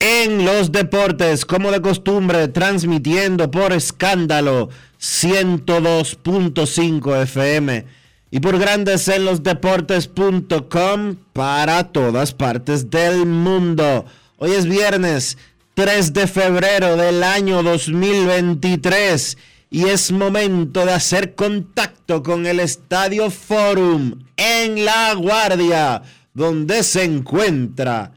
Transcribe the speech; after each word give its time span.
en 0.00 0.44
los 0.44 0.72
Deportes, 0.72 1.44
como 1.44 1.70
de 1.70 1.80
costumbre, 1.80 2.48
transmitiendo 2.48 3.48
por 3.48 3.72
escándalo 3.72 4.70
102.5 5.00 7.22
FM 7.22 7.86
y 8.32 8.40
por 8.40 8.58
Grandes 8.58 9.06
en 9.06 9.24
los 9.24 9.44
Deportes.com 9.44 11.14
para 11.32 11.92
todas 11.92 12.34
partes 12.34 12.90
del 12.90 13.24
mundo. 13.24 14.04
Hoy 14.36 14.50
es 14.50 14.66
viernes 14.66 15.38
3 15.74 16.12
de 16.12 16.26
febrero 16.26 16.96
del 16.96 17.22
año 17.22 17.62
2023 17.62 19.38
y 19.70 19.84
es 19.84 20.10
momento 20.10 20.84
de 20.84 20.92
hacer 20.92 21.34
contacto 21.34 22.22
con 22.22 22.46
el 22.46 22.58
Estadio 22.60 23.30
Forum 23.30 24.24
en 24.36 24.84
La 24.84 25.14
Guardia, 25.14 26.02
donde 26.34 26.82
se 26.82 27.04
encuentra 27.04 28.12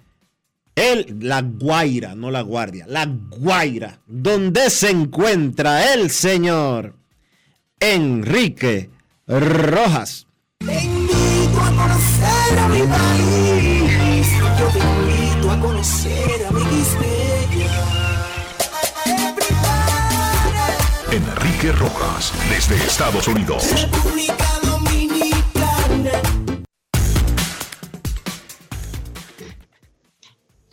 el, 0.76 1.18
la 1.22 1.42
Guaira, 1.42 2.16
no 2.16 2.32
la 2.32 2.42
Guardia, 2.42 2.86
la 2.88 3.06
Guaira, 3.06 4.00
donde 4.08 4.72
se 4.72 4.90
encuentra 4.90 5.94
el 5.94 6.10
señor 6.10 6.96
Enrique 7.80 8.90
Rojas. 9.28 10.26
Te 10.60 10.74
a 10.74 11.72
conocer 11.72 12.60
a 12.60 12.68
mi 12.70 12.82
país. 12.82 14.28
Yo 14.60 14.68
te 14.70 14.80
invito 14.80 15.52
a 15.52 15.60
conocer 15.60 16.46
a 16.48 16.52
mi 16.52 16.62
Enrique 21.14 21.72
Rojas, 21.74 22.34
desde 22.50 22.76
Estados 22.76 23.28
Unidos. 23.28 23.64
República 23.80 24.60
Dominicana. 24.64 26.12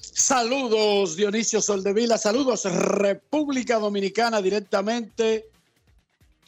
Saludos 0.01 1.17
Dionisio 1.17 1.61
Soldevila, 1.61 2.17
saludos 2.17 2.65
República 2.65 3.79
Dominicana 3.79 4.41
directamente 4.41 5.51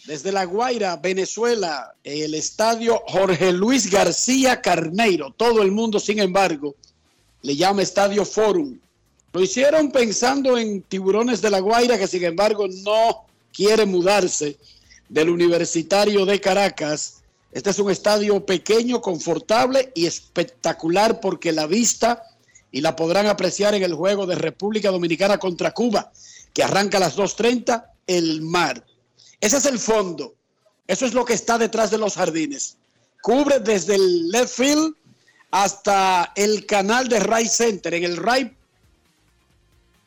desde 0.07 0.33
La 0.33 0.47
Guaira, 0.47 0.97
Venezuela, 0.97 1.95
el 2.03 2.35
estadio 2.35 3.03
Jorge 3.09 3.53
Luis 3.53 3.91
García 3.91 4.63
Carneiro. 4.63 5.35
Todo 5.37 5.61
el 5.61 5.71
mundo, 5.71 6.01
sin 6.01 6.19
embargo, 6.19 6.77
le 7.43 7.57
llama 7.57 7.83
Estadio 7.83 8.25
Forum. 8.25 8.79
Lo 9.35 9.43
hicieron 9.43 9.93
pensando 9.93 10.57
en 10.57 10.81
tiburones 10.81 11.43
de 11.43 11.51
La 11.51 11.61
Guaira, 11.61 11.99
que 11.99 12.07
sin 12.07 12.25
embargo 12.25 12.67
no 12.69 13.27
quiere 13.53 13.87
mudarse 13.87 14.59
del 15.09 15.31
Universitario 15.31 16.25
de 16.25 16.41
Caracas. 16.41 17.23
Este 17.53 17.71
es 17.71 17.79
un 17.79 17.91
estadio 17.91 18.45
pequeño, 18.47 19.01
confortable 19.01 19.93
y 19.95 20.07
espectacular 20.07 21.21
porque 21.21 21.53
la 21.53 21.67
vista 21.67 22.23
y 22.71 22.81
la 22.81 22.97
podrán 22.97 23.27
apreciar 23.27 23.75
en 23.75 23.83
el 23.83 23.95
juego 23.95 24.27
de 24.27 24.35
República 24.35 24.91
Dominicana 24.91 25.39
contra 25.39 25.73
Cuba, 25.73 26.11
que 26.55 26.65
arranca 26.65 26.97
a 26.97 27.01
las 27.01 27.17
2.30, 27.17 27.85
el 28.07 28.41
mar. 28.41 28.85
Ese 29.41 29.59
es 29.59 29.67
el 29.67 29.79
fondo. 29.79 30.35
Eso 30.87 31.05
es 31.05 31.15
lo 31.15 31.25
que 31.25 31.35
está 31.35 31.59
detrás 31.59 31.91
de 31.91 31.99
los 31.99 32.15
jardines. 32.15 32.77
Cubre 33.21 33.61
desde 33.61 33.95
el 33.95 34.31
left 34.31 34.55
field 34.55 34.95
hasta 35.51 36.33
el 36.35 36.67
canal 36.67 37.09
de 37.09 37.21
Ray 37.21 37.47
Center. 37.47 37.95
En 37.95 38.05
el 38.05 38.17
Ray 38.17 38.57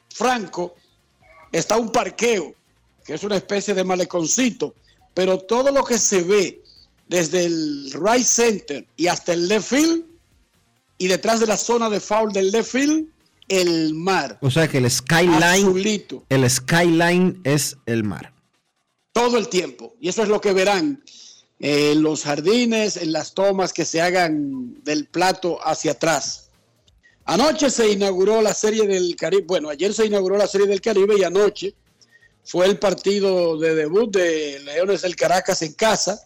Franco 0.09 0.75
está 1.51 1.77
un 1.77 1.91
parqueo, 1.91 2.53
que 3.05 3.13
es 3.13 3.23
una 3.23 3.37
especie 3.37 3.73
de 3.73 3.83
maleconcito, 3.83 4.73
pero 5.13 5.37
todo 5.37 5.71
lo 5.71 5.83
que 5.83 5.97
se 5.97 6.23
ve 6.23 6.61
desde 7.07 7.45
el 7.45 7.91
Right 7.93 8.25
Center 8.25 8.85
y 8.97 9.07
hasta 9.07 9.33
el 9.33 9.47
left 9.47 9.69
field 9.69 10.03
y 10.97 11.07
detrás 11.07 11.39
de 11.39 11.47
la 11.47 11.57
zona 11.57 11.89
de 11.89 11.99
foul 11.99 12.33
del 12.33 12.51
left 12.51 12.71
field, 12.71 13.07
el 13.47 13.93
mar. 13.93 14.39
O 14.41 14.49
sea 14.49 14.67
que 14.67 14.79
el 14.79 14.89
skyline, 14.89 15.67
Azulito. 15.67 16.23
el 16.29 16.49
skyline 16.49 17.39
es 17.43 17.77
el 17.85 18.03
mar. 18.03 18.33
todo 19.11 19.37
el 19.37 19.47
tiempo. 19.47 19.93
Y 20.01 20.09
eso 20.09 20.23
es 20.23 20.29
lo 20.29 20.41
que 20.41 20.51
verán 20.51 21.03
en 21.59 22.01
los 22.01 22.23
jardines, 22.23 22.97
en 22.97 23.13
las 23.13 23.33
tomas 23.33 23.71
que 23.71 23.85
se 23.85 24.01
hagan 24.01 24.83
del 24.83 25.05
plato 25.07 25.59
hacia 25.65 25.91
atrás. 25.91 26.49
Anoche 27.23 27.69
se 27.69 27.89
inauguró 27.89 28.41
la 28.41 28.53
serie 28.53 28.87
del 28.87 29.15
Caribe, 29.15 29.45
bueno, 29.47 29.69
ayer 29.69 29.93
se 29.93 30.05
inauguró 30.05 30.37
la 30.37 30.47
serie 30.47 30.67
del 30.67 30.81
Caribe 30.81 31.15
y 31.17 31.23
anoche 31.23 31.73
fue 32.45 32.67
el 32.67 32.79
partido 32.79 33.57
de 33.57 33.75
debut 33.75 34.15
de 34.15 34.59
Leones 34.59 35.01
del 35.01 35.15
Caracas 35.15 35.63
en 35.63 35.73
casa. 35.73 36.23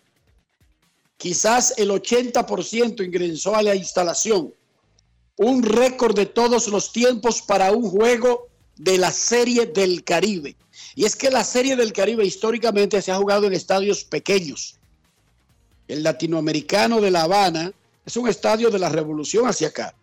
Quizás 1.21 1.75
el 1.77 1.91
80% 1.91 3.05
ingresó 3.05 3.55
a 3.55 3.61
la 3.61 3.75
instalación. 3.75 4.55
Un 5.37 5.61
récord 5.61 6.15
de 6.15 6.25
todos 6.25 6.67
los 6.67 6.91
tiempos 6.91 7.43
para 7.43 7.71
un 7.71 7.87
juego 7.87 8.47
de 8.75 8.97
la 8.97 9.11
Serie 9.11 9.67
del 9.67 10.03
Caribe. 10.03 10.55
Y 10.95 11.05
es 11.05 11.15
que 11.15 11.29
la 11.29 11.43
Serie 11.43 11.75
del 11.75 11.93
Caribe 11.93 12.25
históricamente 12.25 12.99
se 13.03 13.11
ha 13.11 13.17
jugado 13.17 13.45
en 13.45 13.53
estadios 13.53 14.03
pequeños. 14.03 14.79
El 15.87 16.01
latinoamericano 16.01 16.99
de 16.99 17.11
La 17.11 17.21
Habana 17.21 17.71
es 18.03 18.17
un 18.17 18.27
estadio 18.27 18.71
de 18.71 18.79
la 18.79 18.89
revolución 18.89 19.47
hacia 19.47 19.67
acá. 19.67 19.93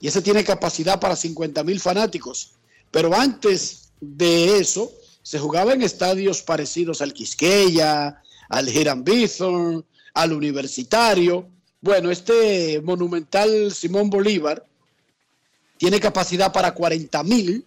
Y 0.00 0.08
ese 0.08 0.22
tiene 0.22 0.42
capacidad 0.42 0.98
para 0.98 1.14
50 1.14 1.62
mil 1.62 1.78
fanáticos. 1.78 2.54
Pero 2.90 3.14
antes 3.14 3.90
de 4.00 4.58
eso, 4.58 4.90
se 5.22 5.38
jugaba 5.38 5.72
en 5.72 5.82
estadios 5.82 6.42
parecidos 6.42 7.00
al 7.00 7.12
Quisqueya, 7.12 8.20
al 8.48 8.68
Hiram 8.68 9.04
Bithorn, 9.04 9.84
al 10.18 10.32
Universitario. 10.32 11.48
Bueno, 11.80 12.10
este 12.10 12.80
monumental 12.82 13.72
Simón 13.72 14.10
Bolívar 14.10 14.66
tiene 15.76 16.00
capacidad 16.00 16.52
para 16.52 16.74
40 16.74 17.22
mil 17.22 17.64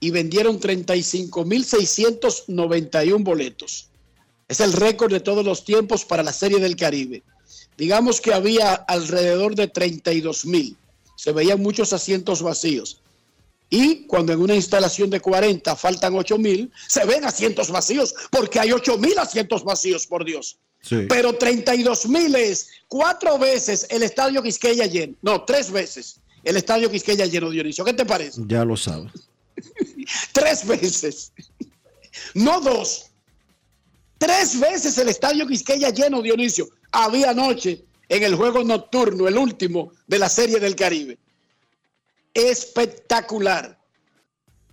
y 0.00 0.10
vendieron 0.10 0.60
35 0.60 1.44
mil 1.46 1.64
691 1.64 3.24
boletos. 3.24 3.88
Es 4.48 4.60
el 4.60 4.74
récord 4.74 5.10
de 5.10 5.20
todos 5.20 5.46
los 5.46 5.64
tiempos 5.64 6.04
para 6.04 6.22
la 6.22 6.32
Serie 6.32 6.58
del 6.58 6.76
Caribe. 6.76 7.22
Digamos 7.78 8.20
que 8.20 8.34
había 8.34 8.74
alrededor 8.74 9.54
de 9.54 9.68
32 9.68 10.44
mil. 10.44 10.76
Se 11.16 11.32
veían 11.32 11.62
muchos 11.62 11.94
asientos 11.94 12.42
vacíos. 12.42 13.00
Y 13.72 14.06
cuando 14.06 14.32
en 14.32 14.40
una 14.40 14.56
instalación 14.56 15.08
de 15.10 15.20
40 15.20 15.76
faltan 15.76 16.14
8 16.14 16.38
mil, 16.38 16.72
se 16.88 17.04
ven 17.04 17.24
asientos 17.24 17.70
vacíos, 17.70 18.14
porque 18.30 18.58
hay 18.58 18.72
8 18.72 18.98
mil 18.98 19.16
asientos 19.16 19.62
vacíos, 19.62 20.08
por 20.08 20.24
Dios. 20.24 20.58
Pero 21.08 21.34
32 21.34 22.08
mil 22.08 22.34
es 22.34 22.70
cuatro 22.88 23.38
veces 23.38 23.86
el 23.90 24.02
estadio 24.02 24.42
Quisqueya 24.42 24.86
lleno. 24.86 25.14
No, 25.20 25.44
tres 25.44 25.70
veces 25.70 26.20
el 26.42 26.56
estadio 26.56 26.90
Quisqueya 26.90 27.26
lleno, 27.26 27.50
Dionisio. 27.50 27.84
¿Qué 27.84 27.92
te 27.92 28.06
parece? 28.06 28.40
Ya 28.46 28.64
lo 28.64 28.76
sabes. 28.76 29.12
tres 30.32 30.66
veces. 30.66 31.32
No 32.34 32.60
dos. 32.60 33.10
Tres 34.16 34.58
veces 34.58 34.96
el 34.98 35.10
estadio 35.10 35.46
Quisqueya 35.46 35.90
lleno, 35.90 36.22
Dionisio. 36.22 36.68
Había 36.92 37.30
anoche 37.30 37.84
en 38.08 38.22
el 38.22 38.34
juego 38.34 38.64
nocturno, 38.64 39.28
el 39.28 39.36
último 39.36 39.92
de 40.06 40.18
la 40.18 40.30
Serie 40.30 40.58
del 40.58 40.74
Caribe 40.76 41.18
espectacular. 42.34 43.80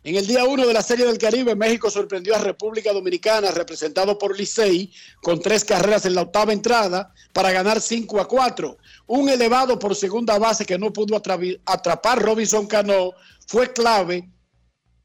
En 0.03 0.15
el 0.15 0.25
día 0.25 0.45
1 0.45 0.65
de 0.65 0.73
la 0.73 0.81
Serie 0.81 1.05
del 1.05 1.17
Caribe, 1.17 1.53
México 1.53 1.89
sorprendió 1.89 2.33
a 2.33 2.39
República 2.39 2.93
Dominicana, 2.93 3.51
representado 3.51 4.17
por 4.17 4.37
Licey, 4.37 4.93
con 5.21 5.41
tres 5.41 5.65
carreras 5.65 6.05
en 6.05 6.15
la 6.15 6.21
octava 6.21 6.53
entrada 6.53 7.13
para 7.33 7.51
ganar 7.51 7.81
5 7.81 8.21
a 8.21 8.25
4. 8.25 8.77
Un 9.07 9.27
elevado 9.27 9.77
por 9.77 9.95
segunda 9.95 10.39
base 10.39 10.65
que 10.65 10.77
no 10.77 10.93
pudo 10.93 11.21
atrapar 11.65 12.21
Robinson 12.21 12.67
Cano 12.67 13.11
fue 13.47 13.73
clave 13.73 14.29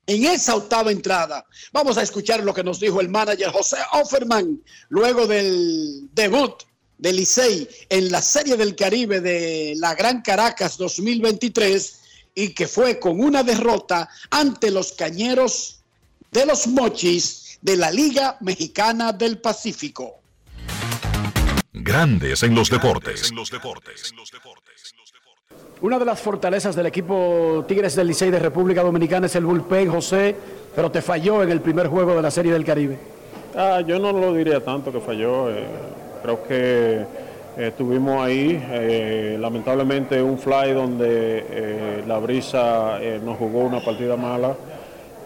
en 0.07 0.25
esa 0.25 0.55
octava 0.55 0.93
entrada. 0.93 1.45
Vamos 1.73 1.99
a 1.99 2.03
escuchar 2.03 2.45
lo 2.45 2.55
que 2.55 2.63
nos 2.63 2.79
dijo 2.79 3.01
el 3.01 3.09
manager 3.09 3.51
José 3.51 3.79
Offerman 3.93 4.63
luego 4.89 5.27
del 5.27 6.11
debut 6.13 6.63
de 6.99 7.13
Licey 7.13 7.69
en 7.89 8.13
la 8.13 8.23
Serie 8.23 8.57
del 8.57 8.77
Caribe 8.77 9.21
de 9.21 9.75
la 9.79 9.97
Gran 9.97 10.23
Caracas 10.23 10.77
2023 10.77 12.02
y 12.35 12.55
que 12.55 12.67
fue 12.67 12.99
con 12.99 13.21
una 13.21 13.43
derrota 13.43 14.09
ante 14.31 14.71
los 14.71 14.93
cañeros 14.93 15.81
de 16.31 16.47
los 16.47 16.67
mochis 16.67 17.59
de 17.61 17.77
la 17.77 17.91
Liga 17.91 18.37
Mexicana 18.41 19.13
del 19.13 19.39
Pacífico. 19.39 20.21
Grandes 21.73 22.43
en 22.43 22.55
los 22.55 22.71
deportes. 22.71 23.33
Una 25.81 25.99
de 25.99 26.05
las 26.05 26.21
fortalezas 26.21 26.77
del 26.77 26.87
equipo 26.87 27.65
Tigres 27.67 27.97
del 27.97 28.07
Licey 28.07 28.31
de 28.31 28.39
República 28.39 28.83
Dominicana 28.83 29.27
es 29.27 29.35
el 29.35 29.45
bullpen, 29.45 29.91
José, 29.91 30.37
pero 30.75 30.91
te 30.91 31.03
falló 31.03 31.43
en 31.43 31.51
el 31.51 31.61
primer 31.61 31.89
juego 31.89 32.15
de 32.15 32.23
la 32.23 32.31
Serie 32.31 32.53
del 32.53 32.65
Caribe. 32.65 32.99
Ah, 33.57 33.81
yo 33.87 33.99
no 33.99 34.13
lo 34.13 34.33
diría 34.33 34.65
tanto 34.65 34.93
que 34.93 35.01
falló. 35.01 35.51
Eh, 35.51 35.67
creo 36.23 36.45
que 36.45 37.05
Estuvimos 37.57 38.25
ahí, 38.25 38.59
eh, 38.71 39.37
lamentablemente 39.39 40.23
un 40.23 40.39
fly 40.39 40.73
donde 40.73 41.45
eh, 41.51 42.03
la 42.07 42.19
brisa 42.19 42.99
eh, 43.03 43.21
nos 43.23 43.37
jugó 43.37 43.61
una 43.61 43.81
partida 43.81 44.17
mala, 44.17 44.55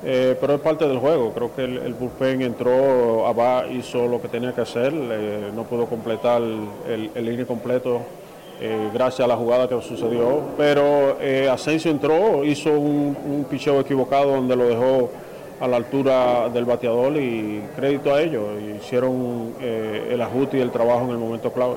pero 0.03 0.55
es 0.55 0.61
parte 0.61 0.87
del 0.89 0.99
juego. 0.99 1.33
Creo 1.33 1.55
que 1.55 1.65
el, 1.65 1.95
bullpen 1.95 2.43
entró, 2.43 3.27
Abba 3.27 3.67
hizo 3.69 4.07
lo 4.07 4.21
que 4.21 4.29
tenía 4.29 4.53
que 4.53 4.61
hacer, 4.61 4.93
no 4.93 5.65
pudo 5.65 5.87
completar 5.87 6.43
el, 6.43 7.11
el 7.13 7.25
línea 7.25 7.45
completo 7.45 8.03
gracias 8.95 9.25
a 9.25 9.27
la 9.27 9.37
jugada 9.37 9.69
que 9.69 9.81
sucedió, 9.83 10.43
pero 10.57 11.17
Asensio 11.51 11.91
entró, 11.91 12.45
hizo 12.45 12.71
un, 12.71 13.17
un 13.29 13.47
picheo 13.51 13.81
equivocado 13.81 14.37
donde 14.37 14.55
lo 14.55 14.69
dejó 14.69 15.11
a 15.59 15.67
la 15.67 15.77
altura 15.77 16.51
del 16.51 16.67
bateador 16.67 17.17
y 17.17 17.63
crédito 17.75 18.15
a 18.15 18.23
ellos, 18.23 18.45
hicieron 18.81 19.55
el 19.61 20.21
ajuste 20.21 20.59
y 20.59 20.61
el 20.61 20.71
trabajo 20.71 21.07
en 21.07 21.11
el 21.11 21.19
momento 21.19 21.53
clave. 21.53 21.75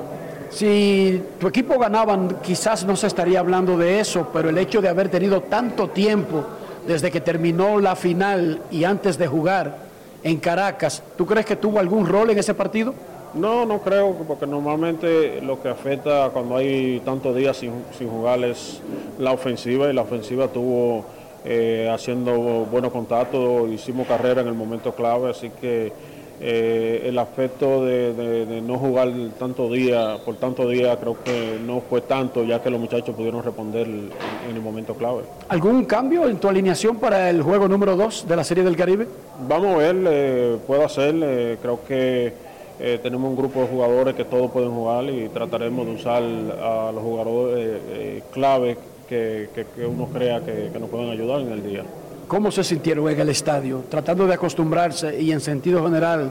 Si 0.50 1.22
tu 1.38 1.46
equipo 1.46 1.78
ganaban, 1.78 2.38
quizás 2.42 2.84
no 2.84 2.96
se 2.96 3.06
estaría 3.06 3.38
hablando 3.38 3.78
de 3.78 4.00
eso, 4.00 4.28
pero 4.32 4.48
el 4.48 4.58
hecho 4.58 4.82
de 4.82 4.88
haber 4.88 5.08
tenido 5.08 5.42
tanto 5.42 5.88
tiempo 5.88 6.44
desde 6.86 7.10
que 7.10 7.20
terminó 7.20 7.78
la 7.78 7.94
final 7.94 8.60
y 8.70 8.82
antes 8.84 9.16
de 9.16 9.28
jugar 9.28 9.76
en 10.24 10.38
Caracas, 10.38 11.02
¿tú 11.16 11.24
crees 11.24 11.46
que 11.46 11.56
tuvo 11.56 11.78
algún 11.78 12.06
rol 12.06 12.30
en 12.30 12.38
ese 12.38 12.54
partido? 12.54 12.94
No, 13.32 13.64
no 13.64 13.78
creo, 13.78 14.12
porque 14.26 14.44
normalmente 14.44 15.40
lo 15.40 15.62
que 15.62 15.68
afecta 15.68 16.30
cuando 16.32 16.56
hay 16.56 17.00
tantos 17.04 17.36
días 17.36 17.56
sin, 17.56 17.72
jugar 18.10 18.42
es 18.42 18.82
la 19.18 19.30
ofensiva 19.30 19.88
y 19.88 19.92
la 19.92 20.02
ofensiva 20.02 20.48
tuvo 20.48 21.04
eh, 21.44 21.88
haciendo 21.92 22.32
buenos 22.70 22.90
contactos, 22.90 23.70
hicimos 23.70 24.08
carrera 24.08 24.40
en 24.40 24.48
el 24.48 24.54
momento 24.54 24.92
clave, 24.92 25.30
así 25.30 25.50
que 25.60 25.92
eh, 26.42 27.02
el 27.04 27.18
aspecto 27.18 27.84
de, 27.84 28.62
no 28.66 28.78
jugar 28.78 29.12
tanto 29.38 29.70
día, 29.70 30.16
por 30.24 30.36
tanto 30.36 30.66
día, 30.66 30.96
creo 30.98 31.22
que 31.22 31.58
no 31.62 31.82
fue 31.82 32.00
tanto, 32.00 32.44
ya 32.44 32.62
que 32.62 32.70
los 32.70 32.80
muchachos 32.80 33.14
pudieron 33.14 33.42
responder 33.42 33.86
en, 33.86 34.10
el 34.48 34.62
momento 34.62 34.94
clave. 34.94 35.24
¿Algún 35.48 35.84
cambio 35.84 36.26
en 36.26 36.38
tu 36.38 36.48
alineación 36.48 36.96
para 36.96 37.28
el 37.28 37.42
juego 37.42 37.68
número 37.68 37.94
2 37.94 38.26
de 38.26 38.36
la 38.36 38.44
Serie 38.44 38.64
del 38.64 38.74
Caribe? 38.74 39.06
Vamos 39.46 39.74
a 39.74 39.78
ver, 39.78 39.96
eh, 40.08 40.56
puedo 40.66 40.82
hacer, 40.82 41.14
eh, 41.22 41.58
creo 41.60 41.80
que 41.86 42.50
tenemos 43.02 43.28
un 43.28 43.36
grupo 43.36 43.60
de 43.60 43.66
jugadores 43.66 44.14
que 44.14 44.24
todos 44.24 44.50
pueden 44.50 44.70
jugar 44.70 45.04
y 45.04 45.28
trataremos 45.28 45.84
de 45.84 45.92
usar 45.92 46.22
a 46.22 46.90
los 46.90 47.02
jugadores 47.02 48.22
clave 48.32 48.78
que, 49.06 49.50
uno 49.86 50.06
crea 50.06 50.40
que 50.40 50.70
nos 50.80 50.88
pueden 50.88 51.10
ayudar 51.10 51.42
en 51.42 51.52
el 51.52 51.62
día. 51.62 51.84
¿Cómo 52.30 52.52
se 52.52 52.62
sintieron 52.62 53.10
en 53.10 53.18
el 53.18 53.28
estadio? 53.30 53.82
Tratando 53.88 54.24
de 54.24 54.34
acostumbrarse 54.34 55.20
y 55.20 55.32
en 55.32 55.40
sentido 55.40 55.82
general 55.82 56.30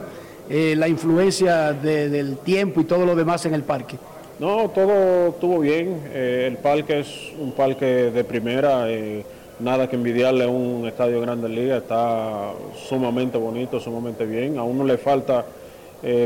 eh, 0.49 0.73
la 0.77 0.87
influencia 0.87 1.73
del 1.73 2.37
tiempo 2.37 2.79
y 2.79 2.85
todo 2.85 3.05
lo 3.05 3.17
demás 3.17 3.45
en 3.47 3.53
el 3.53 3.63
parque. 3.63 3.97
No, 4.39 4.69
todo 4.69 5.27
estuvo 5.27 5.59
bien. 5.59 6.03
Eh, 6.13 6.45
el 6.47 6.55
parque 6.55 7.01
es 7.01 7.33
un 7.37 7.51
parque 7.51 7.85
de 7.85 8.23
primera. 8.23 8.89
Eh, 8.89 9.25
nada 9.59 9.89
que 9.89 9.97
envidiarle 9.97 10.45
a 10.45 10.47
un 10.47 10.87
estadio 10.87 11.19
Grande 11.19 11.49
Liga. 11.49 11.75
Está 11.75 12.53
sumamente 12.87 13.37
bonito, 13.37 13.77
sumamente 13.81 14.25
bien. 14.25 14.57
A 14.57 14.63
uno 14.63 14.85
le 14.85 14.97
falta 14.97 15.43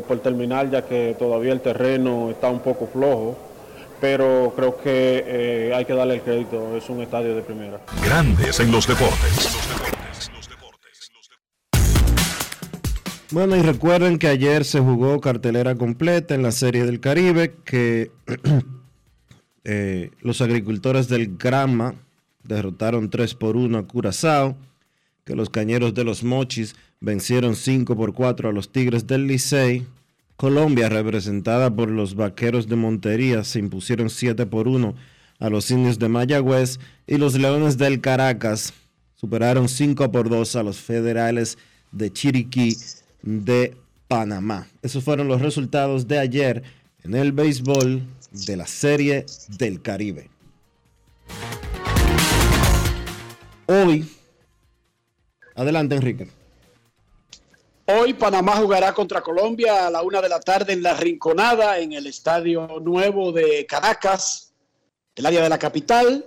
por 0.08 0.20
terminar 0.20 0.70
ya 0.70 0.84
que 0.84 1.16
todavía 1.18 1.52
el 1.52 1.62
terreno 1.62 2.30
está 2.30 2.48
un 2.48 2.60
poco 2.60 2.86
flojo 2.86 3.36
pero 4.04 4.52
creo 4.54 4.76
que 4.76 5.24
eh, 5.26 5.74
hay 5.74 5.86
que 5.86 5.94
darle 5.94 6.16
el 6.16 6.22
crédito, 6.22 6.76
es 6.76 6.90
un 6.90 7.02
estadio 7.02 7.38
de 7.38 7.42
primera. 7.42 7.80
Grandes 8.04 8.60
en 8.60 8.70
los 8.70 8.86
deportes. 8.86 9.58
Bueno, 13.32 13.56
y 13.56 13.62
recuerden 13.62 14.20
que 14.20 14.28
ayer 14.28 14.66
se 14.66 14.82
jugó 14.82 15.22
cartelera 15.22 15.76
completa 15.76 16.36
en 16.36 16.44
la 16.44 16.52
Serie 16.52 16.84
del 16.84 17.00
Caribe, 17.00 17.56
que 17.64 18.12
eh, 19.64 20.12
los 20.20 20.42
agricultores 20.42 21.08
del 21.08 21.38
Grama 21.38 21.96
derrotaron 22.44 23.10
3 23.10 23.36
por 23.36 23.56
1 23.56 23.78
a 23.78 23.88
Curazao, 23.88 24.58
que 25.24 25.34
los 25.34 25.50
cañeros 25.50 25.94
de 25.94 26.04
los 26.04 26.26
Mochis 26.26 26.76
vencieron 27.00 27.56
5 27.56 27.96
por 27.96 28.14
4 28.14 28.50
a 28.50 28.52
los 28.52 28.70
Tigres 28.70 29.08
del 29.08 29.28
Licey, 29.28 29.88
Colombia, 30.44 30.90
representada 30.90 31.74
por 31.74 31.90
los 31.90 32.16
Vaqueros 32.16 32.68
de 32.68 32.76
Montería, 32.76 33.46
se 33.46 33.60
impusieron 33.60 34.10
7 34.10 34.46
por 34.46 34.68
1 34.68 34.94
a 35.40 35.50
los 35.50 35.72
Indios 35.72 36.00
de 36.00 36.10
Mayagüez 36.10 36.82
y 37.08 37.16
los 37.16 37.36
Leones 37.36 37.78
del 37.78 38.02
Caracas 38.02 38.74
superaron 39.16 39.70
5 39.70 40.12
por 40.12 40.28
2 40.28 40.58
a 40.58 40.64
los 40.64 40.80
Federales 40.80 41.58
de 41.94 42.12
Chiriquí 42.12 42.76
de 43.22 43.78
Panamá. 44.10 44.68
Esos 44.82 45.02
fueron 45.06 45.30
los 45.30 45.40
resultados 45.40 46.10
de 46.10 46.20
ayer 46.20 46.62
en 47.06 47.16
el 47.16 47.32
béisbol 47.32 48.04
de 48.46 48.58
la 48.58 48.68
Serie 48.68 49.26
del 49.48 49.82
Caribe. 49.82 50.30
Hoy, 53.68 54.06
adelante 55.56 55.96
Enrique. 55.96 56.43
Hoy 57.86 58.14
Panamá 58.14 58.56
jugará 58.56 58.94
contra 58.94 59.22
Colombia 59.22 59.88
a 59.88 59.90
la 59.92 60.04
una 60.04 60.22
de 60.22 60.30
la 60.30 60.40
tarde 60.40 60.72
en 60.72 60.82
la 60.82 60.94
Rinconada, 60.94 61.80
en 61.80 61.92
el 61.92 62.08
Estadio 62.08 62.80
Nuevo 62.80 63.34
de 63.34 63.66
Caracas, 63.66 64.54
el 65.14 65.26
área 65.26 65.44
de 65.44 65.50
la 65.50 65.60
capital. 65.60 66.26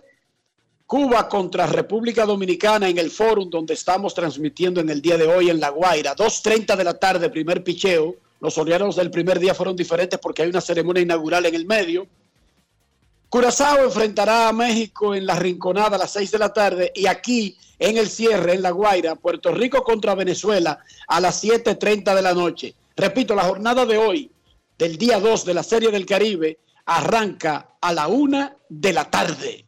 Cuba 0.87 1.27
contra 1.31 1.67
República 1.67 2.27
Dominicana 2.27 2.91
en 2.91 2.99
el 2.99 3.11
fórum 3.11 3.49
donde 3.49 3.73
estamos 3.73 4.13
transmitiendo 4.13 4.83
en 4.83 4.91
el 4.91 5.01
día 5.01 5.17
de 5.17 5.27
hoy 5.27 5.49
en 5.49 5.59
La 5.59 5.71
Guaira. 5.71 6.15
2.30 6.15 6.77
de 6.77 6.85
la 6.85 6.99
tarde, 6.99 7.31
primer 7.31 7.65
picheo. 7.65 8.17
Los 8.39 8.59
horarios 8.59 8.95
del 8.95 9.11
primer 9.11 9.41
día 9.41 9.55
fueron 9.55 9.75
diferentes 9.75 10.19
porque 10.19 10.43
hay 10.43 10.51
una 10.51 10.61
ceremonia 10.61 11.03
inaugural 11.03 11.47
en 11.47 11.55
el 11.55 11.65
medio. 11.65 12.07
Curazao 13.31 13.83
enfrentará 13.83 14.49
a 14.49 14.53
México 14.53 15.15
en 15.15 15.25
la 15.25 15.37
Rinconada 15.37 15.97
a 15.97 16.01
las 16.01 16.11
6 16.13 16.31
de 16.33 16.39
la 16.39 16.53
tarde 16.53 16.93
y 16.95 17.07
aquí 17.07 17.57
en 17.79 17.99
el 17.99 18.09
cierre 18.09 18.55
en 18.55 18.63
La 18.63 18.71
Guaira, 18.71 19.17
Puerto 19.17 19.53
Rico 19.53 19.83
contra 19.83 20.15
Venezuela 20.15 20.79
a 21.09 21.21
las 21.21 21.43
7.30 21.45 22.15
de 22.15 22.23
la 22.23 22.35
noche. 22.35 22.75
Repito, 22.97 23.35
la 23.35 23.45
jornada 23.45 23.85
de 23.85 23.99
hoy, 23.99 24.31
del 24.79 24.97
día 24.97 25.21
2 25.21 25.45
de 25.45 25.55
la 25.55 25.63
Serie 25.63 25.91
del 25.91 26.07
Caribe, 26.07 26.59
arranca 26.87 27.77
a 27.81 27.93
la 27.93 28.09
una 28.09 28.57
de 28.69 28.93
la 28.93 29.11
tarde. 29.11 29.66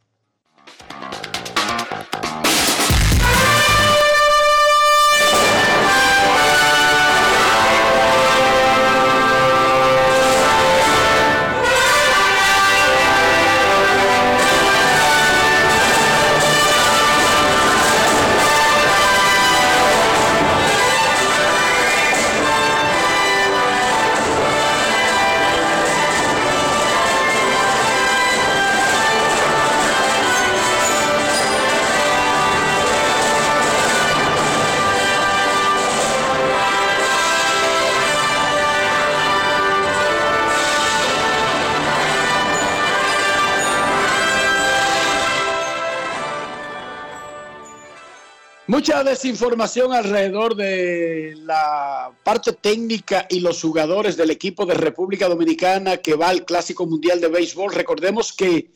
Mucha 48.79 49.03
desinformación 49.03 49.93
alrededor 49.93 50.55
de 50.55 51.35
la 51.43 52.13
parte 52.23 52.53
técnica 52.53 53.27
y 53.29 53.41
los 53.41 53.61
jugadores 53.61 54.17
del 54.17 54.31
equipo 54.31 54.65
de 54.67 54.75
República 54.75 55.29
Dominicana 55.29 55.97
que 55.97 56.15
va 56.15 56.29
al 56.29 56.45
Clásico 56.45 56.87
Mundial 56.87 57.21
de 57.21 57.27
Béisbol. 57.27 57.75
Recordemos 57.75 58.33
que 58.33 58.71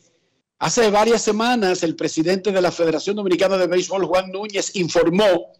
hace 0.59 0.89
varias 0.89 1.21
semanas 1.21 1.83
el 1.83 1.95
presidente 1.95 2.51
de 2.51 2.61
la 2.61 2.73
Federación 2.73 3.15
Dominicana 3.15 3.55
de 3.55 3.67
Béisbol, 3.67 4.03
Juan 4.03 4.29
Núñez, 4.29 4.75
informó 4.75 5.53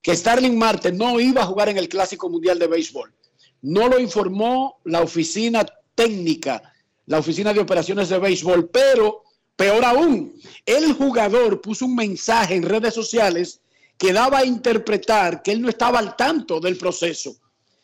que 0.00 0.16
Starling 0.16 0.56
Marte 0.56 0.92
no 0.92 1.18
iba 1.18 1.42
a 1.42 1.46
jugar 1.46 1.68
en 1.68 1.78
el 1.78 1.88
Clásico 1.88 2.30
Mundial 2.30 2.60
de 2.60 2.68
Béisbol. 2.68 3.12
No 3.62 3.88
lo 3.88 3.98
informó 3.98 4.78
la 4.84 5.00
oficina 5.00 5.66
técnica, 5.96 6.62
la 7.06 7.18
oficina 7.18 7.52
de 7.52 7.58
operaciones 7.58 8.08
de 8.08 8.20
béisbol, 8.20 8.70
pero 8.70 9.24
peor 9.56 9.84
aún, 9.84 10.40
el 10.64 10.92
jugador 10.92 11.60
puso 11.60 11.86
un 11.86 11.96
mensaje 11.96 12.54
en 12.54 12.62
redes 12.62 12.94
sociales 12.94 13.60
que 14.00 14.14
daba 14.14 14.38
a 14.38 14.46
interpretar 14.46 15.42
que 15.42 15.52
él 15.52 15.60
no 15.60 15.68
estaba 15.68 15.98
al 15.98 16.16
tanto 16.16 16.58
del 16.58 16.78
proceso, 16.78 17.36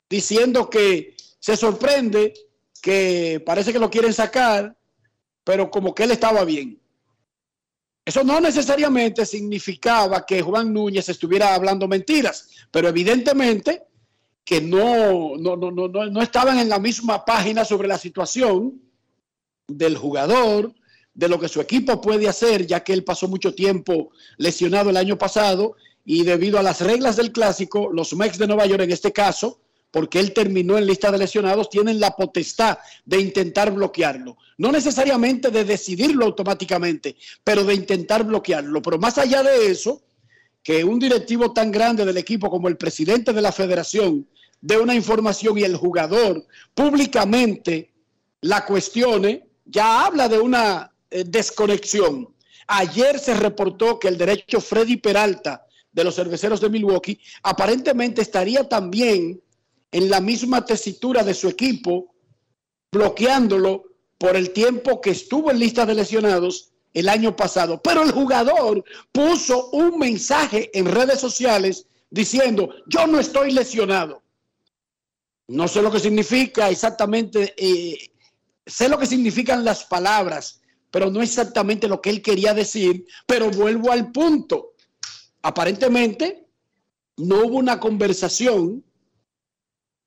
diciendo 0.09 0.71
que 0.71 1.15
se 1.39 1.59
sorprende 1.59 2.33
que 2.81 3.43
parece 3.45 3.71
que 3.71 3.79
lo 3.79 3.91
quieren 3.91 4.15
sacar, 4.15 4.75
pero 5.45 5.71
como 5.71 5.95
que 5.95 6.05
él 6.05 6.13
estaba 6.13 6.43
bien. 6.47 6.81
Eso 8.03 8.25
no 8.25 8.41
necesariamente 8.41 9.27
significaba 9.27 10.25
que 10.25 10.41
Juan 10.41 10.73
Núñez 10.73 11.07
estuviera 11.11 11.55
hablando 11.55 11.87
mentiras, 11.87 12.49
pero 12.71 12.89
evidentemente 12.89 13.83
que 14.43 14.63
no, 14.63 15.37
no, 15.37 15.55
no, 15.55 15.71
no, 15.71 15.89
no 15.89 16.23
estaban 16.23 16.59
en 16.59 16.71
la 16.71 16.79
misma 16.79 17.27
página 17.27 17.63
sobre 17.63 17.89
la 17.89 17.99
situación 17.99 18.81
del 19.69 19.99
jugador, 19.99 20.73
de 21.13 21.29
lo 21.29 21.39
que 21.39 21.49
su 21.49 21.61
equipo 21.61 22.01
puede 22.01 22.27
hacer, 22.27 22.67
ya 22.67 22.83
que 22.83 22.95
él 22.95 23.05
pasó 23.05 23.29
mucho 23.29 23.55
tiempo 23.55 24.13
lesionado 24.39 24.89
el 24.89 24.97
año 24.97 25.19
pasado 25.19 25.77
y 26.09 26.23
debido 26.23 26.59
a 26.59 26.63
las 26.63 26.81
reglas 26.81 27.17
del 27.17 27.33
clásico, 27.33 27.91
los 27.93 28.15
Mex 28.15 28.39
de 28.39 28.47
Nueva 28.47 28.65
York 28.65 28.85
en 28.85 28.93
este 28.93 29.13
caso, 29.13 29.61
porque 29.91 30.21
él 30.21 30.33
terminó 30.33 30.79
en 30.79 30.87
lista 30.87 31.11
de 31.11 31.19
lesionados, 31.19 31.69
tienen 31.69 31.99
la 31.99 32.15
potestad 32.15 32.79
de 33.05 33.21
intentar 33.21 33.73
bloquearlo. 33.73 34.37
No 34.57 34.71
necesariamente 34.71 35.51
de 35.51 35.65
decidirlo 35.65 36.25
automáticamente, 36.25 37.17
pero 37.43 37.65
de 37.65 37.75
intentar 37.75 38.23
bloquearlo. 38.23 38.81
Pero 38.83 38.99
más 38.99 39.19
allá 39.19 39.43
de 39.43 39.67
eso, 39.69 40.05
que 40.63 40.85
un 40.85 41.01
directivo 41.01 41.53
tan 41.53 41.73
grande 41.73 42.05
del 42.05 42.17
equipo 42.19 42.51
como 42.51 42.69
el 42.69 42.77
presidente 42.77 43.33
de 43.33 43.43
la 43.43 43.51
federación 43.51 44.29
dé 44.61 44.79
una 44.79 44.95
información 44.95 45.59
y 45.59 45.65
el 45.65 45.77
jugador 45.77 46.47
públicamente 46.73 47.93
la 48.43 48.65
cuestione, 48.65 49.49
ya 49.65 50.07
habla 50.07 50.29
de 50.29 50.39
una 50.39 50.93
eh, 51.11 51.25
desconexión. 51.27 52.29
Ayer 52.69 53.19
se 53.19 53.35
reportó 53.35 53.99
que 53.99 54.09
el 54.09 54.19
derecho 54.19 54.61
Freddy 54.61 54.99
Peralta 54.99 55.66
de 55.97 56.05
los 56.05 56.15
cerveceros 56.15 56.61
de 56.61 56.69
Milwaukee, 56.69 57.19
aparentemente 57.43 58.21
estaría 58.21 58.69
también 58.69 59.43
en 59.91 60.11
la 60.11 60.21
misma 60.21 60.63
tesitura 60.63 61.25
de 61.25 61.33
su 61.33 61.49
equipo, 61.49 62.15
bloqueándolo 62.93 63.85
por 64.19 64.37
el 64.37 64.51
tiempo 64.51 65.01
que 65.01 65.11
estuvo 65.11 65.51
en 65.51 65.59
lista 65.59 65.87
de 65.87 65.95
lesionados 65.95 66.73
el 66.93 67.09
año 67.09 67.35
pasado. 67.35 67.81
Pero 67.83 68.03
el 68.03 68.13
jugador 68.13 68.85
puso 69.11 69.71
un 69.71 69.99
mensaje 69.99 70.71
en 70.79 70.85
redes 70.85 71.19
sociales 71.19 71.87
diciendo, 72.11 72.69
yo 72.87 73.07
no 73.07 73.19
estoy 73.19 73.53
lesionado. 73.53 74.23
No 75.49 75.67
sé 75.67 75.81
lo 75.81 75.91
que 75.91 76.01
significa 76.01 76.69
exactamente, 76.69 77.55
eh, 77.57 78.11
sé 78.67 78.91
lo 78.91 78.99
que 78.99 79.07
significan 79.07 79.65
las 79.65 79.85
palabras, 79.85 80.61
pero 80.91 81.11
no 81.11 81.23
exactamente 81.23 81.89
lo 81.89 82.03
que 82.03 82.11
él 82.11 82.21
quería 82.21 82.53
decir, 82.53 83.07
pero 83.27 83.51
vuelvo 83.51 83.91
al 83.91 84.13
punto 84.13 84.76
aparentemente 85.47 86.45
no 87.19 87.47
hubo 87.47 87.59
una 87.59 87.79
conversación 87.79 88.85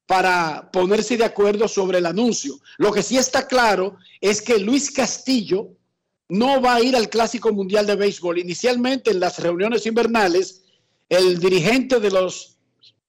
para 0.05 0.69
ponerse 0.69 1.15
de 1.15 1.23
acuerdo 1.23 1.69
sobre 1.69 1.99
el 1.99 2.07
anuncio. 2.07 2.59
Lo 2.77 2.91
que 2.91 3.01
sí 3.01 3.17
está 3.17 3.47
claro 3.47 3.95
es 4.19 4.41
que 4.41 4.59
Luis 4.59 4.91
Castillo 4.91 5.69
no 6.27 6.61
va 6.61 6.75
a 6.75 6.81
ir 6.81 6.93
al 6.93 7.07
Clásico 7.07 7.53
Mundial 7.53 7.87
de 7.87 7.95
Béisbol. 7.95 8.39
Inicialmente 8.39 9.11
en 9.11 9.21
las 9.21 9.39
reuniones 9.39 9.85
invernales, 9.85 10.63
el 11.07 11.39
dirigente 11.39 12.01
de 12.01 12.11
los 12.11 12.57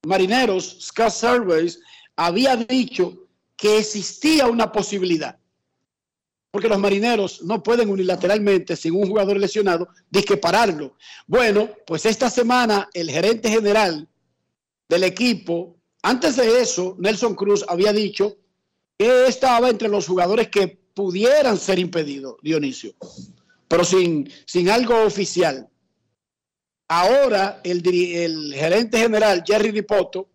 marineros, 0.07 0.77
Scott 0.79 1.11
Surveys, 1.11 1.81
había 2.15 2.55
dicho 2.55 3.27
que 3.57 3.79
existía 3.79 4.47
una 4.47 4.71
posibilidad 4.71 5.40
porque 6.51 6.67
los 6.67 6.79
marineros 6.79 7.41
no 7.43 7.63
pueden 7.63 7.89
unilateralmente, 7.89 8.75
sin 8.75 8.93
un 8.93 9.07
jugador 9.07 9.39
lesionado, 9.39 9.87
disquepararlo. 10.09 10.97
Bueno, 11.25 11.69
pues 11.87 12.05
esta 12.05 12.29
semana 12.29 12.89
el 12.93 13.09
gerente 13.09 13.49
general 13.49 14.07
del 14.89 15.05
equipo, 15.05 15.77
antes 16.03 16.35
de 16.35 16.61
eso, 16.61 16.97
Nelson 16.99 17.35
Cruz 17.35 17.63
había 17.69 17.93
dicho 17.93 18.37
que 18.97 19.27
estaba 19.27 19.69
entre 19.69 19.87
los 19.87 20.05
jugadores 20.05 20.49
que 20.49 20.67
pudieran 20.93 21.57
ser 21.57 21.79
impedidos, 21.79 22.35
Dionisio, 22.41 22.93
pero 23.69 23.85
sin, 23.85 24.29
sin 24.45 24.69
algo 24.69 25.03
oficial. 25.03 25.69
Ahora 26.89 27.61
el, 27.63 27.81
el 27.87 28.53
gerente 28.53 28.97
general, 28.97 29.41
Jerry 29.47 29.71
Dipoto, 29.71 30.29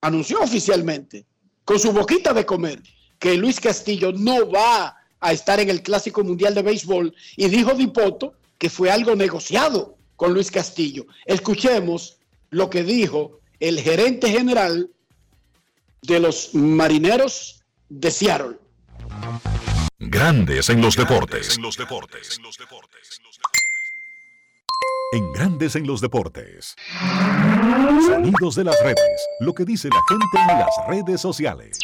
anunció 0.00 0.40
oficialmente, 0.40 1.26
con 1.62 1.78
su 1.78 1.92
boquita 1.92 2.32
de 2.32 2.46
comer, 2.46 2.82
que 3.18 3.34
Luis 3.36 3.60
Castillo 3.60 4.12
no 4.12 4.50
va 4.50 4.96
a 5.20 5.32
estar 5.32 5.60
en 5.60 5.70
el 5.70 5.82
Clásico 5.82 6.24
Mundial 6.24 6.54
de 6.54 6.62
Béisbol 6.62 7.14
y 7.36 7.48
dijo 7.48 7.74
Dipoto 7.74 8.34
que 8.58 8.70
fue 8.70 8.90
algo 8.90 9.14
negociado 9.14 9.96
con 10.16 10.34
Luis 10.34 10.50
Castillo. 10.50 11.06
Escuchemos 11.24 12.18
lo 12.50 12.68
que 12.68 12.82
dijo 12.82 13.40
el 13.58 13.80
gerente 13.80 14.30
general 14.30 14.90
de 16.02 16.20
los 16.20 16.54
Marineros 16.54 17.62
de 17.88 18.10
Seattle. 18.10 18.58
Grandes 19.98 20.68
en 20.70 20.80
los 20.80 20.96
deportes. 20.96 21.56
En 21.56 21.62
los 21.62 21.76
deportes. 21.76 22.40
En 25.12 25.32
Grandes 25.32 25.76
en 25.76 25.86
los 25.86 26.00
deportes. 26.00 26.76
Sonidos 28.06 28.54
de 28.54 28.64
las 28.64 28.76
redes. 28.82 29.26
Lo 29.40 29.54
que 29.54 29.64
dice 29.64 29.88
la 29.88 30.00
gente 30.08 30.52
en 30.52 30.58
las 30.58 30.70
redes 30.88 31.20
sociales. 31.20 31.78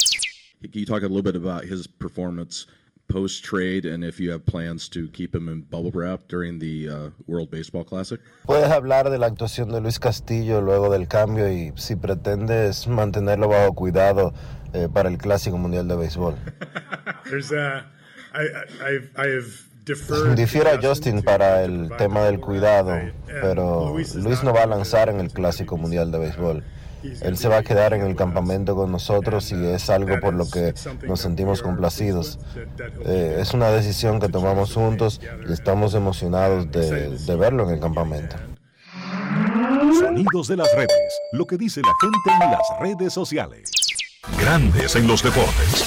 Can 0.62 0.72
you 0.72 0.86
talk 0.86 1.02
a 1.02 1.06
little 1.06 1.22
bit 1.22 1.36
about 1.36 1.64
his 1.64 1.86
performance 1.86 2.66
post 3.08 3.44
trade 3.44 3.84
and 3.84 4.04
if 4.04 4.20
you 4.20 4.30
have 4.30 4.44
plans 4.44 4.88
to 4.88 5.08
keep 5.08 5.34
him 5.34 5.48
in 5.48 5.62
bubble 5.62 5.90
wrap 5.92 6.28
during 6.28 6.58
the 6.58 6.88
uh, 6.88 7.10
World 7.26 7.50
Baseball 7.50 7.84
Classic? 7.84 8.20
Puedes 8.46 8.70
hablar 8.70 9.10
de 9.10 9.18
la 9.18 9.26
actuación 9.26 9.70
de 9.70 9.80
Luis 9.80 9.98
Castillo 9.98 10.60
luego 10.60 10.90
del 10.90 11.08
cambio 11.08 11.50
y 11.50 11.72
si 11.76 11.96
pretendes 11.96 12.86
mantenerlo 12.86 13.48
bajo 13.48 13.74
cuidado 13.74 14.32
eh, 14.72 14.88
para 14.92 15.08
el 15.08 15.18
Clásico 15.18 15.56
Mundial 15.58 15.88
de 15.88 15.96
Béisbol. 15.96 16.34
There's 17.30 17.52
a, 17.52 17.86
I, 18.34 18.46
I've, 18.82 19.10
I've 19.16 19.66
Difiero 20.34 20.70
a 20.70 20.80
Justin 20.82 21.22
para 21.22 21.62
el 21.62 21.90
tema 21.96 22.24
del 22.24 22.40
cuidado, 22.40 22.98
pero 23.40 23.94
Luis 23.96 24.42
no 24.42 24.52
va 24.52 24.64
a 24.64 24.66
lanzar 24.66 25.08
en 25.08 25.20
el 25.20 25.30
Clásico 25.30 25.76
Mundial 25.76 26.10
de 26.10 26.18
Béisbol. 26.18 26.64
Él 27.22 27.36
se 27.36 27.48
va 27.48 27.58
a 27.58 27.62
quedar 27.62 27.94
en 27.94 28.02
el 28.02 28.16
campamento 28.16 28.74
con 28.74 28.90
nosotros 28.92 29.52
y 29.52 29.66
es 29.66 29.90
algo 29.90 30.18
por 30.20 30.34
lo 30.34 30.48
que 30.48 30.74
nos 31.06 31.20
sentimos 31.20 31.62
complacidos. 31.62 32.38
Eh, 33.04 33.38
es 33.40 33.54
una 33.54 33.70
decisión 33.70 34.20
que 34.20 34.28
tomamos 34.28 34.74
juntos 34.74 35.20
y 35.48 35.52
estamos 35.52 35.94
emocionados 35.94 36.70
de, 36.70 37.10
de 37.18 37.36
verlo 37.36 37.64
en 37.68 37.74
el 37.74 37.80
campamento. 37.80 38.36
sonidos 39.98 40.48
de 40.48 40.56
las 40.56 40.72
redes. 40.74 41.20
Lo 41.32 41.46
que 41.46 41.56
dice 41.56 41.80
la 41.80 41.92
gente 42.00 42.44
en 42.44 42.50
las 42.50 42.80
redes 42.80 43.12
sociales. 43.12 43.70
Grandes 44.40 44.96
en 44.96 45.06
los 45.06 45.22
deportes. 45.22 45.84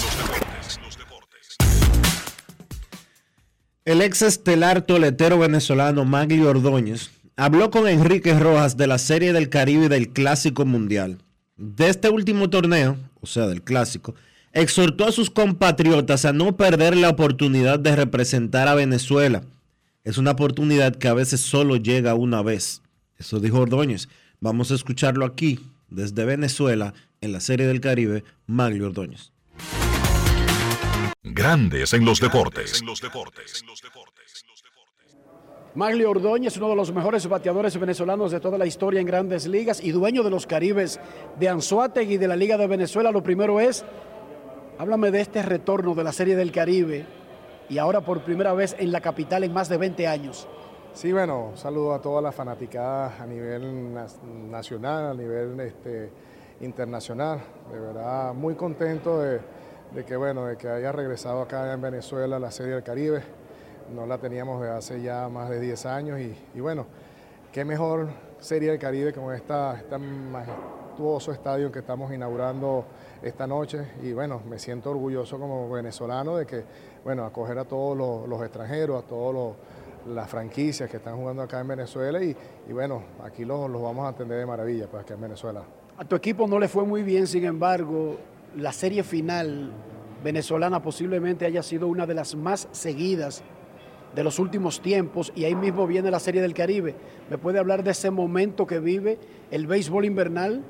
El 3.85 4.01
ex 4.01 4.21
estelar 4.21 4.81
toletero 4.81 5.39
venezolano 5.39 6.05
Magli 6.05 6.45
Ordóñez 6.45 7.09
habló 7.39 7.72
con 7.72 7.88
Enrique 7.88 8.38
Rojas 8.38 8.75
de 8.75 8.86
la 8.86 8.98
Serie 8.98 9.31
del 9.31 9.48
Caribe 9.48 9.86
y 9.86 9.88
del 9.89 10.10
Clásico 10.10 10.65
Mundial. 10.65 11.19
De 11.55 11.88
este 11.88 12.10
último 12.10 12.50
torneo, 12.50 12.98
o 13.22 13.27
sea, 13.27 13.48
del 13.48 13.62
Clásico, 13.62 14.13
exhortó 14.51 15.05
a 15.05 15.13
sus 15.13 15.29
compatriotas 15.29 16.25
a 16.25 16.34
no 16.34 16.58
perder 16.58 16.98
la 16.98 17.10
oportunidad 17.10 17.79
de 17.79 17.96
representar 17.96 18.67
a 18.67 18.75
Venezuela. 18.75 19.43
Es 20.03 20.17
una 20.17 20.31
oportunidad 20.31 20.98
que 20.98 21.08
a 21.08 21.13
veces 21.13 21.39
solo 21.39 21.77
llega 21.77 22.13
una 22.13 22.41
vez. 22.41 22.81
Eso 23.17 23.39
dijo 23.39 23.60
Ordóñez. 23.60 24.10
Vamos 24.41 24.72
a 24.72 24.75
escucharlo 24.75 25.25
aquí, 25.25 25.62
desde 25.89 26.25
Venezuela, 26.25 26.93
en 27.22 27.31
la 27.31 27.39
Serie 27.39 27.67
del 27.67 27.79
Caribe, 27.79 28.25
Maglio 28.48 28.88
Ordóñez. 28.88 29.31
Grandes 31.24 31.93
en 31.93 32.03
los 32.03 32.19
deportes. 32.19 32.81
Maglio 35.79 36.12
Ordóñez, 36.12 36.57
uno 36.57 36.67
de 36.67 36.75
los 36.75 36.91
mejores 36.91 37.25
bateadores 37.29 37.79
venezolanos 37.79 38.33
de 38.33 38.41
toda 38.41 38.57
la 38.57 38.65
historia 38.65 39.00
en 39.00 39.07
grandes 39.07 39.48
ligas 39.48 39.81
y 39.81 39.93
dueño 39.93 40.24
de 40.24 40.29
los 40.29 40.45
Caribes 40.45 41.00
de 41.39 41.48
Anzuategui 41.48 42.15
y 42.15 42.17
de 42.17 42.27
la 42.27 42.36
Liga 42.36 42.57
de 42.57 42.67
Venezuela. 42.67 43.13
Lo 43.13 43.24
primero 43.24 43.62
es, 43.62 43.86
háblame 44.77 45.09
de 45.09 45.21
este 45.21 45.41
retorno 45.41 45.95
de 45.95 46.03
la 46.03 46.12
Serie 46.12 46.36
del 46.36 46.51
Caribe 46.51 47.05
y 47.69 47.77
ahora 47.77 48.01
por 48.01 48.25
primera 48.25 48.51
vez 48.51 48.75
en 48.77 48.91
la 48.91 49.00
capital 49.00 49.45
en 49.45 49.53
más 49.53 49.69
de 49.69 49.77
20 49.77 50.05
años. 50.05 50.50
Sí, 50.91 51.13
bueno, 51.13 51.51
saludo 51.55 51.93
a 51.93 52.01
todas 52.01 52.21
las 52.21 52.36
fanaticadas 52.36 53.21
a 53.21 53.25
nivel 53.25 53.93
nacional, 54.51 55.12
a 55.12 55.13
nivel 55.13 55.57
este, 55.62 56.09
internacional. 56.59 57.39
De 57.71 57.79
verdad, 57.79 58.33
muy 58.33 58.55
contento 58.55 59.21
de, 59.21 59.39
que, 60.05 60.17
bueno, 60.17 60.45
de 60.45 60.57
que 60.57 60.67
haya 60.67 60.91
regresado 60.91 61.41
acá 61.41 61.71
en 61.71 61.79
Venezuela 61.79 62.38
la 62.38 62.51
Serie 62.51 62.74
del 62.74 62.83
Caribe. 62.83 63.38
No 63.93 64.05
la 64.05 64.17
teníamos 64.17 64.63
hace 64.67 65.01
ya 65.01 65.27
más 65.29 65.50
de 65.50 65.60
10 65.60 65.86
años 65.88 66.19
y, 66.19 66.60
bueno, 66.60 66.86
qué 67.51 67.65
mejor 67.65 68.10
Serie 68.39 68.69
del 68.69 68.79
Caribe 68.79 69.12
como 69.13 69.31
esta, 69.31 69.77
este 69.77 69.98
majestuoso 69.98 71.31
estadio 71.31 71.72
que 71.72 71.79
estamos 71.79 72.13
inaugurando 72.13 72.86
esta 73.22 73.48
noche 73.48 73.88
y 74.03 74.13
bueno, 74.13 74.41
me 74.48 74.60
siento 74.60 74.91
orgulloso 74.91 75.39
como 75.39 75.69
venezolano 75.69 76.38
de 76.38 76.46
que, 76.46 76.63
bueno, 77.03 77.25
acoger 77.25 77.58
a 77.58 77.65
todos 77.65 77.98
los, 78.27 78.41
extranjeros, 78.43 79.03
a 79.03 79.08
todas 79.08 79.55
las 80.08 80.29
franquicias 80.29 80.89
que 80.89 80.98
están 80.98 81.17
jugando 81.17 81.41
acá 81.41 81.60
en 81.60 81.67
Venezuela 81.67 82.22
y, 82.22 82.36
bueno, 82.72 83.01
aquí 83.24 83.43
los, 83.43 83.69
los, 83.69 83.81
vamos 83.81 84.05
a 84.05 84.10
atender 84.10 84.38
de 84.38 84.46
maravilla, 84.46 84.88
pues 84.88 85.03
acá 85.03 85.15
en 85.15 85.22
Venezuela. 85.22 85.63
A 85.98 86.05
tu 86.05 86.15
equipo 86.15 86.48
no 86.48 86.60
le 86.60 86.67
fue 86.67 86.86
muy 86.86 87.01
bien, 87.01 87.25
sin 87.25 87.43
embargo, 87.43 88.17
la 88.55 88.72
serie 88.72 89.03
final 89.03 89.72
venezolana 90.24 90.81
posiblemente 90.81 91.46
haya 91.46 91.63
sido 91.63 91.88
una 91.88 92.05
de 92.05 92.13
las 92.13 92.36
más 92.36 92.67
seguidas 92.72 93.43
de 94.19 94.23
los 94.25 94.38
últimos 94.38 94.81
tiempos 94.81 95.31
y 95.33 95.45
ahí 95.45 95.55
mismo 95.55 95.88
viene 95.88 96.11
la 96.11 96.19
Serie 96.19 96.41
del 96.41 96.53
Caribe. 96.53 96.93
¿Me 97.29 97.38
puede 97.38 97.57
hablar 97.57 97.85
de 97.85 97.91
ese 97.91 98.11
momento 98.11 98.67
que 98.67 98.81
vive 98.81 99.17
el 99.49 99.65
béisbol 99.65 100.03
invernal? 100.03 100.61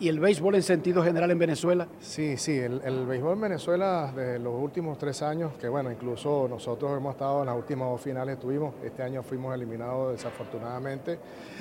y 0.00 0.08
el 0.08 0.18
béisbol 0.18 0.56
en 0.56 0.62
sentido 0.64 1.04
general 1.04 1.30
en 1.30 1.38
Venezuela? 1.38 1.86
Sí, 2.00 2.36
sí, 2.36 2.58
el, 2.58 3.06
béisbol 3.06 3.34
en 3.34 3.40
Venezuela 3.40 4.12
de 4.14 4.40
los 4.40 4.52
últimos 4.52 4.98
tres 4.98 5.22
años, 5.22 5.52
que 5.54 5.68
bueno, 5.68 5.90
incluso 5.90 6.48
nosotros 6.50 6.96
hemos 6.96 7.12
estado 7.12 7.40
en 7.40 7.46
las 7.46 7.56
últimas 7.56 7.88
dos 7.88 8.00
finales, 8.00 8.40
tuvimos, 8.40 8.74
este 8.82 9.04
año 9.04 9.22
fuimos 9.22 9.54
eliminados 9.54 10.12
desafortunadamente, 10.12 11.16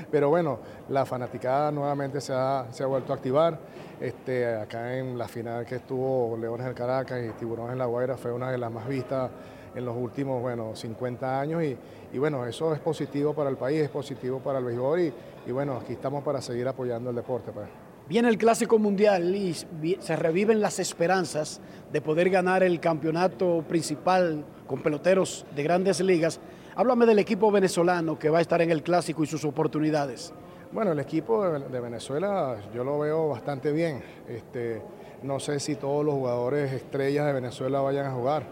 pero 0.10 0.30
bueno, 0.30 0.58
la 0.90 1.06
fanaticada 1.06 1.72
nuevamente 1.72 2.20
se 2.20 2.34
ha, 2.34 2.66
se 2.72 2.84
ha 2.84 2.88
vuelto 2.88 3.14
a 3.14 3.18
activar. 3.18 3.60
Este, 4.02 4.56
acá 4.56 4.98
en 4.98 5.16
la 5.16 5.28
final 5.28 5.64
que 5.64 5.76
estuvo 5.76 6.36
Leones 6.36 6.66
del 6.66 6.76
Caracas 6.76 7.24
y 7.24 7.30
Tiburones 7.34 7.74
en 7.74 7.78
La 7.78 7.86
Guaira 7.86 8.18
fue 8.18 8.34
una 8.34 8.52
de 8.52 8.58
las 8.58 8.72
más 8.72 8.88
vistas 8.88 9.30
en 9.76 9.86
los 9.86 9.96
últimos 9.96 10.42
bueno, 10.42 10.76
50 10.76 11.40
años 11.40 11.64
y, 11.64 11.78
y 12.14 12.18
bueno, 12.18 12.46
eso 12.46 12.74
es 12.74 12.80
positivo 12.80 13.34
para 13.34 13.50
el 13.50 13.58
país, 13.58 13.82
es 13.82 13.90
positivo 13.90 14.40
para 14.40 14.60
el 14.60 14.66
béisbol 14.66 15.00
y, 15.00 15.14
y 15.48 15.52
bueno, 15.52 15.78
aquí 15.78 15.94
estamos 15.94 16.24
para 16.24 16.42
seguir 16.42 16.68
apoyando 16.68 17.10
el 17.10 17.16
deporte. 17.16 17.52
Pues. 17.52 17.68
Viene 18.08 18.28
el 18.28 18.38
Clásico 18.38 18.78
Mundial 18.80 19.34
y 19.34 19.54
se 19.54 20.16
reviven 20.16 20.60
las 20.60 20.80
esperanzas 20.80 21.62
de 21.92 22.02
poder 22.02 22.30
ganar 22.30 22.62
el 22.62 22.80
campeonato 22.80 23.64
principal 23.68 24.44
con 24.68 24.82
peloteros 24.82 25.46
de 25.56 25.64
grandes 25.64 26.02
ligas. 26.02 26.40
Háblame 26.76 27.06
del 27.06 27.20
equipo 27.20 27.50
venezolano 27.50 28.20
que 28.20 28.30
va 28.30 28.40
a 28.40 28.42
estar 28.42 28.62
en 28.62 28.72
el 28.72 28.84
Clásico 28.84 29.24
y 29.24 29.28
sus 29.28 29.46
oportunidades. 29.46 30.34
Bueno, 30.74 30.92
el 30.92 31.00
equipo 31.00 31.48
de 31.48 31.80
Venezuela 31.80 32.58
yo 32.74 32.84
lo 32.84 33.00
veo 33.00 33.30
bastante 33.30 33.72
bien. 33.72 34.04
Este, 34.28 34.82
no 35.22 35.40
sé 35.40 35.60
si 35.60 35.76
todos 35.76 36.04
los 36.04 36.16
jugadores 36.16 36.74
estrellas 36.74 37.26
de 37.26 37.34
Venezuela 37.34 37.80
vayan 37.80 38.08
a 38.08 38.12
jugar, 38.12 38.44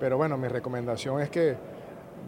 pero 0.00 0.16
bueno, 0.16 0.36
mi 0.38 0.48
recomendación 0.48 1.20
es 1.20 1.30
que 1.30 1.56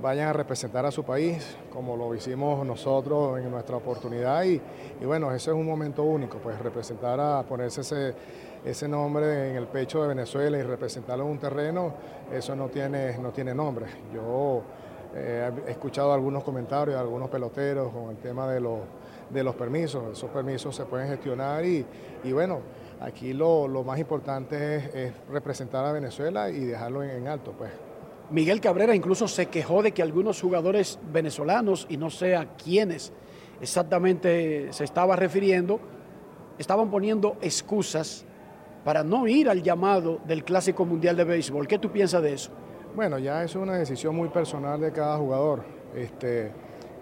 vayan 0.01 0.29
a 0.29 0.33
representar 0.33 0.85
a 0.85 0.91
su 0.91 1.05
país, 1.05 1.57
como 1.73 1.97
lo 1.97 2.15
hicimos 2.15 2.65
nosotros 2.67 3.39
en 3.41 3.51
nuestra 3.51 3.77
oportunidad. 3.77 4.45
Y, 4.45 4.61
bueno, 5.05 5.33
ese 5.33 5.51
es 5.51 5.57
un 5.57 5.67
momento 5.67 6.03
único, 6.05 6.39
pues 6.39 6.59
representar 6.59 7.19
a 7.19 7.43
ponerse 7.43 7.81
ese, 7.81 8.15
ese 8.65 8.89
nombre 8.89 9.51
en 9.51 9.57
el 9.57 9.67
pecho 9.67 10.03
de 10.03 10.09
Venezuela 10.09 10.59
y 10.59 10.63
representarlo 10.63 11.25
en 11.25 11.31
un 11.31 11.39
terreno, 11.39 11.95
eso 12.33 12.55
no 12.55 12.69
tiene, 12.69 13.17
no 13.19 13.31
tiene 13.31 13.55
nombre. 13.55 13.87
Yo 14.15 14.63
eh, 15.15 15.51
he 15.67 15.71
escuchado 15.71 16.13
algunos 16.13 16.43
comentarios 16.43 16.95
de 16.97 17.01
algunos 17.01 17.29
peloteros 17.29 17.93
con 17.93 18.11
el 18.11 18.17
tema 18.17 18.51
de 18.51 18.61
los, 18.61 18.81
de 19.31 19.45
los 19.45 19.55
permisos. 19.55 20.13
Esos 20.13 20.31
permisos 20.31 20.75
se 20.75 20.85
pueden 20.85 21.09
gestionar 21.09 21.65
y, 21.65 21.85
bueno, 22.33 22.61
aquí 23.03 23.33
lo, 23.33 23.69
más 23.85 23.99
importante 23.99 24.77
es, 25.07 25.12
representar 25.31 25.85
a 25.85 25.93
Venezuela 25.93 26.51
y 26.51 26.65
dejarlo 26.65 27.03
en, 27.03 27.11
en 27.11 27.29
alto, 27.29 27.53
pues. 27.53 27.71
Miguel 28.31 28.61
Cabrera 28.61 28.95
incluso 28.95 29.29
se 29.29 29.47
quejó 29.47 29.83
de 29.83 29.93
que 29.93 30.03
algunos 30.03 30.41
jugadores 30.41 30.99
venezolanos, 31.12 31.87
y 31.91 31.99
no 31.99 32.09
sé 32.09 32.35
a 32.35 32.57
quiénes 32.57 33.12
exactamente 33.61 34.73
se 34.73 34.85
estaba 34.85 35.17
refiriendo, 35.17 35.81
estaban 36.59 36.91
poniendo 36.91 37.37
excusas 37.43 38.25
para 38.85 39.05
no 39.05 39.27
ir 39.29 39.49
al 39.49 39.62
llamado 39.62 40.21
del 40.27 40.45
Clásico 40.45 40.85
Mundial 40.85 41.17
de 41.17 41.25
Béisbol. 41.25 41.67
¿Qué 41.69 41.79
tú 41.79 41.91
piensas 41.91 42.23
de 42.23 42.35
eso? 42.35 42.51
Bueno, 42.95 43.19
ya 43.19 43.43
es 43.43 43.55
una 43.55 43.75
decisión 43.75 44.15
muy 44.15 44.29
personal 44.29 44.81
de 44.81 44.93
cada 44.93 45.17
jugador. 45.19 45.62
Este, 45.95 46.51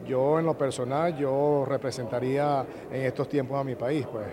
yo 0.06 0.38
en 0.38 0.46
lo 0.46 0.56
personal, 0.56 1.16
yo 1.16 1.64
representaría 1.66 2.64
en 2.90 3.02
estos 3.02 3.28
tiempos 3.28 3.58
a 3.58 3.64
mi 3.64 3.74
país. 3.74 4.06
Pues 4.06 4.26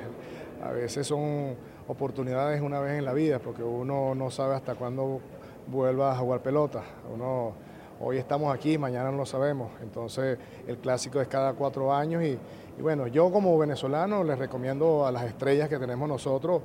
a 0.64 0.72
veces 0.72 1.08
son 1.08 1.56
oportunidades 1.88 2.62
una 2.62 2.80
vez 2.80 2.98
en 2.98 3.06
la 3.06 3.14
vida, 3.14 3.40
porque 3.40 3.64
uno 3.64 4.16
no 4.16 4.32
sabe 4.32 4.56
hasta 4.56 4.76
cuándo 4.76 5.22
vuelva 5.68 6.12
a 6.12 6.16
jugar 6.18 6.42
pelota. 6.42 6.84
Uno, 7.14 7.54
hoy 8.00 8.18
estamos 8.18 8.54
aquí, 8.54 8.78
mañana 8.78 9.12
no 9.12 9.18
lo 9.18 9.26
sabemos. 9.26 9.72
Entonces 9.82 10.38
el 10.68 10.78
clásico 10.78 11.22
es 11.22 11.28
cada 11.28 11.54
cuatro 11.54 11.94
años 11.94 12.24
y, 12.24 12.38
bueno, 12.82 13.08
yo 13.08 13.32
como 13.32 13.58
venezolano 13.58 14.24
les 14.24 14.38
recomiendo 14.38 15.06
a 15.06 15.12
las 15.12 15.24
estrellas 15.24 15.70
que 15.70 15.78
tenemos 15.78 16.08
nosotros 16.08 16.62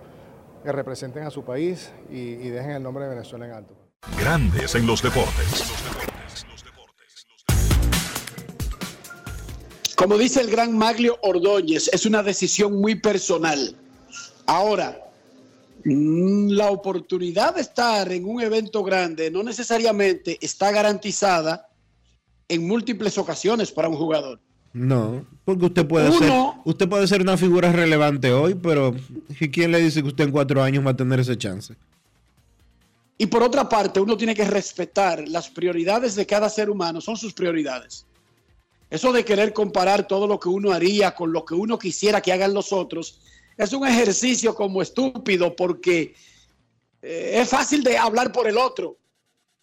que 0.62 0.72
representen 0.72 1.24
a 1.24 1.30
su 1.30 1.44
país 1.44 1.92
y, 2.10 2.16
y 2.16 2.48
dejen 2.50 2.72
el 2.72 2.82
nombre 2.82 3.04
de 3.04 3.10
Venezuela 3.10 3.46
en 3.46 3.52
alto. 3.52 3.74
Grandes 4.18 4.74
en 4.74 4.86
los 4.86 5.02
deportes. 5.02 5.72
Como 9.96 10.18
dice 10.18 10.40
el 10.40 10.50
gran 10.50 10.76
Maglio 10.76 11.16
Ordóñez, 11.22 11.88
es 11.92 12.06
una 12.06 12.24
decisión 12.24 12.80
muy 12.80 12.96
personal. 12.96 13.76
Ahora, 14.46 15.12
Mm, 15.84 16.50
la 16.50 16.70
oportunidad 16.70 17.56
de 17.56 17.62
estar 17.62 18.10
en 18.12 18.24
un 18.24 18.40
evento 18.40 18.84
grande 18.84 19.30
no 19.30 19.42
necesariamente 19.42 20.38
está 20.40 20.70
garantizada 20.70 21.68
en 22.48 22.66
múltiples 22.66 23.18
ocasiones 23.18 23.72
para 23.72 23.88
un 23.88 23.96
jugador. 23.96 24.38
No, 24.72 25.26
porque 25.44 25.66
usted 25.66 25.86
puede 25.86 26.10
ser 26.12 26.32
usted 26.64 26.88
puede 26.88 27.06
ser 27.06 27.20
una 27.20 27.36
figura 27.36 27.72
relevante 27.72 28.32
hoy, 28.32 28.54
pero 28.54 28.94
¿quién 29.52 29.72
le 29.72 29.80
dice 29.80 30.02
que 30.02 30.08
usted 30.08 30.24
en 30.24 30.30
cuatro 30.30 30.62
años 30.62 30.86
va 30.86 30.92
a 30.92 30.96
tener 30.96 31.20
ese 31.20 31.36
chance? 31.36 31.74
Y 33.18 33.26
por 33.26 33.42
otra 33.42 33.68
parte, 33.68 34.00
uno 34.00 34.16
tiene 34.16 34.34
que 34.34 34.44
respetar 34.44 35.28
las 35.28 35.50
prioridades 35.50 36.14
de 36.14 36.26
cada 36.26 36.48
ser 36.48 36.70
humano, 36.70 37.00
son 37.00 37.16
sus 37.16 37.32
prioridades. 37.32 38.06
Eso 38.88 39.12
de 39.12 39.24
querer 39.24 39.52
comparar 39.52 40.06
todo 40.06 40.26
lo 40.26 40.38
que 40.38 40.48
uno 40.48 40.72
haría 40.72 41.14
con 41.14 41.32
lo 41.32 41.44
que 41.44 41.54
uno 41.54 41.78
quisiera 41.78 42.20
que 42.20 42.32
hagan 42.32 42.54
los 42.54 42.72
otros 42.72 43.20
es 43.56 43.72
un 43.72 43.86
ejercicio 43.86 44.54
como 44.54 44.82
estúpido 44.82 45.54
porque 45.54 46.14
eh, 47.02 47.32
es 47.34 47.48
fácil 47.48 47.82
de 47.82 47.98
hablar 47.98 48.32
por 48.32 48.48
el 48.48 48.56
otro. 48.56 48.96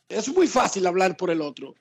Es 0.08 0.28
muy 0.30 0.47
fácil 0.47 0.86
hablar 0.88 1.15
por 1.17 1.30
el 1.30 1.41
otro. 1.41 1.75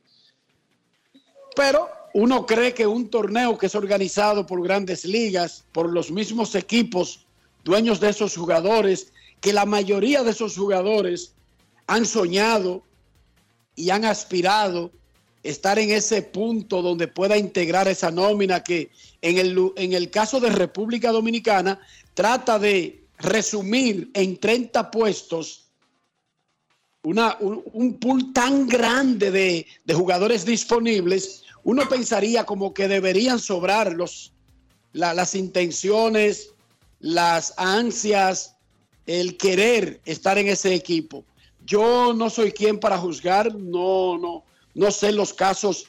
Pero 1.57 1.88
uno 2.14 2.47
cree 2.47 2.75
que 2.75 2.87
un 2.87 3.09
torneo 3.09 3.59
que 3.59 3.66
es 3.66 3.75
organizado 3.75 4.47
por 4.47 4.62
grandes 4.62 5.05
ligas, 5.05 5.64
por 5.73 5.92
los 5.92 6.11
mismos 6.11 6.55
equipos, 6.55 7.27
dueños 7.64 8.01
de 8.01 8.11
esos 8.11 8.37
jugadores, 8.37 9.12
que 9.40 9.53
la 9.53 9.66
mayoría 9.66 10.23
de 10.23 10.31
esos 10.31 10.57
jugadores 10.57 11.35
han 11.87 12.07
soñado 12.07 12.83
y 13.75 13.90
han 13.90 14.05
aspirado 14.05 14.92
estar 15.49 15.79
en 15.79 15.91
ese 15.91 16.21
punto 16.23 16.83
donde 16.83 17.09
pueda 17.09 17.39
integrar 17.39 17.89
esa 17.89 18.11
nómina 18.11 18.63
que 18.63 18.91
en 19.23 19.39
el, 19.39 19.73
en 19.77 19.95
el 19.95 20.11
caso 20.11 20.41
de 20.41 20.51
República 20.51 21.11
Dominicana 21.11 21.81
trata 22.15 22.59
de 22.59 23.05
resumir 23.19 24.11
en 24.13 24.37
30 24.37 24.91
puestos 24.91 25.65
una, 27.03 27.39
un, 27.41 27.99
pool 27.99 28.33
tan 28.35 28.69
grande 28.69 29.31
de, 29.31 29.67
de, 29.85 29.95
jugadores 29.95 30.45
disponibles, 30.45 31.45
uno 31.65 31.89
pensaría 31.89 32.45
como 32.45 32.75
que 32.75 32.87
deberían 32.87 33.39
sobrar 33.39 33.95
los, 33.95 34.33
las 34.93 35.35
intenciones, 35.35 36.51
las 37.01 37.55
ansias, 37.57 38.57
el 39.07 39.39
querer 39.39 40.01
estar 40.05 40.37
en 40.37 40.49
ese 40.49 40.75
equipo. 40.75 41.25
Yo 41.65 42.13
no 42.13 42.29
soy 42.29 42.53
quien 42.53 42.79
para 42.79 42.99
juzgar, 42.99 43.55
no, 43.55 44.19
no, 44.19 44.45
no 44.79 44.93
sé 44.93 45.11
los 45.11 45.35
casos 45.35 45.87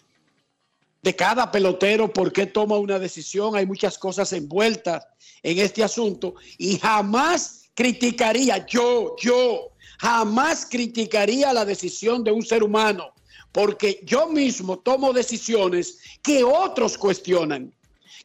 de 1.03 1.15
cada 1.15 1.51
pelotero, 1.51 2.11
por 2.11 2.33
qué 2.33 2.47
toma 2.47 2.75
una 2.77 2.97
decisión, 2.97 3.55
hay 3.55 3.67
muchas 3.67 3.99
cosas 3.99 4.33
envueltas 4.33 5.05
en 5.43 5.59
este 5.59 5.83
asunto 5.83 6.33
y 6.57 6.79
jamás 6.79 7.69
criticaría, 7.75 8.65
yo, 8.65 9.15
yo, 9.21 9.69
jamás 9.99 10.65
criticaría 10.65 11.53
la 11.53 11.65
decisión 11.65 12.23
de 12.23 12.31
un 12.31 12.43
ser 12.43 12.63
humano, 12.63 13.13
porque 13.51 14.01
yo 14.03 14.27
mismo 14.27 14.79
tomo 14.79 15.13
decisiones 15.13 15.99
que 16.23 16.43
otros 16.43 16.97
cuestionan, 16.97 17.71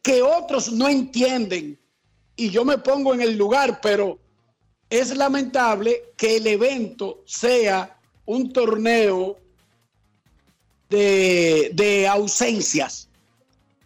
que 0.01 0.23
otros 0.23 0.71
no 0.71 0.89
entienden, 0.89 1.79
y 2.35 2.49
yo 2.49 2.65
me 2.65 2.79
pongo 2.79 3.13
en 3.13 3.21
el 3.21 3.37
lugar, 3.37 3.79
pero 3.81 4.17
es 4.89 5.15
lamentable 5.15 6.11
que 6.17 6.37
el 6.37 6.47
evento 6.47 7.23
sea 7.27 7.99
un 8.25 8.51
torneo 8.51 9.44
de, 10.89 12.07
ausencias 12.09 13.09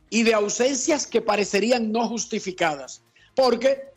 y 0.10 0.24
de 0.24 0.34
ausencias 0.34 1.08
que 1.08 1.22
parecerían 1.22 1.92
no 1.92 2.08
justificadas, 2.08 3.02
porque 3.36 3.90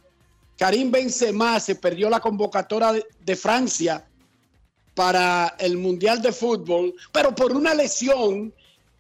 Karim 0.59 0.91
Benzema 0.91 1.59
se 1.59 1.75
perdió 1.75 2.09
la 2.11 2.21
convocatoria 2.21 3.03
de, 3.25 3.37
Francia 3.37 4.05
para 4.95 5.57
el 5.59 5.79
Mundial 5.79 6.21
de 6.21 6.33
Fútbol, 6.33 6.95
pero 7.12 7.35
por 7.35 7.53
una 7.53 7.75
lesión 7.75 8.53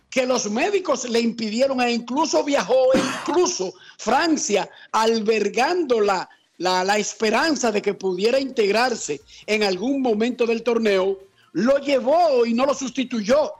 que 0.08 0.26
los 0.26 0.50
médicos 0.50 1.08
le 1.08 1.20
impidieron 1.20 1.80
e 1.80 1.92
incluso 1.92 2.44
viajó, 2.44 2.86
incluso 2.94 3.72
Francia, 3.98 4.68
albergando 4.90 6.00
la, 6.00 6.28
la, 6.58 6.98
esperanza 6.98 7.72
de 7.72 7.80
que 7.80 7.94
pudiera 7.94 8.38
integrarse 8.38 9.20
en 9.46 9.62
algún 9.62 10.02
momento 10.02 10.46
del 10.46 10.62
torneo, 10.62 11.18
lo 11.52 11.78
llevó 11.78 12.44
y 12.44 12.54
no 12.54 12.66
lo 12.66 12.74
sustituyó. 12.74 13.52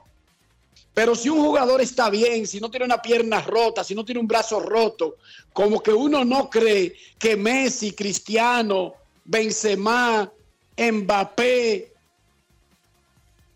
Pero 0.93 1.15
si 1.15 1.27
un 1.27 1.43
jugador 1.43 1.81
está 1.81 2.09
bien, 2.09 2.45
si 2.45 2.59
no 2.59 2.69
tiene 2.69 2.85
una 2.85 3.01
pierna 3.01 3.41
rota, 3.41 3.83
si 3.83 3.95
no 3.95 4.05
tiene 4.05 4.21
un 4.21 4.27
brazo 4.27 4.59
roto, 4.59 5.17
como 5.51 5.81
que 5.81 5.91
uno 5.91 6.23
no 6.23 6.49
cree 6.49 6.95
que 7.17 7.35
Messi, 7.35 7.93
Cristiano, 7.93 8.93
Benzema, 9.25 10.31
Mbappé 10.77 11.91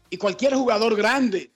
y 0.10 0.17
cualquier 0.17 0.56
jugador 0.56 0.95
grande 0.95 1.52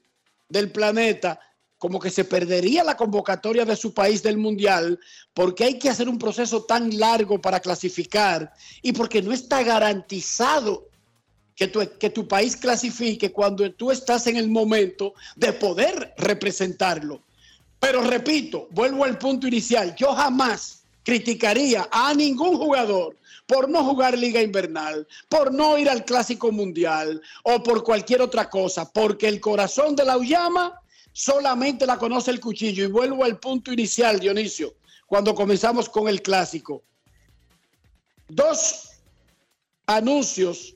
del 0.49 0.71
planeta, 0.71 1.39
como 1.79 1.99
que 1.99 2.11
se 2.11 2.25
perdería 2.25 2.83
la 2.83 2.95
convocatoria 2.95 3.65
de 3.65 3.75
su 3.75 3.91
país 3.91 4.21
del 4.21 4.37
Mundial, 4.37 4.99
porque 5.33 5.63
hay 5.63 5.79
que 5.79 5.89
hacer 5.89 6.07
un 6.07 6.19
proceso 6.19 6.63
tan 6.63 6.99
largo 6.99 7.41
para 7.41 7.59
clasificar 7.59 8.53
y 8.83 8.91
porque 8.91 9.23
no 9.23 9.31
está 9.31 9.63
garantizado 9.63 10.90
que 11.69 12.09
tu, 12.09 12.27
país 12.27 12.55
clasifique 12.55 13.31
cuando 13.31 13.71
tú 13.71 13.91
estás 13.91 14.25
en 14.25 14.35
el 14.35 14.49
momento 14.49 15.13
de 15.35 15.53
poder 15.53 16.15
representarlo. 16.17 17.21
Pero 17.79 18.01
repito, 18.01 18.67
vuelvo 18.71 19.05
al 19.05 19.19
punto 19.19 19.47
inicial, 19.47 19.95
yo 19.95 20.13
jamás 20.13 20.81
criticaría 21.03 21.87
a 21.91 22.15
ningún 22.15 22.57
jugador 22.57 23.15
por 23.45 23.69
no 23.69 23.83
jugar 23.83 24.17
liga 24.17 24.41
invernal, 24.41 25.07
por 25.29 25.53
no 25.53 25.77
ir 25.77 25.87
al 25.87 26.03
clásico 26.03 26.51
mundial 26.51 27.21
o 27.43 27.61
por 27.61 27.83
cualquier 27.83 28.23
otra 28.23 28.49
cosa, 28.49 28.91
porque 28.91 29.27
el 29.27 29.39
corazón 29.39 29.95
de 29.95 30.05
la 30.05 30.17
Uyama 30.17 30.81
solamente 31.13 31.85
la 31.85 31.99
conoce 31.99 32.31
el 32.31 32.39
cuchillo. 32.39 32.85
Y 32.85 32.87
vuelvo 32.87 33.23
al 33.23 33.37
punto 33.37 33.71
inicial, 33.71 34.19
Dionisio, 34.19 34.73
cuando 35.05 35.35
comenzamos 35.35 35.89
con 35.89 36.07
el 36.07 36.23
clásico. 36.23 36.81
Dos 38.27 38.89
anuncios 39.85 40.75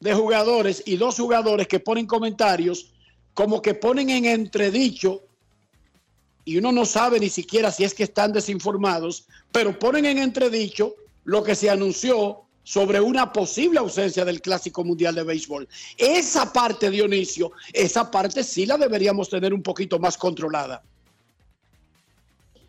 de 0.00 0.14
jugadores 0.14 0.82
y 0.86 0.96
dos 0.96 1.16
jugadores 1.16 1.66
que 1.66 1.80
ponen 1.80 2.06
comentarios 2.06 2.92
como 3.34 3.62
que 3.62 3.74
ponen 3.74 4.10
en 4.10 4.24
entredicho 4.24 5.22
y 6.44 6.56
uno 6.56 6.72
no 6.72 6.86
sabe 6.86 7.20
ni 7.20 7.28
siquiera 7.28 7.70
si 7.70 7.84
es 7.84 7.92
que 7.92 8.04
están 8.04 8.32
desinformados, 8.32 9.26
pero 9.52 9.78
ponen 9.78 10.06
en 10.06 10.18
entredicho 10.18 10.94
lo 11.24 11.42
que 11.42 11.54
se 11.54 11.68
anunció 11.68 12.42
sobre 12.62 13.00
una 13.00 13.32
posible 13.32 13.78
ausencia 13.78 14.24
del 14.24 14.40
Clásico 14.40 14.82
Mundial 14.82 15.14
de 15.14 15.24
Béisbol. 15.24 15.68
Esa 15.96 16.52
parte, 16.52 16.90
Dionisio, 16.90 17.52
esa 17.72 18.10
parte 18.10 18.42
sí 18.42 18.66
la 18.66 18.76
deberíamos 18.76 19.28
tener 19.28 19.54
un 19.54 19.62
poquito 19.62 19.98
más 19.98 20.16
controlada. 20.16 20.82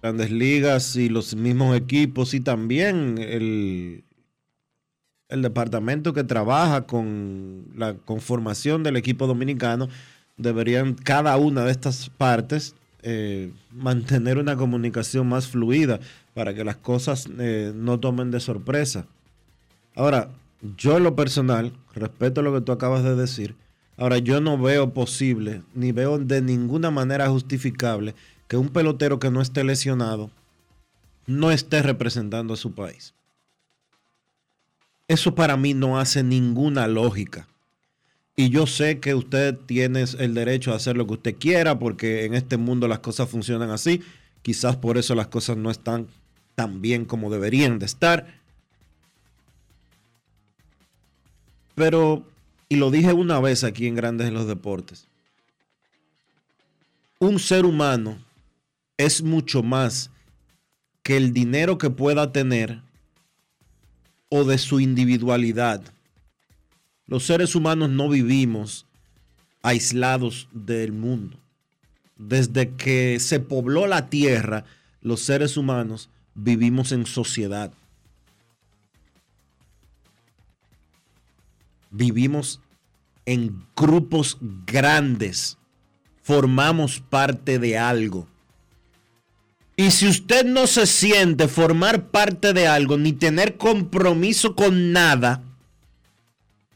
Grandes 0.01 0.31
ligas 0.31 0.95
y 0.95 1.09
los 1.09 1.35
mismos 1.35 1.75
equipos 1.75 2.33
y 2.33 2.39
también 2.39 3.17
el, 3.17 4.03
el 5.29 5.43
departamento 5.43 6.13
que 6.13 6.23
trabaja 6.23 6.81
con 6.87 7.65
la 7.75 7.93
conformación 7.93 8.83
del 8.83 8.97
equipo 8.97 9.27
dominicano 9.27 9.87
deberían 10.37 10.95
cada 10.95 11.37
una 11.37 11.63
de 11.63 11.71
estas 11.71 12.09
partes 12.09 12.75
eh, 13.03 13.51
mantener 13.71 14.39
una 14.39 14.57
comunicación 14.57 15.27
más 15.29 15.47
fluida 15.47 15.99
para 16.33 16.53
que 16.53 16.63
las 16.63 16.77
cosas 16.77 17.29
eh, 17.39 17.71
no 17.75 17.99
tomen 17.99 18.31
de 18.31 18.39
sorpresa. 18.39 19.05
Ahora, 19.95 20.29
yo 20.77 20.97
en 20.97 21.03
lo 21.03 21.15
personal, 21.15 21.71
respeto 21.93 22.41
lo 22.41 22.53
que 22.53 22.61
tú 22.61 22.71
acabas 22.71 23.03
de 23.03 23.15
decir, 23.15 23.55
ahora 23.97 24.17
yo 24.17 24.41
no 24.41 24.57
veo 24.57 24.93
posible, 24.93 25.61
ni 25.73 25.91
veo 25.91 26.17
de 26.17 26.41
ninguna 26.41 26.91
manera 26.91 27.29
justificable 27.29 28.15
que 28.47 28.57
un 28.57 28.69
pelotero 28.69 29.19
que 29.19 29.31
no 29.31 29.41
esté 29.41 29.63
lesionado 29.63 30.31
no 31.27 31.51
esté 31.51 31.83
representando 31.83 32.55
a 32.55 32.57
su 32.57 32.73
país. 32.73 33.13
Eso 35.09 35.33
para 35.33 35.57
mí 35.57 35.73
no 35.73 35.99
hace 35.99 36.23
ninguna 36.23 36.87
lógica. 36.87 37.47
Y 38.35 38.51
yo 38.51 38.67
sé 38.67 38.99
que 38.99 39.15
usted 39.15 39.57
tiene 39.65 40.05
el 40.19 40.35
derecho 40.35 40.71
a 40.71 40.75
hacer 40.75 40.95
lo 40.95 41.07
que 41.07 41.13
usted 41.13 41.35
quiera 41.35 41.79
porque 41.79 42.25
en 42.25 42.35
este 42.35 42.57
mundo 42.57 42.87
las 42.87 42.99
cosas 42.99 43.27
funcionan 43.27 43.71
así. 43.71 44.03
Quizás 44.43 44.77
por 44.77 44.99
eso 44.99 45.15
las 45.15 45.27
cosas 45.27 45.57
no 45.57 45.71
están 45.71 46.07
tan 46.53 46.81
bien 46.81 47.05
como 47.05 47.31
deberían 47.31 47.79
de 47.79 47.87
estar. 47.87 48.39
Pero, 51.73 52.23
y 52.69 52.75
lo 52.75 52.91
dije 52.91 53.11
una 53.11 53.39
vez 53.39 53.63
aquí 53.63 53.87
en 53.87 53.95
Grandes 53.95 54.27
en 54.27 54.35
los 54.35 54.47
Deportes, 54.47 55.07
un 57.17 57.39
ser 57.39 57.65
humano 57.65 58.19
es 58.97 59.23
mucho 59.23 59.63
más 59.63 60.11
que 61.01 61.17
el 61.17 61.33
dinero 61.33 61.79
que 61.79 61.89
pueda 61.89 62.31
tener 62.31 62.81
o 64.29 64.43
de 64.43 64.57
su 64.57 64.79
individualidad. 64.79 65.81
Los 67.07 67.25
seres 67.25 67.55
humanos 67.55 67.89
no 67.89 68.07
vivimos 68.07 68.85
aislados 69.61 70.47
del 70.53 70.91
mundo. 70.91 71.37
Desde 72.17 72.69
que 72.71 73.19
se 73.19 73.39
pobló 73.39 73.87
la 73.87 74.09
tierra, 74.09 74.65
los 75.01 75.21
seres 75.21 75.57
humanos 75.57 76.09
vivimos 76.35 76.91
en 76.91 77.05
sociedad. 77.05 77.71
Vivimos 81.91 82.59
en 83.25 83.65
grupos 83.75 84.37
grandes. 84.65 85.57
Formamos 86.21 86.99
parte 86.99 87.57
de 87.57 87.77
algo. 87.77 88.27
Y 89.79 89.91
si 89.91 90.09
usted 90.09 90.43
no 90.43 90.67
se 90.67 90.85
siente 90.85 91.47
formar 91.47 92.09
parte 92.09 92.51
de 92.51 92.67
algo 92.67 92.97
ni 92.97 93.13
tener 93.13 93.55
compromiso 93.55 94.53
con 94.53 94.91
nada, 94.91 95.41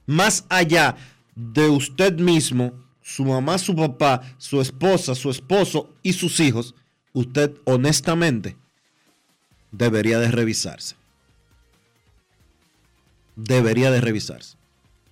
más 0.06 0.46
allá 0.48 0.96
de 1.36 1.68
usted 1.68 2.18
mismo, 2.18 2.72
su 3.02 3.26
mamá, 3.26 3.58
su 3.58 3.76
papá, 3.76 4.22
su 4.38 4.62
esposa, 4.62 5.16
su 5.16 5.30
esposo 5.30 5.94
y 6.02 6.14
sus 6.14 6.40
hijos, 6.40 6.76
usted 7.12 7.54
honestamente 7.66 8.56
debería 9.74 10.18
de 10.20 10.32
revisarse. 10.32 10.96
Debería 13.36 13.92
de 13.92 14.00
revisarse. 14.00 14.56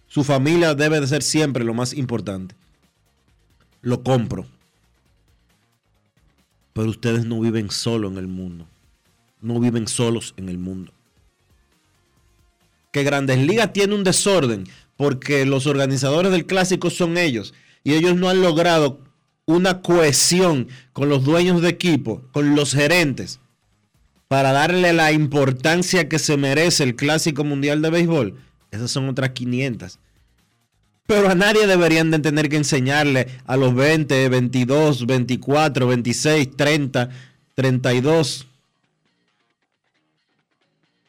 Su 0.08 0.24
familia 0.24 0.76
debe 0.76 1.02
de 1.02 1.08
ser 1.08 1.24
siempre 1.24 1.66
lo 1.66 1.74
más 1.74 1.92
importante. 1.92 2.56
Lo 3.82 4.02
compro. 4.02 4.48
Pero 6.74 6.90
ustedes 6.90 7.26
no 7.26 7.40
viven 7.40 7.70
solo 7.70 8.08
en 8.08 8.18
el 8.18 8.28
mundo. 8.28 8.68
No 9.42 9.60
viven 9.60 9.88
solos 9.88 10.34
en 10.38 10.50
el 10.50 10.58
mundo. 10.58 10.94
Que 12.92 13.04
Grandes 13.04 13.40
Ligas 13.40 13.74
tiene 13.74 13.96
un 13.96 14.04
desorden 14.04 14.66
porque 14.98 15.46
los 15.46 15.66
organizadores 15.66 16.32
del 16.32 16.46
clásico 16.46 16.90
son 16.90 17.18
ellos 17.18 17.54
y 17.84 17.94
ellos 17.94 18.16
no 18.16 18.30
han 18.30 18.42
logrado 18.42 19.00
una 19.46 19.82
cohesión 19.82 20.68
con 20.94 21.10
los 21.10 21.24
dueños 21.24 21.62
de 21.62 21.70
equipo, 21.70 22.22
con 22.32 22.56
los 22.56 22.74
gerentes, 22.74 23.40
para 24.28 24.52
darle 24.52 24.94
la 24.94 25.12
importancia 25.12 26.08
que 26.08 26.20
se 26.20 26.38
merece 26.38 26.84
el 26.84 26.96
Clásico 26.96 27.44
Mundial 27.44 27.82
de 27.82 27.90
Béisbol, 27.90 28.36
esas 28.72 28.90
son 28.90 29.10
otras 29.10 29.32
500. 29.32 30.00
Pero 31.12 31.30
a 31.30 31.36
nadie 31.36 31.67
deberían 31.67 32.10
de 32.10 32.19
tener 32.19 32.47
que 32.47 32.56
enseñarle 32.56 33.28
a 33.45 33.58
los 33.58 33.76
20, 33.76 34.30
22, 34.30 35.06
24, 35.06 35.86
26, 35.86 36.56
30, 36.56 37.10
32. 37.54 38.47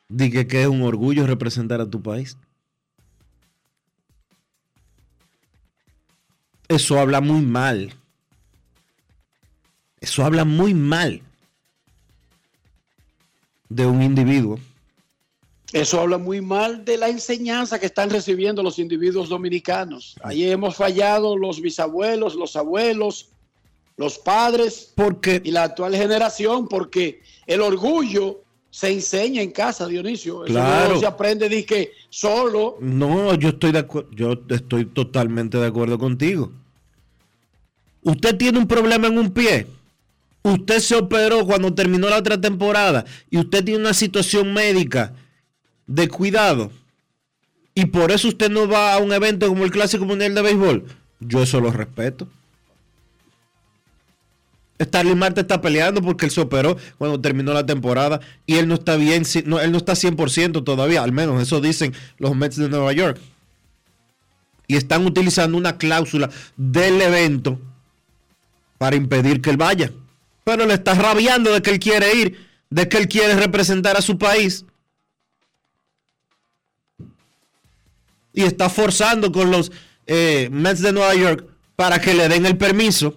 Dije 0.09 0.49
que 0.49 0.63
es 0.63 0.67
un 0.67 0.83
orgullo 0.83 1.25
representar 1.25 1.81
a 1.81 1.89
tu 1.89 2.03
país. 2.03 2.37
Eso 6.67 6.99
habla 6.99 7.21
muy 7.21 7.43
mal. 7.43 7.95
Eso 10.01 10.25
habla 10.25 10.45
muy 10.45 10.75
mal 10.75 11.23
de 13.69 13.87
un 13.87 14.03
individuo. 14.03 14.59
Eso 15.73 16.01
habla 16.01 16.19
muy 16.19 16.41
mal 16.43 16.85
de 16.85 16.99
la 16.99 17.09
enseñanza 17.09 17.79
que 17.79 17.87
están 17.87 18.11
recibiendo 18.11 18.63
los 18.63 18.79
individuos 18.79 19.29
dominicanos. 19.31 20.17
Ahí 20.23 20.45
hemos 20.51 20.77
fallado 20.77 21.37
los 21.37 21.61
bisabuelos, 21.63 22.35
los 22.35 22.57
abuelos, 22.57 23.31
los 23.97 24.19
padres 24.19 24.93
porque, 24.95 25.41
y 25.45 25.51
la 25.51 25.65
actual 25.65 25.95
generación, 25.97 26.69
porque 26.69 27.23
el 27.47 27.63
orgullo 27.63 28.43
se 28.71 28.91
enseña 28.91 29.41
en 29.43 29.51
casa, 29.51 29.87
Dionisio. 29.87 30.45
Eso 30.45 30.53
Claro. 30.55 30.95
no 30.95 31.01
se 31.01 31.07
aprende 31.07 31.49
de 31.49 31.65
que 31.65 31.93
solo. 32.11 32.77
No, 32.81 33.35
yo 33.35 33.51
estoy 33.51 33.73
de 33.73 33.79
acuerdo, 33.81 34.11
yo 34.13 34.35
estoy 34.51 34.87
totalmente 34.87 35.57
de 35.59 35.67
acuerdo 35.67 35.99
contigo. 35.99 36.53
Usted 38.03 38.37
tiene 38.37 38.59
un 38.59 38.67
problema 38.67 39.07
en 39.07 39.19
un 39.19 39.31
pie. 39.31 39.67
Usted 40.43 40.81
se 40.81 40.97
operó 40.97 41.47
cuando 41.47 41.73
terminó 41.73 42.09
la 42.09 42.19
otra 42.19 42.41
temporada 42.41 43.05
y 43.31 43.39
usted 43.39 43.65
tiene 43.65 43.81
una 43.81 43.95
situación 43.95 44.53
médica 44.53 45.15
de 45.95 46.09
cuidado 46.09 46.71
y 47.75 47.87
por 47.87 48.13
eso 48.13 48.29
usted 48.29 48.51
no 48.51 48.67
va 48.67 48.95
a 48.95 48.99
un 48.99 49.13
evento 49.13 49.47
como 49.49 49.65
el 49.65 49.71
Clásico 49.71 50.05
Mundial 50.05 50.35
de 50.35 50.43
Béisbol. 50.43 50.85
Yo 51.21 51.43
eso 51.43 51.61
lo 51.61 51.71
respeto. 51.71 52.29
Starling 54.81 55.19
Marte 55.19 55.43
está 55.43 55.61
peleando 55.61 56.03
porque 56.03 56.25
él 56.25 56.33
se 56.33 56.41
operó 56.41 56.77
cuando 56.99 57.21
terminó 57.21 57.53
la 57.53 57.65
temporada 57.65 58.21
y 58.47 58.57
él 58.57 58.67
no 58.67 58.75
está 58.75 58.97
bien, 58.97 59.23
no, 59.45 59.61
él 59.61 59.71
no 59.71 59.79
está 59.79 59.93
100% 59.93 60.65
todavía, 60.65 61.05
al 61.05 61.13
menos 61.13 61.41
eso 61.41 61.61
dicen 61.61 61.95
los 62.19 62.35
Mets 62.35 62.57
de 62.57 62.69
Nueva 62.69 62.93
York. 62.93 63.21
Y 64.67 64.77
están 64.77 65.07
utilizando 65.07 65.57
una 65.57 65.77
cláusula 65.77 66.31
del 66.57 67.01
evento 67.01 67.61
para 68.79 68.97
impedir 68.97 69.41
que 69.41 69.51
él 69.51 69.57
vaya. 69.59 69.93
Pero 70.45 70.67
le 70.67 70.75
está 70.75 70.95
rabiando 70.95 71.53
de 71.53 71.63
que 71.63 71.71
él 71.71 71.79
quiere 71.79 72.15
ir, 72.15 72.49
de 72.71 72.89
que 72.89 72.97
él 72.97 73.09
quiere 73.09 73.35
representar 73.37 73.97
a 73.97 74.03
su 74.03 74.19
país. 74.19 74.65
Y 78.33 78.43
está 78.43 78.69
forzando 78.69 79.31
con 79.31 79.51
los 79.51 79.71
eh, 80.07 80.49
Mets 80.51 80.81
de 80.81 80.93
Nueva 80.93 81.15
York 81.15 81.47
para 81.77 82.01
que 82.01 82.15
le 82.15 82.29
den 82.29 82.47
el 82.47 82.57
permiso. 82.57 83.17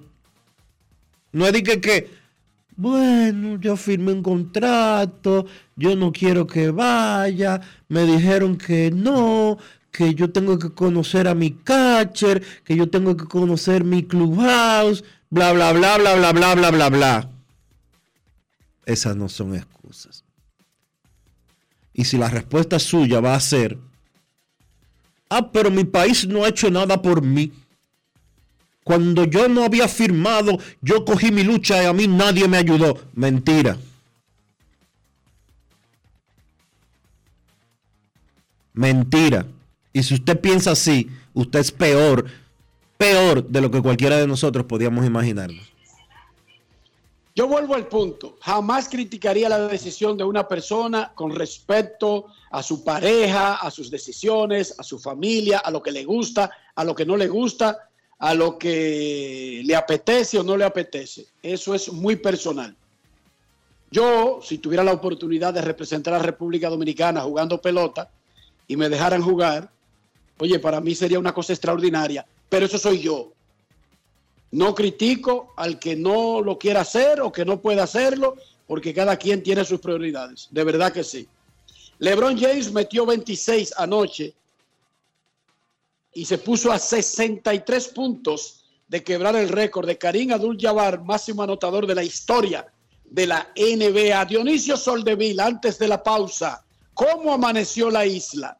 No 1.32 1.46
es 1.46 1.54
de 1.54 1.64
que, 1.64 1.82
que, 1.82 2.10
bueno, 2.76 3.60
yo 3.60 3.76
firmé 3.76 4.14
un 4.14 4.24
contrato, 4.24 5.46
yo 5.76 5.96
no 5.96 6.12
quiero 6.12 6.48
que 6.48 6.72
vaya, 6.72 7.62
me 7.90 8.06
dijeron 8.06 8.58
que 8.58 8.92
no, 8.92 9.58
que 9.92 10.14
yo 10.14 10.32
tengo 10.32 10.60
que 10.60 10.72
conocer 10.72 11.28
a 11.28 11.36
mi 11.36 11.52
catcher, 11.52 12.44
que 12.64 12.76
yo 12.76 12.90
tengo 12.90 13.16
que 13.16 13.26
conocer 13.26 13.84
mi 13.84 14.04
clubhouse, 14.04 15.04
bla, 15.30 15.54
bla, 15.54 15.72
bla, 15.74 15.98
bla, 15.98 16.16
bla, 16.16 16.32
bla, 16.34 16.56
bla, 16.56 16.72
bla, 16.72 16.90
bla. 16.90 17.30
Esas 18.86 19.16
no 19.16 19.30
son 19.30 19.56
excusas. 19.56 20.24
Y 21.94 22.06
si 22.06 22.18
la 22.18 22.30
respuesta 22.30 22.78
suya 22.78 23.22
va 23.22 23.36
a 23.36 23.40
ser, 23.40 23.78
ah, 25.38 25.52
pero 25.52 25.70
mi 25.72 25.84
país 25.84 26.28
no 26.28 26.44
ha 26.44 26.50
hecho 26.50 26.70
nada 26.70 27.02
por 27.02 27.22
mí. 27.22 27.52
Cuando 28.84 29.26
yo 29.26 29.48
no 29.48 29.64
había 29.64 29.88
firmado, 29.88 30.60
yo 30.82 31.06
cogí 31.06 31.32
mi 31.32 31.44
lucha 31.44 31.82
y 31.82 31.86
a 31.88 31.94
mí 31.94 32.08
nadie 32.08 32.48
me 32.48 32.58
ayudó. 32.58 33.00
Mentira. 33.14 33.78
Mentira. 38.74 39.46
Y 39.92 40.04
si 40.04 40.14
usted 40.14 40.40
piensa 40.40 40.72
así, 40.72 41.10
usted 41.34 41.60
es 41.60 41.72
peor, 41.72 42.26
peor 42.98 43.48
de 43.48 43.62
lo 43.62 43.72
que 43.72 43.82
cualquiera 43.82 44.18
de 44.18 44.28
nosotros 44.28 44.66
podíamos 44.66 45.06
imaginarnos. 45.06 45.76
Yo 47.34 47.48
vuelvo 47.48 47.76
al 47.76 47.88
punto. 47.88 48.38
Jamás 48.42 48.88
criticaría 48.88 49.50
la 49.50 49.68
decisión 49.68 50.16
de 50.16 50.24
una 50.24 50.48
persona 50.48 51.12
con 51.16 51.36
respecto 51.36 52.28
a 52.56 52.64
su 52.64 52.86
pareja, 52.86 53.56
a 53.56 53.70
sus 53.70 53.92
decisiones, 53.92 54.76
a 54.80 54.84
su 54.84 54.98
familia, 54.98 55.58
a 55.58 55.70
lo 55.70 55.84
que 55.84 55.92
le 55.92 56.06
gusta, 56.06 56.50
a 56.74 56.86
lo 56.86 56.96
que 56.96 57.06
no 57.06 57.18
le 57.18 57.28
gusta, 57.28 57.90
a 58.18 58.34
lo 58.34 58.58
que 58.58 59.62
le 59.66 59.76
apetece 59.76 60.40
o 60.40 60.44
no 60.44 60.56
le 60.56 60.64
apetece. 60.64 61.26
Eso 61.44 61.76
es 61.76 61.92
muy 61.92 62.16
personal. 62.16 62.74
Yo, 63.92 64.40
si 64.42 64.60
tuviera 64.60 64.86
la 64.86 64.94
oportunidad 64.94 65.54
de 65.54 65.64
representar 65.64 66.14
a 66.14 66.18
la 66.18 66.24
República 66.24 66.70
Dominicana 66.70 67.20
jugando 67.24 67.60
pelota 67.60 68.10
y 68.70 68.78
me 68.78 68.88
dejaran 68.88 69.22
jugar, 69.22 69.70
oye, 70.38 70.58
para 70.58 70.80
mí 70.80 70.96
sería 70.96 71.20
una 71.20 71.34
cosa 71.34 71.52
extraordinaria. 71.52 72.26
Pero 72.48 72.68
eso 72.68 72.78
soy 72.78 73.02
yo. 73.02 73.34
No 74.52 74.74
critico 74.74 75.54
al 75.58 75.78
que 75.78 75.98
no 75.98 76.40
lo 76.40 76.58
quiera 76.58 76.82
hacer 76.82 77.20
o 77.20 77.34
que 77.34 77.44
no 77.44 77.60
pueda 77.60 77.84
hacerlo, 77.84 78.38
porque 78.66 78.94
cada 78.94 79.18
quien 79.18 79.44
tiene 79.44 79.66
sus 79.66 79.82
prioridades. 79.82 80.48
De 80.52 80.64
verdad 80.64 80.94
que 80.94 81.04
sí. 81.04 81.28
LeBron 82.00 82.38
James 82.38 82.72
metió 82.72 83.06
26 83.06 83.74
anoche 83.78 84.34
y 86.14 86.26
se 86.26 86.38
puso 86.38 86.72
a 86.72 86.80
63 86.80 87.88
puntos 87.90 88.66
de 88.88 89.04
quebrar 89.04 89.36
el 89.36 89.50
récord 89.50 89.88
de 89.88 89.98
Karim 89.98 90.32
Abdul-Jabbar, 90.32 91.04
máximo 91.04 91.44
anotador 91.44 91.88
de 91.88 91.96
la 91.96 92.04
historia 92.04 92.66
de 93.04 93.28
la 93.28 93.50
NBA. 93.56 94.26
Dionisio 94.26 94.78
Soldevila, 94.78 95.48
antes 95.48 95.80
de 95.80 95.88
la 95.88 96.04
pausa, 96.04 96.64
¿cómo 96.94 97.34
amaneció 97.34 97.90
la 97.90 98.06
isla? 98.06 98.58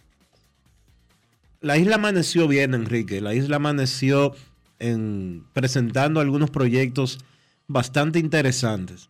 La 1.62 1.78
isla 1.78 1.96
amaneció 1.96 2.48
bien, 2.48 2.74
Enrique. 2.74 3.22
La 3.22 3.34
isla 3.34 3.56
amaneció 3.56 4.34
en, 4.80 5.46
presentando 5.54 6.20
algunos 6.20 6.50
proyectos 6.50 7.20
bastante 7.68 8.20
interesantes. 8.20 9.10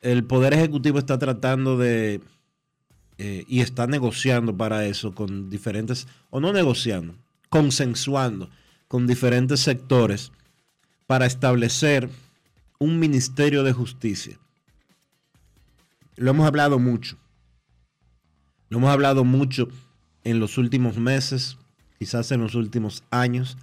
El 0.00 0.24
Poder 0.24 0.52
Ejecutivo 0.54 0.98
está 0.98 1.18
tratando 1.18 1.76
de, 1.76 2.20
eh, 3.18 3.44
y 3.48 3.60
está 3.60 3.86
negociando 3.86 4.56
para 4.56 4.86
eso 4.86 5.14
con 5.14 5.50
diferentes, 5.50 6.06
o 6.30 6.40
no 6.40 6.52
negociando, 6.52 7.14
consensuando 7.48 8.50
con 8.88 9.06
diferentes 9.06 9.60
sectores 9.60 10.32
para 11.06 11.26
establecer 11.26 12.10
un 12.78 12.98
Ministerio 12.98 13.62
de 13.62 13.72
Justicia. 13.72 14.38
Lo 16.16 16.30
hemos 16.30 16.46
hablado 16.46 16.78
mucho. 16.78 17.16
Lo 18.68 18.78
hemos 18.78 18.90
hablado 18.90 19.24
mucho 19.24 19.68
en 20.24 20.40
los 20.40 20.58
últimos 20.58 20.96
meses, 20.96 21.58
quizás 21.98 22.32
en 22.32 22.40
los 22.40 22.54
últimos 22.54 23.04
años, 23.10 23.56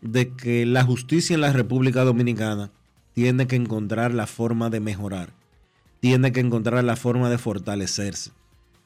de 0.00 0.34
que 0.34 0.66
la 0.66 0.84
justicia 0.84 1.34
en 1.34 1.40
la 1.40 1.52
República 1.52 2.04
Dominicana 2.04 2.70
tiene 3.12 3.46
que 3.46 3.56
encontrar 3.56 4.14
la 4.14 4.26
forma 4.26 4.70
de 4.70 4.80
mejorar, 4.80 5.32
tiene 6.02 6.32
que 6.32 6.40
encontrar 6.40 6.82
la 6.82 6.96
forma 6.96 7.30
de 7.30 7.38
fortalecerse, 7.38 8.32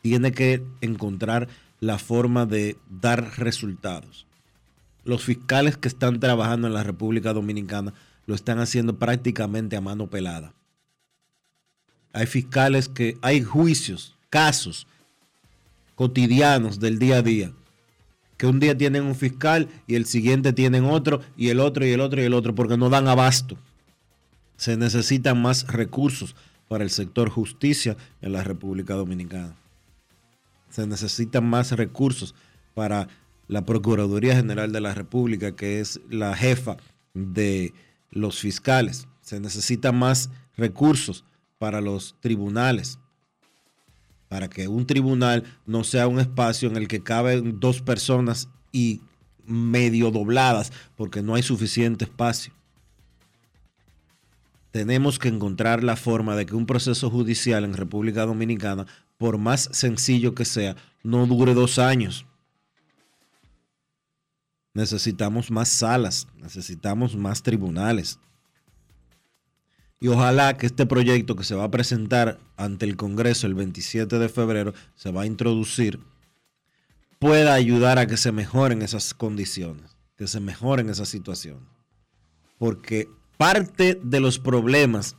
tiene 0.03 0.33
que 0.33 0.63
encontrar 0.83 1.49
la 1.81 1.99
forma 1.99 2.45
de 2.45 2.77
dar 2.91 3.39
resultados. 3.39 4.27
Los 5.03 5.25
fiscales 5.25 5.79
que 5.79 5.89
están 5.89 6.21
trabajando 6.21 6.67
en 6.67 6.75
la 6.75 6.83
República 6.83 7.33
Dominicana 7.33 7.95
lo 8.27 8.35
están 8.35 8.59
haciendo 8.59 8.99
prácticamente 8.99 9.77
a 9.77 9.81
mano 9.81 10.11
pelada. 10.11 10.53
Hay 12.13 12.27
fiscales 12.27 12.87
que 12.91 13.17
hay 13.23 13.43
juicios, 13.43 14.15
casos 14.29 14.87
cotidianos 15.95 16.81
del 16.81 16.99
día 16.99 17.17
a 17.17 17.23
día, 17.23 17.51
que 18.37 18.47
un 18.47 18.61
día 18.61 18.77
tienen 18.77 19.05
un 19.05 19.15
fiscal 19.15 19.71
y 19.87 19.95
el 19.95 20.05
siguiente 20.05 20.53
tienen 20.53 20.85
otro 20.85 21.23
y 21.35 21.49
el 21.49 21.61
otro 21.61 21.87
y 21.87 21.93
el 21.93 22.01
otro 22.03 22.21
y 22.21 22.25
el 22.25 22.35
otro 22.35 22.55
porque 22.55 22.77
no 22.77 22.91
dan 22.91 23.09
abasto. 23.09 23.57
Se 24.59 24.77
necesitan 24.77 25.41
más 25.41 25.67
recursos 25.67 26.37
para 26.69 26.85
el 26.85 26.91
sector 26.91 27.31
justicia 27.31 27.97
en 28.21 28.33
la 28.33 28.43
República 28.43 28.95
Dominicana. 28.95 29.57
Se 30.71 30.87
necesitan 30.87 31.47
más 31.47 31.73
recursos 31.73 32.35
para 32.75 33.09
la 33.49 33.65
Procuraduría 33.65 34.37
General 34.37 34.73
de 34.73 34.81
la 34.81 34.95
República, 34.95 35.55
que 35.55 35.81
es 35.81 36.01
la 36.11 36.35
jefa 36.37 36.77
de 37.15 37.73
los 38.11 38.41
fiscales. 38.41 39.09
Se 39.21 39.41
necesitan 39.41 39.97
más 39.97 40.31
recursos 40.57 41.25
para 41.59 41.81
los 41.81 42.17
tribunales, 42.21 42.99
para 44.29 44.49
que 44.49 44.69
un 44.69 44.87
tribunal 44.87 45.45
no 45.65 45.85
sea 45.85 46.09
un 46.09 46.19
espacio 46.19 46.69
en 46.69 46.77
el 46.77 46.89
que 46.89 47.03
caben 47.03 47.61
dos 47.61 47.81
personas 47.81 48.49
y 48.73 49.01
medio 49.47 50.11
dobladas, 50.11 50.73
porque 50.97 51.23
no 51.23 51.35
hay 51.35 51.43
suficiente 51.43 52.05
espacio. 52.05 52.53
Tenemos 54.77 55.19
que 55.19 55.29
encontrar 55.29 55.83
la 55.83 55.97
forma 55.97 56.37
de 56.37 56.45
que 56.45 56.55
un 56.55 56.67
proceso 56.67 57.09
judicial 57.09 57.65
en 57.65 57.73
República 57.73 58.27
Dominicana, 58.27 58.85
por 59.17 59.39
más 59.39 59.71
sencillo 59.73 60.35
que 60.35 60.45
sea, 60.45 60.77
no 61.03 61.27
dure 61.27 61.55
dos 61.55 61.79
años. 61.79 62.27
Necesitamos 64.75 65.51
más 65.51 65.71
salas, 65.71 66.29
necesitamos 66.37 67.17
más 67.17 67.43
tribunales. 67.43 68.19
Y 69.99 70.09
ojalá 70.09 70.59
que 70.59 70.67
este 70.67 70.85
proyecto 70.85 71.37
que 71.37 71.45
se 71.45 71.55
va 71.55 71.65
a 71.65 71.71
presentar 71.71 72.39
ante 72.59 72.85
el 72.85 72.99
Congreso 72.99 73.47
el 73.47 73.55
27 73.55 74.19
de 74.19 74.29
febrero, 74.29 74.75
se 74.95 75.11
va 75.11 75.23
a 75.23 75.27
introducir, 75.27 76.01
pueda 77.19 77.55
ayudar 77.55 77.99
a 77.99 78.07
que 78.07 78.19
se 78.19 78.31
mejoren 78.31 78.83
esas 78.83 79.15
condiciones, 79.15 79.97
que 80.19 80.27
se 80.27 80.39
mejoren 80.39 80.91
esas 80.91 81.09
situaciones. 81.09 81.67
Porque 82.59 83.09
parte 83.37 83.99
de 84.03 84.21
los 84.21 84.39
problemas 84.39 85.17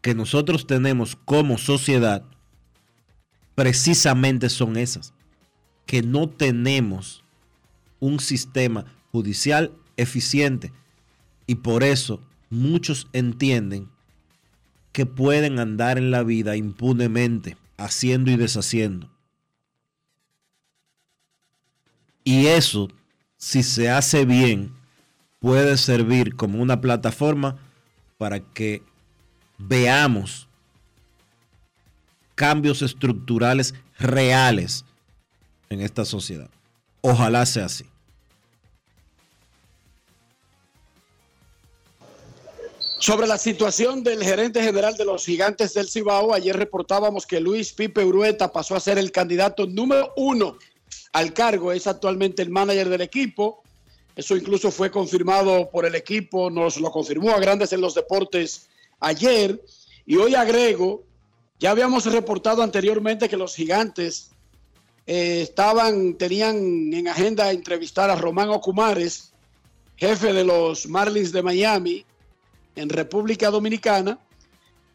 que 0.00 0.14
nosotros 0.14 0.66
tenemos 0.66 1.16
como 1.24 1.58
sociedad 1.58 2.24
precisamente 3.54 4.48
son 4.48 4.76
esas, 4.76 5.12
que 5.86 6.02
no 6.02 6.28
tenemos 6.28 7.22
un 8.00 8.20
sistema 8.20 8.84
judicial 9.12 9.72
eficiente 9.96 10.72
y 11.46 11.56
por 11.56 11.82
eso 11.82 12.20
muchos 12.50 13.08
entienden 13.12 13.88
que 14.92 15.06
pueden 15.06 15.58
andar 15.58 15.98
en 15.98 16.10
la 16.10 16.22
vida 16.22 16.56
impunemente, 16.56 17.56
haciendo 17.76 18.30
y 18.30 18.36
deshaciendo. 18.36 19.10
Y 22.22 22.46
eso, 22.46 22.88
si 23.36 23.62
se 23.62 23.90
hace 23.90 24.24
bien, 24.24 24.72
puede 25.44 25.76
servir 25.76 26.36
como 26.36 26.62
una 26.62 26.80
plataforma 26.80 27.58
para 28.16 28.40
que 28.40 28.82
veamos 29.58 30.48
cambios 32.34 32.80
estructurales 32.80 33.74
reales 33.98 34.86
en 35.68 35.82
esta 35.82 36.06
sociedad. 36.06 36.48
Ojalá 37.02 37.44
sea 37.44 37.66
así. 37.66 37.84
Sobre 42.98 43.26
la 43.26 43.36
situación 43.36 44.02
del 44.02 44.24
gerente 44.24 44.62
general 44.62 44.96
de 44.96 45.04
los 45.04 45.26
gigantes 45.26 45.74
del 45.74 45.90
Cibao, 45.90 46.32
ayer 46.32 46.56
reportábamos 46.56 47.26
que 47.26 47.38
Luis 47.38 47.74
Pipe 47.74 48.02
Urueta 48.02 48.50
pasó 48.50 48.76
a 48.76 48.80
ser 48.80 48.96
el 48.96 49.12
candidato 49.12 49.66
número 49.66 50.14
uno 50.16 50.56
al 51.12 51.34
cargo, 51.34 51.70
es 51.70 51.86
actualmente 51.86 52.40
el 52.40 52.48
manager 52.48 52.88
del 52.88 53.02
equipo. 53.02 53.63
Eso 54.16 54.36
incluso 54.36 54.70
fue 54.70 54.90
confirmado 54.90 55.68
por 55.70 55.84
el 55.84 55.94
equipo, 55.94 56.50
nos 56.50 56.78
lo 56.78 56.90
confirmó 56.90 57.30
a 57.30 57.40
Grandes 57.40 57.72
en 57.72 57.80
los 57.80 57.94
Deportes 57.94 58.68
ayer. 59.00 59.60
Y 60.06 60.16
hoy 60.16 60.34
agrego, 60.34 61.02
ya 61.58 61.72
habíamos 61.72 62.04
reportado 62.06 62.62
anteriormente 62.62 63.28
que 63.28 63.36
los 63.36 63.56
gigantes 63.56 64.30
eh, 65.06 65.42
estaban, 65.42 66.14
tenían 66.14 66.92
en 66.92 67.08
agenda 67.08 67.50
entrevistar 67.50 68.08
a 68.08 68.16
Román 68.16 68.50
Ocumares, 68.50 69.32
jefe 69.96 70.32
de 70.32 70.44
los 70.44 70.86
Marlins 70.86 71.32
de 71.32 71.42
Miami 71.42 72.04
en 72.76 72.88
República 72.88 73.50
Dominicana, 73.50 74.18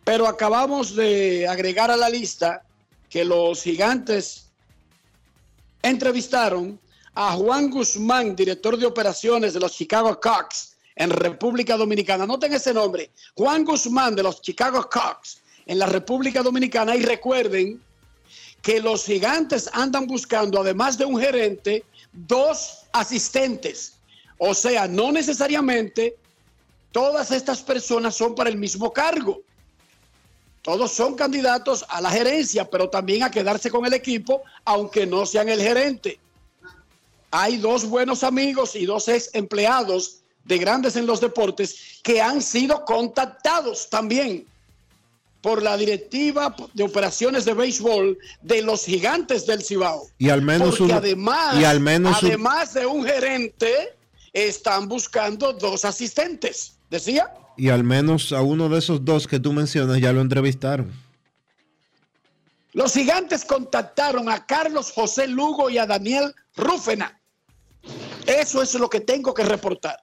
pero 0.03 0.27
acabamos 0.27 0.95
de 0.95 1.47
agregar 1.47 1.91
a 1.91 1.97
la 1.97 2.10
lista 2.10 2.63
que 3.10 3.25
los 3.25 3.63
gigantes 3.63 4.49
entrevistaron 5.82 6.79
a 7.15 7.33
Juan 7.33 7.69
Guzmán, 7.69 8.35
director 8.35 8.77
de 8.77 8.85
operaciones 8.85 9.53
de 9.53 9.59
los 9.59 9.73
Chicago 9.73 10.19
Cubs 10.19 10.75
en 10.95 11.09
República 11.09 11.77
Dominicana. 11.77 12.25
Noten 12.25 12.53
ese 12.53 12.73
nombre, 12.73 13.11
Juan 13.35 13.63
Guzmán 13.63 14.15
de 14.15 14.23
los 14.23 14.41
Chicago 14.41 14.87
Cubs 14.89 15.41
en 15.65 15.79
la 15.79 15.85
República 15.85 16.43
Dominicana. 16.43 16.95
Y 16.95 17.03
recuerden 17.03 17.81
que 18.61 18.79
los 18.79 19.05
gigantes 19.05 19.69
andan 19.73 20.07
buscando, 20.07 20.59
además 20.59 20.97
de 20.97 21.05
un 21.05 21.19
gerente, 21.19 21.83
dos 22.11 22.85
asistentes. 22.91 23.93
O 24.37 24.53
sea, 24.53 24.87
no 24.87 25.11
necesariamente 25.11 26.15
todas 26.91 27.31
estas 27.31 27.61
personas 27.61 28.15
son 28.15 28.35
para 28.35 28.49
el 28.49 28.57
mismo 28.57 28.91
cargo. 28.91 29.41
Todos 30.61 30.91
son 30.91 31.15
candidatos 31.15 31.85
a 31.87 32.01
la 32.01 32.11
gerencia, 32.11 32.69
pero 32.69 32.89
también 32.89 33.23
a 33.23 33.31
quedarse 33.31 33.71
con 33.71 33.85
el 33.85 33.93
equipo, 33.93 34.43
aunque 34.65 35.05
no 35.05 35.25
sean 35.25 35.47
el 35.49 35.61
gerente 35.61 36.19
hay 37.31 37.57
dos 37.57 37.85
buenos 37.85 38.23
amigos 38.23 38.75
y 38.75 38.85
dos 38.85 39.07
ex 39.07 39.29
empleados 39.33 40.21
de 40.45 40.57
grandes 40.57 40.95
en 40.95 41.05
los 41.05 41.21
deportes 41.21 41.99
que 42.03 42.21
han 42.21 42.41
sido 42.41 42.83
contactados 42.85 43.89
también 43.89 44.45
por 45.41 45.61
la 45.61 45.77
directiva 45.77 46.55
de 46.73 46.83
operaciones 46.83 47.45
de 47.45 47.53
béisbol 47.53 48.17
de 48.41 48.61
los 48.61 48.83
gigantes 48.83 49.45
del 49.45 49.63
Cibao. 49.63 50.07
Y 50.17 50.29
al 50.29 50.41
menos 50.41 50.77
Porque 50.77 50.93
además, 50.93 51.55
y 51.57 51.63
al 51.63 51.79
menos 51.79 52.17
además 52.21 52.73
de 52.73 52.85
un 52.85 53.05
gerente, 53.05 53.95
están 54.33 54.87
buscando 54.89 55.53
dos 55.53 55.85
asistentes. 55.85 56.73
¿Decía? 56.89 57.31
Y 57.55 57.69
al 57.69 57.83
menos 57.83 58.33
a 58.33 58.41
uno 58.41 58.67
de 58.67 58.79
esos 58.79 59.05
dos 59.05 59.27
que 59.27 59.39
tú 59.39 59.53
mencionas 59.53 59.99
ya 59.99 60.11
lo 60.11 60.21
entrevistaron. 60.21 60.91
Los 62.73 62.93
gigantes 62.93 63.45
contactaron 63.45 64.29
a 64.29 64.45
Carlos 64.45 64.91
José 64.91 65.27
Lugo 65.27 65.69
y 65.69 65.77
a 65.77 65.85
Daniel 65.85 66.33
Rúfena 66.55 67.18
eso 68.29 68.61
es 68.61 68.75
lo 68.75 68.89
que 68.89 68.99
tengo 68.99 69.33
que 69.33 69.43
reportar. 69.43 69.97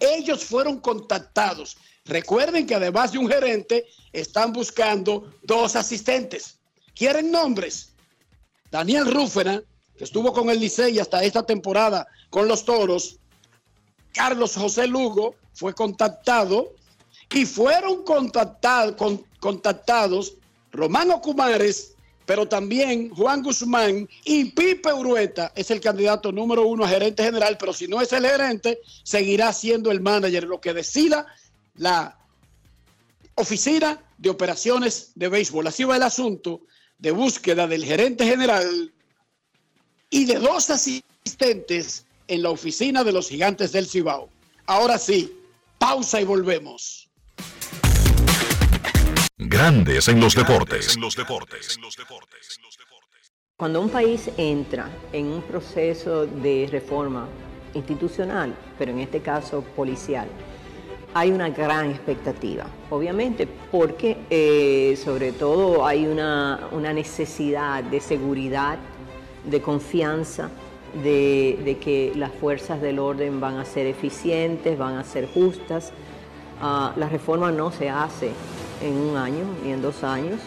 Ellos 0.00 0.44
fueron 0.44 0.80
contactados. 0.80 1.76
Recuerden 2.06 2.66
que 2.66 2.74
además 2.74 3.12
de 3.12 3.18
un 3.18 3.28
gerente, 3.28 3.86
están 4.12 4.54
buscando 4.54 5.34
dos 5.42 5.76
asistentes. 5.76 6.58
¿Quieren 6.94 7.30
nombres? 7.30 7.92
Daniel 8.70 9.12
Rúfena, 9.12 9.62
que 9.96 10.04
estuvo 10.04 10.32
con 10.32 10.48
el 10.48 10.60
Licey 10.60 10.98
hasta 10.98 11.22
esta 11.22 11.42
temporada 11.44 12.06
con 12.30 12.48
los 12.48 12.64
Toros. 12.64 13.18
Carlos 14.14 14.56
José 14.56 14.86
Lugo 14.86 15.34
fue 15.52 15.74
contactado 15.74 16.72
y 17.34 17.44
fueron 17.44 18.02
contactados, 18.04 18.94
Romano 20.72 21.20
Cumares 21.20 21.94
pero 22.28 22.46
también 22.46 23.08
Juan 23.08 23.42
Guzmán 23.42 24.06
y 24.22 24.44
Pipe 24.50 24.92
Urueta 24.92 25.50
es 25.56 25.70
el 25.70 25.80
candidato 25.80 26.30
número 26.30 26.66
uno 26.66 26.84
a 26.84 26.88
gerente 26.90 27.24
general, 27.24 27.56
pero 27.58 27.72
si 27.72 27.88
no 27.88 28.02
es 28.02 28.12
el 28.12 28.26
gerente, 28.26 28.80
seguirá 29.02 29.50
siendo 29.54 29.90
el 29.90 30.02
manager, 30.02 30.44
lo 30.44 30.60
que 30.60 30.74
decida 30.74 31.26
la 31.76 32.18
oficina 33.34 34.04
de 34.18 34.28
operaciones 34.28 35.12
de 35.14 35.28
béisbol. 35.28 35.68
Así 35.68 35.84
va 35.84 35.96
el 35.96 36.02
asunto 36.02 36.60
de 36.98 37.12
búsqueda 37.12 37.66
del 37.66 37.82
gerente 37.82 38.26
general 38.26 38.92
y 40.10 40.26
de 40.26 40.34
dos 40.34 40.68
asistentes 40.68 42.04
en 42.26 42.42
la 42.42 42.50
oficina 42.50 43.04
de 43.04 43.12
los 43.12 43.30
gigantes 43.30 43.72
del 43.72 43.86
Cibao. 43.86 44.28
Ahora 44.66 44.98
sí, 44.98 45.34
pausa 45.78 46.20
y 46.20 46.24
volvemos. 46.24 47.07
Grandes 49.40 50.08
en 50.08 50.18
los 50.18 50.34
deportes. 50.34 50.98
Cuando 53.56 53.80
un 53.80 53.88
país 53.88 54.28
entra 54.36 54.90
en 55.12 55.26
un 55.26 55.42
proceso 55.42 56.26
de 56.26 56.68
reforma 56.68 57.28
institucional, 57.72 58.52
pero 58.76 58.90
en 58.90 58.98
este 58.98 59.20
caso 59.20 59.62
policial, 59.76 60.26
hay 61.14 61.30
una 61.30 61.50
gran 61.50 61.88
expectativa, 61.92 62.66
obviamente, 62.90 63.46
porque 63.70 64.16
eh, 64.28 64.98
sobre 65.02 65.30
todo 65.30 65.86
hay 65.86 66.08
una, 66.08 66.58
necesidad 66.92 67.84
de 67.84 68.00
seguridad, 68.00 68.76
de 69.44 69.62
confianza, 69.62 70.50
de, 71.04 71.78
que 71.80 72.10
las 72.16 72.32
fuerzas 72.32 72.82
del 72.82 72.98
orden 72.98 73.38
van 73.38 73.58
a 73.58 73.64
ser 73.64 73.86
eficientes, 73.86 74.76
van 74.76 74.96
a 74.96 75.04
ser 75.04 75.28
justas. 75.28 75.92
Ah, 76.60 76.92
la 76.96 77.08
reforma 77.08 77.52
no 77.52 77.70
se 77.70 77.88
hace 77.88 78.32
en 78.82 78.96
un 78.96 79.16
año 79.16 79.44
ni 79.64 79.72
en 79.72 79.82
dos 79.82 80.04
años. 80.04 80.40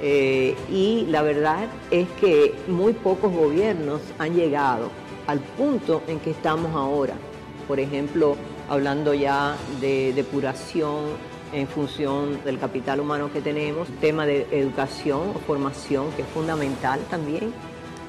Eh, 0.00 0.54
y 0.70 1.06
la 1.08 1.22
verdad 1.22 1.66
es 1.90 2.08
que 2.20 2.54
muy 2.68 2.92
pocos 2.92 3.32
gobiernos 3.32 4.00
han 4.18 4.34
llegado 4.34 4.90
al 5.26 5.40
punto 5.40 6.02
en 6.06 6.20
que 6.20 6.30
estamos 6.30 6.74
ahora. 6.74 7.14
Por 7.66 7.80
ejemplo, 7.80 8.36
hablando 8.68 9.12
ya 9.12 9.56
de 9.80 10.12
depuración 10.12 11.04
en 11.52 11.66
función 11.66 12.42
del 12.44 12.58
capital 12.58 13.00
humano 13.00 13.32
que 13.32 13.40
tenemos, 13.40 13.88
tema 14.00 14.26
de 14.26 14.46
educación 14.50 15.32
o 15.34 15.38
formación 15.40 16.10
que 16.12 16.22
es 16.22 16.28
fundamental 16.28 17.00
también. 17.10 17.52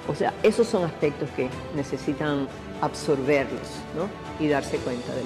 O 0.08 0.16
sea, 0.16 0.34
esos 0.44 0.68
son 0.68 0.84
aspectos 0.84 1.30
que 1.36 1.50
necesitan 1.76 2.48
absorberlos 2.82 3.68
y 4.40 4.48
darse 4.48 4.78
cuenta 4.78 5.14
del 5.14 5.26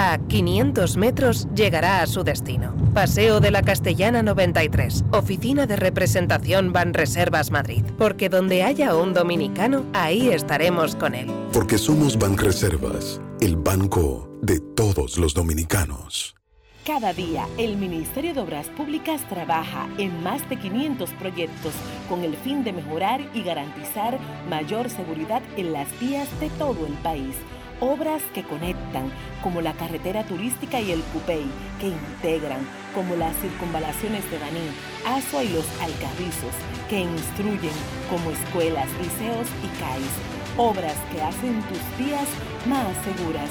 A 0.00 0.16
500 0.16 0.96
metros 0.96 1.48
llegará 1.56 2.02
a 2.02 2.06
su 2.06 2.22
destino. 2.22 2.72
Paseo 2.94 3.40
de 3.40 3.50
la 3.50 3.62
Castellana 3.62 4.22
93, 4.22 5.04
Oficina 5.10 5.66
de 5.66 5.74
Representación 5.74 6.72
Banreservas 6.72 7.50
Madrid. 7.50 7.82
Porque 7.98 8.28
donde 8.28 8.62
haya 8.62 8.94
un 8.94 9.12
dominicano, 9.12 9.84
ahí 9.94 10.28
estaremos 10.28 10.94
con 10.94 11.16
él. 11.16 11.28
Porque 11.52 11.78
somos 11.78 12.16
Banreservas, 12.16 13.20
el 13.40 13.56
banco 13.56 14.30
de 14.40 14.60
todos 14.60 15.18
los 15.18 15.34
dominicanos. 15.34 16.36
Cada 16.86 17.12
día, 17.12 17.48
el 17.58 17.76
Ministerio 17.76 18.34
de 18.34 18.40
Obras 18.40 18.68
Públicas 18.68 19.28
trabaja 19.28 19.88
en 19.98 20.22
más 20.22 20.48
de 20.48 20.60
500 20.60 21.10
proyectos 21.14 21.72
con 22.08 22.22
el 22.22 22.36
fin 22.36 22.62
de 22.62 22.72
mejorar 22.72 23.20
y 23.34 23.42
garantizar 23.42 24.16
mayor 24.48 24.90
seguridad 24.90 25.42
en 25.56 25.72
las 25.72 25.88
vías 26.00 26.28
de 26.38 26.50
todo 26.50 26.86
el 26.86 26.94
país 27.02 27.34
obras 27.80 28.22
que 28.34 28.42
conectan, 28.42 29.12
como 29.42 29.60
la 29.60 29.72
carretera 29.72 30.24
turística 30.24 30.80
y 30.80 30.92
el 30.92 31.02
Cupey, 31.02 31.46
que 31.80 31.88
integran, 31.88 32.60
como 32.94 33.16
las 33.16 33.36
circunvalaciones 33.36 34.28
de 34.30 34.38
Baní, 34.38 34.68
Asua 35.06 35.44
y 35.44 35.48
los 35.48 35.66
Alcarrizos, 35.80 36.54
que 36.88 37.00
instruyen, 37.00 37.76
como 38.10 38.30
escuelas, 38.30 38.88
liceos 39.00 39.48
y 39.62 39.68
CAIS, 39.80 40.12
obras 40.56 40.96
que 41.12 41.22
hacen 41.22 41.62
tus 41.62 42.06
días 42.06 42.26
más 42.66 42.88
seguras, 43.04 43.50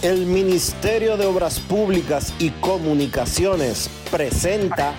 El 0.00 0.26
Ministerio 0.26 1.16
de 1.16 1.26
Obras 1.26 1.58
Públicas 1.58 2.32
y 2.38 2.50
Comunicaciones 2.50 3.90
presenta. 4.12 4.94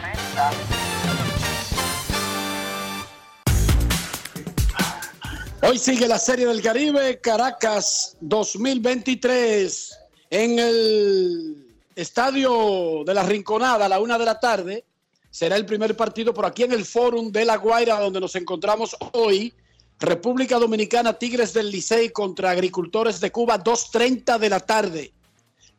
Hoy 5.62 5.78
sigue 5.78 6.06
la 6.06 6.20
Serie 6.20 6.46
del 6.48 6.62
Caribe, 6.62 7.22
Caracas 7.22 8.18
2023, 8.20 9.98
en 10.32 10.60
el 10.60 11.78
Estadio 11.96 13.06
de 13.06 13.14
la 13.14 13.24
Rinconada 13.24 13.86
a 13.86 13.90
la 13.90 14.02
una 14.02 14.18
de 14.18 14.26
la 14.26 14.38
tarde. 14.38 14.84
Será 15.32 15.56
el 15.56 15.66
primer 15.66 15.96
partido 15.96 16.34
por 16.34 16.46
aquí 16.46 16.64
en 16.64 16.74
el 16.74 16.84
Fórum 16.84 17.32
de 17.32 17.46
La 17.46 17.56
Guaira, 17.56 18.02
donde 18.02 18.20
nos 18.20 18.36
encontramos 18.36 18.98
hoy. 19.14 19.54
República 20.00 20.58
Dominicana, 20.58 21.20
Tigres 21.20 21.54
del 21.54 21.70
Licey 21.70 22.12
contra 22.12 22.52
Agricultores 22.52 23.20
de 23.20 23.32
Cuba, 23.32 23.62
2.30 23.62 24.40
de 24.40 24.50
la 24.50 24.60
tarde. 24.62 25.14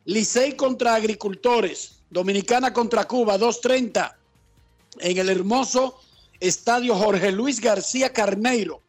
Licey 0.05 0.55
contra 0.55 0.95
Agricultores, 0.95 2.03
Dominicana 2.09 2.71
contra 2.71 3.07
Cuba, 3.07 3.37
2.30 3.37 4.15
en 4.99 5.17
el 5.17 5.29
hermoso 5.29 5.99
estadio 6.39 6.95
Jorge 6.95 7.31
Luis 7.31 7.59
García 7.59 8.13
Carneiro. 8.13 8.81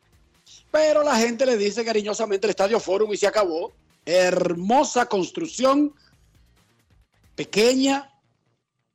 Pero 0.71 1.03
la 1.03 1.17
gente 1.17 1.47
le 1.47 1.57
dice 1.57 1.85
cariñosamente 1.85 2.47
el 2.47 2.51
estadio 2.51 2.81
Forum 2.81 3.13
y 3.13 3.17
se 3.17 3.27
acabó. 3.27 3.73
Hermosa 4.05 5.07
construcción, 5.07 5.95
pequeña, 7.37 8.11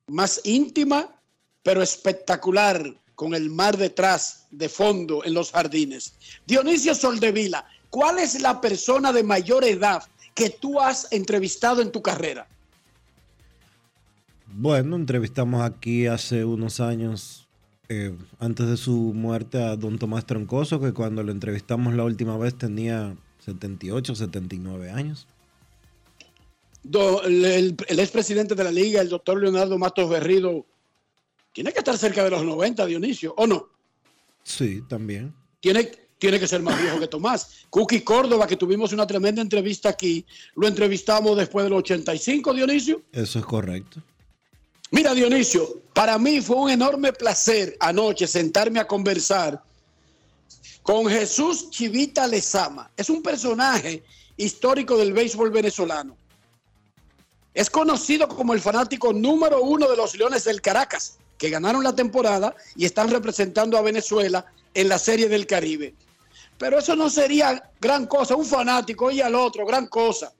más 0.08 0.42
íntima, 0.44 1.20
pero 1.64 1.82
espectacular 1.82 3.00
con 3.16 3.34
el 3.34 3.50
mar 3.50 3.78
detrás, 3.78 4.47
de 4.52 4.70
fondo, 4.70 5.24
en 5.26 5.34
los 5.34 5.52
jardines. 5.52 6.14
Dionisio 6.46 6.96
Soldevila, 6.96 7.66
¿cuál 7.90 8.20
es 8.20 8.40
la 8.42 8.60
persona 8.62 9.12
de 9.12 9.24
mayor 9.24 9.64
edad 9.64 10.04
que 10.34 10.50
tú 10.50 10.80
has 10.80 11.12
entrevistado 11.12 11.82
en 11.82 11.92
tu 11.92 12.02
carrera? 12.02 12.48
Bueno, 14.48 14.96
entrevistamos 14.96 15.62
aquí 15.62 16.08
hace 16.08 16.46
unos 16.46 16.80
años, 16.80 17.48
eh, 17.90 18.16
antes 18.40 18.68
de 18.68 18.78
su 18.78 18.94
muerte, 19.14 19.62
a 19.62 19.76
don 19.76 20.00
Tomás 20.00 20.26
Troncoso, 20.26 20.80
que 20.80 20.94
cuando 20.94 21.22
lo 21.24 21.32
entrevistamos 21.32 21.94
la 21.94 22.04
última 22.06 22.38
vez 22.38 22.58
tenía 22.58 23.16
78, 23.46 24.16
79 24.16 24.90
años. 24.92 25.28
Do- 26.84 27.24
el, 27.24 27.44
el, 27.44 27.76
el 27.88 28.00
expresidente 28.00 28.56
de 28.56 28.64
la 28.64 28.72
liga, 28.72 29.02
el 29.02 29.10
doctor 29.10 29.42
Leonardo 29.42 29.78
Matos 29.78 30.10
Berrido, 30.10 30.66
tiene 31.52 31.74
que 31.74 31.80
estar 31.80 31.98
cerca 31.98 32.24
de 32.24 32.30
los 32.30 32.44
90, 32.46 32.86
Dionisio, 32.86 33.34
¿o 33.38 33.46
no? 33.48 33.68
Sí, 34.48 34.82
también. 34.88 35.36
Tiene, 35.60 35.92
tiene 36.18 36.40
que 36.40 36.48
ser 36.48 36.62
más 36.62 36.82
viejo 36.82 37.00
que 37.02 37.08
Tomás. 37.08 37.66
Cookie 37.70 38.02
Córdoba, 38.02 38.48
que 38.48 38.56
tuvimos 38.56 38.94
una 38.94 39.06
tremenda 39.06 39.42
entrevista 39.42 39.90
aquí, 39.90 40.26
lo 40.56 40.68
entrevistamos 40.68 41.36
después 41.36 41.66
del 41.66 41.74
85, 41.74 42.54
Dionisio. 42.54 43.02
Eso 43.12 43.40
es 43.40 43.46
correcto. 43.46 44.02
Mira, 44.90 45.14
Dionisio, 45.14 45.82
para 45.94 46.18
mí 46.18 46.40
fue 46.40 46.56
un 46.56 46.70
enorme 46.70 47.12
placer 47.12 47.76
anoche 47.82 48.26
sentarme 48.26 48.80
a 48.80 48.88
conversar 48.88 49.62
con 50.82 51.08
Jesús 51.08 51.70
Chivita 51.70 52.26
Lezama. 52.26 52.90
Es 52.96 53.10
un 53.10 53.22
personaje 53.22 54.02
histórico 54.38 54.98
del 54.98 55.12
béisbol 55.12 55.52
venezolano. 55.52 56.16
Es 57.54 57.70
conocido 57.70 58.30
como 58.30 58.54
el 58.54 58.62
fanático 58.62 59.12
número 59.12 59.62
uno 59.62 59.90
de 59.90 59.98
los 59.98 60.16
Leones 60.16 60.46
del 60.46 60.62
Caracas, 60.62 61.18
que 61.38 61.50
ganaron 61.50 61.84
la 61.84 61.96
temporada 61.96 62.56
y 62.76 62.86
están 62.86 63.10
representando 63.10 63.78
a 63.78 63.82
Venezuela 63.82 64.46
en 64.74 64.90
la 64.90 65.00
Serie 65.00 65.30
del 65.30 65.46
Caribe. 65.46 65.94
Pero 66.58 66.80
eso 66.80 66.96
no 66.96 67.10
sería 67.10 67.72
gran 67.80 68.08
cosa. 68.08 68.36
Un 68.36 68.46
fanático 68.46 69.12
y 69.12 69.22
al 69.22 69.36
otro, 69.36 69.66
gran 69.66 69.88
cosa. 69.88 70.34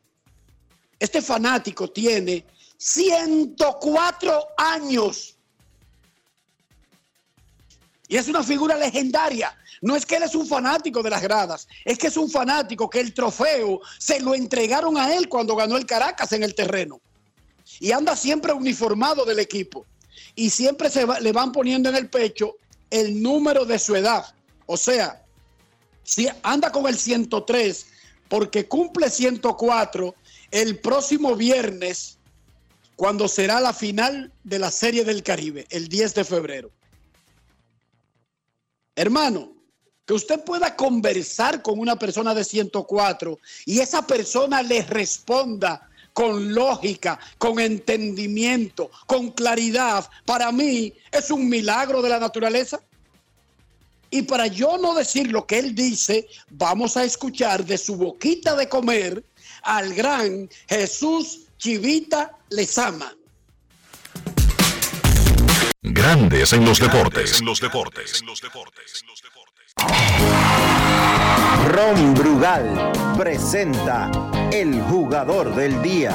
Este 1.00 1.22
fanático 1.22 1.90
tiene 1.90 2.44
104 2.78 4.48
años. 4.58 5.36
Y 8.08 8.18
es 8.18 8.28
una 8.28 8.42
figura 8.42 8.76
legendaria. 8.78 9.56
No 9.82 9.96
es 9.96 10.06
que 10.06 10.16
él 10.16 10.24
es 10.24 10.34
un 10.34 10.48
fanático 10.48 11.04
de 11.04 11.12
las 11.12 11.22
gradas, 11.22 11.68
es 11.86 12.00
que 12.00 12.08
es 12.08 12.18
un 12.18 12.32
fanático 12.32 12.90
que 12.90 13.00
el 13.00 13.14
trofeo 13.14 13.80
se 14.00 14.20
lo 14.20 14.34
entregaron 14.34 14.98
a 14.98 15.14
él 15.16 15.30
cuando 15.30 15.56
ganó 15.56 15.78
el 15.78 15.86
Caracas 15.86 16.32
en 16.32 16.42
el 16.42 16.56
terreno. 16.56 17.00
Y 17.80 17.92
anda 17.92 18.16
siempre 18.16 18.54
uniformado 18.54 19.24
del 19.24 19.40
equipo. 19.40 19.86
Y 20.38 20.52
siempre 20.52 20.90
se 20.90 21.06
le 21.20 21.32
van 21.34 21.52
poniendo 21.52 21.90
en 21.90 21.96
el 21.96 22.10
pecho 22.10 22.56
el 22.90 23.22
número 23.22 23.66
de 23.66 23.80
su 23.80 23.96
edad. 23.96 24.24
O 24.68 24.78
sea, 24.78 25.26
si 26.04 26.30
anda 26.44 26.72
con 26.72 26.88
el 26.88 26.98
103 26.98 27.88
porque 28.30 28.68
cumple 28.68 29.10
104 29.10 30.16
el 30.52 30.80
próximo 30.80 31.36
viernes 31.36 32.20
cuando 32.96 33.28
será 33.28 33.60
la 33.60 33.74
final 33.74 34.32
de 34.44 34.60
la 34.60 34.72
Serie 34.72 35.04
del 35.04 35.24
Caribe, 35.24 35.66
el 35.72 35.88
10 35.88 36.14
de 36.14 36.24
febrero. 36.24 36.72
Hermano, 38.96 39.54
que 40.06 40.14
usted 40.14 40.44
pueda 40.44 40.76
conversar 40.76 41.62
con 41.62 41.80
una 41.80 41.98
persona 41.98 42.34
de 42.36 42.44
104 42.44 43.40
y 43.66 43.80
esa 43.80 44.06
persona 44.06 44.62
le 44.62 44.84
responda 44.84 45.90
con 46.18 46.52
lógica, 46.52 47.20
con 47.38 47.60
entendimiento, 47.60 48.90
con 49.06 49.30
claridad, 49.30 50.10
para 50.26 50.52
mí 50.52 50.92
es 51.12 51.30
un 51.30 51.48
milagro 51.48 52.02
de 52.02 52.10
la 52.10 52.20
naturaleza. 52.20 52.82
Y 54.10 54.24
para 54.24 54.48
yo 54.48 54.80
no 54.80 54.96
decir 54.96 55.32
lo 55.32 55.46
que 55.46 55.60
él 55.60 55.76
dice, 55.76 56.28
vamos 56.50 56.98
a 56.98 57.04
escuchar 57.04 57.64
de 57.64 57.78
su 57.78 57.98
boquita 57.98 58.56
de 58.56 58.68
comer 58.68 59.24
al 59.62 59.94
gran 59.94 60.50
Jesús 60.68 61.42
Chivita 61.60 62.36
Lezama. 62.50 63.16
Grandes 65.84 66.52
en 66.52 66.66
los 66.66 66.80
deportes. 66.80 67.44
Ron 71.68 72.14
Brugal 72.16 72.92
presenta 73.16 74.10
el 74.52 74.82
jugador 74.84 75.54
del 75.56 75.82
día. 75.82 76.12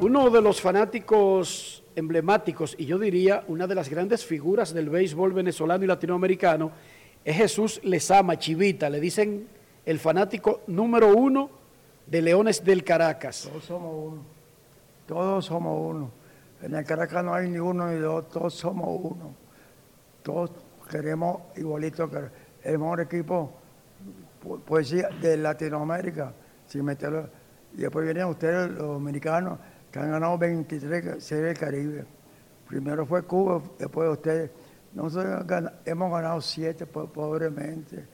Uno 0.00 0.30
de 0.30 0.40
los 0.40 0.60
fanáticos 0.60 1.82
emblemáticos 1.94 2.74
y 2.78 2.86
yo 2.86 2.98
diría 2.98 3.44
una 3.48 3.66
de 3.66 3.74
las 3.74 3.88
grandes 3.88 4.24
figuras 4.24 4.72
del 4.72 4.88
béisbol 4.88 5.32
venezolano 5.32 5.84
y 5.84 5.86
latinoamericano 5.86 6.70
es 7.24 7.36
Jesús 7.36 7.80
Lezama 7.84 8.38
Chivita. 8.38 8.88
Le 8.88 9.00
dicen 9.00 9.48
el 9.84 9.98
fanático 9.98 10.62
número 10.66 11.14
uno 11.14 11.50
de 12.06 12.22
Leones 12.22 12.64
del 12.64 12.84
Caracas. 12.84 13.48
Todos 13.50 13.64
somos 13.64 13.94
uno. 13.94 14.22
Todos 15.06 15.44
somos 15.44 15.90
uno. 15.90 16.10
En 16.62 16.74
el 16.74 16.84
Caracas 16.84 17.24
no 17.24 17.34
hay 17.34 17.50
ni 17.50 17.58
uno 17.58 17.88
ni 17.88 17.98
dos, 17.98 18.28
todos 18.28 18.54
somos 18.54 18.88
uno. 19.02 19.34
Todos 20.22 20.52
queremos 20.90 21.42
igualito 21.56 22.10
que 22.10 22.18
el 22.64 22.78
mejor 22.78 23.00
equipo 23.00 23.52
pues 24.64 24.90
de 24.90 25.36
Latinoamérica, 25.36 26.32
sin 26.70 26.84
meterlo. 26.84 27.28
Y 27.74 27.78
después 27.82 28.04
vienen 28.04 28.26
ustedes, 28.26 28.70
los 28.70 28.86
dominicanos, 28.86 29.58
que 29.90 29.98
han 29.98 30.10
ganado 30.10 30.38
23 30.38 31.22
series 31.22 31.44
del 31.44 31.58
Caribe. 31.58 32.04
Primero 32.68 33.04
fue 33.04 33.22
Cuba, 33.24 33.60
después 33.78 34.08
ustedes. 34.08 34.50
Nosotros 34.94 35.44
hemos 35.84 36.12
ganado 36.12 36.40
siete 36.40 36.86
pobremente. 36.86 38.06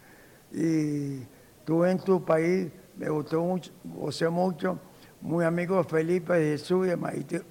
Y 0.52 1.20
tú 1.64 1.84
en 1.84 1.98
tu 1.98 2.24
país, 2.24 2.70
me 2.96 3.10
gustó 3.10 3.42
mucho, 3.42 3.72
gocé 3.84 4.28
mucho, 4.30 4.78
muy 5.20 5.44
amigo 5.44 5.76
de 5.76 5.84
Felipe 5.84 6.34
Jesús 6.34 6.86
y 6.86 6.90
de 6.90 6.96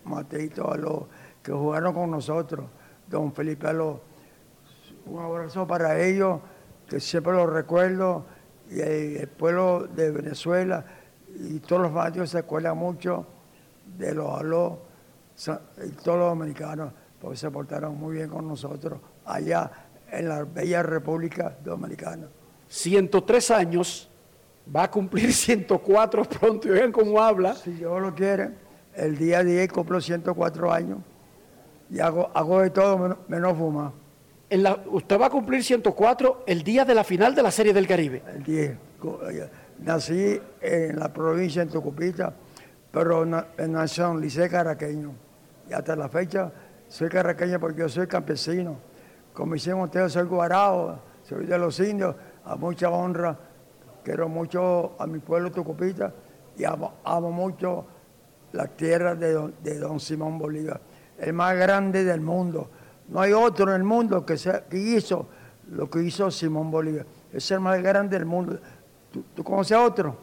Mateito 0.04 0.72
Aló, 0.72 1.08
que 1.44 1.52
jugaron 1.52 1.94
con 1.94 2.10
nosotros, 2.10 2.66
don 3.08 3.32
Felipe 3.34 3.68
Aló. 3.68 4.02
Un 5.06 5.22
abrazo 5.22 5.68
para 5.68 6.00
ellos, 6.00 6.40
que 6.90 7.00
siempre 7.00 7.34
los 7.34 7.52
recuerdo, 7.52 8.26
y 8.70 8.80
el, 8.80 9.28
pueblo 9.28 9.88
de 9.88 10.12
Venezuela 10.12 10.86
y 11.36 11.60
todos 11.60 11.84
los 11.84 11.92
fanáticos 11.92 12.30
se 12.30 12.40
acuerdan 12.40 12.78
mucho 12.78 13.26
de 13.98 14.14
los 14.14 14.40
Aló 14.40 14.80
y 15.84 15.90
todos 15.90 16.18
los 16.18 16.30
dominicanos, 16.30 16.92
porque 17.20 17.38
se 17.38 17.52
portaron 17.52 17.98
muy 17.98 18.16
bien 18.16 18.30
con 18.30 18.48
nosotros 18.48 19.00
allá 19.26 19.70
en 20.10 20.30
la 20.30 20.44
bella 20.44 20.82
República 20.82 21.58
Dominicana. 21.64 22.28
103 22.68 23.52
años, 23.52 24.10
va 24.74 24.84
a 24.84 24.92
cumplir 24.92 25.34
104 25.34 26.24
pronto, 26.24 26.68
y 26.68 26.72
vean 26.72 26.92
cómo 26.92 27.22
habla. 27.22 27.56
Si 27.56 27.72
Dios 27.72 28.02
lo 28.02 28.16
quiere, 28.16 28.52
el 28.96 29.18
día 29.18 29.44
10 29.44 29.72
cumplo 29.72 30.00
104 30.00 30.72
años 30.72 31.00
y 31.90 32.00
hago, 32.00 32.30
hago 32.34 32.62
de 32.62 32.70
todo 32.70 33.18
menos, 33.28 33.58
fumar. 33.58 33.92
Usted 34.50 35.20
va 35.20 35.26
a 35.26 35.30
cumplir 35.30 35.64
104 35.64 36.44
el 36.46 36.64
día 36.64 36.86
de 36.86 36.94
la 36.94 37.04
final 37.04 37.34
de 37.34 37.42
la 37.42 37.52
Serie 37.52 37.74
del 37.74 37.88
Caribe. 37.88 38.22
El 38.28 38.44
10. 38.44 38.78
Nací 39.80 40.40
en 40.62 41.00
la 41.00 41.12
provincia 41.12 41.66
de 41.66 41.72
Tucupita, 41.72 42.34
pero 42.92 43.26
nací 43.26 44.02
en 44.02 44.22
Liceo 44.22 44.50
Caraqueño. 44.50 45.14
Y 45.70 45.74
hasta 45.74 45.96
la 45.96 46.10
fecha 46.10 46.52
soy 46.88 47.10
caraqueño 47.10 47.60
porque 47.60 47.82
yo 47.82 47.90
soy 47.90 48.08
campesino. 48.08 48.78
Como 49.34 49.56
dicen 49.56 49.80
ustedes, 49.80 50.14
soy 50.14 50.24
guarao, 50.26 51.00
soy 51.24 51.46
de 51.46 51.58
los 51.58 51.80
indios, 51.80 52.16
a 52.46 52.56
mucha 52.56 52.90
honra. 52.90 53.38
Quiero 54.04 54.30
mucho 54.30 54.96
a 55.00 55.08
mi 55.08 55.18
pueblo 55.18 55.52
Tucupita 55.52 56.14
y 56.56 56.64
amo, 56.64 56.94
mucho 57.32 57.86
la 58.54 58.68
tierra 58.68 59.16
de 59.16 59.34
don, 59.80 60.00
Simón 60.00 60.38
Bolívar, 60.38 60.80
el 61.18 61.34
más 61.34 61.56
grande 61.58 62.04
del 62.04 62.22
mundo. 62.22 62.70
No 63.08 63.22
hay 63.22 63.34
otro 63.34 63.70
en 63.70 63.76
el 63.82 63.84
mundo 63.84 64.26
que, 64.26 64.38
sea, 64.38 64.66
que 64.66 64.78
hizo 64.78 65.28
lo 65.72 65.90
que 65.90 66.02
hizo 66.02 66.30
Simón 66.32 66.72
Bolívar. 66.72 67.06
Es 67.32 67.50
el 67.52 67.60
más 67.60 67.82
grande 67.82 68.18
del 68.18 68.26
mundo. 68.26 68.60
¿Tú, 69.36 69.44
conoces 69.44 69.78
a 69.78 69.84
otro? 69.84 70.18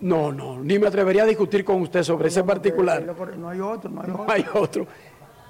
No, 0.00 0.32
no, 0.32 0.60
ni 0.60 0.78
me 0.78 0.88
atrevería 0.88 1.22
a 1.22 1.26
discutir 1.26 1.64
con 1.64 1.80
usted 1.80 2.02
sobre 2.02 2.28
ese 2.28 2.44
particular. 2.44 3.02
No 3.02 3.12
hay 3.12 3.18
otro, 3.18 3.36
no 3.36 3.48
hay 3.48 3.60
otro. 3.60 3.90
No 3.90 4.26
hay 4.28 4.46
otro. 4.54 4.86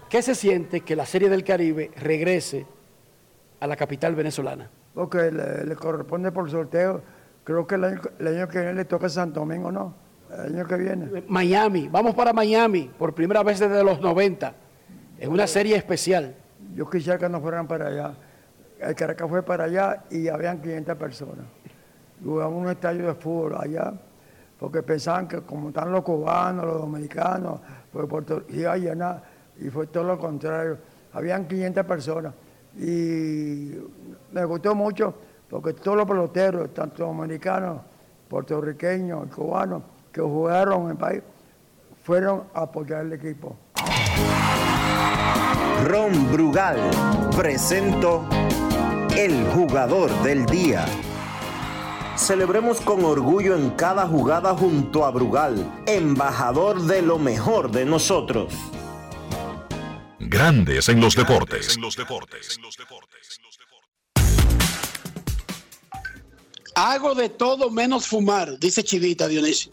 ¿Qué 0.09 0.22
se 0.22 0.35
siente 0.35 0.82
que 0.82 0.95
la 0.95 1.07
Serie 1.07 1.28
del 1.28 1.43
Caribe 1.43 1.91
regrese 1.97 2.66
a 3.61 3.66
la 3.66 3.74
capital 3.74 4.14
venezolana? 4.14 4.70
Porque 4.95 5.32
le 5.32 5.74
corresponde 5.74 6.30
por 6.30 6.49
sorteo 6.51 7.03
Creo 7.45 7.66
que 7.66 7.74
el 7.74 7.85
año, 7.85 8.49
que 8.49 8.59
viene 8.59 8.74
le 8.74 8.85
toca 8.87 9.07
a 9.07 9.11
Santo 9.11 9.41
Domingo, 9.41 9.70
¿no? 9.70 9.95
El 10.32 10.57
año 10.57 10.66
que 10.66 10.76
viene. 10.76 11.24
Miami, 11.28 11.89
vamos 11.89 12.14
para 12.14 12.32
Miami 12.32 12.91
por 12.99 13.14
primera 13.14 13.43
vez 13.43 13.61
desde 13.61 13.85
los 13.85 14.01
90. 14.01 14.55
Es 15.18 15.28
una 15.28 15.47
serie 15.47 15.76
especial. 15.76 16.35
Yo 16.75 16.89
quisiera 16.91 17.18
que 17.18 17.29
no 17.29 17.41
fueran 17.41 17.66
para 17.66 17.87
allá. 17.87 18.14
El 18.81 18.95
Caracas 18.95 19.29
fue 19.29 19.43
para 19.43 19.64
allá 19.64 20.05
y 20.11 20.29
habían 20.29 20.61
500 20.61 20.97
personas. 20.97 21.47
Jugamos 22.22 22.62
un 22.62 22.68
estadio 22.68 23.07
de 23.07 23.14
fútbol 23.14 23.57
allá, 23.59 23.93
porque 24.59 24.83
pensaban 24.83 25.29
que 25.29 25.43
como 25.43 25.68
están 25.68 25.93
los 25.93 26.03
cubanos, 26.03 26.64
los 26.64 26.81
dominicanos, 26.81 27.61
pues 27.93 28.07
Puerto 28.07 28.43
iba 28.51 28.77
llenar, 28.77 29.22
y 29.59 29.68
fue 29.68 29.87
todo 29.87 30.05
lo 30.05 30.18
contrario. 30.18 30.79
Habían 31.12 31.47
500 31.47 31.87
personas. 31.87 32.35
Y 32.77 33.72
me 34.33 34.45
gustó 34.45 34.75
mucho 34.75 35.14
porque 35.49 35.75
todos 35.75 35.97
los 35.97 36.07
peloteros, 36.07 36.75
tanto 36.75 37.05
dominicanos, 37.05 37.83
puertorriqueños, 38.29 39.29
cubanos, 39.33 39.83
que 40.11 40.20
jugaron 40.20 40.85
en 40.85 40.91
el 40.91 40.97
país, 40.97 41.22
fueron 42.03 42.45
a 42.53 42.62
apoyar 42.62 43.05
el 43.05 43.12
equipo. 43.12 43.57
Ron 45.85 46.32
Brugal 46.32 46.78
presento 47.37 48.26
el 49.14 49.45
jugador 49.49 50.11
del 50.22 50.47
día. 50.47 50.87
Celebremos 52.16 52.80
con 52.80 53.05
orgullo 53.05 53.55
en 53.55 53.68
cada 53.72 54.07
jugada 54.07 54.55
junto 54.55 55.05
a 55.05 55.11
Brugal, 55.11 55.85
embajador 55.87 56.80
de 56.80 57.03
lo 57.03 57.18
mejor 57.18 57.70
de 57.70 57.85
nosotros. 57.85 58.55
Grandes 60.20 60.89
en 60.89 61.03
los 61.03 61.14
deportes. 61.14 61.78
Hago 66.74 67.14
de 67.14 67.28
todo 67.28 67.70
menos 67.70 68.07
fumar, 68.07 68.59
dice 68.59 68.82
Chivita 68.82 69.28
Dionisio. 69.28 69.70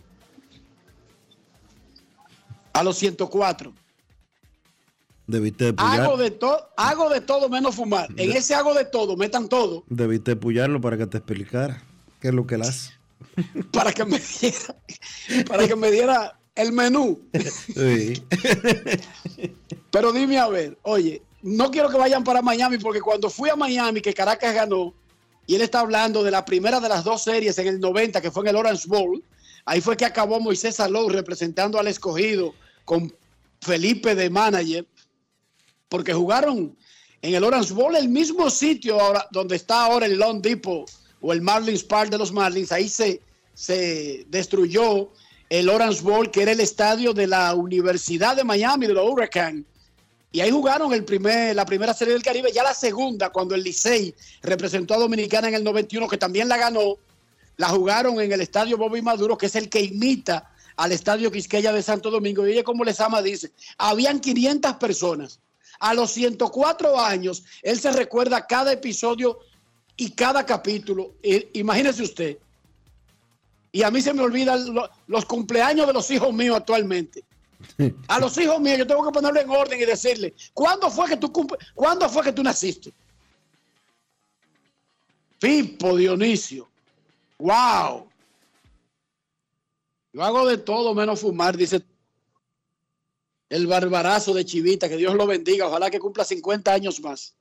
A 2.73 2.83
los 2.83 2.97
104. 2.97 3.80
Debiste 5.27 5.73
hago 5.77 6.17
de, 6.17 6.37
hago 6.75 7.09
de 7.09 7.21
todo 7.21 7.47
menos 7.49 7.75
fumar. 7.75 8.09
En 8.17 8.31
ese 8.31 8.53
hago 8.55 8.73
de 8.73 8.85
todo, 8.85 9.15
metan 9.15 9.47
todo. 9.47 9.83
Debiste 9.87 10.35
puyarlo 10.35 10.81
para 10.81 10.97
que 10.97 11.07
te 11.07 11.17
explicara 11.17 11.83
qué 12.19 12.29
es 12.29 12.33
lo 12.33 12.45
que 12.45 12.55
él 12.55 12.63
hace. 12.63 12.91
para 13.71 13.93
que 13.93 14.03
me 14.05 14.19
diera, 14.19 14.75
para 15.47 15.67
que 15.67 15.75
me 15.75 15.91
diera 15.91 16.39
el 16.55 16.71
menú. 16.71 17.21
Sí. 17.73 18.21
Pero 19.91 20.11
dime 20.11 20.37
a 20.37 20.47
ver, 20.47 20.77
oye, 20.83 21.21
no 21.41 21.71
quiero 21.71 21.89
que 21.89 21.97
vayan 21.97 22.23
para 22.23 22.41
Miami 22.41 22.77
porque 22.77 23.01
cuando 23.01 23.29
fui 23.29 23.49
a 23.49 23.55
Miami, 23.55 24.01
que 24.01 24.13
Caracas 24.13 24.53
ganó, 24.53 24.93
y 25.47 25.55
él 25.55 25.61
está 25.61 25.81
hablando 25.81 26.23
de 26.23 26.31
la 26.31 26.45
primera 26.45 26.79
de 26.79 26.89
las 26.89 27.03
dos 27.03 27.23
series 27.23 27.57
en 27.57 27.67
el 27.67 27.79
90, 27.79 28.21
que 28.21 28.31
fue 28.31 28.43
en 28.43 28.49
el 28.49 28.55
Orange 28.55 28.87
Bowl. 28.87 29.23
Ahí 29.65 29.81
fue 29.81 29.97
que 29.97 30.05
acabó 30.05 30.39
Moisés 30.39 30.75
Salou 30.75 31.09
representando 31.09 31.79
al 31.79 31.87
escogido 31.87 32.53
con 32.85 33.13
Felipe 33.59 34.15
de 34.15 34.29
manager, 34.29 34.87
porque 35.91 36.13
jugaron 36.13 36.75
en 37.21 37.35
el 37.35 37.43
Orange 37.43 37.73
Bowl, 37.73 37.95
el 37.95 38.09
mismo 38.09 38.49
sitio 38.49 38.99
ahora, 38.99 39.27
donde 39.29 39.57
está 39.57 39.83
ahora 39.83 40.05
el 40.07 40.17
Long 40.17 40.41
Depot 40.41 40.89
o 41.19 41.33
el 41.33 41.41
Marlins 41.41 41.83
Park 41.83 42.09
de 42.09 42.17
los 42.17 42.31
Marlins. 42.31 42.71
Ahí 42.71 42.87
se, 42.87 43.21
se 43.53 44.25
destruyó 44.29 45.11
el 45.49 45.69
Orange 45.69 46.01
Bowl, 46.01 46.31
que 46.31 46.43
era 46.43 46.53
el 46.53 46.61
estadio 46.61 47.13
de 47.13 47.27
la 47.27 47.53
Universidad 47.53 48.37
de 48.37 48.45
Miami, 48.45 48.87
de 48.87 48.93
los 48.93 49.07
Hurricanes 49.07 49.65
y 50.33 50.39
ahí 50.39 50.49
jugaron 50.49 50.93
el 50.93 51.03
primer, 51.03 51.55
la 51.55 51.65
primera 51.65 51.93
serie 51.93 52.13
del 52.13 52.23
Caribe, 52.23 52.51
ya 52.53 52.63
la 52.63 52.73
segunda, 52.73 53.31
cuando 53.31 53.53
el 53.53 53.63
Licey 53.63 54.15
representó 54.41 54.93
a 54.93 54.97
Dominicana 54.97 55.49
en 55.49 55.55
el 55.55 55.63
91, 55.63 56.07
que 56.07 56.17
también 56.17 56.47
la 56.47 56.55
ganó, 56.55 56.97
la 57.57 57.67
jugaron 57.67 58.19
en 58.21 58.31
el 58.31 58.39
estadio 58.39 58.77
Bobby 58.77 59.01
Maduro, 59.01 59.37
que 59.37 59.47
es 59.47 59.55
el 59.55 59.67
que 59.67 59.81
imita 59.81 60.49
al 60.77 60.93
estadio 60.93 61.31
Quisqueya 61.31 61.73
de 61.73 61.83
Santo 61.83 62.09
Domingo. 62.09 62.47
Y 62.47 62.53
ella, 62.53 62.63
como 62.63 62.85
les 62.85 63.01
ama, 63.01 63.21
dice, 63.21 63.51
habían 63.77 64.21
500 64.21 64.75
personas. 64.75 65.41
A 65.81 65.95
los 65.95 66.11
104 66.11 66.99
años, 66.99 67.43
él 67.63 67.79
se 67.79 67.91
recuerda 67.91 68.45
cada 68.45 68.71
episodio 68.71 69.39
y 69.97 70.11
cada 70.11 70.45
capítulo. 70.45 71.15
imagínese 71.53 72.03
usted. 72.03 72.37
Y 73.71 73.81
a 73.81 73.89
mí 73.89 73.99
se 73.99 74.13
me 74.13 74.21
olvidan 74.21 74.63
los 75.07 75.25
cumpleaños 75.25 75.87
de 75.87 75.93
los 75.93 76.11
hijos 76.11 76.31
míos 76.33 76.57
actualmente. 76.57 77.23
A 78.07 78.19
los 78.19 78.37
hijos 78.37 78.59
míos 78.59 78.77
yo 78.77 78.85
tengo 78.85 79.03
que 79.03 79.11
ponerlo 79.11 79.39
en 79.39 79.49
orden 79.49 79.79
y 79.81 79.85
decirle, 79.85 80.35
¿cuándo 80.53 80.89
fue 80.91 81.09
que 81.09 81.17
tú 81.17 81.31
¿cuándo 81.73 82.07
fue 82.09 82.23
que 82.23 82.33
tú 82.33 82.43
naciste? 82.43 82.93
Pipo 85.39 85.95
Dionisio. 85.95 86.69
Wow. 87.39 88.07
Yo 90.13 90.23
hago 90.23 90.45
de 90.45 90.59
todo 90.59 90.93
menos 90.93 91.21
fumar, 91.21 91.57
dice 91.57 91.81
el 93.51 93.67
barbarazo 93.67 94.33
de 94.33 94.45
Chivita, 94.45 94.87
que 94.87 94.95
Dios 94.95 95.13
lo 95.13 95.27
bendiga, 95.27 95.67
ojalá 95.67 95.91
que 95.91 95.99
cumpla 95.99 96.23
50 96.23 96.73
años 96.73 97.01
más. 97.01 97.35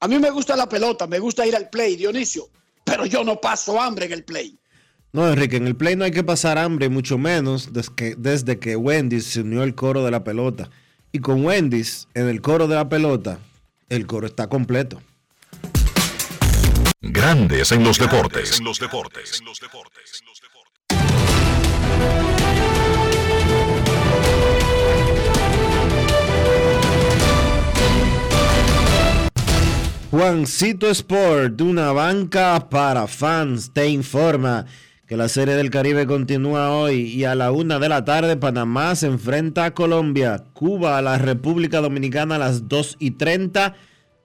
A 0.00 0.08
mí 0.08 0.18
me 0.18 0.30
gusta 0.30 0.56
la 0.56 0.66
pelota, 0.66 1.06
me 1.06 1.18
gusta 1.18 1.46
ir 1.46 1.54
al 1.54 1.68
play, 1.68 1.94
Dionisio. 1.94 2.48
pero 2.84 3.04
yo 3.04 3.22
no 3.22 3.38
paso 3.38 3.78
hambre 3.78 4.06
en 4.06 4.12
el 4.12 4.24
play. 4.24 4.58
No, 5.12 5.28
Enrique, 5.28 5.56
en 5.56 5.66
el 5.66 5.76
play 5.76 5.94
no 5.94 6.04
hay 6.04 6.10
que 6.10 6.24
pasar 6.24 6.56
hambre, 6.56 6.88
mucho 6.88 7.18
menos 7.18 7.74
desde 7.74 7.94
que, 7.94 8.14
desde 8.16 8.58
que 8.58 8.76
Wendy's 8.76 9.26
se 9.26 9.42
unió 9.42 9.62
al 9.62 9.74
coro 9.74 10.02
de 10.04 10.10
la 10.10 10.24
pelota. 10.24 10.70
Y 11.12 11.18
con 11.18 11.44
Wendy's 11.44 12.08
en 12.14 12.28
el 12.28 12.40
coro 12.40 12.68
de 12.68 12.76
la 12.76 12.88
pelota, 12.88 13.38
el 13.90 14.06
coro 14.06 14.26
está 14.26 14.48
completo. 14.48 15.02
Grandes 17.02 17.72
en 17.72 17.84
los 17.84 17.98
deportes. 17.98 18.58
En 18.58 18.64
los 18.64 18.78
deportes. 18.78 19.38
En 19.38 19.46
los 19.46 19.60
deportes. 19.60 20.22
Juancito 30.16 30.88
Sport, 30.88 31.60
una 31.60 31.92
banca 31.92 32.70
para 32.70 33.06
fans, 33.06 33.70
te 33.74 33.90
informa 33.90 34.64
que 35.06 35.14
la 35.14 35.28
Serie 35.28 35.56
del 35.56 35.68
Caribe 35.68 36.06
continúa 36.06 36.70
hoy 36.70 37.02
y 37.02 37.24
a 37.24 37.34
la 37.34 37.52
una 37.52 37.78
de 37.78 37.90
la 37.90 38.06
tarde 38.06 38.38
Panamá 38.38 38.94
se 38.94 39.08
enfrenta 39.08 39.66
a 39.66 39.74
Colombia, 39.74 40.42
Cuba 40.54 40.96
a 40.96 41.02
la 41.02 41.18
República 41.18 41.82
Dominicana 41.82 42.36
a 42.36 42.38
las 42.38 42.66
2 42.66 42.96
y 42.98 43.10
30, 43.10 43.74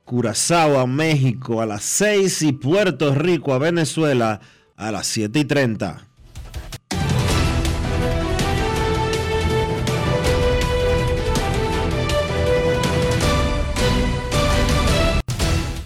Curazao 0.06 0.80
a 0.80 0.88
México 0.88 1.62
a 1.62 1.66
las 1.66 1.84
6 1.84 2.42
y 2.44 2.54
Puerto 2.54 3.14
Rico 3.14 3.54
a 3.54 3.58
Venezuela 3.58 4.40
a 4.78 4.92
las 4.94 5.08
7 5.08 5.40
y 5.40 5.44
30. 5.44 6.08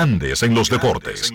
Grandes 0.00 0.42
en 0.42 0.54
los 0.54 0.70
deportes. 0.70 1.30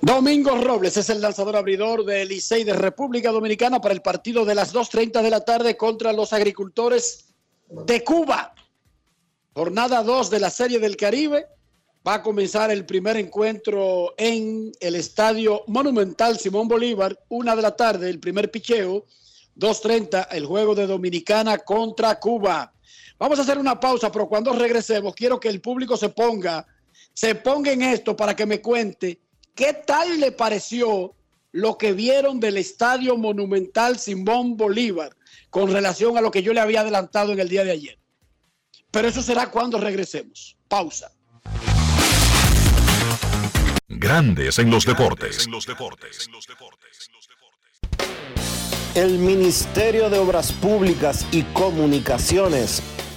Domingo 0.00 0.56
Robles 0.62 0.96
es 0.96 1.10
el 1.10 1.20
lanzador 1.20 1.56
abridor 1.56 2.06
del 2.06 2.28
Licey 2.28 2.64
de 2.64 2.72
República 2.72 3.30
Dominicana 3.30 3.82
para 3.82 3.92
el 3.92 4.00
partido 4.00 4.46
de 4.46 4.54
las 4.54 4.72
2.30 4.72 5.20
de 5.20 5.28
la 5.28 5.44
tarde 5.44 5.76
contra 5.76 6.14
los 6.14 6.32
agricultores 6.32 7.34
de 7.68 8.02
Cuba. 8.02 8.54
Jornada 9.52 10.02
2 10.02 10.30
de 10.30 10.40
la 10.40 10.48
Serie 10.48 10.78
del 10.78 10.96
Caribe. 10.96 11.44
Va 12.08 12.14
a 12.14 12.22
comenzar 12.22 12.70
el 12.70 12.86
primer 12.86 13.18
encuentro 13.18 14.14
en 14.16 14.72
el 14.80 14.94
Estadio 14.94 15.64
Monumental 15.66 16.38
Simón 16.38 16.66
Bolívar. 16.66 17.14
Una 17.28 17.54
de 17.54 17.60
la 17.60 17.76
tarde, 17.76 18.08
el 18.08 18.20
primer 18.20 18.50
picheo. 18.50 19.04
2.30, 19.54 20.28
el 20.30 20.46
juego 20.46 20.74
de 20.74 20.86
Dominicana 20.86 21.58
contra 21.58 22.18
Cuba. 22.18 22.73
Vamos 23.18 23.38
a 23.38 23.42
hacer 23.42 23.58
una 23.58 23.78
pausa, 23.78 24.10
pero 24.10 24.28
cuando 24.28 24.52
regresemos 24.52 25.14
quiero 25.14 25.38
que 25.38 25.48
el 25.48 25.60
público 25.60 25.96
se 25.96 26.08
ponga, 26.08 26.66
se 27.12 27.34
ponga 27.36 27.72
en 27.72 27.82
esto 27.82 28.16
para 28.16 28.34
que 28.34 28.44
me 28.44 28.60
cuente 28.60 29.20
qué 29.54 29.72
tal 29.72 30.18
le 30.18 30.32
pareció 30.32 31.14
lo 31.52 31.78
que 31.78 31.92
vieron 31.92 32.40
del 32.40 32.56
Estadio 32.56 33.16
Monumental 33.16 33.98
Simón 33.98 34.56
Bolívar 34.56 35.14
con 35.50 35.72
relación 35.72 36.18
a 36.18 36.20
lo 36.20 36.32
que 36.32 36.42
yo 36.42 36.52
le 36.52 36.60
había 36.60 36.80
adelantado 36.80 37.32
en 37.32 37.38
el 37.38 37.48
día 37.48 37.62
de 37.62 37.70
ayer. 37.70 37.98
Pero 38.90 39.06
eso 39.06 39.22
será 39.22 39.50
cuando 39.50 39.78
regresemos. 39.78 40.56
Pausa. 40.66 41.12
Grandes 43.86 44.58
en 44.58 44.70
los 44.70 44.84
deportes. 44.84 45.48
El 48.96 49.18
Ministerio 49.18 50.10
de 50.10 50.18
Obras 50.18 50.52
Públicas 50.52 51.26
y 51.30 51.42
Comunicaciones 51.42 52.82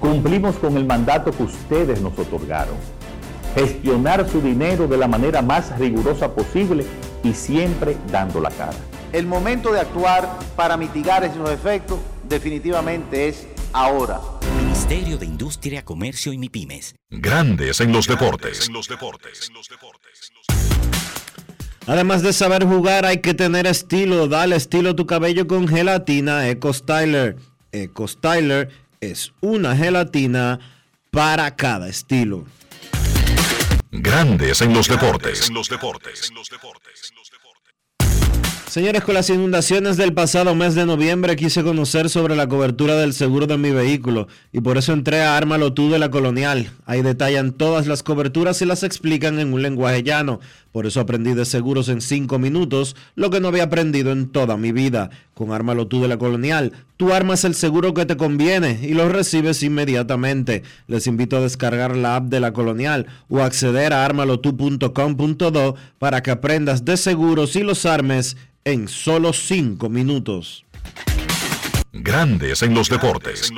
Cumplimos 0.00 0.56
con 0.56 0.76
el 0.76 0.84
mandato 0.84 1.32
que 1.32 1.42
ustedes 1.42 2.00
nos 2.00 2.16
otorgaron. 2.18 2.76
Gestionar 3.54 4.28
su 4.28 4.40
dinero 4.40 4.86
de 4.86 4.96
la 4.96 5.08
manera 5.08 5.42
más 5.42 5.76
rigurosa 5.78 6.32
posible 6.34 6.84
y 7.24 7.32
siempre 7.32 7.96
dando 8.12 8.40
la 8.40 8.50
cara. 8.50 8.76
El 9.12 9.26
momento 9.26 9.72
de 9.72 9.80
actuar 9.80 10.38
para 10.54 10.76
mitigar 10.76 11.24
esos 11.24 11.50
efectos 11.50 11.98
definitivamente 12.28 13.28
es 13.28 13.48
ahora. 13.72 14.20
Ministerio 14.62 15.18
de 15.18 15.26
Industria, 15.26 15.84
Comercio 15.84 16.32
y 16.32 16.38
MIPIMES. 16.38 16.94
Grandes 17.10 17.80
en 17.80 17.92
los 17.92 18.06
deportes. 18.06 18.70
Además 21.86 22.22
de 22.22 22.32
saber 22.34 22.66
jugar, 22.66 23.06
hay 23.06 23.20
que 23.20 23.34
tener 23.34 23.66
estilo. 23.66 24.28
Dale 24.28 24.54
estilo 24.56 24.90
a 24.90 24.96
tu 24.96 25.06
cabello 25.06 25.48
con 25.48 25.66
gelatina 25.66 26.48
Eco 26.48 26.72
Styler. 26.72 27.36
Eco 27.72 28.06
Styler 28.06 28.70
es 29.00 29.32
una 29.40 29.76
gelatina 29.76 30.58
para 31.10 31.54
cada 31.56 31.88
estilo. 31.88 32.44
Grandes 33.90 34.60
en 34.60 34.74
los 34.74 34.88
deportes. 34.88 35.50
Señores, 38.68 39.02
con 39.02 39.14
las 39.14 39.30
inundaciones 39.30 39.96
del 39.96 40.12
pasado 40.12 40.54
mes 40.54 40.74
de 40.74 40.84
noviembre 40.84 41.36
quise 41.36 41.62
conocer 41.64 42.10
sobre 42.10 42.36
la 42.36 42.50
cobertura 42.50 42.96
del 42.96 43.14
seguro 43.14 43.46
de 43.46 43.56
mi 43.56 43.70
vehículo 43.70 44.28
y 44.52 44.60
por 44.60 44.76
eso 44.76 44.92
entré 44.92 45.22
a 45.22 45.38
Ármalo 45.38 45.70
de 45.70 45.98
la 45.98 46.10
Colonial. 46.10 46.70
Ahí 46.84 47.00
detallan 47.00 47.52
todas 47.52 47.86
las 47.86 48.02
coberturas 48.02 48.60
y 48.60 48.66
las 48.66 48.82
explican 48.82 49.38
en 49.38 49.54
un 49.54 49.62
lenguaje 49.62 50.02
llano. 50.02 50.40
Por 50.70 50.84
eso 50.84 51.00
aprendí 51.00 51.32
de 51.32 51.46
seguros 51.46 51.88
en 51.88 52.02
5 52.02 52.38
minutos, 52.38 52.94
lo 53.14 53.30
que 53.30 53.40
no 53.40 53.48
había 53.48 53.64
aprendido 53.64 54.12
en 54.12 54.28
toda 54.28 54.58
mi 54.58 54.70
vida. 54.70 55.08
Con 55.32 55.50
Ármalo 55.50 55.86
de 55.86 56.08
la 56.08 56.18
Colonial, 56.18 56.72
tú 56.98 57.14
armas 57.14 57.44
el 57.44 57.54
seguro 57.54 57.94
que 57.94 58.04
te 58.04 58.18
conviene 58.18 58.80
y 58.82 58.92
lo 58.92 59.08
recibes 59.08 59.62
inmediatamente. 59.62 60.62
Les 60.88 61.06
invito 61.06 61.38
a 61.38 61.40
descargar 61.40 61.96
la 61.96 62.16
app 62.16 62.24
de 62.24 62.40
la 62.40 62.52
Colonial 62.52 63.06
o 63.28 63.40
acceder 63.40 63.94
a 63.94 64.04
armalotu.com.do 64.04 65.74
para 65.98 66.22
que 66.22 66.32
aprendas 66.32 66.84
de 66.84 66.98
seguros 66.98 67.56
y 67.56 67.62
los 67.62 67.86
armes 67.86 68.36
en 68.68 68.86
solo 68.86 69.32
5 69.32 69.88
minutos. 69.88 70.66
Grandes 71.92 72.62
en 72.62 72.74
los 72.74 72.90
deportes. 72.90 73.50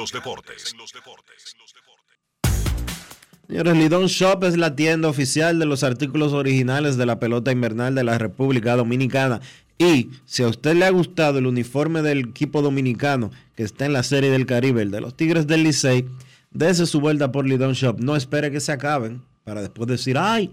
Señores, 3.48 3.76
Lidón 3.76 4.06
Shop 4.06 4.44
es 4.44 4.56
la 4.56 4.76
tienda 4.76 5.08
oficial 5.08 5.58
de 5.58 5.66
los 5.66 5.82
artículos 5.82 6.32
originales 6.32 6.96
de 6.96 7.06
la 7.06 7.18
pelota 7.18 7.50
invernal 7.50 7.96
de 7.96 8.04
la 8.04 8.18
República 8.18 8.76
Dominicana. 8.76 9.40
Y 9.78 10.11
si 10.26 10.44
a 10.44 10.48
usted 10.48 10.76
le 10.76 10.84
ha 10.84 10.90
gustado 10.90 11.40
el 11.40 11.46
uniforme 11.46 12.02
del 12.02 12.20
equipo 12.20 12.62
dominicano 12.62 13.32
que 13.56 13.64
está 13.64 13.86
en 13.86 13.92
la 13.92 14.04
Serie 14.04 14.30
del 14.30 14.46
Caribe, 14.46 14.82
el 14.82 14.92
de 14.92 15.00
los 15.00 15.16
Tigres 15.16 15.48
del 15.48 15.64
Licey, 15.64 16.06
dése 16.52 16.86
su 16.86 17.00
vuelta 17.00 17.32
por 17.32 17.48
Lidón 17.48 17.72
Shop. 17.72 17.98
No 17.98 18.14
espere 18.14 18.52
que 18.52 18.61
se 18.61 18.70
acaben 18.70 19.22
para 19.42 19.61
después 19.61 19.88
decir, 19.88 20.16
ay, 20.16 20.52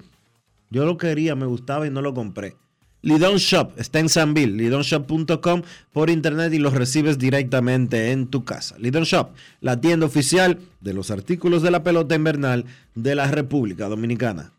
yo 0.71 0.83
lo 0.83 0.97
quería, 0.97 1.35
me 1.35 1.45
gustaba 1.45 1.85
y 1.85 1.91
no 1.91 2.01
lo 2.01 2.15
compré. 2.15 2.55
Lidon 3.01 3.37
Shop 3.37 3.73
está 3.77 3.99
en 3.99 4.09
Sanville, 4.09 4.57
lidonshop.com 4.57 5.61
por 5.93 6.09
internet 6.09 6.53
y 6.53 6.57
los 6.57 6.73
recibes 6.73 7.17
directamente 7.17 8.11
en 8.11 8.27
tu 8.27 8.43
casa. 8.43 8.75
Lidon 8.79 9.03
Shop, 9.03 9.29
la 9.61 9.79
tienda 9.79 10.05
oficial 10.05 10.59
de 10.81 10.93
los 10.93 11.11
artículos 11.11 11.61
de 11.61 11.71
la 11.71 11.83
pelota 11.83 12.15
invernal 12.15 12.65
de 12.95 13.15
la 13.15 13.27
República 13.27 13.87
Dominicana. 13.87 14.51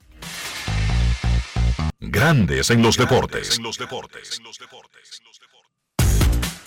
Grandes 2.00 2.70
en 2.70 2.80
los 2.80 2.96
deportes. 2.96 3.58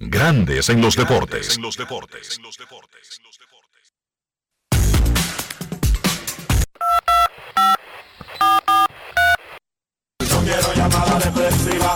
Grandes 0.00 0.68
en 0.68 0.80
los 0.80 0.94
deportes. 0.94 1.58
No 1.58 1.70
quiero 10.44 10.72
llamada 10.76 11.18
depresiva. 11.18 11.94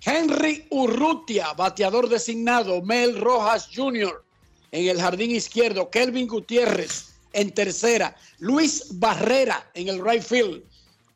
Henry 0.02 0.66
Urrutia, 0.70 1.54
bateador 1.54 2.10
designado, 2.10 2.82
Mel 2.82 3.20
Rojas 3.20 3.70
Jr. 3.74 4.24
en 4.72 4.88
el 4.88 5.02
jardín 5.02 5.32
izquierdo, 5.32 5.90
Kelvin 5.90 6.28
Gutiérrez 6.28 7.14
en 7.34 7.52
tercera, 7.52 8.16
Luis 8.40 9.00
Barrera 9.00 9.70
en 9.74 9.90
el 9.90 10.06
right 10.06 10.24
field, 10.24 10.64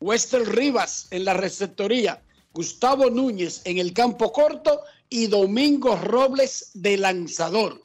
Wester 0.00 0.46
Rivas 0.46 1.08
en 1.10 1.24
la 1.24 1.32
receptoría, 1.34 2.22
Gustavo 2.52 3.10
Núñez 3.10 3.62
en 3.64 3.78
el 3.78 3.92
campo 3.92 4.32
corto 4.32 4.82
y 5.08 5.26
Domingo 5.26 5.96
Robles 5.96 6.70
de 6.74 6.96
lanzador. 6.96 7.82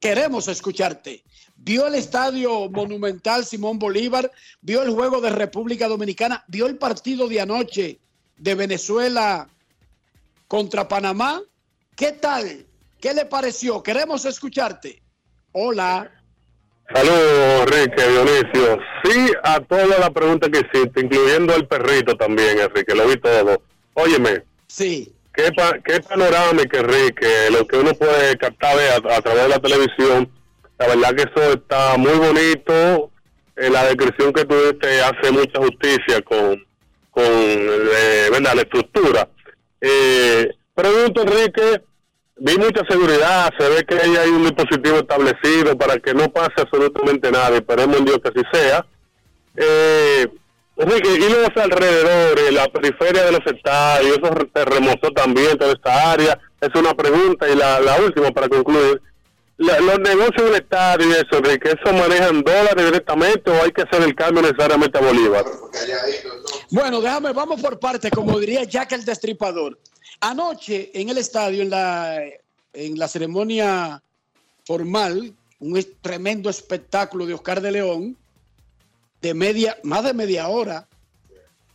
Queremos 0.00 0.48
escucharte. 0.48 1.22
¿Vio 1.56 1.86
el 1.86 1.94
estadio 1.94 2.70
monumental 2.70 3.44
Simón 3.44 3.78
Bolívar? 3.78 4.30
¿Vio 4.62 4.82
el 4.82 4.90
juego 4.90 5.20
de 5.20 5.30
República 5.30 5.88
Dominicana? 5.88 6.42
¿Vio 6.48 6.66
el 6.66 6.78
partido 6.78 7.28
de 7.28 7.40
anoche 7.40 8.00
de 8.38 8.54
Venezuela 8.54 9.48
contra 10.48 10.88
Panamá? 10.88 11.42
¿Qué 11.94 12.12
tal? 12.12 12.66
¿Qué 12.98 13.12
le 13.12 13.26
pareció? 13.26 13.82
Queremos 13.82 14.24
escucharte. 14.24 15.02
Hola. 15.52 16.19
Saludos, 16.92 17.66
Enrique, 17.68 18.02
Dionisio. 18.08 18.78
Sí 19.04 19.32
a 19.44 19.60
todas 19.60 19.98
las 20.00 20.10
preguntas 20.10 20.50
que 20.50 20.58
hiciste, 20.58 21.00
incluyendo 21.00 21.54
el 21.54 21.66
perrito 21.66 22.16
también, 22.16 22.58
Enrique, 22.58 22.94
lo 22.94 23.06
vi 23.06 23.16
todo. 23.16 23.62
Óyeme. 23.94 24.42
Sí. 24.66 25.12
¿Qué, 25.32 25.52
pa 25.52 25.78
qué 25.84 26.00
panorámica, 26.00 26.80
Enrique? 26.80 27.50
Lo 27.52 27.64
que 27.66 27.76
uno 27.76 27.94
puede 27.94 28.36
captar 28.36 28.76
a, 28.78 29.16
a, 29.16 29.22
través 29.22 29.42
de 29.44 29.48
la 29.48 29.58
televisión. 29.60 30.28
La 30.78 30.88
verdad 30.88 31.14
que 31.14 31.22
eso 31.22 31.52
está 31.52 31.96
muy 31.96 32.14
bonito. 32.14 33.10
En 33.56 33.72
la 33.72 33.84
descripción 33.84 34.32
que 34.32 34.44
tuviste 34.44 35.00
hace 35.02 35.30
mucha 35.30 35.60
justicia 35.60 36.22
con, 36.22 36.64
con 37.10 37.24
eh, 37.24 38.28
¿verdad? 38.32 38.54
la 38.54 38.62
estructura. 38.62 39.28
Eh, 39.80 40.50
pregunto, 40.74 41.22
Enrique, 41.22 41.82
vi 42.40 42.56
mucha 42.56 42.82
seguridad, 42.88 43.50
se 43.58 43.68
ve 43.68 43.84
que 43.84 43.94
ahí 43.94 44.16
hay 44.16 44.30
un 44.30 44.42
dispositivo 44.42 44.96
establecido 44.96 45.76
para 45.76 45.98
que 45.98 46.14
no 46.14 46.28
pase 46.30 46.54
absolutamente 46.56 47.30
nada, 47.30 47.56
esperemos 47.56 47.98
en 47.98 48.04
Dios 48.06 48.18
que 48.22 48.28
así 48.28 48.40
sea. 48.52 48.86
Eh, 49.56 50.26
Enrique, 50.76 51.10
y 51.14 51.18
los 51.18 51.62
alrededores, 51.62 52.52
la 52.52 52.66
periferia 52.68 53.24
de 53.24 53.32
los 53.32 53.46
estadios, 53.46 54.18
esos 54.18 54.52
terremotos 54.52 55.12
también, 55.14 55.58
toda 55.58 55.72
esta 55.72 56.12
área, 56.12 56.38
es 56.58 56.70
una 56.74 56.94
pregunta 56.94 57.46
y 57.48 57.54
la, 57.54 57.80
la 57.80 57.96
última 58.00 58.30
para 58.30 58.48
concluir. 58.48 59.00
La, 59.58 59.78
los 59.78 59.98
negocios 59.98 60.46
del 60.46 60.54
estadio 60.54 61.06
y 61.06 61.12
eso, 61.12 61.36
Enrique, 61.36 61.76
¿eso 61.78 61.92
manejan 61.92 62.42
dólares 62.42 62.82
directamente 62.82 63.50
o 63.50 63.62
hay 63.62 63.72
que 63.72 63.82
hacer 63.82 64.02
el 64.02 64.14
cambio 64.14 64.40
necesariamente 64.40 64.96
a 64.96 65.02
Bolívar? 65.02 65.44
Bueno, 66.70 67.02
déjame, 67.02 67.34
vamos 67.34 67.60
por 67.60 67.78
partes, 67.78 68.10
como 68.10 68.40
diría 68.40 68.64
Jack 68.64 68.92
el 68.92 69.04
Destripador. 69.04 69.76
Anoche 70.20 70.90
en 70.92 71.08
el 71.08 71.18
estadio, 71.18 71.62
en 71.62 71.70
la, 71.70 72.22
en 72.74 72.98
la 72.98 73.08
ceremonia 73.08 74.02
formal 74.64 75.34
un 75.60 75.86
tremendo 76.00 76.48
espectáculo 76.50 77.26
de 77.26 77.34
Oscar 77.34 77.60
de 77.60 77.72
León, 77.72 78.16
de 79.20 79.34
media, 79.34 79.78
más 79.82 80.04
de 80.04 80.14
media 80.14 80.48
hora, 80.48 80.88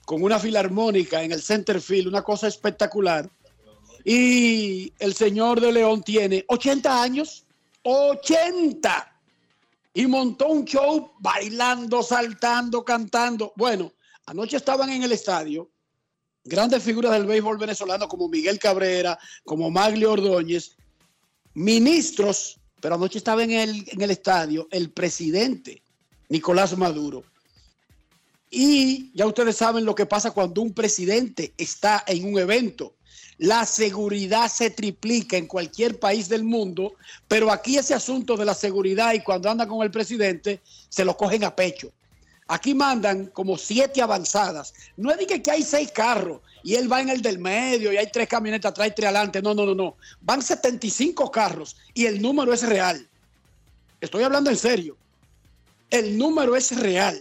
con 0.06 0.24
una 0.24 0.40
filarmónica 0.40 1.24
en 1.24 1.32
el 1.32 1.42
center 1.42 1.80
field, 1.82 2.08
una 2.08 2.24
cosa 2.24 2.48
espectacular. 2.48 3.30
Y 4.04 4.94
el 5.00 5.16
señor 5.16 5.62
de 5.62 5.72
León 5.72 6.04
tiene 6.04 6.46
80 6.48 7.02
años, 7.02 7.46
80. 7.84 9.12
Y 9.94 10.08
montó 10.08 10.48
un 10.48 10.66
show 10.66 11.12
bailando, 11.20 12.04
saltando, 12.04 12.84
cantando. 12.84 13.54
Bueno, 13.56 13.92
anoche 14.26 14.58
estaban 14.58 14.90
en 14.90 15.04
el 15.04 15.12
estadio 15.12 15.70
grandes 16.46 16.84
figuras 16.84 17.12
del 17.12 17.26
béisbol 17.26 17.58
venezolano 17.58 18.08
como 18.08 18.30
Miguel 18.30 18.60
Cabrera, 18.60 19.20
como 19.44 19.70
Maglio 19.70 20.14
Ordóñez, 20.14 20.78
ministros, 21.56 22.60
pero 22.80 22.96
anoche 22.96 23.18
estaba 23.18 23.44
en 23.44 23.52
el, 23.52 23.86
en 23.88 24.02
el 24.02 24.12
estadio 24.12 24.68
el 24.72 24.92
presidente 24.92 25.82
Nicolás 26.30 26.78
Maduro. 26.78 27.24
Y 28.52 29.12
ya 29.14 29.26
ustedes 29.26 29.58
saben 29.58 29.86
lo 29.86 29.96
que 29.96 30.06
pasa 30.06 30.32
cuando 30.32 30.62
un 30.62 30.74
presidente 30.74 31.54
está 31.58 32.04
en 32.08 32.26
un 32.26 32.40
evento. 32.40 32.96
La 33.38 33.66
seguridad 33.66 34.50
se 34.50 34.70
triplica 34.70 35.36
en 35.36 35.48
cualquier 35.48 36.00
país 36.00 36.30
del 36.30 36.44
mundo, 36.44 36.94
pero 37.28 37.52
aquí 37.52 37.78
ese 37.78 37.94
asunto 37.94 38.38
de 38.38 38.46
la 38.46 38.54
seguridad 38.54 39.14
y 39.14 39.24
cuando 39.24 39.50
andan 39.50 39.68
con 39.68 39.84
el 39.84 39.92
presidente 39.92 40.62
se 40.88 41.04
lo 41.04 41.18
cogen 41.18 41.44
a 41.44 41.56
pecho. 41.56 41.92
Aquí 42.48 42.76
mandan 42.76 43.28
como 43.28 43.58
siete 43.58 44.02
avanzadas. 44.02 44.74
No 44.98 45.12
es 45.12 45.18
de 45.18 45.26
que, 45.26 45.52
hay 45.52 45.64
seis 45.64 45.92
carros 45.92 46.42
y 46.64 46.76
él 46.76 46.92
va 46.92 47.02
en 47.02 47.10
el 47.10 47.22
del 47.22 47.40
medio 47.40 47.92
y 47.92 47.98
hay 47.98 48.08
tres 48.12 48.28
camionetas 48.28 48.72
atrás 48.72 48.90
y 48.90 48.92
tres 48.92 49.06
adelante. 49.06 49.42
No, 49.42 49.56
no, 49.56 49.66
no, 49.66 49.74
no. 49.74 49.98
Van 50.22 50.42
75 50.42 51.32
carros 51.32 51.76
y 51.94 52.06
el 52.06 52.22
número 52.22 52.54
es 52.54 52.62
real. 52.62 53.08
Estoy 54.00 54.24
hablando 54.24 54.52
en 54.52 54.58
serio. 54.58 54.96
El 55.90 56.18
número 56.18 56.56
es 56.56 56.78
real. 56.78 57.20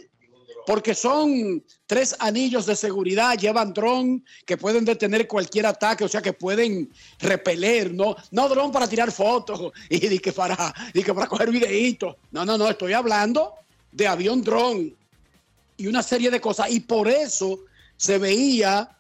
Porque 0.66 0.94
son 0.94 1.62
tres 1.86 2.16
anillos 2.18 2.64
de 2.64 2.74
seguridad, 2.74 3.36
llevan 3.36 3.74
dron 3.74 4.24
que 4.46 4.56
pueden 4.56 4.86
detener 4.86 5.28
cualquier 5.28 5.66
ataque, 5.66 6.04
o 6.04 6.08
sea 6.08 6.22
que 6.22 6.32
pueden 6.32 6.90
repeler, 7.18 7.92
no, 7.92 8.16
no 8.30 8.48
dron 8.48 8.72
para 8.72 8.88
tirar 8.88 9.12
fotos 9.12 9.72
y 9.90 10.18
que 10.18 10.32
para, 10.32 10.74
de 10.94 11.02
que 11.02 11.12
para 11.12 11.26
coger 11.26 11.50
videitos. 11.50 12.16
No, 12.30 12.46
no, 12.46 12.56
no, 12.56 12.70
estoy 12.70 12.94
hablando 12.94 13.52
de 13.92 14.06
avión 14.06 14.42
dron 14.42 14.94
y 15.76 15.86
una 15.86 16.02
serie 16.02 16.30
de 16.30 16.40
cosas. 16.40 16.70
Y 16.70 16.80
por 16.80 17.08
eso 17.08 17.60
se 17.96 18.18
veía 18.18 18.90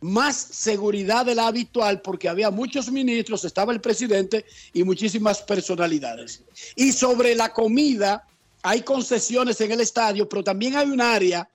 más 0.00 0.36
seguridad 0.36 1.24
de 1.24 1.34
la 1.34 1.46
habitual, 1.46 2.02
porque 2.02 2.28
había 2.28 2.50
muchos 2.50 2.90
ministros, 2.90 3.44
estaba 3.44 3.72
el 3.72 3.80
presidente 3.80 4.44
y 4.72 4.84
muchísimas 4.84 5.40
personalidades. 5.42 6.42
Y 6.76 6.92
sobre 6.92 7.34
la 7.34 7.52
comida, 7.52 8.26
hay 8.62 8.82
concesiones 8.82 9.60
en 9.62 9.72
el 9.72 9.80
estadio, 9.80 10.28
pero 10.28 10.44
también 10.44 10.76
hay 10.76 10.90
un 10.90 11.00
área 11.00 11.48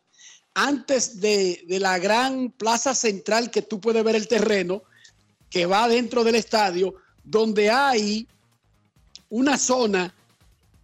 antes 0.55 1.19
de, 1.19 1.63
de 1.67 1.79
la 1.79 1.99
gran 1.99 2.49
plaza 2.49 2.95
central 2.95 3.51
que 3.51 3.61
tú 3.61 3.79
puedes 3.79 4.03
ver 4.03 4.15
el 4.15 4.27
terreno, 4.27 4.81
que 5.49 5.67
va 5.67 5.87
dentro 5.87 6.23
del 6.23 6.35
estadio, 6.35 6.95
donde 7.23 7.69
hay 7.69 8.27
una 9.29 9.57
zona 9.57 10.13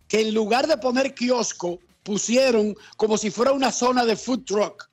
que 0.07 0.21
en 0.21 0.33
lugar 0.33 0.67
de 0.67 0.77
poner 0.77 1.15
kiosco, 1.15 1.79
pusieron 2.06 2.76
como 2.97 3.18
si 3.18 3.32
fuera 3.32 3.51
una 3.51 3.72
zona 3.72 4.06
de 4.06 4.16
food 4.16 4.45
truck. 4.45 4.89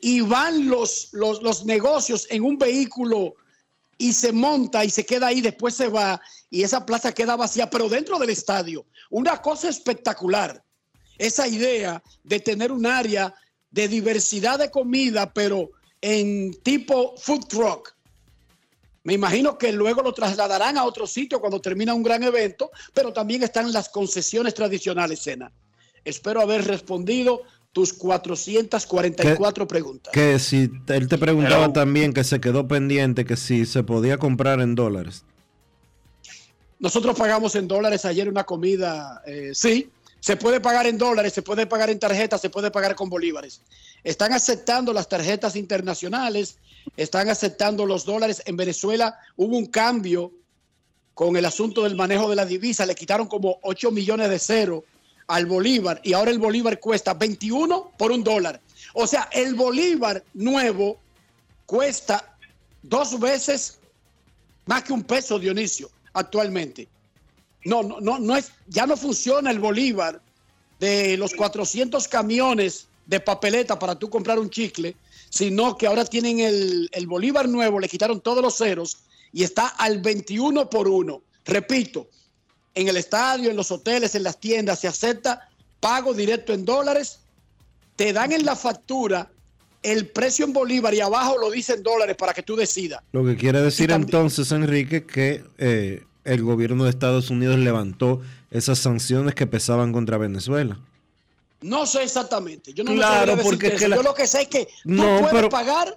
Y 0.00 0.20
van 0.20 0.68
los, 0.68 1.08
los, 1.12 1.64
negocios 1.64 2.26
en 2.30 2.44
un 2.44 2.58
vehículo 2.58 3.34
y 3.96 4.12
se 4.12 4.32
monta 4.32 4.84
y 4.84 4.90
se 4.90 5.06
queda 5.06 5.28
ahí, 5.28 5.40
después 5.40 5.74
se 5.74 5.88
va 5.88 6.20
y 6.50 6.62
esa 6.62 6.84
plaza 6.84 7.12
queda 7.12 7.36
vacía, 7.36 7.70
pero 7.70 7.88
dentro 7.88 8.18
del 8.18 8.30
estadio. 8.30 8.84
Una 9.10 9.40
cosa 9.40 9.68
espectacular. 9.68 10.62
Esa 11.18 11.48
idea 11.48 12.02
de 12.22 12.40
tener 12.40 12.70
un 12.70 12.84
área 12.84 13.34
de 13.70 13.88
diversidad 13.88 14.58
de 14.58 14.70
comida, 14.70 15.32
pero 15.32 15.70
en 16.00 16.52
tipo 16.62 17.16
food 17.16 17.46
truck. 17.46 17.94
Me 19.04 19.14
imagino 19.14 19.56
que 19.56 19.72
luego 19.72 20.02
lo 20.02 20.12
trasladarán 20.12 20.76
a 20.76 20.84
otro 20.84 21.06
sitio 21.06 21.40
cuando 21.40 21.60
termina 21.60 21.94
un 21.94 22.02
gran 22.02 22.22
evento, 22.22 22.70
pero 22.92 23.12
también 23.12 23.42
están 23.42 23.72
las 23.72 23.88
concesiones 23.88 24.54
tradicionales, 24.54 25.20
Sena. 25.20 25.50
Espero 26.04 26.40
haber 26.40 26.66
respondido 26.66 27.42
tus 27.72 27.92
444 27.92 29.66
preguntas. 29.66 30.12
Que 30.12 30.38
si 30.38 30.70
él 30.88 31.08
te 31.08 31.18
preguntaba 31.18 31.62
Pero- 31.66 31.72
también 31.72 32.12
que 32.12 32.24
se 32.24 32.40
quedó 32.40 32.68
pendiente 32.68 33.24
que 33.24 33.36
si 33.36 33.64
se 33.66 33.82
podía 33.82 34.18
comprar 34.18 34.60
en 34.60 34.74
dólares. 34.74 35.24
Nosotros 36.78 37.16
pagamos 37.16 37.54
en 37.54 37.68
dólares 37.68 38.04
ayer 38.04 38.28
una 38.28 38.44
comida, 38.44 39.22
eh, 39.24 39.52
sí, 39.54 39.88
se 40.18 40.36
puede 40.36 40.60
pagar 40.60 40.86
en 40.86 40.98
dólares, 40.98 41.32
se 41.32 41.42
puede 41.42 41.66
pagar 41.66 41.90
en 41.90 41.98
tarjetas, 41.98 42.40
se 42.40 42.50
puede 42.50 42.70
pagar 42.70 42.94
con 42.94 43.08
bolívares. 43.08 43.60
Están 44.04 44.32
aceptando 44.32 44.92
las 44.92 45.08
tarjetas 45.08 45.54
internacionales, 45.56 46.56
están 46.96 47.28
aceptando 47.28 47.86
los 47.86 48.04
dólares. 48.04 48.42
En 48.46 48.56
Venezuela 48.56 49.16
hubo 49.36 49.56
un 49.56 49.66
cambio 49.66 50.32
con 51.14 51.36
el 51.36 51.44
asunto 51.44 51.84
del 51.84 51.94
manejo 51.94 52.28
de 52.28 52.36
la 52.36 52.46
divisa, 52.46 52.84
le 52.84 52.94
quitaron 52.94 53.28
como 53.28 53.58
8 53.62 53.90
millones 53.92 54.28
de 54.28 54.38
cero 54.38 54.84
al 55.32 55.46
bolívar 55.46 55.98
y 56.04 56.12
ahora 56.12 56.30
el 56.30 56.38
bolívar 56.38 56.78
cuesta 56.78 57.14
21 57.14 57.92
por 57.96 58.12
un 58.12 58.22
dólar. 58.22 58.60
O 58.92 59.06
sea, 59.06 59.30
el 59.32 59.54
bolívar 59.54 60.22
nuevo 60.34 60.98
cuesta 61.64 62.36
dos 62.82 63.18
veces 63.18 63.78
más 64.66 64.84
que 64.84 64.92
un 64.92 65.02
peso, 65.02 65.38
Dionisio, 65.38 65.90
actualmente. 66.12 66.86
No, 67.64 67.82
no, 67.82 67.98
no, 68.00 68.18
no 68.18 68.36
es, 68.36 68.52
ya 68.68 68.86
no 68.86 68.94
funciona 68.94 69.50
el 69.50 69.58
bolívar 69.58 70.20
de 70.78 71.16
los 71.16 71.32
400 71.32 72.06
camiones 72.08 72.88
de 73.06 73.18
papeleta 73.18 73.78
para 73.78 73.98
tú 73.98 74.10
comprar 74.10 74.38
un 74.38 74.50
chicle, 74.50 74.94
sino 75.30 75.78
que 75.78 75.86
ahora 75.86 76.04
tienen 76.04 76.40
el, 76.40 76.90
el 76.92 77.06
bolívar 77.06 77.48
nuevo, 77.48 77.80
le 77.80 77.88
quitaron 77.88 78.20
todos 78.20 78.42
los 78.42 78.58
ceros 78.58 78.98
y 79.32 79.44
está 79.44 79.68
al 79.68 80.02
21 80.02 80.68
por 80.68 80.88
1. 80.88 81.22
Repito, 81.46 82.08
en 82.74 82.88
el 82.88 82.96
estadio, 82.96 83.50
en 83.50 83.56
los 83.56 83.70
hoteles, 83.70 84.14
en 84.14 84.22
las 84.22 84.38
tiendas, 84.38 84.80
se 84.80 84.88
acepta 84.88 85.48
pago 85.80 86.14
directo 86.14 86.52
en 86.52 86.64
dólares, 86.64 87.18
te 87.96 88.12
dan 88.12 88.32
en 88.32 88.44
la 88.44 88.56
factura 88.56 89.28
el 89.82 90.06
precio 90.06 90.44
en 90.44 90.52
bolívar 90.52 90.94
y 90.94 91.00
abajo 91.00 91.36
lo 91.38 91.50
dice 91.50 91.74
en 91.74 91.82
dólares 91.82 92.16
para 92.16 92.32
que 92.32 92.42
tú 92.42 92.54
decidas. 92.54 93.02
Lo 93.12 93.24
que 93.24 93.36
quiere 93.36 93.60
decir 93.60 93.90
entonces, 93.90 94.52
Enrique, 94.52 95.04
que 95.04 95.44
eh, 95.58 96.04
el 96.24 96.42
gobierno 96.42 96.84
de 96.84 96.90
Estados 96.90 97.30
Unidos 97.30 97.58
levantó 97.58 98.20
esas 98.52 98.78
sanciones 98.78 99.34
que 99.34 99.46
pesaban 99.46 99.92
contra 99.92 100.18
Venezuela. 100.18 100.78
No 101.62 101.84
sé 101.86 102.04
exactamente. 102.04 102.72
Yo 102.72 102.84
no 102.84 102.92
Claro, 102.94 103.36
porque 103.42 103.68
es 103.68 103.80
que 103.80 103.88
la- 103.88 103.96
Yo 103.96 104.02
lo 104.02 104.14
que 104.14 104.26
sé 104.26 104.42
es 104.42 104.48
que 104.48 104.64
tú 104.66 104.70
No, 104.84 105.18
puedes 105.18 105.32
pero- 105.32 105.48
pagar. 105.48 105.96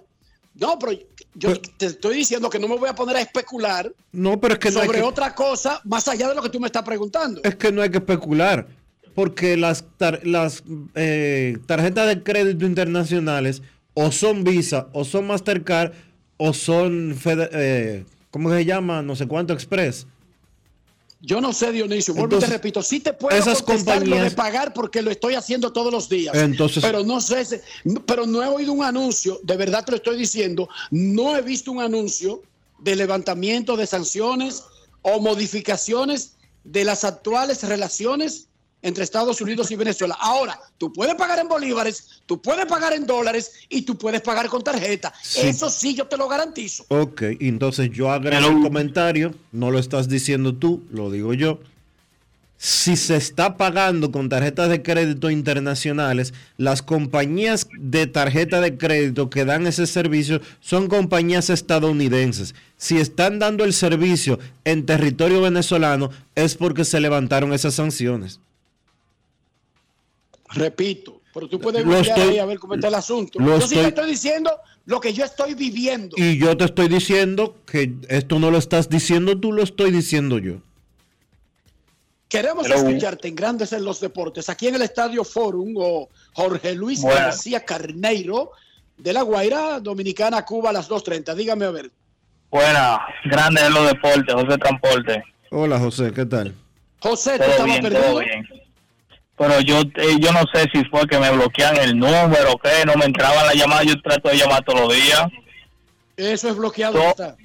No, 0.58 0.78
pero 0.78 0.92
yo 1.34 1.60
te 1.60 1.86
estoy 1.86 2.16
diciendo 2.16 2.48
que 2.48 2.58
no 2.58 2.66
me 2.66 2.76
voy 2.76 2.88
a 2.88 2.94
poner 2.94 3.16
a 3.16 3.20
especular 3.20 3.92
No, 4.12 4.40
pero 4.40 4.54
es 4.54 4.60
que 4.60 4.70
no 4.70 4.80
sobre 4.80 4.98
que- 4.98 5.04
otra 5.04 5.34
cosa 5.34 5.80
más 5.84 6.08
allá 6.08 6.28
de 6.28 6.34
lo 6.34 6.42
que 6.42 6.48
tú 6.48 6.58
me 6.60 6.66
estás 6.66 6.82
preguntando. 6.82 7.40
Es 7.44 7.56
que 7.56 7.70
no 7.72 7.82
hay 7.82 7.90
que 7.90 7.98
especular, 7.98 8.66
porque 9.14 9.56
las, 9.56 9.84
tar- 9.98 10.26
las 10.26 10.62
eh, 10.94 11.58
tarjetas 11.66 12.06
de 12.08 12.22
crédito 12.22 12.64
internacionales 12.66 13.62
o 13.94 14.10
son 14.12 14.44
Visa, 14.44 14.88
o 14.92 15.04
son 15.04 15.26
Mastercard, 15.26 15.92
o 16.38 16.52
son, 16.52 17.16
eh, 17.24 18.04
¿cómo 18.30 18.50
se 18.50 18.64
llama? 18.64 19.02
No 19.02 19.14
sé 19.16 19.26
cuánto 19.26 19.52
Express. 19.52 20.06
Yo 21.26 21.40
no 21.40 21.52
sé, 21.52 21.72
Dionisio, 21.72 22.14
vuelvo 22.14 22.36
y 22.36 22.40
te 22.40 22.46
repito, 22.46 22.80
sí 22.82 23.00
te 23.00 23.12
puedo 23.12 23.36
esas 23.36 23.60
contestar 23.60 24.06
lo 24.06 24.14
de 24.16 24.30
pagar 24.36 24.72
porque 24.72 25.02
lo 25.02 25.10
estoy 25.10 25.34
haciendo 25.34 25.72
todos 25.72 25.92
los 25.92 26.08
días. 26.08 26.32
Entonces- 26.36 26.82
pero 26.84 27.02
no 27.02 27.20
sé, 27.20 27.44
si- 27.44 27.56
pero 28.06 28.26
no 28.26 28.44
he 28.44 28.46
oído 28.46 28.72
un 28.72 28.84
anuncio, 28.84 29.40
de 29.42 29.56
verdad 29.56 29.84
te 29.84 29.90
lo 29.90 29.96
estoy 29.96 30.16
diciendo, 30.16 30.68
no 30.92 31.36
he 31.36 31.42
visto 31.42 31.72
un 31.72 31.80
anuncio 31.80 32.42
de 32.78 32.94
levantamiento 32.94 33.76
de 33.76 33.88
sanciones 33.88 34.62
o 35.02 35.18
modificaciones 35.20 36.36
de 36.62 36.84
las 36.84 37.02
actuales 37.02 37.62
relaciones 37.64 38.46
entre 38.86 39.02
Estados 39.02 39.40
Unidos 39.40 39.70
y 39.72 39.76
Venezuela. 39.76 40.16
Ahora, 40.20 40.58
tú 40.78 40.92
puedes 40.92 41.16
pagar 41.16 41.40
en 41.40 41.48
bolívares, 41.48 42.22
tú 42.24 42.40
puedes 42.40 42.66
pagar 42.66 42.92
en 42.92 43.04
dólares 43.04 43.52
y 43.68 43.82
tú 43.82 43.98
puedes 43.98 44.20
pagar 44.20 44.48
con 44.48 44.62
tarjeta. 44.62 45.12
Sí. 45.22 45.40
Eso 45.42 45.68
sí 45.68 45.94
yo 45.94 46.06
te 46.06 46.16
lo 46.16 46.28
garantizo. 46.28 46.84
Ok, 46.88 47.22
entonces 47.40 47.90
yo 47.90 48.12
agrego 48.12 48.46
el 48.46 48.62
comentario, 48.62 49.34
no 49.50 49.72
lo 49.72 49.80
estás 49.80 50.08
diciendo 50.08 50.54
tú, 50.54 50.84
lo 50.92 51.10
digo 51.10 51.34
yo. 51.34 51.58
Si 52.58 52.96
se 52.96 53.16
está 53.16 53.56
pagando 53.56 54.10
con 54.10 54.28
tarjetas 54.28 54.70
de 54.70 54.82
crédito 54.82 55.30
internacionales, 55.30 56.32
las 56.56 56.80
compañías 56.80 57.68
de 57.78 58.06
tarjeta 58.06 58.60
de 58.60 58.78
crédito 58.78 59.28
que 59.28 59.44
dan 59.44 59.66
ese 59.66 59.86
servicio 59.86 60.40
son 60.60 60.86
compañías 60.88 61.50
estadounidenses. 61.50 62.54
Si 62.78 62.98
están 62.98 63.40
dando 63.40 63.64
el 63.64 63.74
servicio 63.74 64.38
en 64.64 64.86
territorio 64.86 65.42
venezolano 65.42 66.10
es 66.34 66.54
porque 66.54 66.84
se 66.84 67.00
levantaron 67.00 67.52
esas 67.52 67.74
sanciones. 67.74 68.40
Repito, 70.54 71.20
pero 71.34 71.48
tú 71.48 71.58
puedes 71.60 71.84
estoy- 71.86 72.22
ahí 72.30 72.38
a 72.38 72.44
ver 72.46 72.58
cómo 72.58 72.74
está 72.74 72.88
el 72.88 72.94
asunto. 72.94 73.38
lo 73.38 73.58
yo 73.58 73.66
sí 73.66 73.74
te 73.74 73.88
estoy- 73.88 74.08
diciendo 74.10 74.50
lo 74.86 75.00
que 75.00 75.12
yo 75.12 75.24
estoy 75.24 75.54
viviendo. 75.54 76.16
Y 76.18 76.38
yo 76.38 76.56
te 76.56 76.64
estoy 76.64 76.88
diciendo 76.88 77.56
que 77.66 77.92
esto 78.08 78.38
no 78.38 78.50
lo 78.50 78.58
estás 78.58 78.88
diciendo 78.88 79.38
tú, 79.38 79.52
lo 79.52 79.62
estoy 79.62 79.90
diciendo 79.90 80.38
yo. 80.38 80.56
Queremos 82.28 82.66
Hello. 82.66 82.76
escucharte 82.76 83.28
en 83.28 83.36
Grandes 83.36 83.72
en 83.72 83.84
los 83.84 84.00
Deportes, 84.00 84.48
aquí 84.48 84.66
en 84.66 84.74
el 84.74 84.82
Estadio 84.82 85.22
Forum 85.24 85.74
o 85.76 86.08
Jorge 86.32 86.74
Luis 86.74 87.00
Buenas. 87.02 87.20
García 87.20 87.64
Carneiro 87.64 88.50
de 88.96 89.12
La 89.12 89.22
Guaira, 89.22 89.78
Dominicana, 89.80 90.44
Cuba, 90.44 90.70
a 90.70 90.72
las 90.72 90.88
2.30. 90.88 91.34
Dígame 91.34 91.64
a 91.66 91.70
ver. 91.70 91.90
Buena, 92.50 93.00
grande 93.24 93.60
en 93.64 93.74
los 93.74 93.86
deportes, 93.88 94.34
José 94.34 94.58
Transporte. 94.58 95.22
Hola 95.50 95.78
José, 95.78 96.12
¿qué 96.12 96.26
tal? 96.26 96.54
José, 97.00 97.38
¿tú 97.38 97.44
estabas 97.44 97.80
perdido? 97.80 98.02
todo 98.02 98.18
bien. 98.20 98.48
Pero 99.38 99.60
yo 99.60 99.80
eh, 99.96 100.16
yo 100.18 100.32
no 100.32 100.40
sé 100.52 100.66
si 100.72 100.82
fue 100.86 101.06
que 101.06 101.18
me 101.18 101.30
bloquean 101.30 101.76
el 101.76 101.98
número 101.98 102.52
o 102.52 102.58
qué, 102.58 102.84
no 102.86 102.94
me 102.94 103.04
entraba 103.04 103.44
la 103.44 103.52
llamada, 103.54 103.82
yo 103.82 104.00
trato 104.00 104.28
de 104.30 104.36
llamar 104.38 104.64
todos 104.64 104.80
los 104.80 104.94
días. 104.94 105.26
Eso 106.16 106.48
es 106.48 106.56
bloqueado. 106.56 106.94
Yo- 106.94 107.08
está. 107.10 107.36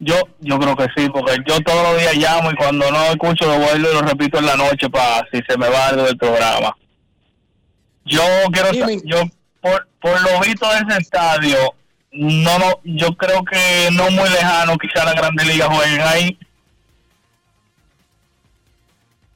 Yo 0.00 0.16
yo 0.40 0.58
creo 0.58 0.76
que 0.76 0.86
sí, 0.96 1.08
porque 1.08 1.36
yo 1.46 1.60
todos 1.60 1.82
los 1.92 2.00
días 2.00 2.16
llamo 2.16 2.50
y 2.50 2.56
cuando 2.56 2.90
no 2.90 3.04
escucho 3.04 3.46
lo 3.46 3.58
vuelvo 3.58 3.88
y 3.88 3.92
lo 3.94 4.02
repito 4.02 4.38
en 4.38 4.46
la 4.46 4.56
noche 4.56 4.90
para 4.90 5.26
si 5.32 5.40
se 5.48 5.56
me 5.56 5.68
va 5.68 5.88
algo 5.88 6.02
del 6.02 6.16
programa. 6.18 6.76
Yo 8.04 8.22
quiero 8.52 8.68
sa- 8.74 8.86
yo 9.04 9.22
por, 9.60 9.88
por 10.00 10.20
lo 10.20 10.40
visto 10.40 10.66
de 10.68 10.78
ese 10.88 11.00
estadio, 11.00 11.56
no 12.12 12.58
no 12.58 12.80
yo 12.84 13.08
creo 13.16 13.42
que 13.44 13.88
no 13.92 14.10
muy 14.10 14.28
lejano 14.28 14.76
quizá 14.78 15.04
la 15.04 15.14
Grande 15.14 15.44
Liga 15.44 15.66
jueguen 15.70 16.00
ahí. 16.02 16.38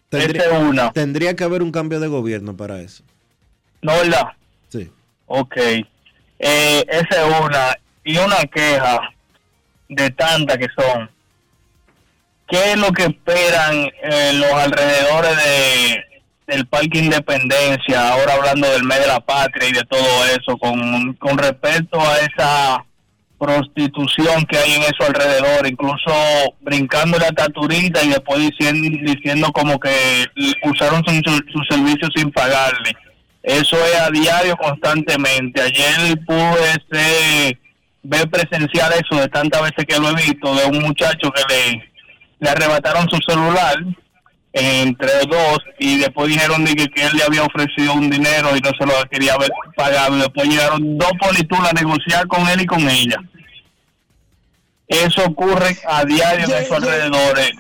Tendría, 0.09 0.43
Esa 0.43 0.57
es 0.57 0.63
una. 0.63 0.93
tendría 0.93 1.37
que 1.37 1.45
haber 1.45 1.63
un 1.63 1.71
cambio 1.73 2.01
de 2.01 2.09
gobierno 2.09 2.57
para 2.57 2.81
eso. 2.81 3.03
¿No 3.83 3.93
verdad? 3.97 4.29
Sí. 4.69 4.91
Ok. 5.27 5.57
Eh, 5.59 5.85
esa 6.89 7.27
es 7.27 7.41
una. 7.41 7.77
Y 8.05 8.17
una 8.17 8.39
queja 8.47 9.01
de 9.89 10.11
tantas 10.11 10.57
que 10.57 10.69
son. 10.77 11.11
¿Qué 12.49 12.73
es 12.73 12.79
lo 12.79 12.91
que 12.93 13.03
esperan 13.05 13.75
eh, 14.03 14.33
los 14.33 14.51
alrededores 14.53 15.37
de, 15.37 16.05
del 16.47 16.67
Parque 16.67 16.99
Independencia, 17.01 18.11
ahora 18.15 18.33
hablando 18.35 18.71
del 18.71 18.85
mes 18.85 19.01
de 19.01 19.07
la 19.07 19.21
patria 19.21 19.69
y 19.69 19.73
de 19.73 19.85
todo 19.85 20.25
eso, 20.27 20.57
con, 20.57 21.13
con 21.15 21.37
respecto 21.37 22.01
a 22.01 22.19
esa 22.21 22.85
prostitución 23.39 24.45
que 24.47 24.59
hay 24.59 24.73
en 24.73 24.83
eso 24.83 25.05
alrededor, 25.07 25.67
incluso 25.67 26.13
brincando 26.61 27.19
la 27.19 27.31
taturita 27.31 28.03
y 28.03 28.09
después 28.09 28.41
diciendo, 28.41 28.99
diciendo 29.03 29.53
como 29.53 29.79
que 29.79 30.25
usaron 30.65 31.03
su, 31.05 31.15
su, 31.25 31.37
su 31.53 31.65
servicio 31.71 32.09
sin 32.15 32.31
pagarle. 32.33 32.93
Eso 33.43 33.77
es 33.77 34.01
a 34.01 34.11
diario 34.11 34.57
constantemente. 34.57 35.63
Ayer 35.63 36.19
pude 36.27 36.71
este, 36.73 37.59
ver 38.03 38.29
presenciar 38.29 38.93
eso 38.93 39.21
de 39.21 39.29
tantas 39.29 39.63
veces 39.63 39.87
que 39.87 39.99
lo 39.99 40.11
he 40.11 40.15
visto, 40.15 40.55
de 40.55 40.67
un 40.67 40.81
muchacho 40.81 41.31
que 41.31 41.43
le, 41.49 41.93
le 42.41 42.51
arrebataron 42.51 43.09
su 43.09 43.19
celular 43.27 43.77
entre 44.53 45.11
dos 45.31 45.59
y 45.79 45.99
después 45.99 46.29
dijeron 46.29 46.65
de 46.65 46.75
que, 46.75 46.89
que 46.89 47.03
él 47.05 47.13
le 47.17 47.23
había 47.25 47.43
ofrecido 47.45 47.93
un 47.95 48.09
dinero 48.11 48.57
y 48.57 48.61
no 48.61 48.71
se 48.79 48.87
lo 48.87 48.93
quería 49.11 49.35
haber 49.35 49.51
pagado. 49.77 50.17
Y 50.17 50.21
después 50.21 50.49
llegaron 50.49 50.99
dos 50.99 51.11
politulas 51.21 51.71
a 51.71 51.75
negociar 51.75 52.27
con 52.27 52.49
él 52.49 52.61
y 52.63 52.67
con 52.67 52.81
ella. 52.89 53.17
Eso 54.87 55.23
ocurre 55.27 55.77
a 55.87 56.05
diario 56.05 56.47
en 56.47 56.63
esos 56.63 56.77
alrededores. 56.77 57.51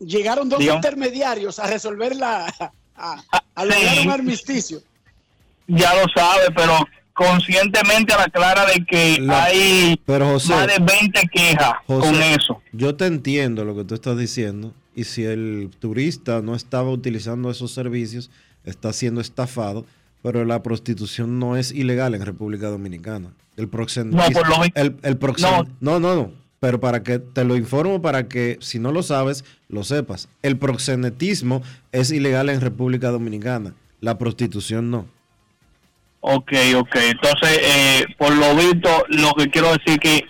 Llegaron 0.00 0.48
dos 0.48 0.60
intermediarios 0.60 1.58
a 1.58 1.66
resolver 1.66 2.14
la. 2.16 2.46
a, 2.96 3.22
a 3.54 3.64
lograr 3.64 3.94
Sí. 3.94 4.06
un 4.06 4.10
armisticio. 4.12 4.80
Ya 5.68 5.92
lo 5.94 6.04
sabe, 6.14 6.46
pero 6.56 6.78
conscientemente 7.12 8.12
a 8.14 8.18
la 8.18 8.26
clara 8.26 8.64
de 8.66 8.84
que 8.84 9.26
hay 9.28 10.00
Pero 10.06 10.26
José, 10.28 10.54
más 10.54 10.66
de 10.68 10.78
20 10.78 11.28
quejas 11.28 11.72
José, 11.86 12.00
con 12.12 12.22
eso. 12.22 12.62
Yo 12.72 12.94
te 12.96 13.06
entiendo 13.06 13.64
lo 13.64 13.74
que 13.76 13.84
tú 13.84 13.94
estás 13.94 14.16
diciendo. 14.16 14.72
Y 14.98 15.04
si 15.04 15.24
el 15.24 15.70
turista 15.78 16.42
no 16.42 16.54
estaba 16.56 16.90
utilizando 16.90 17.50
esos 17.50 17.70
servicios, 17.72 18.30
está 18.64 18.92
siendo 18.92 19.20
estafado. 19.20 19.86
Pero 20.22 20.44
la 20.44 20.62
prostitución 20.64 21.38
no 21.38 21.56
es 21.56 21.70
ilegal 21.70 22.16
en 22.16 22.26
República 22.26 22.66
Dominicana. 22.68 23.30
El 23.56 23.68
proxenetismo. 23.68 24.24
No, 24.26 24.32
por 24.32 24.48
lo 24.48 24.60
vi- 24.64 24.72
el, 24.74 24.96
el 25.02 25.18
proxen- 25.20 25.68
no, 25.80 26.00
no, 26.00 26.14
no. 26.16 26.32
Pero 26.58 26.80
para 26.80 27.04
que 27.04 27.20
te 27.20 27.44
lo 27.44 27.54
informo, 27.56 28.02
para 28.02 28.26
que 28.26 28.58
si 28.60 28.80
no 28.80 28.90
lo 28.90 29.04
sabes, 29.04 29.44
lo 29.68 29.84
sepas. 29.84 30.28
El 30.42 30.56
proxenetismo 30.56 31.62
es 31.92 32.10
ilegal 32.10 32.48
en 32.48 32.60
República 32.60 33.10
Dominicana. 33.10 33.74
La 34.00 34.18
prostitución 34.18 34.90
no. 34.90 35.06
Ok, 36.20 36.52
ok. 36.76 36.96
Entonces, 36.96 37.60
eh, 37.62 38.04
por 38.18 38.34
lo 38.34 38.56
visto, 38.56 38.88
lo 39.10 39.32
que 39.34 39.48
quiero 39.50 39.68
decir 39.72 40.00
que 40.00 40.24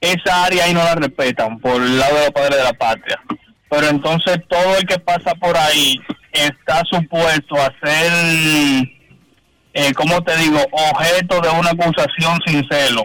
esa 0.00 0.44
área 0.44 0.66
ahí 0.66 0.72
no 0.74 0.84
la 0.84 0.94
respetan 0.94 1.58
por 1.58 1.82
el 1.82 1.98
lado 1.98 2.14
de 2.14 2.20
los 2.26 2.30
padres 2.30 2.58
de 2.58 2.62
la 2.64 2.72
patria. 2.74 3.20
Pero 3.74 3.88
entonces 3.88 4.38
todo 4.48 4.76
el 4.76 4.86
que 4.86 4.98
pasa 4.98 5.34
por 5.34 5.56
ahí 5.56 5.98
está 6.32 6.82
supuesto 6.90 7.56
a 7.56 7.72
ser, 7.84 8.12
eh, 9.72 9.92
¿cómo 9.94 10.22
te 10.22 10.36
digo?, 10.36 10.58
objeto 10.70 11.40
de 11.40 11.48
una 11.50 11.70
acusación 11.70 12.38
sin 12.46 12.66
celo. 12.68 13.02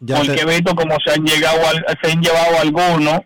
Ya 0.00 0.16
Porque 0.16 0.32
te- 0.32 0.40
he 0.42 0.46
visto 0.46 0.74
como 0.74 0.96
se 1.04 1.12
han 1.12 1.24
llegado 1.24 1.58
se 2.02 2.10
han 2.10 2.20
llevado 2.22 2.58
algunos 2.60 3.20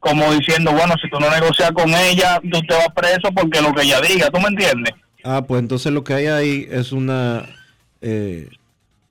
como 0.00 0.32
diciendo, 0.32 0.72
bueno, 0.72 0.94
si 1.02 1.10
tú 1.10 1.20
no 1.20 1.30
negocias 1.30 1.70
con 1.72 1.94
ella, 1.94 2.40
tú 2.50 2.58
te 2.62 2.74
vas 2.74 2.88
preso 2.94 3.30
porque 3.34 3.60
lo 3.60 3.72
que 3.74 3.82
ella 3.82 4.00
diga, 4.00 4.30
¿tú 4.30 4.40
me 4.40 4.48
entiendes? 4.48 4.94
Ah, 5.22 5.42
pues 5.46 5.60
entonces 5.60 5.92
lo 5.92 6.02
que 6.02 6.14
hay 6.14 6.26
ahí 6.26 6.66
es 6.70 6.92
una 6.92 7.44
eh, 8.00 8.48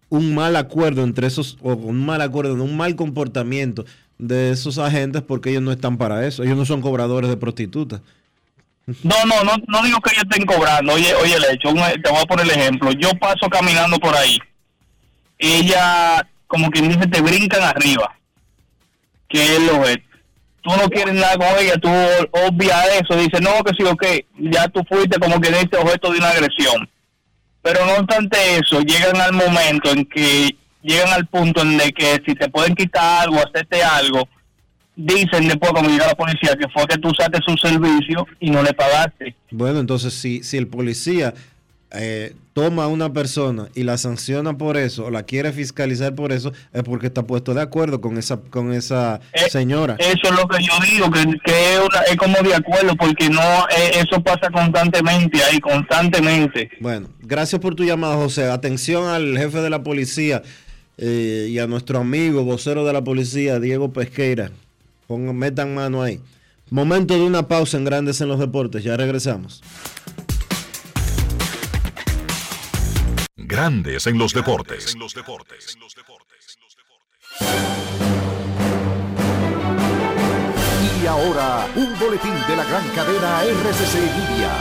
un 0.10 0.34
mal 0.34 0.56
acuerdo 0.56 1.04
entre 1.04 1.28
esos, 1.28 1.58
o 1.62 1.74
un 1.74 2.04
mal 2.04 2.22
acuerdo, 2.22 2.56
un 2.56 2.76
mal 2.76 2.96
comportamiento 2.96 3.86
de 4.20 4.52
esos 4.52 4.78
agentes 4.78 5.24
porque 5.24 5.50
ellos 5.50 5.64
no 5.64 5.72
están 5.72 5.98
para 5.98 6.28
eso. 6.28 6.44
Ellos 6.44 6.58
no 6.58 6.66
son 6.66 6.82
cobradores 6.82 7.30
de 7.30 7.38
prostitutas. 7.38 8.02
No, 9.04 9.16
no, 9.26 9.44
no, 9.44 9.54
no 9.68 9.84
digo 9.84 10.00
que 10.02 10.12
ellos 10.12 10.26
estén 10.30 10.46
cobrando. 10.46 10.94
Oye, 10.94 11.14
oye, 11.16 11.36
el 11.36 11.46
hecho, 11.46 11.74
te 11.74 12.10
voy 12.10 12.22
a 12.22 12.26
poner 12.26 12.46
el 12.46 12.52
ejemplo. 12.52 12.92
Yo 12.92 13.10
paso 13.20 13.48
caminando 13.50 13.98
por 13.98 14.16
ahí. 14.16 14.38
Ella, 15.38 16.28
como 16.48 16.70
quien 16.70 16.90
dice, 16.90 17.08
te 17.08 17.22
brincan 17.22 17.64
arriba. 17.64 18.16
Que 19.28 19.56
es 19.56 19.62
lo 19.62 19.86
es. 19.86 19.98
Tú 20.62 20.72
no 20.72 20.90
quieres 20.90 21.14
nada 21.14 21.38
con 21.38 21.48
ella, 21.58 21.78
tú 21.78 21.88
obvia 21.88 22.84
eso. 23.00 23.16
Dices, 23.16 23.42
no, 23.42 23.64
que 23.64 23.74
sí, 23.78 23.84
ok, 23.84 24.06
ya 24.52 24.68
tú 24.68 24.84
fuiste 24.90 25.18
como 25.20 25.40
que 25.40 25.50
dice 25.50 25.78
objeto 25.78 26.12
de 26.12 26.18
una 26.18 26.30
agresión. 26.30 26.90
Pero 27.62 27.86
no 27.86 27.94
obstante 27.94 28.38
eso, 28.58 28.82
llegan 28.82 29.18
al 29.22 29.34
momento 29.34 29.92
en 29.92 30.06
que 30.06 30.56
llegan 30.82 31.10
al 31.14 31.26
punto 31.28 31.62
en 31.62 31.78
de 31.78 31.92
que 31.92 32.22
si 32.26 32.36
te 32.36 32.50
pueden 32.50 32.76
quitar 32.76 33.24
algo, 33.24 33.38
hacerte 33.38 33.82
algo, 33.84 34.28
dicen 34.96 35.48
después 35.48 35.72
cuando 35.72 35.90
llega 35.90 36.08
la 36.08 36.16
policía 36.16 36.56
que 36.60 36.68
fue 36.70 36.86
que 36.88 36.98
tú 36.98 37.10
usaste 37.10 37.40
su 37.46 37.56
servicio 37.58 38.26
y 38.40 38.50
no 38.52 38.62
le 38.64 38.74
pagaste. 38.74 39.36
Bueno, 39.52 39.80
entonces 39.80 40.14
si, 40.14 40.44
si 40.44 40.58
el 40.58 40.68
policía 40.68 41.34
eh, 41.92 42.36
toma 42.54 42.84
a 42.84 42.88
una 42.88 43.12
persona 43.14 43.68
y 43.76 43.84
la 43.84 43.98
sanciona 43.98 44.58
por 44.58 44.76
eso 44.78 45.06
o 45.06 45.10
la 45.10 45.24
quiere 45.24 45.52
fiscalizar 45.54 46.14
por 46.16 46.32
eso, 46.34 46.52
es 46.74 46.84
porque 46.84 47.08
está 47.08 47.24
puesto 47.24 47.54
de 47.54 47.62
acuerdo 47.62 48.00
con 48.02 48.18
esa, 48.18 48.38
con 48.42 48.74
esa 48.74 49.22
señora. 49.50 49.96
Eso 50.00 50.20
es 50.24 50.32
lo 50.32 50.48
que 50.48 50.62
yo 50.62 50.74
digo, 50.92 51.10
que, 51.10 51.24
que 51.46 51.74
es, 51.74 51.80
una- 51.80 52.02
es 52.02 52.16
como 52.18 52.36
de 52.48 52.54
acuerdo, 52.54 52.96
porque 52.96 53.30
no 53.30 53.42
eh, 53.76 53.92
eso 54.06 54.22
pasa 54.22 54.50
constantemente 54.52 55.42
ahí, 55.44 55.60
constantemente. 55.60 56.70
Bueno, 56.82 57.08
gracias 57.22 57.62
por 57.62 57.74
tu 57.76 57.84
llamada, 57.86 58.16
José. 58.16 58.50
Atención 58.52 59.08
al 59.08 59.38
jefe 59.38 59.60
de 59.62 59.70
la 59.70 59.82
policía 59.82 60.44
eh, 61.02 61.48
y 61.50 61.60
a 61.60 61.68
nuestro 61.68 62.00
amigo 62.00 62.44
vocero 62.44 62.86
de 62.86 62.92
la 62.92 63.02
policía, 63.02 63.60
Diego 63.60 63.94
Pesqueira. 63.94 64.52
Pongan, 65.08 65.38
metan 65.38 65.74
mano 65.74 66.02
ahí. 66.02 66.20
Momento 66.70 67.14
de 67.16 67.22
una 67.24 67.48
pausa 67.48 67.78
en 67.78 67.86
Grandes 67.86 68.20
en 68.20 68.28
los 68.28 68.38
Deportes. 68.38 68.84
Ya 68.84 68.98
regresamos. 68.98 69.64
Grandes 73.38 74.06
en 74.08 74.18
los 74.18 74.34
deportes. 74.34 74.96
Y 81.02 81.08
ahora, 81.08 81.68
un 81.76 81.98
boletín 81.98 82.34
de 82.48 82.56
la 82.58 82.66
gran 82.66 82.88
cadena 82.90 83.44
RCC 83.44 83.96
Libia. 83.96 84.52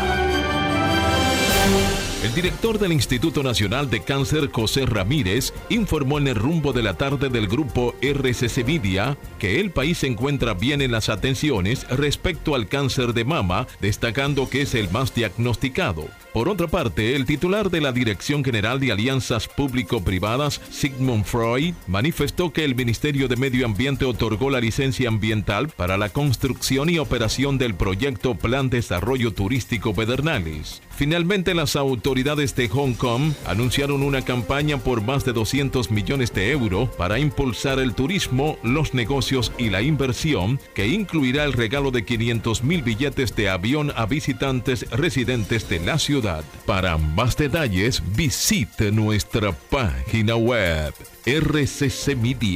El 2.20 2.34
director 2.34 2.80
del 2.80 2.92
Instituto 2.92 3.44
Nacional 3.44 3.90
de 3.90 4.02
Cáncer, 4.02 4.50
José 4.50 4.86
Ramírez, 4.86 5.54
informó 5.68 6.18
en 6.18 6.26
el 6.26 6.34
rumbo 6.34 6.72
de 6.72 6.82
la 6.82 6.94
tarde 6.94 7.28
del 7.28 7.46
grupo 7.46 7.94
RCC 8.02 8.64
Vidia 8.64 9.16
que 9.38 9.60
el 9.60 9.70
país 9.70 9.98
se 9.98 10.08
encuentra 10.08 10.54
bien 10.54 10.82
en 10.82 10.90
las 10.90 11.10
atenciones 11.10 11.88
respecto 11.90 12.56
al 12.56 12.66
cáncer 12.66 13.14
de 13.14 13.24
mama, 13.24 13.68
destacando 13.80 14.50
que 14.50 14.62
es 14.62 14.74
el 14.74 14.90
más 14.90 15.14
diagnosticado. 15.14 16.08
Por 16.38 16.48
otra 16.48 16.68
parte, 16.68 17.16
el 17.16 17.26
titular 17.26 17.68
de 17.68 17.80
la 17.80 17.90
Dirección 17.90 18.44
General 18.44 18.78
de 18.78 18.92
Alianzas 18.92 19.48
Público-Privadas, 19.48 20.60
Sigmund 20.70 21.24
Freud, 21.24 21.74
manifestó 21.88 22.52
que 22.52 22.64
el 22.64 22.76
Ministerio 22.76 23.26
de 23.26 23.34
Medio 23.34 23.66
Ambiente 23.66 24.04
otorgó 24.04 24.48
la 24.48 24.60
licencia 24.60 25.08
ambiental 25.08 25.68
para 25.68 25.98
la 25.98 26.10
construcción 26.10 26.90
y 26.90 27.00
operación 27.00 27.58
del 27.58 27.74
proyecto 27.74 28.36
Plan 28.36 28.70
Desarrollo 28.70 29.32
Turístico 29.32 29.92
Pedernales. 29.96 30.80
Finalmente, 30.90 31.54
las 31.54 31.74
autoridades 31.74 32.54
de 32.54 32.68
Hong 32.68 32.94
Kong 32.94 33.32
anunciaron 33.44 34.04
una 34.04 34.22
campaña 34.22 34.78
por 34.78 35.02
más 35.02 35.24
de 35.24 35.32
200 35.32 35.90
millones 35.90 36.32
de 36.34 36.52
euros 36.52 36.88
para 36.90 37.18
impulsar 37.18 37.80
el 37.80 37.94
turismo, 37.94 38.58
los 38.62 38.94
negocios 38.94 39.50
y 39.58 39.70
la 39.70 39.82
inversión, 39.82 40.60
que 40.74 40.86
incluirá 40.86 41.42
el 41.42 41.52
regalo 41.52 41.90
de 41.90 42.04
500 42.04 42.62
mil 42.62 42.82
billetes 42.82 43.34
de 43.34 43.48
avión 43.48 43.92
a 43.96 44.06
visitantes 44.06 44.88
residentes 44.90 45.68
de 45.68 45.80
la 45.80 45.98
ciudad. 45.98 46.27
Para 46.66 46.98
más 46.98 47.36
detalles, 47.36 48.02
visite 48.14 48.92
nuestra 48.92 49.52
página 49.52 50.36
web 50.36 50.94
rccmedia.com.do. 51.26 52.48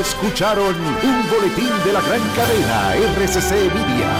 Escucharon 0.00 0.76
un 0.76 1.30
boletín 1.30 1.70
de 1.84 1.92
la 1.92 2.00
gran 2.00 2.20
cadena 2.36 2.94
RCC 2.94 3.50
Media. 3.74 4.10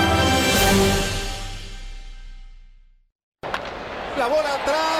La 4.18 4.26
bola 4.26 4.55
atrás, 4.55 4.99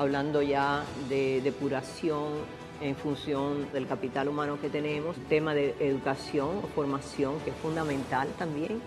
hablando 0.00 0.40
ya 0.40 0.82
de 1.10 1.42
depuración 1.42 2.32
en 2.80 2.96
función 2.96 3.70
del 3.70 3.86
capital 3.86 4.28
humano 4.28 4.58
que 4.58 4.70
tenemos, 4.70 5.14
tema 5.28 5.52
de 5.52 5.76
educación 5.78 6.60
o 6.62 6.68
formación 6.68 7.38
que 7.40 7.50
es 7.50 7.56
fundamental 7.56 8.26
también. 8.38 8.80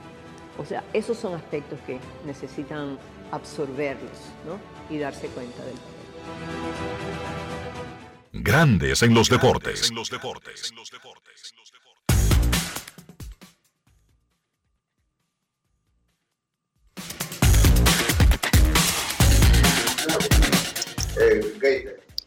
O 0.57 0.65
sea, 0.65 0.83
esos 0.91 1.15
son 1.15 1.35
aspectos 1.35 1.79
que 1.85 1.99
necesitan 2.25 2.97
absorberlos 3.31 4.17
¿no? 4.47 4.57
y 4.89 4.97
darse 4.97 5.27
cuenta 5.27 5.63
del 5.63 5.75
Grandes 8.31 9.03
en 9.03 9.13
los 9.13 9.29
deportes. 9.29 9.89
En 9.91 9.95
los 9.95 10.09
deportes. 10.09 10.73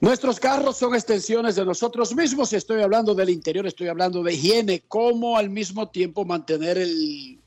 Nuestros 0.00 0.38
carros 0.38 0.76
son 0.76 0.94
extensiones 0.94 1.56
de 1.56 1.64
nosotros 1.64 2.14
mismos. 2.14 2.50
Si 2.50 2.56
estoy 2.56 2.82
hablando 2.82 3.14
del 3.14 3.30
interior, 3.30 3.66
estoy 3.66 3.88
hablando 3.88 4.22
de 4.22 4.34
higiene, 4.34 4.82
cómo 4.86 5.38
al 5.38 5.50
mismo 5.50 5.88
tiempo 5.88 6.24
mantener 6.24 6.78
el 6.78 7.38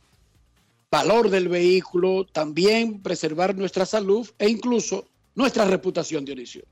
valor 0.91 1.29
del 1.29 1.47
vehículo, 1.47 2.25
también 2.25 3.01
preservar 3.01 3.55
nuestra 3.55 3.85
salud 3.85 4.27
e 4.39 4.49
incluso 4.49 5.05
nuestra 5.35 5.65
reputación, 5.65 6.25
Dionisio. 6.25 6.63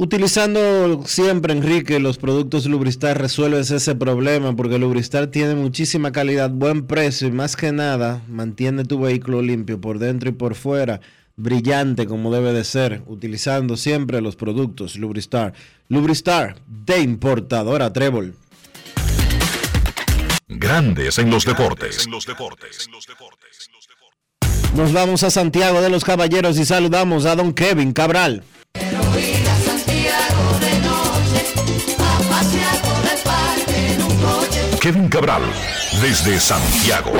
Utilizando 0.00 1.02
siempre, 1.06 1.52
Enrique, 1.52 1.98
los 1.98 2.18
productos 2.18 2.66
Lubristar 2.66 3.20
resuelves 3.20 3.72
ese 3.72 3.96
problema 3.96 4.54
porque 4.54 4.78
Lubristar 4.78 5.26
tiene 5.28 5.56
muchísima 5.56 6.12
calidad, 6.12 6.50
buen 6.50 6.86
precio 6.86 7.26
y 7.26 7.32
más 7.32 7.56
que 7.56 7.72
nada 7.72 8.22
mantiene 8.28 8.84
tu 8.84 9.00
vehículo 9.00 9.42
limpio 9.42 9.80
por 9.80 9.98
dentro 9.98 10.28
y 10.28 10.32
por 10.32 10.54
fuera 10.54 11.00
brillante 11.38 12.06
como 12.06 12.32
debe 12.32 12.52
de 12.52 12.64
ser, 12.64 13.02
utilizando 13.06 13.76
siempre 13.76 14.20
los 14.20 14.36
productos 14.36 14.96
Lubristar. 14.96 15.54
Lubristar 15.88 16.56
de 16.66 17.00
importadora 17.00 17.90
Trébol. 17.92 18.34
Grandes 20.48 21.18
en 21.18 21.30
los 21.30 21.44
deportes. 21.44 22.06
Nos 24.74 24.92
vamos 24.92 25.22
a 25.22 25.30
Santiago 25.30 25.80
de 25.80 25.88
los 25.88 26.04
Caballeros 26.04 26.58
y 26.58 26.64
saludamos 26.64 27.24
a 27.24 27.36
don 27.36 27.54
Kevin 27.54 27.92
Cabral. 27.92 28.42
Kevin 34.80 35.08
Cabral, 35.08 35.42
desde 36.00 36.38
Santiago. 36.38 37.12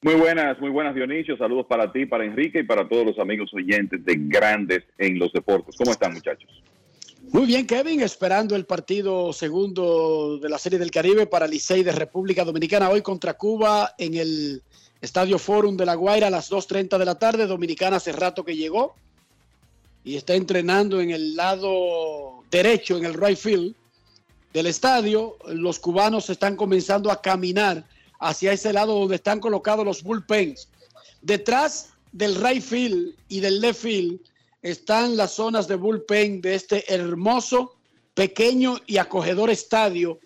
Muy 0.00 0.14
buenas, 0.14 0.60
muy 0.60 0.70
buenas 0.70 0.94
Dionisio. 0.94 1.36
Saludos 1.36 1.66
para 1.66 1.90
ti, 1.90 2.06
para 2.06 2.24
Enrique 2.24 2.60
y 2.60 2.62
para 2.62 2.88
todos 2.88 3.04
los 3.04 3.18
amigos 3.18 3.52
oyentes 3.52 4.04
de 4.04 4.14
Grandes 4.16 4.84
en 4.96 5.18
los 5.18 5.32
Deportes. 5.32 5.74
¿Cómo 5.76 5.90
están 5.90 6.14
muchachos? 6.14 6.48
Muy 7.32 7.46
bien, 7.46 7.66
Kevin, 7.66 8.00
esperando 8.00 8.54
el 8.54 8.64
partido 8.64 9.32
segundo 9.32 10.38
de 10.38 10.48
la 10.48 10.56
Serie 10.56 10.78
del 10.78 10.92
Caribe 10.92 11.26
para 11.26 11.48
Licey 11.48 11.82
de 11.82 11.90
República 11.90 12.44
Dominicana 12.44 12.88
hoy 12.90 13.02
contra 13.02 13.34
Cuba 13.34 13.94
en 13.98 14.14
el 14.14 14.62
Estadio 15.00 15.36
Forum 15.36 15.76
de 15.76 15.84
La 15.84 15.94
Guaira 15.94 16.28
a 16.28 16.30
las 16.30 16.50
2.30 16.50 16.96
de 16.96 17.04
la 17.04 17.18
tarde. 17.18 17.46
Dominicana 17.46 17.96
hace 17.96 18.12
rato 18.12 18.44
que 18.44 18.56
llegó 18.56 18.94
y 20.04 20.16
está 20.16 20.34
entrenando 20.34 21.00
en 21.00 21.10
el 21.10 21.34
lado 21.34 22.44
derecho, 22.52 22.96
en 22.96 23.04
el 23.04 23.14
right 23.14 23.36
field 23.36 23.74
del 24.54 24.66
estadio. 24.66 25.36
Los 25.48 25.80
cubanos 25.80 26.30
están 26.30 26.54
comenzando 26.54 27.10
a 27.10 27.20
caminar 27.20 27.84
hacia 28.18 28.52
ese 28.52 28.72
lado 28.72 28.98
donde 28.98 29.16
están 29.16 29.40
colocados 29.40 29.84
los 29.84 30.02
bullpens. 30.02 30.68
Detrás 31.22 31.90
del 32.12 32.34
right 32.36 32.62
field 32.62 33.14
y 33.28 33.40
del 33.40 33.60
left 33.60 33.82
field 33.82 34.20
están 34.62 35.16
las 35.16 35.32
zonas 35.32 35.68
de 35.68 35.76
bullpen 35.76 36.40
de 36.40 36.54
este 36.54 36.92
hermoso, 36.92 37.76
pequeño 38.14 38.78
y 38.86 38.96
acogedor 38.98 39.50
estadio 39.50 40.18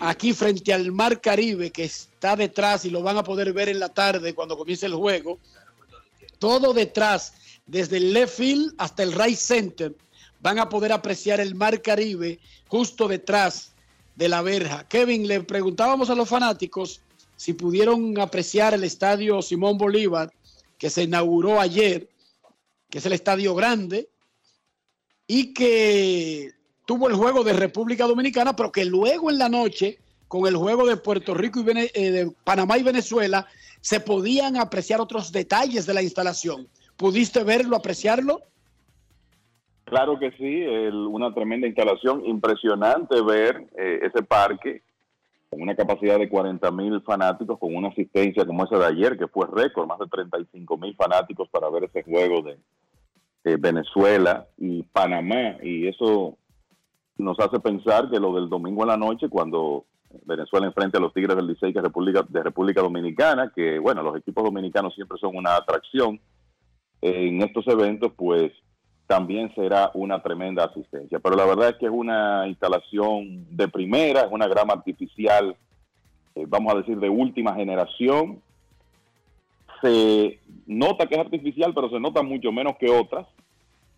aquí 0.00 0.32
frente 0.32 0.72
al 0.72 0.92
Mar 0.92 1.20
Caribe 1.20 1.70
que 1.70 1.84
está 1.84 2.36
detrás 2.36 2.84
y 2.84 2.90
lo 2.90 3.02
van 3.02 3.16
a 3.16 3.24
poder 3.24 3.52
ver 3.52 3.68
en 3.68 3.80
la 3.80 3.88
tarde 3.88 4.34
cuando 4.34 4.56
comience 4.56 4.86
el 4.86 4.94
juego. 4.94 5.38
Todo 6.38 6.72
detrás, 6.72 7.34
desde 7.66 7.96
el 7.96 8.12
left 8.12 8.36
field 8.36 8.74
hasta 8.78 9.02
el 9.02 9.12
right 9.12 9.36
center, 9.36 9.94
van 10.40 10.58
a 10.58 10.68
poder 10.68 10.92
apreciar 10.92 11.40
el 11.40 11.54
Mar 11.54 11.82
Caribe 11.82 12.38
justo 12.68 13.08
detrás 13.08 13.69
de 14.20 14.28
la 14.28 14.42
verja. 14.42 14.86
Kevin, 14.86 15.26
le 15.26 15.40
preguntábamos 15.40 16.10
a 16.10 16.14
los 16.14 16.28
fanáticos 16.28 17.00
si 17.36 17.54
pudieron 17.54 18.20
apreciar 18.20 18.74
el 18.74 18.84
estadio 18.84 19.40
Simón 19.40 19.78
Bolívar, 19.78 20.30
que 20.76 20.90
se 20.90 21.04
inauguró 21.04 21.58
ayer, 21.58 22.10
que 22.90 22.98
es 22.98 23.06
el 23.06 23.14
estadio 23.14 23.54
grande, 23.54 24.10
y 25.26 25.54
que 25.54 26.52
tuvo 26.84 27.08
el 27.08 27.14
juego 27.14 27.42
de 27.42 27.54
República 27.54 28.06
Dominicana, 28.06 28.54
pero 28.54 28.70
que 28.70 28.84
luego 28.84 29.30
en 29.30 29.38
la 29.38 29.48
noche, 29.48 29.98
con 30.28 30.46
el 30.46 30.54
juego 30.54 30.86
de 30.86 30.98
Puerto 30.98 31.32
Rico 31.32 31.60
y 31.60 31.90
eh, 31.94 32.10
de 32.10 32.30
Panamá 32.44 32.76
y 32.76 32.82
Venezuela, 32.82 33.46
se 33.80 34.00
podían 34.00 34.58
apreciar 34.58 35.00
otros 35.00 35.32
detalles 35.32 35.86
de 35.86 35.94
la 35.94 36.02
instalación. 36.02 36.68
¿Pudiste 36.98 37.42
verlo, 37.42 37.74
apreciarlo? 37.74 38.42
Claro 39.90 40.20
que 40.20 40.30
sí, 40.38 40.64
una 40.92 41.34
tremenda 41.34 41.66
instalación, 41.66 42.24
impresionante 42.24 43.20
ver 43.22 43.66
eh, 43.76 43.98
ese 44.04 44.22
parque 44.22 44.82
con 45.50 45.60
una 45.60 45.74
capacidad 45.74 46.16
de 46.16 46.28
40 46.28 46.70
mil 46.70 47.00
fanáticos, 47.02 47.58
con 47.58 47.74
una 47.74 47.88
asistencia 47.88 48.46
como 48.46 48.64
esa 48.64 48.78
de 48.78 48.86
ayer, 48.86 49.18
que 49.18 49.26
fue 49.26 49.48
récord, 49.52 49.88
más 49.88 49.98
de 49.98 50.06
35 50.06 50.76
mil 50.76 50.94
fanáticos 50.94 51.48
para 51.48 51.68
ver 51.70 51.84
ese 51.84 52.04
juego 52.04 52.40
de, 52.42 52.56
Venezuela 53.56 54.46
y 54.58 54.84
Panamá. 54.84 55.56
Y 55.60 55.88
eso 55.88 56.36
nos 57.18 57.40
hace 57.40 57.58
pensar 57.58 58.08
que 58.10 58.20
lo 58.20 58.32
del 58.34 58.48
domingo 58.48 58.82
en 58.82 58.88
la 58.90 58.96
noche, 58.96 59.28
cuando 59.28 59.86
Venezuela 60.24 60.66
enfrenta 60.66 60.98
a 60.98 61.00
los 61.00 61.12
Tigres 61.12 61.34
del 61.34 61.48
Licey 61.48 61.72
de 61.72 62.42
República 62.44 62.80
Dominicana, 62.80 63.50
que 63.52 63.80
bueno, 63.80 64.04
los 64.04 64.16
equipos 64.16 64.44
dominicanos 64.44 64.94
siempre 64.94 65.18
son 65.18 65.36
una 65.36 65.56
atracción 65.56 66.20
en 67.00 67.42
estos 67.42 67.66
eventos, 67.66 68.12
pues 68.14 68.52
también 69.10 69.52
será 69.56 69.90
una 69.94 70.22
tremenda 70.22 70.66
asistencia. 70.66 71.18
Pero 71.18 71.34
la 71.34 71.44
verdad 71.44 71.70
es 71.70 71.76
que 71.78 71.86
es 71.86 71.92
una 71.92 72.46
instalación 72.46 73.44
de 73.50 73.66
primera, 73.66 74.20
es 74.20 74.30
una 74.30 74.46
grama 74.46 74.72
artificial, 74.72 75.56
eh, 76.36 76.44
vamos 76.46 76.72
a 76.72 76.78
decir, 76.78 76.96
de 76.96 77.08
última 77.08 77.56
generación. 77.56 78.40
Se 79.82 80.38
nota 80.64 81.06
que 81.06 81.16
es 81.16 81.20
artificial, 81.20 81.74
pero 81.74 81.90
se 81.90 81.98
nota 81.98 82.22
mucho 82.22 82.52
menos 82.52 82.76
que 82.78 82.88
otras 82.88 83.26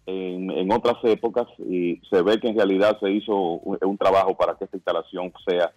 en, 0.06 0.72
otras 0.72 0.96
épocas 1.04 1.46
y 1.58 2.00
se 2.08 2.22
ve 2.22 2.40
que 2.40 2.48
en 2.48 2.56
realidad 2.56 2.98
se 2.98 3.10
hizo 3.10 3.36
un, 3.36 3.78
un 3.82 3.98
trabajo 3.98 4.34
para 4.34 4.56
que 4.56 4.64
esta 4.64 4.78
instalación 4.78 5.30
sea 5.46 5.72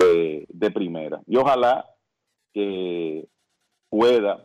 eh, 0.00 0.44
de 0.48 0.70
primera. 0.72 1.20
Y 1.28 1.36
ojalá 1.36 1.86
que 2.52 3.28
pueda 3.88 4.44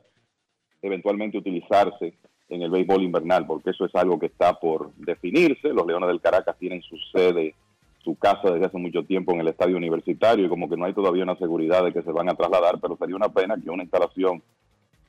eventualmente 0.83 1.39
utilizarse 1.39 2.13
en 2.51 2.61
el 2.61 2.69
béisbol 2.69 3.01
invernal, 3.01 3.47
porque 3.47 3.69
eso 3.69 3.85
es 3.85 3.95
algo 3.95 4.19
que 4.19 4.25
está 4.25 4.59
por 4.59 4.93
definirse. 4.95 5.69
Los 5.69 5.87
Leones 5.87 6.09
del 6.09 6.19
Caracas 6.19 6.57
tienen 6.59 6.81
su 6.81 6.97
sede, 7.13 7.55
su 8.03 8.15
casa 8.15 8.51
desde 8.51 8.65
hace 8.65 8.77
mucho 8.77 9.03
tiempo 9.03 9.31
en 9.31 9.39
el 9.39 9.47
estadio 9.47 9.77
universitario 9.77 10.45
y 10.45 10.49
como 10.49 10.69
que 10.69 10.75
no 10.75 10.85
hay 10.85 10.93
todavía 10.93 11.23
una 11.23 11.37
seguridad 11.37 11.83
de 11.83 11.93
que 11.93 12.01
se 12.01 12.11
van 12.11 12.29
a 12.29 12.35
trasladar, 12.35 12.79
pero 12.81 12.97
sería 12.97 13.15
una 13.15 13.29
pena 13.29 13.55
que 13.55 13.69
una 13.69 13.83
instalación 13.83 14.43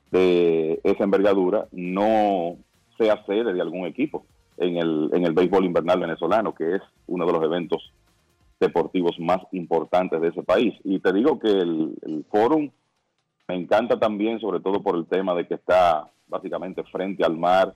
de 0.09 0.79
esa 0.83 1.03
envergadura 1.03 1.67
no 1.73 2.55
sea 2.97 3.25
sede 3.25 3.53
de 3.53 3.61
algún 3.61 3.87
equipo 3.87 4.25
en 4.57 4.77
el, 4.77 5.09
en 5.11 5.25
el 5.25 5.33
béisbol 5.33 5.65
invernal 5.65 5.99
venezolano, 5.99 6.55
que 6.55 6.75
es 6.75 6.81
uno 7.07 7.25
de 7.25 7.33
los 7.33 7.43
eventos 7.43 7.91
deportivos 8.57 9.19
más 9.19 9.41
importantes 9.51 10.21
de 10.21 10.29
ese 10.29 10.43
país. 10.43 10.73
Y 10.85 10.99
te 10.99 11.11
digo 11.11 11.39
que 11.39 11.49
el, 11.49 11.95
el 12.03 12.23
fórum 12.31 12.69
me 13.49 13.55
encanta 13.55 13.99
también, 13.99 14.39
sobre 14.39 14.61
todo 14.61 14.81
por 14.81 14.95
el 14.95 15.07
tema 15.07 15.35
de 15.35 15.45
que 15.45 15.55
está 15.55 16.09
básicamente 16.33 16.83
frente 16.83 17.23
al 17.23 17.37
mar, 17.37 17.73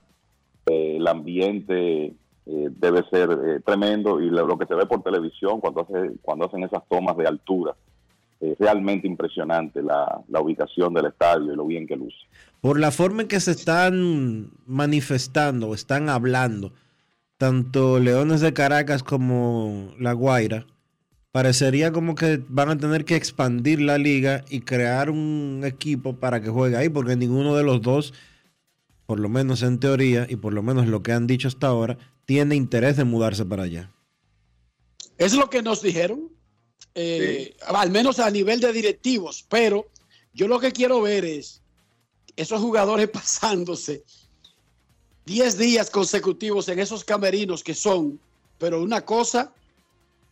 eh, 0.66 0.96
el 0.96 1.06
ambiente 1.06 2.06
eh, 2.46 2.68
debe 2.70 3.02
ser 3.10 3.30
eh, 3.30 3.60
tremendo 3.64 4.20
y 4.20 4.28
lo, 4.28 4.58
que 4.58 4.66
se 4.66 4.74
ve 4.74 4.84
por 4.86 5.02
televisión 5.02 5.60
cuando, 5.60 5.82
hace, 5.82 6.12
cuando 6.20 6.46
hacen 6.46 6.64
esas 6.64 6.82
tomas 6.88 7.16
de 7.16 7.26
altura, 7.26 7.74
es 8.40 8.58
realmente 8.58 9.06
impresionante 9.06 9.82
la, 9.82 10.20
la 10.28 10.40
ubicación 10.40 10.94
del 10.94 11.06
estadio 11.06 11.52
y 11.52 11.56
lo 11.56 11.66
bien 11.66 11.86
que 11.86 11.96
luce. 11.96 12.18
Por 12.60 12.78
la 12.78 12.90
forma 12.90 13.22
en 13.22 13.28
que 13.28 13.40
se 13.40 13.52
están 13.52 14.50
manifestando 14.66 15.74
están 15.74 16.08
hablando, 16.08 16.72
tanto 17.36 17.98
Leones 17.98 18.40
de 18.40 18.52
Caracas 18.52 19.02
como 19.02 19.92
La 19.98 20.12
Guaira, 20.12 20.66
parecería 21.32 21.92
como 21.92 22.14
que 22.14 22.42
van 22.48 22.70
a 22.70 22.78
tener 22.78 23.04
que 23.04 23.16
expandir 23.16 23.80
la 23.80 23.98
liga 23.98 24.44
y 24.48 24.60
crear 24.60 25.10
un 25.10 25.62
equipo 25.64 26.16
para 26.16 26.40
que 26.40 26.48
juegue 26.48 26.76
ahí, 26.76 26.88
porque 26.88 27.16
ninguno 27.16 27.54
de 27.54 27.64
los 27.64 27.82
dos, 27.82 28.14
por 29.08 29.20
lo 29.20 29.30
menos 29.30 29.62
en 29.62 29.80
teoría 29.80 30.26
y 30.28 30.36
por 30.36 30.52
lo 30.52 30.62
menos 30.62 30.86
lo 30.86 31.02
que 31.02 31.12
han 31.12 31.26
dicho 31.26 31.48
hasta 31.48 31.68
ahora, 31.68 31.96
tiene 32.26 32.56
interés 32.56 32.98
de 32.98 33.04
mudarse 33.04 33.42
para 33.46 33.62
allá. 33.62 33.90
Es 35.16 35.32
lo 35.32 35.48
que 35.48 35.62
nos 35.62 35.80
dijeron, 35.80 36.30
eh, 36.94 37.56
al 37.68 37.90
menos 37.90 38.18
a 38.18 38.30
nivel 38.30 38.60
de 38.60 38.70
directivos, 38.70 39.46
pero 39.48 39.86
yo 40.34 40.46
lo 40.46 40.60
que 40.60 40.72
quiero 40.72 41.00
ver 41.00 41.24
es 41.24 41.62
esos 42.36 42.60
jugadores 42.60 43.08
pasándose 43.18 44.04
10 45.24 45.56
días 45.56 45.88
consecutivos 45.88 46.68
en 46.68 46.78
esos 46.78 47.02
camerinos 47.02 47.64
que 47.64 47.72
son, 47.72 48.20
pero 48.58 48.82
una 48.82 49.06
cosa 49.06 49.50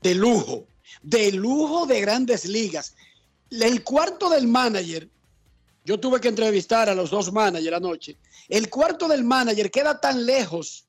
de 0.02 0.14
lujo, 0.14 0.66
de 1.02 1.32
lujo 1.32 1.86
de 1.86 2.02
grandes 2.02 2.44
ligas. 2.44 2.94
El 3.50 3.82
cuarto 3.82 4.28
del 4.28 4.46
manager, 4.46 5.08
yo 5.82 5.98
tuve 5.98 6.20
que 6.20 6.28
entrevistar 6.28 6.90
a 6.90 6.94
los 6.94 7.08
dos 7.08 7.32
managers 7.32 7.74
anoche, 7.74 8.18
el 8.48 8.68
cuarto 8.70 9.08
del 9.08 9.24
manager 9.24 9.70
queda 9.70 10.00
tan 10.00 10.24
lejos 10.26 10.84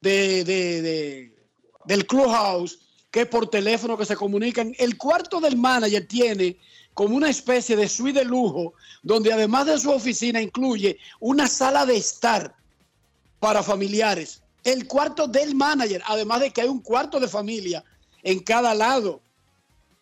de, 0.00 0.44
de- 0.44 0.82
de- 0.82 1.36
del 1.84 2.06
clubhouse 2.06 2.78
que 3.10 3.26
por 3.26 3.48
teléfono 3.50 3.96
que 3.98 4.04
se 4.06 4.16
comunican. 4.16 4.74
El 4.78 4.96
cuarto 4.96 5.40
del 5.40 5.56
manager 5.56 6.06
tiene 6.06 6.56
como 6.94 7.16
una 7.16 7.30
especie 7.30 7.76
de 7.76 7.88
suite 7.88 8.20
de 8.20 8.24
lujo, 8.24 8.74
donde 9.02 9.32
además 9.32 9.66
de 9.66 9.78
su 9.78 9.90
oficina 9.90 10.40
incluye 10.40 10.98
una 11.20 11.46
sala 11.48 11.86
de 11.86 11.96
estar 11.96 12.54
para 13.40 13.62
familiares. 13.62 14.42
El 14.62 14.86
cuarto 14.86 15.26
del 15.26 15.54
manager, 15.54 16.02
además 16.06 16.40
de 16.40 16.50
que 16.50 16.60
hay 16.62 16.68
un 16.68 16.80
cuarto 16.80 17.18
de 17.18 17.28
familia 17.28 17.82
en 18.22 18.40
cada 18.40 18.74
lado 18.74 19.20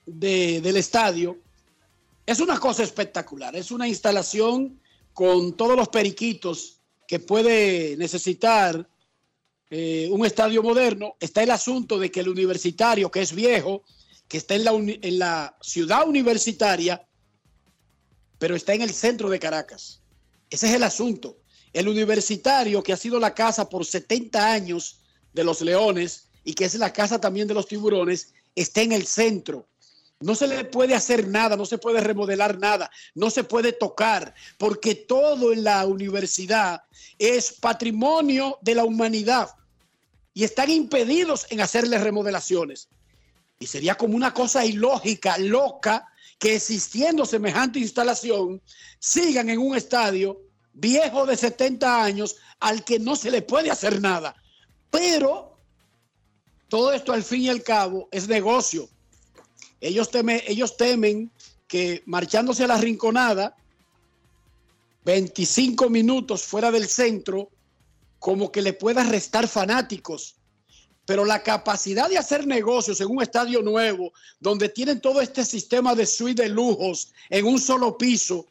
de- 0.06 0.60
del 0.60 0.76
estadio. 0.76 1.38
Es 2.26 2.40
una 2.40 2.58
cosa 2.58 2.82
espectacular, 2.82 3.56
es 3.56 3.70
una 3.70 3.88
instalación 3.88 4.78
con 5.14 5.54
todos 5.54 5.76
los 5.76 5.88
periquitos 5.88 6.79
que 7.10 7.18
puede 7.18 7.96
necesitar 7.96 8.88
eh, 9.68 10.08
un 10.12 10.24
estadio 10.24 10.62
moderno. 10.62 11.16
Está 11.18 11.42
el 11.42 11.50
asunto 11.50 11.98
de 11.98 12.08
que 12.08 12.20
el 12.20 12.28
universitario, 12.28 13.10
que 13.10 13.20
es 13.20 13.34
viejo, 13.34 13.82
que 14.28 14.38
está 14.38 14.54
en 14.54 14.62
la, 14.62 14.72
uni- 14.72 15.00
en 15.02 15.18
la 15.18 15.58
ciudad 15.60 16.06
universitaria, 16.08 17.04
pero 18.38 18.54
está 18.54 18.74
en 18.74 18.82
el 18.82 18.90
centro 18.90 19.28
de 19.28 19.40
Caracas. 19.40 20.04
Ese 20.50 20.68
es 20.68 20.74
el 20.74 20.84
asunto. 20.84 21.38
El 21.72 21.88
universitario, 21.88 22.80
que 22.80 22.92
ha 22.92 22.96
sido 22.96 23.18
la 23.18 23.34
casa 23.34 23.68
por 23.68 23.84
70 23.84 24.52
años 24.52 25.00
de 25.32 25.42
los 25.42 25.62
leones 25.62 26.28
y 26.44 26.54
que 26.54 26.66
es 26.66 26.76
la 26.76 26.92
casa 26.92 27.20
también 27.20 27.48
de 27.48 27.54
los 27.54 27.66
tiburones, 27.66 28.34
está 28.54 28.82
en 28.82 28.92
el 28.92 29.04
centro. 29.08 29.68
No 30.20 30.34
se 30.34 30.46
le 30.46 30.64
puede 30.64 30.94
hacer 30.94 31.26
nada, 31.28 31.56
no 31.56 31.64
se 31.64 31.78
puede 31.78 32.00
remodelar 32.00 32.58
nada, 32.58 32.90
no 33.14 33.30
se 33.30 33.42
puede 33.42 33.72
tocar, 33.72 34.34
porque 34.58 34.94
todo 34.94 35.52
en 35.52 35.64
la 35.64 35.86
universidad 35.86 36.82
es 37.18 37.54
patrimonio 37.54 38.58
de 38.60 38.74
la 38.74 38.84
humanidad 38.84 39.48
y 40.34 40.44
están 40.44 40.70
impedidos 40.70 41.46
en 41.48 41.62
hacerle 41.62 41.98
remodelaciones. 41.98 42.88
Y 43.58 43.66
sería 43.66 43.94
como 43.94 44.14
una 44.14 44.34
cosa 44.34 44.64
ilógica, 44.64 45.38
loca, 45.38 46.06
que 46.38 46.56
existiendo 46.56 47.24
semejante 47.24 47.78
instalación, 47.78 48.62
sigan 48.98 49.48
en 49.48 49.58
un 49.58 49.76
estadio 49.76 50.40
viejo 50.72 51.26
de 51.26 51.36
70 51.36 52.02
años 52.02 52.36
al 52.58 52.84
que 52.84 52.98
no 52.98 53.16
se 53.16 53.30
le 53.30 53.42
puede 53.42 53.70
hacer 53.70 54.00
nada. 54.00 54.34
Pero 54.90 55.58
todo 56.68 56.92
esto 56.92 57.12
al 57.12 57.22
fin 57.22 57.42
y 57.42 57.48
al 57.48 57.62
cabo 57.62 58.08
es 58.10 58.28
negocio. 58.28 58.88
Ellos, 59.80 60.10
teme- 60.10 60.42
ellos 60.46 60.76
temen 60.76 61.30
que 61.66 62.02
marchándose 62.06 62.64
a 62.64 62.68
la 62.68 62.76
rinconada, 62.76 63.56
25 65.04 65.88
minutos 65.88 66.42
fuera 66.42 66.70
del 66.70 66.86
centro, 66.86 67.50
como 68.18 68.52
que 68.52 68.60
le 68.62 68.72
pueda 68.74 69.02
restar 69.04 69.48
fanáticos. 69.48 70.36
Pero 71.06 71.24
la 71.24 71.42
capacidad 71.42 72.08
de 72.08 72.18
hacer 72.18 72.46
negocios 72.46 73.00
en 73.00 73.08
un 73.08 73.22
estadio 73.22 73.62
nuevo, 73.62 74.12
donde 74.38 74.68
tienen 74.68 75.00
todo 75.00 75.20
este 75.20 75.44
sistema 75.44 75.94
de 75.94 76.06
suite 76.06 76.42
de 76.42 76.48
lujos 76.50 77.12
en 77.30 77.46
un 77.46 77.58
solo 77.58 77.96
piso, 77.96 78.46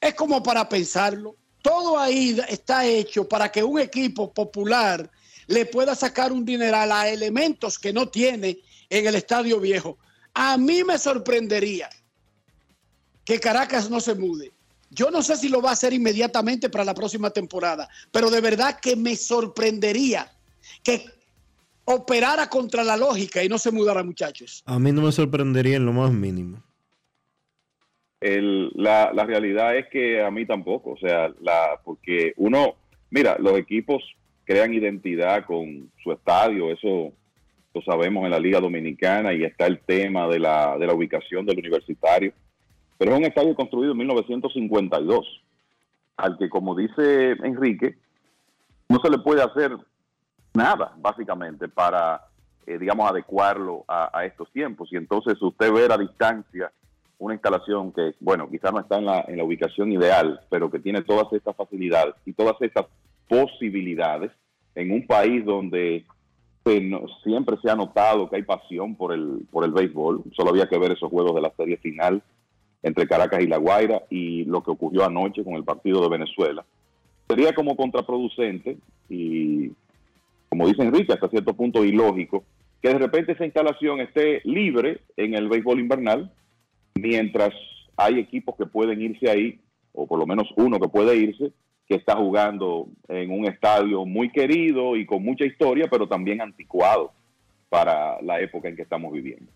es 0.00 0.14
como 0.14 0.42
para 0.42 0.68
pensarlo. 0.68 1.36
Todo 1.62 1.98
ahí 1.98 2.38
está 2.48 2.84
hecho 2.86 3.28
para 3.28 3.50
que 3.50 3.62
un 3.62 3.78
equipo 3.78 4.32
popular 4.32 5.08
le 5.46 5.64
pueda 5.66 5.94
sacar 5.94 6.32
un 6.32 6.44
dineral 6.44 6.90
a 6.92 7.08
elementos 7.08 7.78
que 7.78 7.92
no 7.92 8.08
tiene 8.08 8.58
en 8.90 9.06
el 9.06 9.14
estadio 9.14 9.60
viejo. 9.60 9.96
A 10.38 10.58
mí 10.58 10.84
me 10.84 10.98
sorprendería 10.98 11.88
que 13.24 13.40
Caracas 13.40 13.88
no 13.88 14.00
se 14.00 14.14
mude. 14.14 14.52
Yo 14.90 15.10
no 15.10 15.22
sé 15.22 15.34
si 15.36 15.48
lo 15.48 15.62
va 15.62 15.70
a 15.70 15.72
hacer 15.72 15.94
inmediatamente 15.94 16.68
para 16.68 16.84
la 16.84 16.92
próxima 16.92 17.30
temporada, 17.30 17.88
pero 18.12 18.28
de 18.28 18.42
verdad 18.42 18.78
que 18.78 18.96
me 18.96 19.16
sorprendería 19.16 20.30
que 20.82 21.06
operara 21.86 22.50
contra 22.50 22.84
la 22.84 22.98
lógica 22.98 23.42
y 23.42 23.48
no 23.48 23.56
se 23.56 23.70
mudara, 23.70 24.04
muchachos. 24.04 24.62
A 24.66 24.78
mí 24.78 24.92
no 24.92 25.00
me 25.02 25.10
sorprendería 25.12 25.76
en 25.76 25.86
lo 25.86 25.94
más 25.94 26.12
mínimo. 26.12 26.62
El- 28.20 28.70
la, 28.74 29.12
la 29.14 29.24
realidad 29.24 29.74
es 29.76 29.86
que 29.88 30.22
a 30.22 30.30
mí 30.30 30.44
tampoco, 30.44 30.90
o 30.92 30.98
sea, 30.98 31.32
la, 31.40 31.80
porque 31.82 32.34
uno, 32.36 32.74
mira, 33.10 33.36
los 33.38 33.56
equipos 33.56 34.02
crean 34.44 34.74
identidad 34.74 35.46
con 35.46 35.90
su 36.02 36.12
estadio, 36.12 36.70
eso 36.72 37.12
sabemos 37.82 38.24
en 38.24 38.30
la 38.30 38.40
Liga 38.40 38.60
Dominicana 38.60 39.32
y 39.32 39.44
está 39.44 39.66
el 39.66 39.80
tema 39.80 40.28
de 40.28 40.38
la, 40.38 40.76
de 40.78 40.86
la 40.86 40.94
ubicación 40.94 41.44
del 41.44 41.58
universitario. 41.58 42.32
Pero 42.98 43.12
es 43.12 43.18
un 43.18 43.24
estadio 43.24 43.54
construido 43.54 43.92
en 43.92 43.98
1952, 43.98 45.42
al 46.16 46.38
que, 46.38 46.48
como 46.48 46.74
dice 46.74 47.32
Enrique, 47.42 47.96
no 48.88 48.98
se 49.00 49.10
le 49.10 49.18
puede 49.18 49.42
hacer 49.42 49.76
nada, 50.54 50.94
básicamente, 50.98 51.68
para, 51.68 52.22
eh, 52.66 52.78
digamos, 52.78 53.10
adecuarlo 53.10 53.84
a, 53.86 54.24
estos 54.24 54.50
tiempos. 54.52 54.88
Y 54.92 54.96
entonces 54.96 55.40
usted 55.40 55.72
ve 55.72 55.92
a 55.92 55.98
distancia 55.98 56.72
una 57.18 57.34
instalación 57.34 57.92
que, 57.92 58.14
bueno, 58.20 58.48
quizás 58.50 58.72
no 58.72 58.80
está 58.80 58.98
en 58.98 59.06
la, 59.06 59.24
en 59.28 59.36
la 59.36 59.44
ubicación 59.44 59.92
ideal, 59.92 60.40
pero 60.50 60.70
que 60.70 60.78
tiene 60.78 61.02
todas 61.02 61.32
estas 61.32 61.56
facilidades 61.56 62.14
y 62.24 62.32
todas 62.32 62.56
estas 62.60 62.86
posibilidades 63.28 64.30
en 64.74 64.92
un 64.92 65.06
país 65.06 65.44
donde 65.44 66.04
pues, 66.66 66.82
no, 66.82 67.06
siempre 67.22 67.56
se 67.62 67.70
ha 67.70 67.76
notado 67.76 68.28
que 68.28 68.34
hay 68.34 68.42
pasión 68.42 68.96
por 68.96 69.12
el, 69.12 69.46
por 69.52 69.64
el 69.64 69.70
béisbol. 69.70 70.24
Solo 70.34 70.50
había 70.50 70.68
que 70.68 70.76
ver 70.76 70.90
esos 70.90 71.08
juegos 71.08 71.32
de 71.36 71.40
la 71.40 71.52
serie 71.56 71.76
final 71.76 72.20
entre 72.82 73.06
Caracas 73.06 73.40
y 73.40 73.46
La 73.46 73.58
Guaira 73.58 74.02
y 74.10 74.44
lo 74.46 74.64
que 74.64 74.72
ocurrió 74.72 75.04
anoche 75.04 75.44
con 75.44 75.54
el 75.54 75.62
partido 75.62 76.02
de 76.02 76.08
Venezuela. 76.08 76.64
Sería 77.28 77.54
como 77.54 77.76
contraproducente 77.76 78.78
y, 79.08 79.70
como 80.48 80.66
dice 80.66 80.82
Enrique, 80.82 81.12
hasta 81.12 81.28
cierto 81.28 81.54
punto 81.54 81.84
ilógico, 81.84 82.42
que 82.82 82.88
de 82.88 82.98
repente 82.98 83.30
esa 83.30 83.44
instalación 83.44 84.00
esté 84.00 84.40
libre 84.42 85.02
en 85.16 85.34
el 85.34 85.48
béisbol 85.48 85.78
invernal, 85.78 86.32
mientras 86.96 87.54
hay 87.96 88.18
equipos 88.18 88.56
que 88.56 88.66
pueden 88.66 89.00
irse 89.00 89.30
ahí, 89.30 89.60
o 89.92 90.08
por 90.08 90.18
lo 90.18 90.26
menos 90.26 90.48
uno 90.56 90.80
que 90.80 90.88
puede 90.88 91.16
irse, 91.16 91.52
que 91.86 91.94
está 91.94 92.16
jugando 92.16 92.88
en 93.08 93.30
un 93.30 93.46
estadio 93.46 94.04
muy 94.04 94.30
querido 94.30 94.96
y 94.96 95.06
con 95.06 95.22
mucha 95.22 95.44
historia, 95.44 95.86
pero 95.90 96.08
también 96.08 96.40
anticuado 96.40 97.12
para 97.68 98.20
la 98.22 98.40
época 98.40 98.68
en 98.68 98.76
que 98.76 98.82
estamos 98.82 99.12
viviendo. 99.12 99.50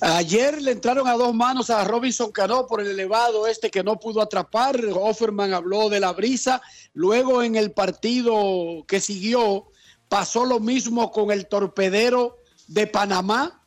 Ayer 0.00 0.60
le 0.60 0.72
entraron 0.72 1.08
a 1.08 1.14
dos 1.14 1.34
manos 1.34 1.70
a 1.70 1.84
Robinson 1.84 2.30
Cano 2.30 2.66
por 2.66 2.80
el 2.80 2.88
elevado 2.88 3.46
este 3.46 3.70
que 3.70 3.82
no 3.82 3.98
pudo 3.98 4.20
atrapar. 4.20 4.78
Offerman 4.94 5.54
habló 5.54 5.88
de 5.88 6.00
la 6.00 6.12
brisa. 6.12 6.60
Luego 6.92 7.42
en 7.42 7.56
el 7.56 7.72
partido 7.72 8.84
que 8.86 9.00
siguió 9.00 9.66
pasó 10.08 10.44
lo 10.44 10.60
mismo 10.60 11.10
con 11.10 11.30
el 11.30 11.46
torpedero 11.46 12.38
de 12.68 12.86
Panamá 12.86 13.63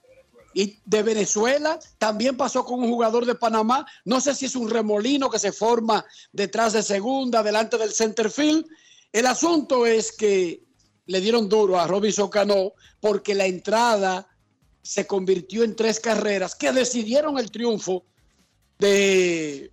y 0.57 0.79
de 0.85 1.03
Venezuela. 1.03 1.79
También 1.99 2.35
pasó 2.35 2.65
con 2.65 2.79
un 2.79 2.89
jugador 2.89 3.27
de 3.27 3.35
Panamá. 3.35 3.85
No 4.05 4.19
sé 4.19 4.33
si 4.33 4.47
es 4.47 4.55
un 4.55 4.71
remolino 4.71 5.29
que 5.29 5.37
se 5.37 5.51
forma 5.51 6.03
detrás 6.31 6.73
de 6.73 6.81
segunda, 6.81 7.43
delante 7.43 7.77
del 7.77 7.93
center 7.93 8.31
field. 8.31 8.65
El 9.13 9.27
asunto 9.27 9.85
es 9.85 10.11
que 10.11 10.63
le 11.05 11.21
dieron 11.21 11.47
duro 11.47 11.79
a 11.79 11.85
Robinson 11.85 12.29
Cano 12.29 12.73
porque 12.99 13.35
la 13.35 13.45
entrada 13.45 14.27
se 14.81 15.05
convirtió 15.05 15.63
en 15.63 15.75
tres 15.75 15.99
carreras 15.99 16.55
que 16.55 16.71
decidieron 16.71 17.37
el 17.37 17.51
triunfo 17.51 18.03
de 18.79 19.71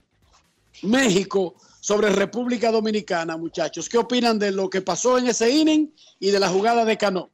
México 0.83 1.55
sobre 1.81 2.11
República 2.11 2.71
Dominicana, 2.71 3.39
muchachos. 3.39 3.89
¿Qué 3.89 3.97
opinan 3.97 4.39
de 4.39 4.53
lo 4.53 4.69
que 4.69 4.83
pasó 4.83 5.17
en 5.17 5.29
ese 5.29 5.51
inning 5.51 5.95
y 6.21 6.31
de 6.31 6.41
la 6.41 6.51
jugada 6.51 6.85
de 6.85 6.99
Cano? 6.99 7.31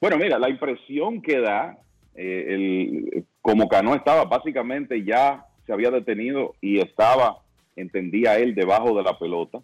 Bueno, 0.00 0.16
mira, 0.16 0.38
la 0.38 0.48
impresión 0.48 1.20
que 1.20 1.40
da, 1.40 1.76
eh, 2.14 2.44
el, 2.48 3.24
como 3.42 3.68
Cano 3.68 3.94
estaba 3.94 4.24
básicamente 4.24 5.04
ya 5.04 5.44
se 5.66 5.72
había 5.72 5.90
detenido 5.90 6.54
y 6.60 6.78
estaba, 6.78 7.38
entendía 7.74 8.38
él, 8.38 8.54
debajo 8.54 8.96
de 8.96 9.02
la 9.02 9.18
pelota. 9.18 9.60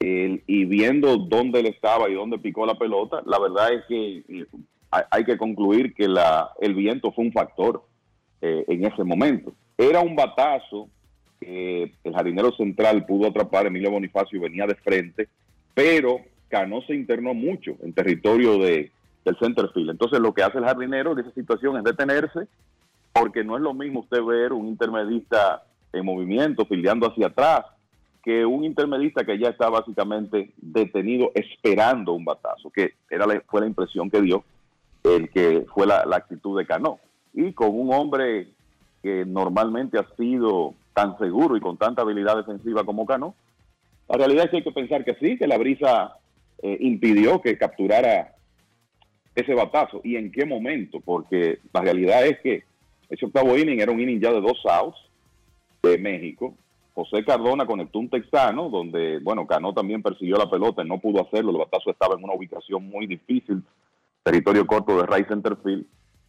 El, 0.00 0.42
y 0.46 0.64
viendo 0.64 1.16
dónde 1.18 1.60
él 1.60 1.66
estaba 1.66 2.08
y 2.08 2.14
dónde 2.14 2.38
picó 2.38 2.64
la 2.66 2.78
pelota, 2.78 3.22
la 3.26 3.38
verdad 3.38 3.72
es 3.72 3.84
que 3.86 4.46
hay 5.10 5.24
que 5.24 5.36
concluir 5.36 5.94
que 5.94 6.08
la, 6.08 6.50
el 6.60 6.74
viento 6.74 7.12
fue 7.12 7.24
un 7.24 7.32
factor 7.32 7.84
eh, 8.40 8.64
en 8.68 8.84
ese 8.84 9.04
momento. 9.04 9.54
Era 9.76 10.00
un 10.00 10.16
batazo 10.16 10.88
que 11.40 11.92
el 12.02 12.14
jardinero 12.14 12.50
central 12.52 13.04
pudo 13.04 13.28
atrapar, 13.28 13.66
Emilio 13.66 13.90
Bonifacio 13.90 14.40
venía 14.40 14.66
de 14.66 14.74
frente, 14.76 15.28
pero 15.74 16.20
Cano 16.48 16.80
se 16.82 16.94
internó 16.94 17.34
mucho 17.34 17.76
en 17.82 17.92
territorio 17.92 18.58
de, 18.58 18.90
del 19.24 19.38
center 19.38 19.70
field. 19.72 19.90
Entonces 19.90 20.20
lo 20.20 20.32
que 20.32 20.42
hace 20.42 20.58
el 20.58 20.64
jardinero 20.64 21.12
en 21.12 21.20
esa 21.20 21.30
situación 21.32 21.76
es 21.76 21.84
detenerse, 21.84 22.46
porque 23.12 23.44
no 23.44 23.56
es 23.56 23.62
lo 23.62 23.74
mismo 23.74 24.00
usted 24.00 24.22
ver 24.22 24.52
un 24.52 24.68
intermedista 24.68 25.62
en 25.92 26.04
movimiento, 26.04 26.66
filiando 26.66 27.08
hacia 27.08 27.28
atrás, 27.28 27.64
que 28.22 28.44
un 28.44 28.64
intermedista 28.64 29.24
que 29.24 29.38
ya 29.38 29.50
está 29.50 29.68
básicamente 29.68 30.52
detenido 30.56 31.30
esperando 31.34 32.12
un 32.12 32.24
batazo, 32.24 32.70
que 32.70 32.94
era 33.10 33.26
fue 33.46 33.60
la 33.60 33.66
impresión 33.66 34.10
que 34.10 34.20
dio 34.20 34.44
el 35.04 35.28
que 35.28 35.66
fue 35.72 35.86
la, 35.86 36.04
la 36.06 36.16
actitud 36.16 36.58
de 36.58 36.66
Cano. 36.66 36.98
Y 37.34 37.52
con 37.52 37.68
un 37.78 37.92
hombre 37.92 38.48
que 39.02 39.24
normalmente 39.26 39.98
ha 39.98 40.06
sido 40.16 40.74
tan 40.94 41.18
seguro 41.18 41.56
y 41.56 41.60
con 41.60 41.76
tanta 41.76 42.02
habilidad 42.02 42.36
defensiva 42.36 42.84
como 42.84 43.04
Cano, 43.04 43.34
la 44.08 44.16
realidad 44.16 44.44
es 44.44 44.50
que 44.50 44.56
hay 44.58 44.64
que 44.64 44.72
pensar 44.72 45.04
que 45.04 45.14
sí, 45.16 45.36
que 45.36 45.46
la 45.46 45.58
brisa 45.58 46.16
eh, 46.62 46.78
impidió 46.80 47.40
que 47.42 47.58
capturara 47.58 48.34
ese 49.34 49.54
batazo. 49.54 50.00
¿Y 50.04 50.16
en 50.16 50.30
qué 50.30 50.44
momento? 50.44 51.00
Porque 51.00 51.58
la 51.72 51.80
realidad 51.80 52.26
es 52.26 52.38
que 52.40 52.64
ese 53.08 53.26
octavo 53.26 53.56
inning 53.56 53.80
era 53.80 53.92
un 53.92 54.00
inning 54.00 54.20
ya 54.20 54.32
de 54.32 54.40
dos 54.40 54.60
outs 54.66 54.98
de 55.82 55.98
México. 55.98 56.54
José 56.94 57.24
Cardona 57.24 57.66
conectó 57.66 57.98
un 57.98 58.08
texano, 58.08 58.68
donde, 58.70 59.18
bueno, 59.18 59.46
Cano 59.46 59.74
también 59.74 60.02
persiguió 60.02 60.36
la 60.36 60.48
pelota 60.48 60.82
y 60.82 60.88
no 60.88 60.98
pudo 60.98 61.22
hacerlo. 61.22 61.50
El 61.50 61.58
batazo 61.58 61.90
estaba 61.90 62.14
en 62.14 62.22
una 62.22 62.34
ubicación 62.34 62.88
muy 62.88 63.06
difícil 63.06 63.62
territorio 64.24 64.66
corto 64.66 64.96
de 64.96 65.06
right 65.06 65.28
center 65.28 65.56
field, 65.62 65.84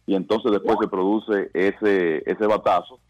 y 0.06 0.14
entonces 0.14 0.52
después 0.52 0.76
se 0.80 0.86
produce 0.86 1.50
ese, 1.54 2.22
ese 2.30 2.46
batazo 2.46 3.00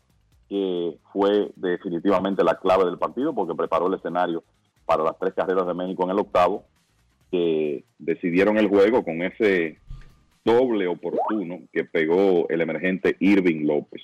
que 0.48 0.96
fue 1.12 1.50
definitivamente 1.56 2.44
la 2.44 2.54
clave 2.54 2.84
del 2.84 2.96
partido 2.96 3.34
porque 3.34 3.54
preparó 3.54 3.88
el 3.88 3.94
escenario 3.94 4.44
para 4.86 5.02
las 5.02 5.18
tres 5.18 5.34
carreras 5.34 5.66
de 5.66 5.74
México 5.74 6.04
en 6.04 6.10
el 6.10 6.20
octavo, 6.20 6.64
que 7.32 7.84
decidieron 7.98 8.56
el 8.56 8.68
juego 8.68 9.04
con 9.04 9.20
ese 9.22 9.78
doble 10.46 10.86
oportuno 10.86 11.58
que 11.72 11.84
pegó 11.84 12.48
el 12.48 12.62
emergente 12.62 13.16
Irving 13.18 13.66
López. 13.66 14.00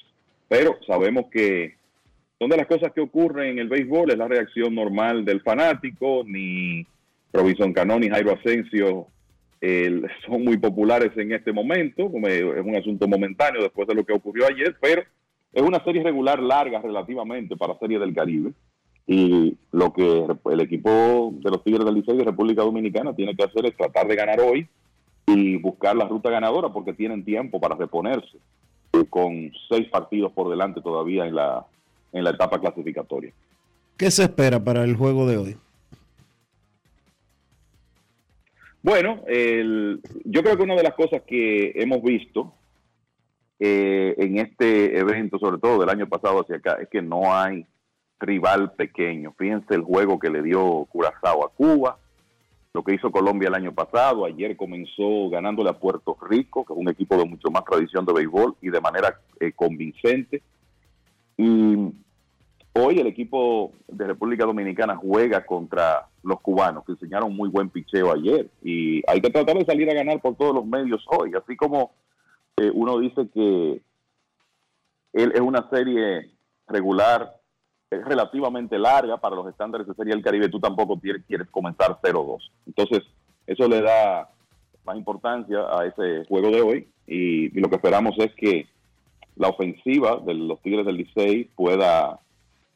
Pero 0.49 0.77
sabemos 0.87 1.27
que 1.31 1.77
son 2.39 2.51
de 2.51 2.57
las 2.59 2.67
cosas 2.67 2.93
que 2.93 3.01
ocurren 3.01 3.53
en 3.53 3.59
el 3.61 3.69
béisbol, 3.69 4.11
es 4.11 4.19
la 4.19 4.29
reacción 4.29 4.75
normal 4.75 5.25
del 5.25 5.41
fanático, 5.41 6.25
ni 6.27 6.85
Robinson 7.33 7.73
Cano 7.73 7.99
ni 7.99 8.09
Jairo 8.09 8.33
Asensio 8.33 9.07
son 10.27 10.43
muy 10.43 10.59
populares 10.59 11.13
en 11.17 11.33
este 11.33 11.53
momento, 11.53 12.11
es 12.27 12.65
un 12.65 12.75
asunto 12.75 13.07
momentáneo 13.07 13.63
después 13.63 13.87
de 13.87 13.95
lo 13.95 14.05
que 14.05 14.13
ocurrió 14.13 14.49
ayer, 14.49 14.77
pero 14.81 15.03
es 15.53 15.63
una 15.63 15.83
serie 15.85 16.03
regular 16.03 16.41
larga 16.41 16.83
relativamente 16.83 17.57
para 17.57 17.79
Serie 17.79 18.01
del 18.01 18.13
Caribe. 18.13 18.51
Y 19.07 19.57
lo 19.71 19.93
que 19.93 20.27
el 20.51 20.61
equipo 20.61 21.33
de 21.35 21.51
los 21.51 21.63
Tigres 21.63 21.85
del 21.85 21.95
Liceo 21.95 22.17
de 22.17 22.25
República 22.25 22.63
Dominicana 22.63 23.15
tiene 23.15 23.37
que 23.37 23.45
hacer 23.45 23.67
es 23.67 23.77
tratar 23.77 24.09
de 24.09 24.17
ganar 24.17 24.41
hoy 24.41 24.67
y 25.27 25.57
buscar 25.57 25.97
la 25.97 26.07
ruta 26.07 26.31
ganadora 26.31 26.71
porque 26.71 26.93
tienen 26.93 27.25
tiempo 27.25 27.61
para 27.61 27.77
reponerse 27.77 28.39
con 29.09 29.51
seis 29.69 29.89
partidos 29.89 30.33
por 30.33 30.51
delante 30.51 30.81
todavía 30.81 31.27
en 31.27 31.35
la, 31.35 31.67
en 32.13 32.25
la 32.25 32.31
etapa 32.31 32.61
clasificatoria. 32.61 33.33
¿Qué 33.97 34.11
se 34.11 34.25
espera 34.25 34.63
para 34.63 34.85
el 34.85 34.97
juego 34.97 35.27
de 35.27 35.37
hoy? 35.37 35.57
Bueno, 38.83 39.23
el, 39.27 40.01
yo 40.25 40.43
creo 40.43 40.57
que 40.57 40.63
una 40.65 40.75
de 40.75 40.83
las 40.83 40.95
cosas 40.95 41.23
que 41.23 41.73
hemos 41.77 42.03
visto 42.03 42.53
eh, 43.61 44.15
en 44.19 44.39
este 44.39 44.99
evento, 44.99 45.39
sobre 45.39 45.59
todo 45.59 45.79
del 45.79 45.89
año 45.89 46.09
pasado 46.09 46.41
hacia 46.41 46.57
acá, 46.57 46.79
es 46.83 46.89
que 46.89 47.01
no 47.01 47.33
hay 47.33 47.65
rival 48.19 48.73
pequeño. 48.73 49.35
Fíjense 49.39 49.75
el 49.75 49.83
juego 49.83 50.19
que 50.19 50.31
le 50.31 50.43
dio 50.43 50.87
Curazao 50.91 51.45
a 51.45 51.51
Cuba, 51.51 51.99
lo 52.75 52.83
que 52.83 52.95
hizo 52.95 53.11
Colombia 53.11 53.49
el 53.49 53.55
año 53.55 53.73
pasado. 53.73 54.25
Ayer 54.25 54.57
comenzó 54.57 55.29
ganándole 55.31 55.71
a 55.71 55.79
Puerto 55.79 56.17
Rico, 56.29 56.65
que 56.65 56.73
es 56.73 56.79
un 56.79 56.89
equipo 56.89 57.17
de 57.17 57.25
mucho 57.25 57.51
más 57.51 57.65
tradición 57.65 58.05
de 58.07 58.13
béisbol 58.13 58.57
y 58.63 58.71
de 58.71 58.81
manera 58.81 59.21
eh, 59.41 59.53
convincente. 59.53 60.43
Y 61.37 61.93
Hoy 62.75 62.99
el 62.99 63.07
equipo 63.07 63.73
de 63.87 64.07
República 64.07 64.47
Dominicana 64.47 64.97
juega 64.97 65.45
contra 65.45 66.09
los 66.23 66.41
cubanos, 66.41 66.85
que 66.87 66.93
enseñaron 66.93 67.37
muy 67.37 67.51
buen 67.51 67.69
picheo 67.69 68.11
ayer. 68.11 68.49
Y 68.63 69.03
hay 69.07 69.21
que 69.21 69.29
tratar 69.29 69.59
de 69.59 69.67
salir 69.67 69.91
a 69.91 69.95
ganar 69.95 70.23
por 70.23 70.37
todos 70.37 70.55
los 70.55 70.65
medios 70.65 71.05
hoy. 71.09 71.33
Así 71.37 71.55
como 71.55 71.93
eh, 72.57 72.71
uno 72.73 72.99
dice 72.99 73.29
que 73.35 73.83
él 75.13 75.33
es 75.35 75.41
una 75.41 75.69
serie 75.69 76.31
regular 76.67 77.42
es 77.97 78.05
relativamente 78.05 78.79
larga 78.79 79.17
para 79.17 79.37
los 79.37 79.49
estándares 79.49 79.87
de 79.87 79.95
Serie 79.95 80.15
del 80.15 80.23
Caribe, 80.23 80.49
tú 80.49 80.61
tampoco 80.61 80.99
quieres 80.99 81.49
comenzar 81.51 81.99
0-2. 82.03 82.39
Entonces, 82.67 83.01
eso 83.47 83.69
le 83.69 83.81
da 83.81 84.29
más 84.85 84.97
importancia 84.97 85.59
a 85.71 85.87
ese 85.87 86.25
juego 86.27 86.51
de 86.51 86.61
hoy 86.61 86.89
y, 87.07 87.49
lo 87.61 87.69
que 87.69 87.77
esperamos 87.77 88.15
es 88.19 88.33
que 88.35 88.67
la 89.37 89.49
ofensiva 89.49 90.21
de 90.25 90.35
los 90.35 90.61
Tigres 90.63 90.87
del 90.87 90.97
Licey 90.97 91.45
pueda 91.57 92.21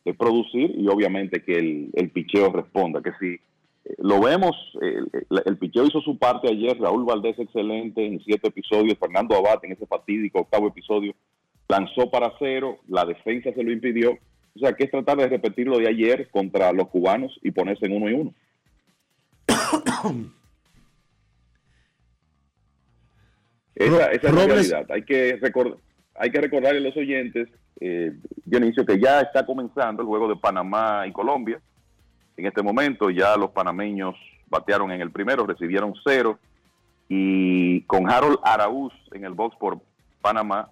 de 0.05 0.15
producir 0.15 0.73
y 0.77 0.89
obviamente 0.89 1.43
que 1.43 1.59
el, 1.59 1.91
el 1.95 2.11
picheo 2.11 2.53
responda. 2.53 3.03
Que 3.03 3.13
si 3.19 3.35
eh, 3.35 3.95
lo 3.99 4.21
vemos, 4.21 4.55
el, 4.81 5.09
el, 5.45 5.57
picheo 5.59 5.85
hizo 5.85 6.01
su 6.01 6.17
parte 6.17 6.49
ayer, 6.49 6.79
Raúl 6.79 7.05
Valdés 7.05 7.39
excelente 7.39 8.07
en 8.07 8.21
siete 8.21 8.49
episodios, 8.49 8.99
Fernando 8.99 9.35
Abad 9.37 9.65
en 9.65 9.73
ese 9.73 9.87
fatídico 9.87 10.41
octavo 10.41 10.69
episodio 10.69 11.13
lanzó 11.69 12.11
para 12.11 12.33
cero, 12.39 12.79
la 12.89 13.05
defensa 13.05 13.53
se 13.53 13.63
lo 13.63 13.73
impidió. 13.73 14.19
O 14.57 14.59
sea, 14.59 14.73
que 14.73 14.85
es 14.85 14.91
tratar 14.91 15.17
de 15.19 15.29
repetir 15.29 15.67
lo 15.69 15.79
de 15.79 15.89
ayer 15.89 16.29
contra 16.31 16.73
los 16.73 16.89
cubanos 16.89 17.39
y 17.43 17.51
ponerse 17.51 17.87
en 17.87 17.93
uno 17.93 18.11
y 18.11 18.13
uno. 18.15 18.35
esa, 23.75 24.11
esa 24.11 24.29
es 24.29 24.35
la 24.35 24.47
realidad. 24.47 24.91
Hay 24.91 25.03
que, 25.03 25.39
recordar 25.41 25.79
hay 26.19 26.31
que 26.31 26.41
recordarle 26.41 26.79
a 26.79 26.83
los 26.83 26.97
oyentes, 26.97 27.49
eh, 27.81 28.13
Dionisio, 28.45 28.87
que 28.87 28.99
ya 28.99 29.21
está 29.21 29.45
comenzando 29.45 30.03
el 30.03 30.09
juego 30.09 30.29
de 30.29 30.37
Panamá 30.37 31.07
y 31.07 31.13
Colombia. 31.13 31.61
En 32.37 32.47
este 32.47 32.63
momento 32.63 33.11
ya 33.11 33.37
los 33.37 33.51
panameños 33.51 34.15
batearon 34.49 34.91
en 34.93 35.01
el 35.01 35.11
primero, 35.11 35.47
recibieron 35.47 35.95
cero. 36.05 36.39
Y 37.09 37.83
con 37.83 38.11
Harold 38.11 38.39
Araúz 38.43 38.93
en 39.13 39.25
el 39.25 39.33
box 39.33 39.57
por 39.57 39.79
Panamá, 40.21 40.71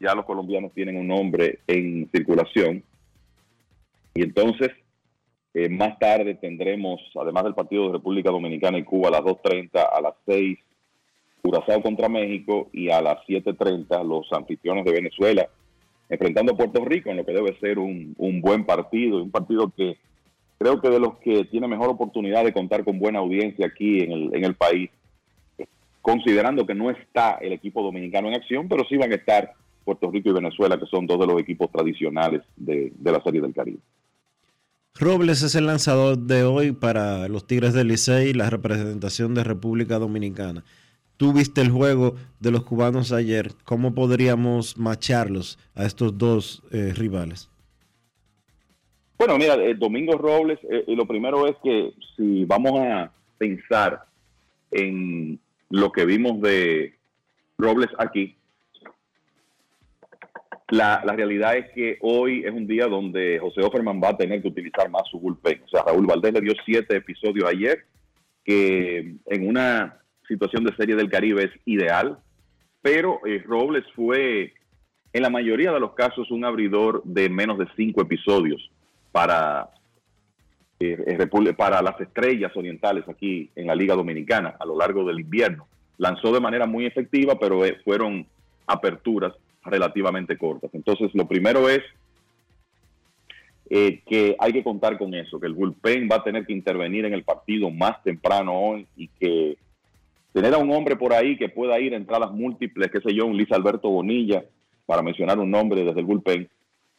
ya 0.00 0.14
los 0.14 0.24
colombianos 0.24 0.72
tienen 0.72 0.96
un 0.96 1.06
nombre 1.06 1.60
en 1.66 2.08
circulación. 2.10 2.82
Y 4.14 4.22
entonces, 4.22 4.70
eh, 5.54 5.68
más 5.68 5.98
tarde 5.98 6.34
tendremos, 6.34 7.00
además 7.20 7.44
del 7.44 7.54
partido 7.54 7.86
de 7.86 7.92
República 7.92 8.30
Dominicana 8.30 8.78
y 8.78 8.84
Cuba 8.84 9.08
a 9.08 9.12
las 9.12 9.22
2.30, 9.22 9.88
a 9.92 10.00
las 10.00 10.14
6, 10.26 10.58
Curazao 11.42 11.82
contra 11.82 12.08
México 12.08 12.68
y 12.72 12.90
a 12.90 13.00
las 13.00 13.18
7.30 13.26 14.04
los 14.04 14.32
anfitriones 14.32 14.84
de 14.84 14.92
Venezuela 14.92 15.48
enfrentando 16.08 16.52
a 16.52 16.56
Puerto 16.56 16.84
Rico 16.84 17.10
en 17.10 17.18
lo 17.18 17.26
que 17.26 17.32
debe 17.32 17.58
ser 17.60 17.78
un, 17.78 18.14
un 18.18 18.40
buen 18.40 18.64
partido, 18.64 19.22
un 19.22 19.30
partido 19.30 19.72
que 19.76 19.98
creo 20.58 20.80
que 20.80 20.88
de 20.88 21.00
los 21.00 21.18
que 21.18 21.44
tiene 21.44 21.68
mejor 21.68 21.90
oportunidad 21.90 22.44
de 22.44 22.52
contar 22.52 22.84
con 22.84 22.98
buena 22.98 23.18
audiencia 23.18 23.66
aquí 23.66 24.00
en 24.00 24.12
el, 24.12 24.34
en 24.34 24.44
el 24.44 24.54
país, 24.54 24.90
considerando 26.02 26.66
que 26.66 26.74
no 26.74 26.90
está 26.90 27.38
el 27.40 27.52
equipo 27.52 27.82
dominicano 27.82 28.28
en 28.28 28.34
acción, 28.34 28.68
pero 28.68 28.84
sí 28.88 28.96
van 28.96 29.12
a 29.12 29.16
estar 29.16 29.52
Puerto 29.88 30.10
Rico 30.10 30.28
y 30.28 30.32
Venezuela, 30.34 30.78
que 30.78 30.84
son 30.84 31.06
dos 31.06 31.18
de 31.18 31.26
los 31.26 31.40
equipos 31.40 31.72
tradicionales 31.72 32.42
de, 32.56 32.92
de 32.94 33.12
la 33.12 33.22
Serie 33.22 33.40
del 33.40 33.54
Caribe. 33.54 33.78
Robles 34.94 35.42
es 35.42 35.54
el 35.54 35.64
lanzador 35.64 36.18
de 36.18 36.44
hoy 36.44 36.72
para 36.72 37.26
los 37.28 37.46
Tigres 37.46 37.72
del 37.72 37.88
Licey, 37.88 38.34
la 38.34 38.50
representación 38.50 39.34
de 39.34 39.44
República 39.44 39.98
Dominicana. 39.98 40.62
Tú 41.16 41.32
viste 41.32 41.62
el 41.62 41.70
juego 41.70 42.16
de 42.38 42.50
los 42.50 42.64
cubanos 42.64 43.12
ayer. 43.12 43.52
¿Cómo 43.64 43.94
podríamos 43.94 44.76
macharlos 44.76 45.58
a 45.74 45.86
estos 45.86 46.18
dos 46.18 46.62
eh, 46.70 46.92
rivales? 46.94 47.48
Bueno, 49.16 49.38
mira, 49.38 49.54
eh, 49.54 49.74
Domingo 49.74 50.18
Robles, 50.18 50.58
eh, 50.70 50.84
y 50.86 50.96
lo 50.96 51.06
primero 51.06 51.46
es 51.46 51.56
que 51.64 51.94
si 52.14 52.44
vamos 52.44 52.78
a 52.78 53.10
pensar 53.38 54.04
en 54.70 55.40
lo 55.70 55.90
que 55.92 56.04
vimos 56.04 56.42
de 56.42 56.92
Robles 57.56 57.88
aquí, 57.98 58.37
la, 60.70 61.00
realidad 61.00 61.56
es 61.56 61.70
que 61.72 61.98
hoy 62.02 62.44
es 62.44 62.52
un 62.52 62.66
día 62.66 62.86
donde 62.86 63.38
José 63.38 63.62
Offerman 63.62 64.00
va 64.02 64.10
a 64.10 64.16
tener 64.16 64.42
que 64.42 64.48
utilizar 64.48 64.90
más 64.90 65.02
su 65.10 65.18
bullpen. 65.18 65.62
O 65.64 65.68
sea, 65.68 65.82
Raúl 65.82 66.06
Valdés 66.06 66.34
le 66.34 66.42
dio 66.42 66.52
siete 66.64 66.96
episodios 66.96 67.48
ayer, 67.48 67.84
que 68.44 69.14
en 69.26 69.48
una 69.48 69.98
situación 70.26 70.64
de 70.64 70.76
serie 70.76 70.94
del 70.94 71.08
Caribe 71.08 71.44
es 71.44 71.50
ideal, 71.64 72.18
pero 72.82 73.20
eh, 73.26 73.42
Robles 73.46 73.84
fue 73.96 74.52
en 75.14 75.22
la 75.22 75.30
mayoría 75.30 75.72
de 75.72 75.80
los 75.80 75.94
casos 75.94 76.30
un 76.30 76.44
abridor 76.44 77.02
de 77.04 77.30
menos 77.30 77.58
de 77.58 77.66
cinco 77.74 78.02
episodios 78.02 78.70
para, 79.10 79.70
eh, 80.80 81.02
eh, 81.06 81.54
para 81.56 81.80
las 81.80 81.98
estrellas 81.98 82.54
orientales 82.54 83.08
aquí 83.08 83.50
en 83.56 83.68
la 83.68 83.74
Liga 83.74 83.94
Dominicana 83.94 84.54
a 84.60 84.66
lo 84.66 84.76
largo 84.76 85.02
del 85.04 85.20
invierno. 85.20 85.66
Lanzó 85.96 86.30
de 86.30 86.40
manera 86.40 86.66
muy 86.66 86.84
efectiva, 86.84 87.38
pero 87.40 87.62
fueron 87.84 88.26
aperturas 88.66 89.32
relativamente 89.70 90.36
cortas. 90.36 90.70
Entonces, 90.74 91.10
lo 91.14 91.26
primero 91.26 91.68
es 91.68 91.82
eh, 93.70 94.00
que 94.06 94.34
hay 94.38 94.52
que 94.52 94.64
contar 94.64 94.96
con 94.96 95.12
eso, 95.14 95.38
que 95.38 95.46
el 95.46 95.52
bullpen 95.52 96.08
va 96.10 96.16
a 96.16 96.24
tener 96.24 96.46
que 96.46 96.54
intervenir 96.54 97.04
en 97.04 97.12
el 97.12 97.22
partido 97.22 97.70
más 97.70 98.02
temprano 98.02 98.58
hoy 98.58 98.86
y 98.96 99.08
que 99.08 99.58
tener 100.32 100.54
a 100.54 100.58
un 100.58 100.70
hombre 100.70 100.96
por 100.96 101.12
ahí 101.12 101.36
que 101.36 101.50
pueda 101.50 101.78
ir 101.78 101.92
a 101.92 101.98
entradas 101.98 102.32
múltiples, 102.32 102.90
qué 102.90 103.00
sé 103.00 103.14
yo, 103.14 103.26
un 103.26 103.36
Luis 103.36 103.52
Alberto 103.52 103.90
Bonilla, 103.90 104.42
para 104.86 105.02
mencionar 105.02 105.38
un 105.38 105.50
nombre 105.50 105.84
desde 105.84 106.00
el 106.00 106.06
bullpen, 106.06 106.48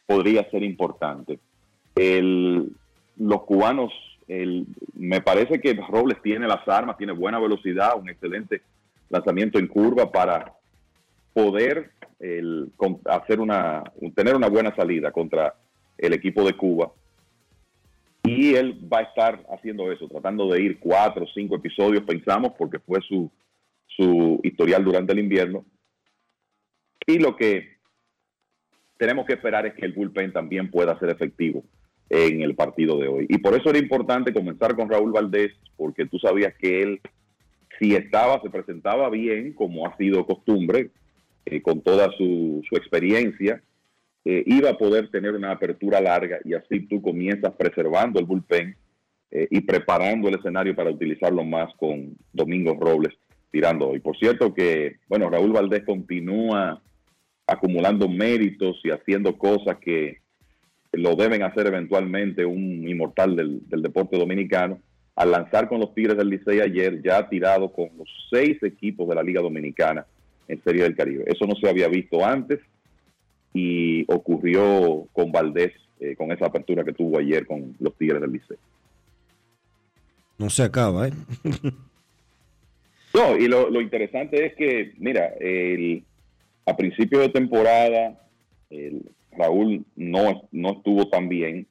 podría 0.06 0.48
ser 0.50 0.62
importante. 0.62 1.40
Los 3.16 3.42
cubanos, 3.42 3.92
me 4.94 5.20
parece 5.20 5.60
que 5.60 5.74
Robles 5.74 6.22
tiene 6.22 6.46
las 6.46 6.66
armas, 6.68 6.96
tiene 6.96 7.12
buena 7.12 7.40
velocidad, 7.40 7.98
un 7.98 8.08
excelente 8.08 8.62
lanzamiento 9.08 9.58
en 9.58 9.66
curva 9.66 10.10
para 10.10 10.54
poder 11.32 11.92
el, 12.18 12.70
hacer 13.06 13.40
una, 13.40 13.84
tener 14.14 14.36
una 14.36 14.48
buena 14.48 14.74
salida 14.74 15.10
contra 15.10 15.54
el 15.98 16.12
equipo 16.12 16.44
de 16.44 16.54
Cuba. 16.54 16.92
Y 18.22 18.54
él 18.54 18.78
va 18.92 18.98
a 18.98 19.02
estar 19.02 19.44
haciendo 19.50 19.90
eso, 19.90 20.06
tratando 20.06 20.50
de 20.50 20.62
ir 20.62 20.78
cuatro 20.78 21.24
o 21.24 21.28
cinco 21.34 21.56
episodios, 21.56 22.04
pensamos, 22.04 22.52
porque 22.58 22.78
fue 22.78 23.00
su, 23.00 23.30
su 23.86 24.40
historial 24.42 24.84
durante 24.84 25.12
el 25.12 25.20
invierno. 25.20 25.64
Y 27.06 27.18
lo 27.18 27.34
que 27.34 27.78
tenemos 28.98 29.24
que 29.24 29.32
esperar 29.32 29.66
es 29.66 29.74
que 29.74 29.86
el 29.86 29.94
bullpen 29.94 30.32
también 30.32 30.70
pueda 30.70 30.98
ser 30.98 31.08
efectivo 31.08 31.64
en 32.10 32.42
el 32.42 32.54
partido 32.54 32.98
de 32.98 33.08
hoy. 33.08 33.26
Y 33.28 33.38
por 33.38 33.54
eso 33.54 33.70
era 33.70 33.78
importante 33.78 34.34
comenzar 34.34 34.76
con 34.76 34.90
Raúl 34.90 35.12
Valdés, 35.12 35.52
porque 35.76 36.06
tú 36.06 36.18
sabías 36.18 36.54
que 36.54 36.82
él, 36.82 37.00
si 37.78 37.94
estaba, 37.94 38.42
se 38.42 38.50
presentaba 38.50 39.08
bien, 39.08 39.54
como 39.54 39.86
ha 39.86 39.96
sido 39.96 40.26
costumbre, 40.26 40.90
eh, 41.46 41.62
con 41.62 41.80
toda 41.80 42.10
su, 42.16 42.62
experiencia, 42.72 43.62
eh, 44.24 44.42
iba 44.46 44.70
a 44.70 44.78
poder 44.78 45.10
tener 45.10 45.34
una 45.34 45.52
apertura 45.52 46.00
larga 46.00 46.38
y 46.44 46.54
así 46.54 46.80
tú 46.86 47.00
comienzas 47.00 47.54
preservando 47.54 48.20
el 48.20 48.26
bullpen 48.26 48.76
eh, 49.30 49.48
y 49.50 49.60
preparando 49.62 50.28
el 50.28 50.38
escenario 50.38 50.76
para 50.76 50.90
utilizarlo 50.90 51.42
más 51.42 51.74
con 51.76 52.16
Domingo 52.32 52.76
Robles 52.78 53.14
tirando 53.50 53.88
hoy. 53.88 54.00
Por 54.00 54.16
cierto 54.18 54.52
que, 54.54 54.96
bueno, 55.08 55.30
Raúl 55.30 55.52
Valdés 55.52 55.84
continúa 55.84 56.82
acumulando 57.46 58.08
méritos 58.08 58.80
y 58.84 58.90
haciendo 58.90 59.36
cosas 59.38 59.78
que 59.78 60.18
lo 60.92 61.16
deben 61.16 61.42
hacer 61.42 61.66
eventualmente 61.66 62.44
un 62.44 62.86
inmortal 62.86 63.34
del, 63.34 63.66
del 63.68 63.82
deporte 63.82 64.18
dominicano. 64.18 64.78
Al 65.16 65.32
lanzar 65.32 65.68
con 65.68 65.80
los 65.80 65.94
Tigres 65.94 66.16
del 66.16 66.28
Licey 66.28 66.60
ayer, 66.60 67.02
ya 67.02 67.18
ha 67.18 67.28
tirado 67.28 67.72
con 67.72 67.88
los 67.96 68.08
seis 68.30 68.62
equipos 68.62 69.08
de 69.08 69.14
la 69.14 69.22
Liga 69.22 69.40
Dominicana 69.40 70.06
en 70.50 70.62
Serie 70.62 70.82
del 70.82 70.96
Caribe. 70.96 71.24
Eso 71.26 71.46
no 71.46 71.54
se 71.56 71.68
había 71.68 71.88
visto 71.88 72.24
antes 72.24 72.60
y 73.52 74.04
ocurrió 74.12 75.06
con 75.12 75.32
Valdés, 75.32 75.72
eh, 75.98 76.14
con 76.16 76.32
esa 76.32 76.46
apertura 76.46 76.84
que 76.84 76.92
tuvo 76.92 77.18
ayer 77.18 77.46
con 77.46 77.74
los 77.78 77.96
Tigres 77.96 78.20
del 78.20 78.32
Licey. 78.32 78.56
No 80.38 80.50
se 80.50 80.62
acaba, 80.62 81.08
¿eh? 81.08 81.12
No, 83.12 83.36
y 83.36 83.48
lo, 83.48 83.68
lo 83.70 83.80
interesante 83.80 84.46
es 84.46 84.54
que, 84.54 84.92
mira, 84.98 85.34
el, 85.40 86.04
a 86.64 86.76
principio 86.76 87.18
de 87.18 87.28
temporada, 87.30 88.24
el, 88.70 89.02
Raúl 89.32 89.84
no, 89.96 90.48
no 90.52 90.72
estuvo 90.72 91.08
tan 91.08 91.28
bien. 91.28 91.66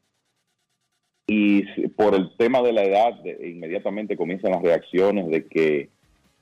Y 1.27 1.61
por 1.89 2.15
el 2.15 2.35
tema 2.37 2.61
de 2.61 2.73
la 2.73 2.83
edad, 2.83 3.13
inmediatamente 3.43 4.17
comienzan 4.17 4.51
las 4.51 4.63
reacciones 4.63 5.27
de 5.27 5.45
que, 5.45 5.89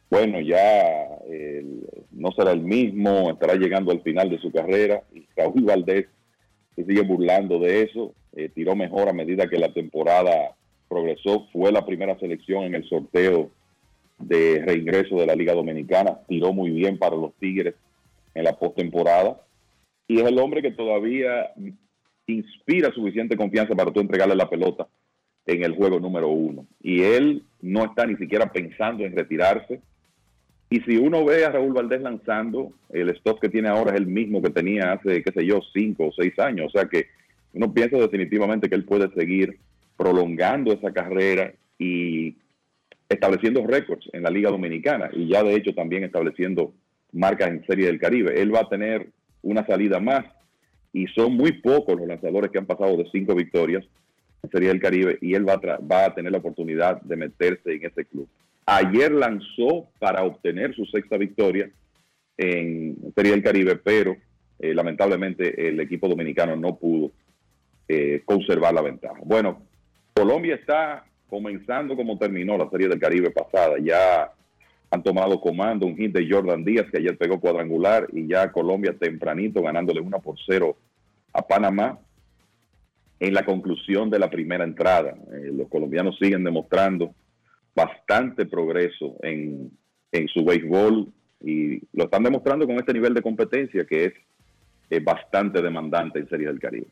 bueno, 0.09 0.39
ya 0.39 1.07
no 2.11 2.31
será 2.31 2.51
el 2.51 2.61
mismo, 2.61 3.29
estará 3.31 3.55
llegando 3.55 3.91
al 3.91 4.01
final 4.01 4.29
de 4.29 4.39
su 4.39 4.51
carrera. 4.51 5.03
Y 5.13 5.25
Raúl 5.35 5.63
Valdés 5.63 6.07
se 6.75 6.85
sigue 6.85 7.01
burlando 7.01 7.59
de 7.59 7.84
eso. 7.84 8.13
eh, 8.35 8.49
tiró 8.49 8.75
mejor 8.75 9.09
a 9.09 9.13
medida 9.13 9.49
que 9.49 9.57
la 9.57 9.73
temporada 9.73 10.55
progresó. 10.88 11.47
Fue 11.51 11.71
la 11.71 11.85
primera 11.85 12.17
selección 12.19 12.63
en 12.65 12.75
el 12.75 12.88
sorteo 12.88 13.49
de 14.19 14.63
reingreso 14.65 15.15
de 15.15 15.25
la 15.25 15.35
Liga 15.35 15.53
Dominicana. 15.53 16.19
Tiró 16.27 16.53
muy 16.53 16.71
bien 16.71 16.97
para 16.97 17.15
los 17.15 17.34
Tigres 17.35 17.75
en 18.34 18.43
la 18.43 18.57
postemporada. 18.57 19.41
Y 20.07 20.19
es 20.19 20.25
el 20.25 20.39
hombre 20.39 20.61
que 20.61 20.71
todavía 20.71 21.51
inspira 22.27 22.91
suficiente 22.93 23.35
confianza 23.35 23.75
para 23.75 23.91
tú 23.91 23.99
entregarle 23.99 24.35
la 24.35 24.49
pelota 24.49 24.88
en 25.45 25.63
el 25.63 25.75
juego 25.75 25.99
número 25.99 26.29
uno. 26.29 26.65
Y 26.81 27.01
él 27.01 27.43
no 27.61 27.85
está 27.85 28.05
ni 28.05 28.15
siquiera 28.17 28.51
pensando 28.51 29.03
en 29.03 29.15
retirarse. 29.15 29.81
Y 30.69 30.81
si 30.81 30.98
uno 30.98 31.23
ve 31.23 31.45
a 31.45 31.52
Raúl 31.52 31.73
Valdés 31.73 32.02
lanzando, 32.02 32.73
el 32.89 33.10
stock 33.10 33.39
que 33.39 33.49
tiene 33.49 33.69
ahora 33.69 33.91
es 33.91 33.98
el 33.98 34.07
mismo 34.07 34.41
que 34.41 34.49
tenía 34.49 34.94
hace, 34.94 35.23
qué 35.23 35.31
sé 35.31 35.45
yo, 35.45 35.61
cinco 35.73 36.07
o 36.07 36.11
seis 36.11 36.38
años. 36.39 36.68
O 36.68 36.77
sea 36.77 36.89
que 36.89 37.07
uno 37.53 37.73
piensa 37.73 37.98
definitivamente 37.98 38.69
que 38.69 38.76
él 38.76 38.84
puede 38.84 39.10
seguir 39.14 39.57
prolongando 39.95 40.73
esa 40.73 40.91
carrera 40.91 41.53
y 41.80 42.35
estableciendo 43.10 43.65
récords 43.65 44.10
en 44.11 44.23
la 44.23 44.30
Liga 44.30 44.49
Dominicana 44.49 45.10
y 45.14 45.27
ya 45.27 45.41
de 45.44 45.56
hecho 45.56 45.73
también 45.73 46.03
estableciendo 46.03 46.73
marcas 47.14 47.49
en 47.49 47.65
Serie 47.65 47.88
del 47.88 47.99
Caribe. 47.99 48.41
Él 48.41 48.53
va 48.53 48.61
a 48.61 48.69
tener 48.69 49.07
una 49.41 49.65
salida 49.65 49.99
más 49.99 50.26
y 50.91 51.07
son 51.07 51.34
muy 51.34 51.53
pocos 51.53 51.98
los 51.98 52.07
lanzadores 52.07 52.52
que 52.52 52.57
han 52.57 52.65
pasado 52.65 52.98
de 52.98 53.10
cinco 53.11 53.35
victorias 53.35 53.85
en 54.44 54.52
Serie 54.52 54.69
del 54.69 54.81
Caribe 54.81 55.18
y 55.22 55.34
él 55.34 55.48
va 55.48 55.53
a, 55.53 55.77
va 55.80 56.06
a 56.06 56.14
tener 56.14 56.31
la 56.31 56.39
oportunidad 56.39 57.02
de 57.02 57.15
meterse 57.15 57.73
en 57.73 57.85
ese 57.85 58.06
club. 58.06 58.27
Ayer 58.69 59.14
lanzó 59.14 59.88
para 59.98 60.23
obtener 60.23 60.76
su 60.76 60.85
sexta 60.88 61.15
victoria 61.15 61.72
en 62.35 62.98
Serie 63.15 63.31
del 63.31 63.41
Caribe, 63.41 63.77
pero 63.77 64.18
eh, 64.60 64.73
lamentablemente 64.73 65.69
el 65.69 65.80
equipo 65.80 66.10
dominicano 66.10 66.57
no 66.57 66.76
pudo 66.76 67.11
eh, 67.88 68.22
conservar 68.26 68.73
la 68.73 68.81
ventaja. 68.81 69.22
Bueno, 69.23 69.61
Colombia 70.14 70.56
está 70.56 71.06
comenzando 71.30 71.95
como 71.95 72.18
terminó 72.18 72.57
la 72.57 72.69
Serie 72.69 72.89
del 72.89 72.99
Caribe 72.99 73.31
pasada. 73.31 73.77
Ya 73.81 74.34
han 74.91 75.02
tomado 75.02 75.39
comando 75.39 75.85
un 75.85 75.95
hit 75.95 76.11
de 76.11 76.27
Jordan 76.30 76.65
Díaz 76.65 76.88
que 76.91 76.98
ayer 76.98 77.18
pegó 77.18 77.39
cuadrangular 77.39 78.07
y 78.11 78.27
ya 78.27 78.52
Colombia 78.52 78.98
tempranito 78.99 79.61
ganándole 79.61 80.02
una 80.02 80.19
por 80.19 80.35
cero 80.45 80.76
a 81.31 81.41
Panamá 81.41 81.99
en 83.18 83.34
la 83.34 83.45
conclusión 83.45 84.10
de 84.10 84.19
la 84.19 84.30
primera 84.30 84.65
entrada. 84.65 85.15
Eh, 85.31 85.52
los 85.53 85.69
colombianos 85.69 86.18
siguen 86.19 86.44
demostrando 86.44 87.14
bastante 87.78 88.48
progreso 88.48 89.18
en, 89.22 89.72
en, 90.12 90.28
su 90.30 90.44
béisbol 90.44 91.08
y 91.45 91.80
lo 91.94 92.06
están 92.06 92.24
demostrando 92.24 92.66
con 92.66 92.76
este 92.78 92.91
nivel 92.91 93.14
de 93.14 93.22
competencia 93.22 93.86
que 93.86 94.14
es 94.90 95.04
bastante 95.04 95.62
demandante 95.62 96.18
en 96.18 96.28
Serie 96.28 96.48
del 96.48 96.60
Caribe. 96.60 96.88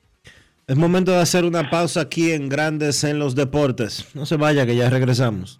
Es 0.68 0.76
momento 0.78 1.12
de 1.12 1.18
hacer 1.18 1.44
una 1.44 1.70
pausa 1.72 2.02
aquí 2.02 2.32
en 2.32 2.50
Grandes 2.50 3.04
en 3.04 3.18
los 3.18 3.34
Deportes. 3.34 4.16
No 4.16 4.28
se 4.28 4.38
vaya 4.38 4.66
que 4.66 4.76
ya 4.76 4.90
regresamos. 4.90 5.60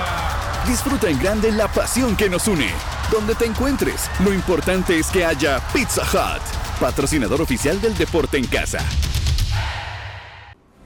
Disfruta 0.71 1.09
en 1.09 1.19
grande 1.19 1.51
la 1.51 1.67
pasión 1.67 2.15
que 2.15 2.29
nos 2.29 2.47
une. 2.47 2.69
Donde 3.11 3.35
te 3.35 3.45
encuentres, 3.45 4.09
lo 4.23 4.33
importante 4.33 4.97
es 4.97 5.07
que 5.07 5.25
haya 5.25 5.59
Pizza 5.73 6.01
Hut, 6.01 6.41
patrocinador 6.79 7.41
oficial 7.41 7.81
del 7.81 7.93
deporte 7.97 8.37
en 8.37 8.47
casa. 8.47 8.79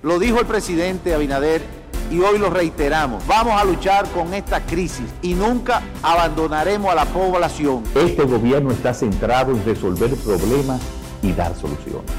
Lo 0.02 0.18
dijo 0.18 0.40
el 0.40 0.48
presidente 0.48 1.14
Abinader 1.14 1.62
y 2.10 2.20
hoy 2.20 2.40
lo 2.40 2.49
reiteramos. 2.49 3.28
Vamos 3.28 3.62
a 3.62 3.64
luchar 3.64 4.10
con 4.10 4.34
esta 4.34 4.66
crisis 4.66 5.06
y 5.22 5.36
nunca 5.36 5.84
abandonaremos 6.02 6.91
a 6.91 6.95
la 6.95 7.06
población. 7.06 7.84
Este 7.94 8.24
gobierno 8.24 8.72
está 8.72 8.91
centrado 8.91 9.52
en 9.52 9.64
resolver 9.64 10.16
problemas 10.16 10.82
y 11.22 11.32
dar 11.32 11.56
soluciones. 11.56 12.10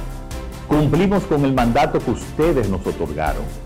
Cumplimos 0.68 1.24
con 1.24 1.44
el 1.44 1.52
mandato 1.52 1.98
que 1.98 2.12
ustedes 2.12 2.68
nos 2.68 2.86
otorgaron 2.86 3.65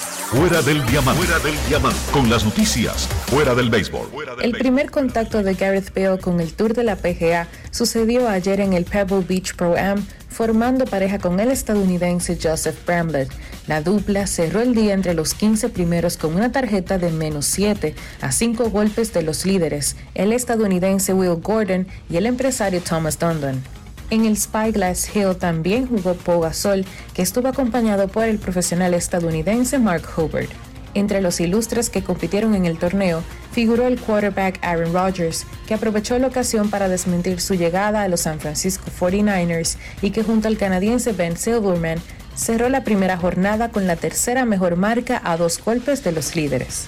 Fuera 0.31 0.61
del 0.61 0.85
diamante. 0.85 1.25
Fuera 1.25 1.43
del 1.43 1.55
diamante. 1.67 1.99
Con 2.13 2.29
las 2.29 2.45
noticias. 2.45 3.05
Fuera 3.25 3.53
del 3.53 3.69
béisbol. 3.69 4.07
El 4.41 4.53
primer 4.53 4.89
contacto 4.89 5.43
de 5.43 5.55
Gareth 5.55 5.93
Bale 5.93 6.19
con 6.19 6.39
el 6.39 6.53
Tour 6.53 6.73
de 6.73 6.85
la 6.85 6.95
PGA 6.95 7.49
sucedió 7.71 8.29
ayer 8.29 8.61
en 8.61 8.71
el 8.71 8.85
Pebble 8.85 9.25
Beach 9.27 9.53
Pro 9.57 9.75
Am, 9.77 10.05
formando 10.29 10.85
pareja 10.85 11.19
con 11.19 11.37
el 11.41 11.51
estadounidense 11.51 12.39
Joseph 12.41 12.77
Bramlett. 12.85 13.29
La 13.67 13.81
dupla 13.81 14.25
cerró 14.25 14.61
el 14.61 14.73
día 14.73 14.93
entre 14.93 15.15
los 15.15 15.33
15 15.33 15.67
primeros 15.67 16.15
con 16.15 16.33
una 16.33 16.49
tarjeta 16.49 16.97
de 16.97 17.11
menos 17.11 17.45
7 17.47 17.93
a 18.21 18.31
5 18.31 18.69
golpes 18.69 19.11
de 19.11 19.23
los 19.23 19.45
líderes, 19.45 19.97
el 20.15 20.31
estadounidense 20.31 21.13
Will 21.13 21.41
Gordon 21.41 21.87
y 22.09 22.15
el 22.15 22.25
empresario 22.25 22.79
Thomas 22.79 23.19
Dundon. 23.19 23.61
En 24.11 24.25
el 24.25 24.35
Spyglass 24.35 25.15
Hill 25.15 25.37
también 25.37 25.87
jugó 25.87 26.15
Pau 26.15 26.41
Gasol, 26.41 26.85
que 27.13 27.21
estuvo 27.21 27.47
acompañado 27.47 28.09
por 28.09 28.25
el 28.25 28.39
profesional 28.39 28.93
estadounidense 28.93 29.79
Mark 29.79 30.03
Hobart. 30.17 30.51
Entre 30.93 31.21
los 31.21 31.39
ilustres 31.39 31.89
que 31.89 32.03
compitieron 32.03 32.53
en 32.53 32.65
el 32.65 32.77
torneo 32.77 33.23
figuró 33.53 33.87
el 33.87 33.97
quarterback 33.97 34.59
Aaron 34.61 34.93
Rodgers, 34.93 35.45
que 35.65 35.75
aprovechó 35.75 36.19
la 36.19 36.27
ocasión 36.27 36.69
para 36.69 36.89
desmentir 36.89 37.39
su 37.39 37.53
llegada 37.53 38.01
a 38.01 38.09
los 38.09 38.19
San 38.21 38.41
Francisco 38.41 38.91
49ers 38.99 39.77
y 40.01 40.11
que 40.11 40.23
junto 40.23 40.49
al 40.49 40.57
canadiense 40.57 41.13
Ben 41.13 41.37
Silverman 41.37 42.01
cerró 42.35 42.67
la 42.67 42.83
primera 42.83 43.15
jornada 43.15 43.71
con 43.71 43.87
la 43.87 43.95
tercera 43.95 44.43
mejor 44.43 44.75
marca 44.75 45.21
a 45.23 45.37
dos 45.37 45.63
golpes 45.63 46.03
de 46.03 46.11
los 46.11 46.35
líderes. 46.35 46.85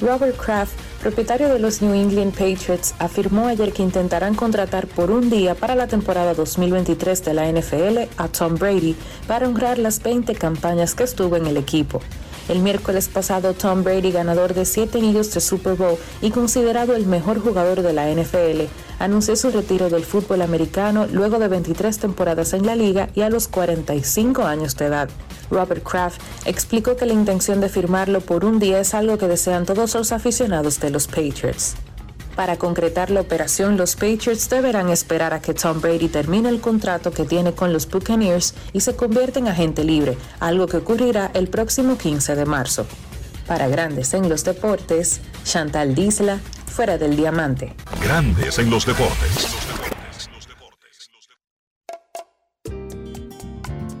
Robert 0.00 0.36
Kraft, 0.36 0.78
propietario 1.00 1.48
de 1.48 1.58
los 1.58 1.80
New 1.80 1.94
England 1.94 2.32
Patriots, 2.32 2.94
afirmó 2.98 3.46
ayer 3.46 3.72
que 3.72 3.82
intentarán 3.82 4.34
contratar 4.34 4.86
por 4.86 5.10
un 5.10 5.30
día 5.30 5.54
para 5.54 5.74
la 5.74 5.86
temporada 5.86 6.34
2023 6.34 7.24
de 7.24 7.34
la 7.34 7.50
NFL 7.50 7.98
a 8.16 8.28
Tom 8.28 8.56
Brady 8.56 8.96
para 9.26 9.48
honrar 9.48 9.78
las 9.78 10.02
20 10.02 10.34
campañas 10.34 10.94
que 10.94 11.04
estuvo 11.04 11.36
en 11.36 11.46
el 11.46 11.56
equipo. 11.56 12.00
El 12.48 12.60
miércoles 12.60 13.08
pasado, 13.08 13.52
Tom 13.52 13.84
Brady, 13.84 14.10
ganador 14.10 14.54
de 14.54 14.64
siete 14.64 14.98
anillos 14.98 15.34
de 15.34 15.40
Super 15.40 15.74
Bowl 15.74 15.98
y 16.22 16.30
considerado 16.30 16.96
el 16.96 17.06
mejor 17.06 17.40
jugador 17.40 17.82
de 17.82 17.92
la 17.92 18.10
NFL, 18.10 18.62
anunció 18.98 19.36
su 19.36 19.50
retiro 19.50 19.90
del 19.90 20.04
fútbol 20.04 20.40
americano 20.40 21.06
luego 21.12 21.38
de 21.38 21.48
23 21.48 21.98
temporadas 21.98 22.54
en 22.54 22.64
la 22.64 22.74
liga 22.74 23.10
y 23.14 23.20
a 23.20 23.30
los 23.30 23.48
45 23.48 24.44
años 24.44 24.76
de 24.76 24.86
edad. 24.86 25.10
Robert 25.50 25.82
Kraft 25.82 26.20
explicó 26.46 26.96
que 26.96 27.06
la 27.06 27.12
intención 27.12 27.60
de 27.60 27.68
firmarlo 27.68 28.20
por 28.20 28.44
un 28.44 28.58
día 28.58 28.80
es 28.80 28.94
algo 28.94 29.18
que 29.18 29.28
desean 29.28 29.66
todos 29.66 29.94
los 29.94 30.12
aficionados 30.12 30.80
de 30.80 30.90
los 30.90 31.06
Patriots. 31.06 31.76
Para 32.38 32.56
concretar 32.56 33.10
la 33.10 33.20
operación, 33.20 33.76
los 33.76 33.96
Patriots 33.96 34.48
deberán 34.48 34.90
esperar 34.90 35.34
a 35.34 35.42
que 35.42 35.54
Tom 35.54 35.80
Brady 35.80 36.06
termine 36.06 36.48
el 36.48 36.60
contrato 36.60 37.10
que 37.10 37.24
tiene 37.24 37.52
con 37.52 37.72
los 37.72 37.90
Buccaneers 37.90 38.54
y 38.72 38.78
se 38.78 38.94
convierta 38.94 39.40
en 39.40 39.48
agente 39.48 39.82
libre, 39.82 40.16
algo 40.38 40.68
que 40.68 40.76
ocurrirá 40.76 41.32
el 41.34 41.48
próximo 41.48 41.98
15 41.98 42.36
de 42.36 42.44
marzo. 42.44 42.86
Para 43.48 43.66
Grandes 43.66 44.14
en 44.14 44.28
los 44.28 44.44
Deportes, 44.44 45.20
Chantal 45.42 45.96
Disla, 45.96 46.38
fuera 46.66 46.96
del 46.96 47.16
diamante. 47.16 47.74
Grandes 48.00 48.60
en 48.60 48.70
los 48.70 48.86
deportes. 48.86 49.48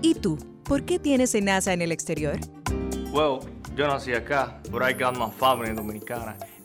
¿Y 0.00 0.14
tú? 0.14 0.38
¿Por 0.62 0.84
qué 0.84 1.00
tienes 1.00 1.34
NASA 1.42 1.72
en 1.72 1.82
el 1.82 1.90
exterior? 1.90 2.38
Well, 3.10 3.40
yo 3.74 3.88
nací 3.88 4.12
acá, 4.12 4.60
but 4.70 4.82
I 4.82 4.92
got 4.92 5.16
my 5.16 5.28
family 5.40 5.74
dominicana. 5.74 6.36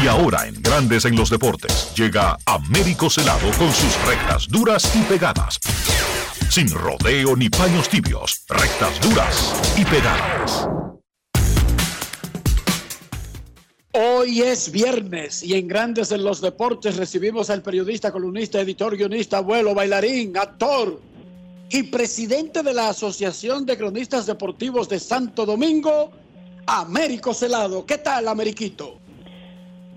Y 0.00 0.06
ahora 0.06 0.46
en 0.46 0.60
Grandes 0.62 1.04
en 1.04 1.16
los 1.16 1.30
Deportes 1.30 1.92
llega 1.94 2.36
Américo 2.46 3.10
Celado 3.10 3.50
con 3.58 3.70
sus 3.72 4.06
rectas 4.06 4.48
duras 4.48 4.90
y 4.96 5.02
pegadas. 5.02 5.58
Sin 6.48 6.70
rodeo 6.70 7.36
ni 7.36 7.48
paños 7.48 7.88
tibios, 7.88 8.44
rectas 8.48 9.00
duras 9.00 9.54
y 9.76 9.84
pegadas. 9.84 10.68
Hoy 13.92 14.40
es 14.40 14.72
viernes 14.72 15.42
y 15.42 15.54
en 15.54 15.68
Grandes 15.68 16.10
en 16.12 16.24
los 16.24 16.40
Deportes 16.40 16.96
recibimos 16.96 17.50
al 17.50 17.62
periodista, 17.62 18.10
columnista, 18.10 18.60
editor, 18.60 18.96
guionista, 18.96 19.38
abuelo, 19.38 19.74
bailarín, 19.74 20.36
actor 20.36 21.00
y 21.68 21.82
presidente 21.84 22.62
de 22.62 22.72
la 22.72 22.88
Asociación 22.88 23.66
de 23.66 23.76
Cronistas 23.76 24.26
Deportivos 24.26 24.88
de 24.88 24.98
Santo 24.98 25.44
Domingo, 25.44 26.10
Américo 26.66 27.34
Celado. 27.34 27.84
¿Qué 27.84 27.98
tal, 27.98 28.28
Ameriquito? 28.28 28.98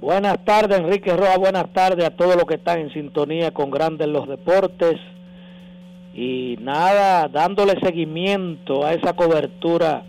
Buenas 0.06 0.38
tardes, 0.46 0.78
Enrique 0.78 1.18
Roa. 1.18 1.36
Buenas 1.36 1.74
tardes 1.74 2.06
a 2.06 2.12
todos 2.12 2.36
los 2.36 2.46
que 2.46 2.54
están 2.54 2.78
en 2.78 2.94
sintonía 2.94 3.50
con 3.50 3.72
Grandes 3.72 4.08
los 4.08 4.28
Deportes. 4.28 5.00
Y 6.14 6.58
nada, 6.62 7.28
dándole 7.28 7.74
seguimiento 7.80 8.86
a 8.86 8.94
esa 8.94 9.14
cobertura 9.14 10.04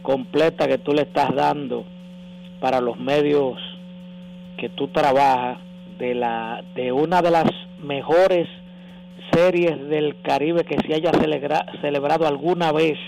completa 0.00 0.66
que 0.66 0.78
tú 0.78 0.94
le 0.94 1.02
estás 1.02 1.34
dando 1.34 1.84
para 2.58 2.80
los 2.80 2.98
medios 2.98 3.58
que 4.56 4.70
tú 4.70 4.88
trabajas 4.88 5.58
de 5.98 6.14
la 6.14 6.64
de 6.74 6.90
una 6.90 7.20
de 7.20 7.32
las 7.32 7.50
mejores 7.82 8.48
series 9.34 9.90
del 9.90 10.22
Caribe 10.22 10.64
que 10.64 10.78
se 10.86 10.94
haya 10.94 11.12
celebrado 11.82 12.26
alguna 12.26 12.72
vez 12.72 12.98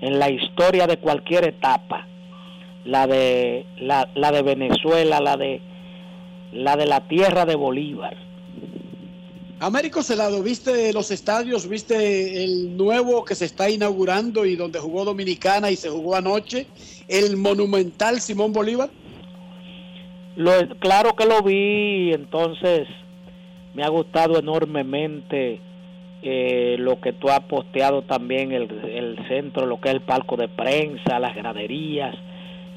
en 0.00 0.18
la 0.18 0.30
historia 0.30 0.86
de 0.86 0.96
cualquier 0.96 1.46
etapa 1.46 2.06
la 2.86 3.06
de 3.06 3.66
la, 3.78 4.08
la 4.14 4.32
de 4.32 4.42
Venezuela 4.42 5.20
la 5.20 5.36
de 5.36 5.60
la 6.52 6.76
de 6.76 6.86
la 6.86 7.06
tierra 7.08 7.44
de 7.44 7.56
Bolívar 7.56 8.16
Américo 9.58 10.02
Celado, 10.02 10.42
¿viste 10.42 10.92
los 10.92 11.10
estadios? 11.10 11.66
¿Viste 11.66 12.44
el 12.44 12.76
nuevo 12.76 13.24
que 13.24 13.34
se 13.34 13.46
está 13.46 13.70
inaugurando 13.70 14.44
y 14.44 14.54
donde 14.54 14.78
jugó 14.78 15.06
Dominicana 15.06 15.70
y 15.70 15.76
se 15.76 15.88
jugó 15.88 16.14
anoche? 16.14 16.66
¿El 17.08 17.38
monumental 17.38 18.20
Simón 18.20 18.52
Bolívar? 18.52 18.90
Lo, 20.36 20.52
claro 20.78 21.16
que 21.16 21.24
lo 21.24 21.40
vi, 21.40 22.12
entonces 22.12 22.86
me 23.72 23.82
ha 23.82 23.88
gustado 23.88 24.38
enormemente 24.38 25.58
eh, 26.22 26.76
lo 26.78 27.00
que 27.00 27.14
tú 27.14 27.30
has 27.30 27.40
posteado 27.40 28.02
también, 28.02 28.52
el, 28.52 28.70
el 28.84 29.26
centro, 29.26 29.64
lo 29.64 29.80
que 29.80 29.88
es 29.88 29.94
el 29.94 30.02
palco 30.02 30.36
de 30.36 30.48
prensa, 30.48 31.18
las 31.18 31.34
graderías. 31.34 32.14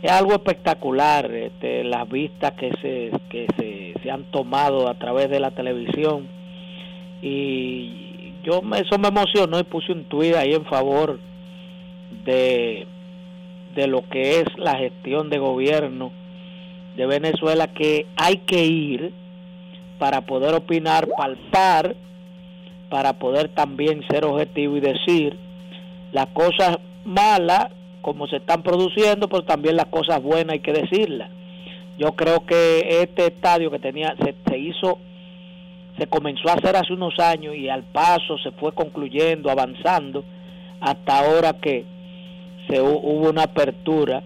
Es 0.01 0.11
algo 0.11 0.31
espectacular, 0.31 1.29
este, 1.31 1.83
las 1.83 2.07
vistas 2.09 2.53
que, 2.53 2.71
se, 2.81 3.11
que 3.29 3.47
se, 3.57 4.01
se 4.01 4.11
han 4.11 4.23
tomado 4.31 4.87
a 4.87 4.93
través 4.93 5.29
de 5.29 5.39
la 5.39 5.51
televisión. 5.51 6.27
Y 7.21 8.33
yo 8.43 8.61
eso 8.75 8.97
me 8.97 9.09
emocionó 9.09 9.59
y 9.59 9.63
puse 9.63 9.91
un 9.91 10.05
tuit 10.05 10.35
ahí 10.35 10.53
en 10.53 10.65
favor 10.65 11.19
de, 12.25 12.87
de 13.75 13.87
lo 13.87 14.07
que 14.09 14.39
es 14.39 14.45
la 14.57 14.77
gestión 14.77 15.29
de 15.29 15.37
gobierno 15.37 16.11
de 16.95 17.05
Venezuela 17.05 17.67
que 17.67 18.07
hay 18.15 18.37
que 18.37 18.65
ir 18.65 19.13
para 19.99 20.21
poder 20.21 20.53
opinar, 20.53 21.07
palpar, 21.17 21.95
para 22.89 23.13
poder 23.13 23.49
también 23.49 24.01
ser 24.09 24.25
objetivo 24.25 24.77
y 24.77 24.81
decir 24.81 25.37
las 26.11 26.27
cosas 26.27 26.77
malas 27.05 27.69
como 28.01 28.27
se 28.27 28.37
están 28.37 28.63
produciendo, 28.63 29.27
pero 29.27 29.43
también 29.43 29.75
las 29.75 29.87
cosas 29.87 30.21
buenas 30.21 30.53
hay 30.53 30.59
que 30.59 30.73
decirlas. 30.73 31.29
Yo 31.97 32.13
creo 32.13 32.45
que 32.45 33.01
este 33.01 33.27
estadio 33.27 33.69
que 33.69 33.79
tenía 33.79 34.15
se, 34.47 34.57
hizo 34.57 34.99
se 35.97 36.07
comenzó 36.07 36.49
a 36.49 36.53
hacer 36.53 36.77
hace 36.77 36.93
unos 36.93 37.19
años 37.19 37.55
y 37.55 37.67
al 37.67 37.83
paso 37.83 38.37
se 38.37 38.51
fue 38.51 38.71
concluyendo, 38.71 39.49
avanzando, 39.49 40.23
hasta 40.79 41.19
ahora 41.19 41.53
que 41.53 41.83
se 42.69 42.81
hubo 42.81 43.29
una 43.29 43.43
apertura 43.43 44.23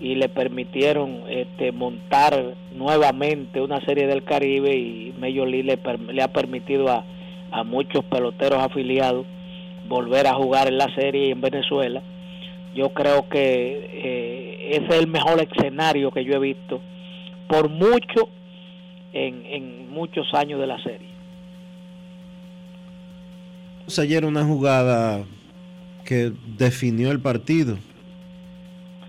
y 0.00 0.16
le 0.16 0.28
permitieron 0.28 1.22
este, 1.28 1.70
montar 1.72 2.54
nuevamente 2.74 3.60
una 3.60 3.80
serie 3.82 4.06
del 4.06 4.24
Caribe 4.24 4.76
y 4.76 5.14
Major 5.18 5.48
League 5.48 5.78
le, 6.12 6.22
ha 6.22 6.28
permitido 6.28 6.88
a, 6.88 7.04
a, 7.50 7.64
muchos 7.64 8.04
peloteros 8.04 8.62
afiliados 8.62 9.26
volver 9.88 10.26
a 10.26 10.34
jugar 10.34 10.68
en 10.68 10.78
la 10.78 10.92
serie 10.94 11.30
en 11.30 11.40
Venezuela. 11.40 12.02
Yo 12.76 12.90
creo 12.90 13.26
que 13.30 13.38
eh, 13.40 14.76
ese 14.76 14.86
es 14.86 14.94
el 15.00 15.06
mejor 15.06 15.40
escenario 15.40 16.10
que 16.10 16.24
yo 16.24 16.34
he 16.34 16.38
visto 16.38 16.82
por 17.48 17.70
mucho 17.70 18.28
en, 19.14 19.88
muchos 19.88 20.26
años 20.34 20.60
de 20.60 20.66
la 20.66 20.82
serie. 20.82 21.08
Ayer 23.98 24.26
una 24.26 24.44
jugada 24.44 25.24
que 26.04 26.32
definió 26.58 27.10
el 27.12 27.20
partido. 27.20 27.78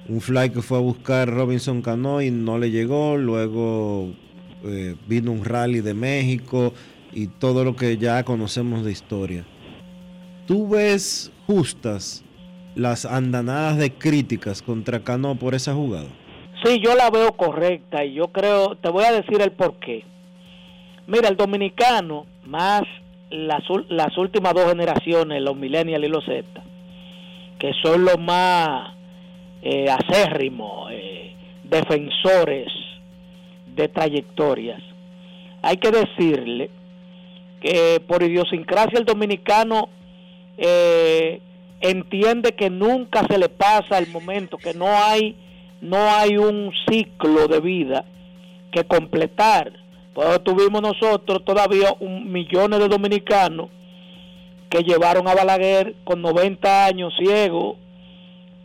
Un 0.07 0.21
fly 0.21 0.51
que 0.51 0.61
fue 0.61 0.77
a 0.77 0.81
buscar 0.81 1.27
Robinson 1.29 1.81
Cano 1.81 2.21
y 2.21 2.31
no 2.31 2.57
le 2.57 2.71
llegó. 2.71 3.17
Luego 3.17 4.13
eh, 4.63 4.95
vino 5.09 5.33
un 5.33 5.43
rally 5.43 5.81
de 5.81 5.93
México 5.93 6.73
y 7.11 7.27
todo 7.27 7.65
lo 7.65 7.75
que 7.75 7.97
ya 7.97 8.23
conocemos 8.23 8.85
de 8.85 8.93
historia. 8.93 9.43
¿Tú 10.45 10.69
ves 10.69 11.33
justas 11.47 12.23
las 12.77 13.05
andanadas 13.05 13.77
de 13.77 13.91
críticas 13.91 14.61
contra 14.61 14.99
Cano 14.99 15.35
por 15.35 15.55
esa 15.55 15.73
jugada? 15.73 16.07
Sí, 16.63 16.79
yo 16.79 16.95
la 16.95 17.09
veo 17.09 17.31
correcta 17.33 18.05
y 18.05 18.13
yo 18.13 18.27
creo, 18.27 18.75
te 18.75 18.89
voy 18.89 19.03
a 19.03 19.11
decir 19.11 19.41
el 19.41 19.51
por 19.51 19.75
qué. 19.75 20.03
Mira, 21.07 21.29
el 21.29 21.37
dominicano, 21.37 22.25
más 22.45 22.83
las, 23.29 24.17
últimas 24.17 24.53
dos 24.53 24.69
generaciones, 24.69 25.41
los 25.41 25.55
millennials 25.55 26.05
y 26.05 26.09
los 26.09 26.25
Z, 26.25 26.43
que 27.59 27.71
son 27.81 28.05
los 28.05 28.19
más 28.19 28.93
eh, 29.61 29.87
acérrimos, 29.89 30.91
eh, 30.91 31.33
defensores 31.63 32.71
de 33.75 33.87
trayectorias, 33.87 34.81
hay 35.61 35.77
que 35.77 35.91
decirle 35.91 36.69
que 37.59 38.01
por 38.07 38.21
idiosincrasia 38.21 38.99
el 38.99 39.05
dominicano 39.05 39.89
eh, 40.57 41.41
entiende 41.81 42.53
que 42.53 42.69
nunca 42.69 43.25
se 43.27 43.37
le 43.37 43.49
pasa 43.49 43.97
el 43.97 44.07
momento, 44.07 44.57
que 44.57 44.73
no 44.73 44.87
hay 44.87 45.35
no 45.81 46.09
hay 46.09 46.37
un 46.37 46.71
ciclo 46.89 47.47
de 47.47 47.59
vida 47.59 48.05
que 48.71 48.83
completar. 48.85 49.71
Pues 50.13 50.43
tuvimos 50.43 50.81
nosotros 50.81 51.45
todavía 51.45 51.93
un 51.99 52.31
millones 52.31 52.79
de 52.79 52.87
dominicanos 52.87 53.69
que 54.69 54.83
llevaron 54.83 55.27
a 55.27 55.35
Balaguer 55.35 55.95
con 56.03 56.21
90 56.21 56.85
años 56.85 57.13
ciego 57.17 57.77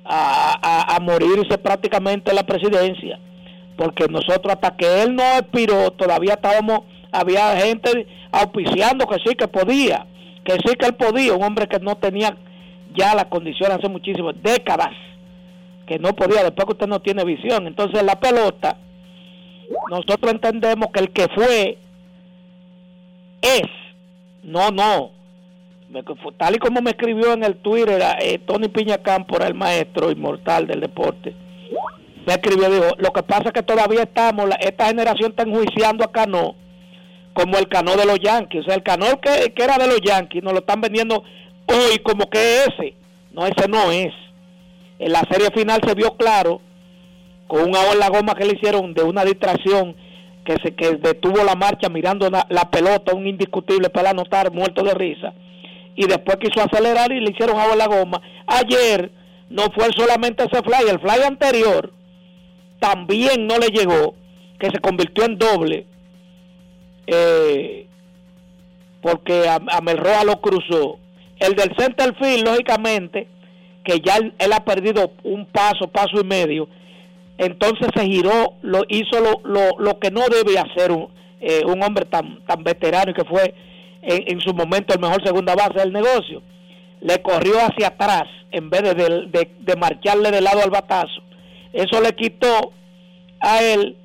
a, 0.04 0.96
a, 0.96 1.00
morirse 1.00 1.58
prácticamente 1.58 2.30
en 2.30 2.36
la 2.36 2.46
presidencia. 2.46 3.20
Porque 3.76 4.06
nosotros 4.08 4.54
hasta 4.54 4.76
que 4.76 5.02
él 5.02 5.14
no 5.14 5.22
expiró 5.38 5.90
todavía 5.92 6.34
estábamos, 6.34 6.80
había 7.12 7.56
gente 7.58 8.06
auspiciando 8.32 9.06
que 9.06 9.18
sí 9.24 9.34
que 9.36 9.46
podía, 9.46 10.06
que 10.44 10.54
sí 10.54 10.74
que 10.78 10.86
él 10.86 10.94
podía, 10.94 11.34
un 11.34 11.44
hombre 11.44 11.68
que 11.68 11.78
no 11.78 11.96
tenía 11.96 12.36
ya 12.94 13.14
las 13.14 13.26
condiciones 13.26 13.78
hace 13.78 13.88
muchísimas 13.88 14.34
décadas 14.42 14.90
que 15.86 15.98
no 15.98 16.14
podía, 16.14 16.42
después 16.42 16.66
que 16.66 16.72
usted 16.72 16.86
no 16.86 17.00
tiene 17.00 17.24
visión. 17.24 17.66
Entonces 17.66 18.02
la 18.02 18.18
pelota, 18.18 18.76
nosotros 19.90 20.32
entendemos 20.32 20.90
que 20.92 21.00
el 21.00 21.10
que 21.10 21.28
fue 21.34 21.78
es, 23.40 23.68
no, 24.42 24.70
no. 24.70 25.10
Tal 26.38 26.54
y 26.54 26.58
como 26.58 26.80
me 26.80 26.90
escribió 26.90 27.34
en 27.34 27.44
el 27.44 27.56
Twitter 27.56 28.02
eh, 28.20 28.38
Tony 28.38 28.68
Piña 28.68 28.98
Cámpora, 28.98 29.46
el 29.46 29.54
maestro 29.54 30.10
inmortal 30.10 30.66
del 30.66 30.80
deporte, 30.80 31.34
me 32.26 32.32
escribió, 32.32 32.70
dijo, 32.70 32.94
lo 32.96 33.12
que 33.12 33.22
pasa 33.22 33.48
es 33.48 33.52
que 33.52 33.62
todavía 33.62 34.04
estamos, 34.04 34.48
esta 34.60 34.86
generación 34.86 35.32
está 35.32 35.42
enjuiciando 35.42 36.04
a 36.04 36.12
Cano 36.12 36.54
como 37.34 37.58
el 37.58 37.68
Cano 37.68 37.96
de 37.96 38.06
los 38.06 38.18
Yankees. 38.20 38.62
O 38.62 38.64
sea, 38.64 38.74
el 38.74 38.82
Cano 38.82 39.20
que, 39.20 39.52
que 39.52 39.62
era 39.62 39.76
de 39.76 39.86
los 39.86 40.00
Yankees 40.00 40.42
nos 40.42 40.52
lo 40.52 40.60
están 40.60 40.80
vendiendo 40.80 41.24
hoy 41.72 41.98
como 41.98 42.28
que 42.28 42.64
ese. 42.64 42.94
No, 43.32 43.46
ese 43.46 43.68
no 43.68 43.90
es. 43.90 44.12
En 44.98 45.12
la 45.12 45.22
serie 45.30 45.48
final 45.54 45.80
se 45.86 45.94
vio 45.94 46.16
claro 46.16 46.60
con 47.46 47.68
un 47.68 47.76
agua 47.76 47.92
en 47.92 47.98
la 47.98 48.08
goma 48.08 48.34
que 48.34 48.44
le 48.44 48.54
hicieron 48.54 48.94
de 48.94 49.02
una 49.02 49.24
distracción 49.24 49.96
que 50.44 50.56
se 50.62 50.74
que 50.74 50.96
detuvo 50.96 51.42
la 51.44 51.54
marcha 51.54 51.88
mirando 51.88 52.28
la, 52.30 52.70
pelota, 52.70 53.14
un 53.14 53.26
indiscutible 53.26 53.90
para 53.90 54.10
anotar, 54.10 54.52
muerto 54.52 54.82
de 54.82 54.94
risa. 54.94 55.32
Y 55.94 56.06
después 56.06 56.36
quiso 56.38 56.64
acelerar 56.64 57.12
y 57.12 57.20
le 57.20 57.30
hicieron 57.30 57.58
agua 57.58 57.72
en 57.72 57.78
la 57.78 57.86
goma. 57.86 58.20
Ayer 58.46 59.10
no 59.50 59.64
fue 59.74 59.88
solamente 59.96 60.44
ese 60.44 60.62
fly, 60.62 60.88
el 60.90 61.00
fly 61.00 61.22
anterior 61.26 61.92
también 62.80 63.46
no 63.46 63.58
le 63.58 63.68
llegó, 63.68 64.14
que 64.58 64.70
se 64.70 64.80
convirtió 64.80 65.24
en 65.24 65.38
doble, 65.38 65.86
eh, 67.06 67.86
porque 69.00 69.48
a, 69.48 69.60
a 69.70 69.80
Melroa 69.80 70.24
lo 70.24 70.40
cruzó. 70.40 70.98
El 71.42 71.56
del 71.56 71.74
center 71.76 72.14
field, 72.20 72.46
lógicamente, 72.46 73.26
que 73.82 73.98
ya 73.98 74.16
él, 74.16 74.52
ha 74.52 74.64
perdido 74.64 75.12
un 75.24 75.44
paso, 75.46 75.88
paso 75.88 76.20
y 76.20 76.24
medio, 76.24 76.68
entonces 77.36 77.88
se 77.96 78.04
giró, 78.04 78.54
lo 78.62 78.82
hizo 78.88 79.18
lo, 79.18 79.40
lo, 79.42 79.76
lo 79.78 79.98
que 79.98 80.12
no 80.12 80.20
debe 80.28 80.56
hacer 80.56 80.92
un, 80.92 81.08
eh, 81.40 81.62
un 81.66 81.82
hombre 81.82 82.04
tan, 82.04 82.44
tan 82.46 82.62
veterano 82.62 83.10
y 83.10 83.14
que 83.14 83.24
fue 83.24 83.52
en, 84.02 84.40
su 84.40 84.54
momento 84.54 84.94
el 84.94 85.00
mejor 85.00 85.24
segunda 85.24 85.56
base 85.56 85.80
del 85.80 85.92
negocio. 85.92 86.42
Le 87.00 87.20
corrió 87.22 87.54
hacia 87.58 87.88
atrás 87.88 88.28
en 88.52 88.70
vez 88.70 88.82
de, 88.82 88.94
de, 88.94 89.50
de, 89.58 89.76
marcharle 89.76 90.30
de 90.30 90.40
lado 90.40 90.62
al 90.62 90.70
batazo. 90.70 91.22
Eso 91.72 92.00
le 92.00 92.14
quitó 92.14 92.72
a 93.40 93.60
él 93.64 93.96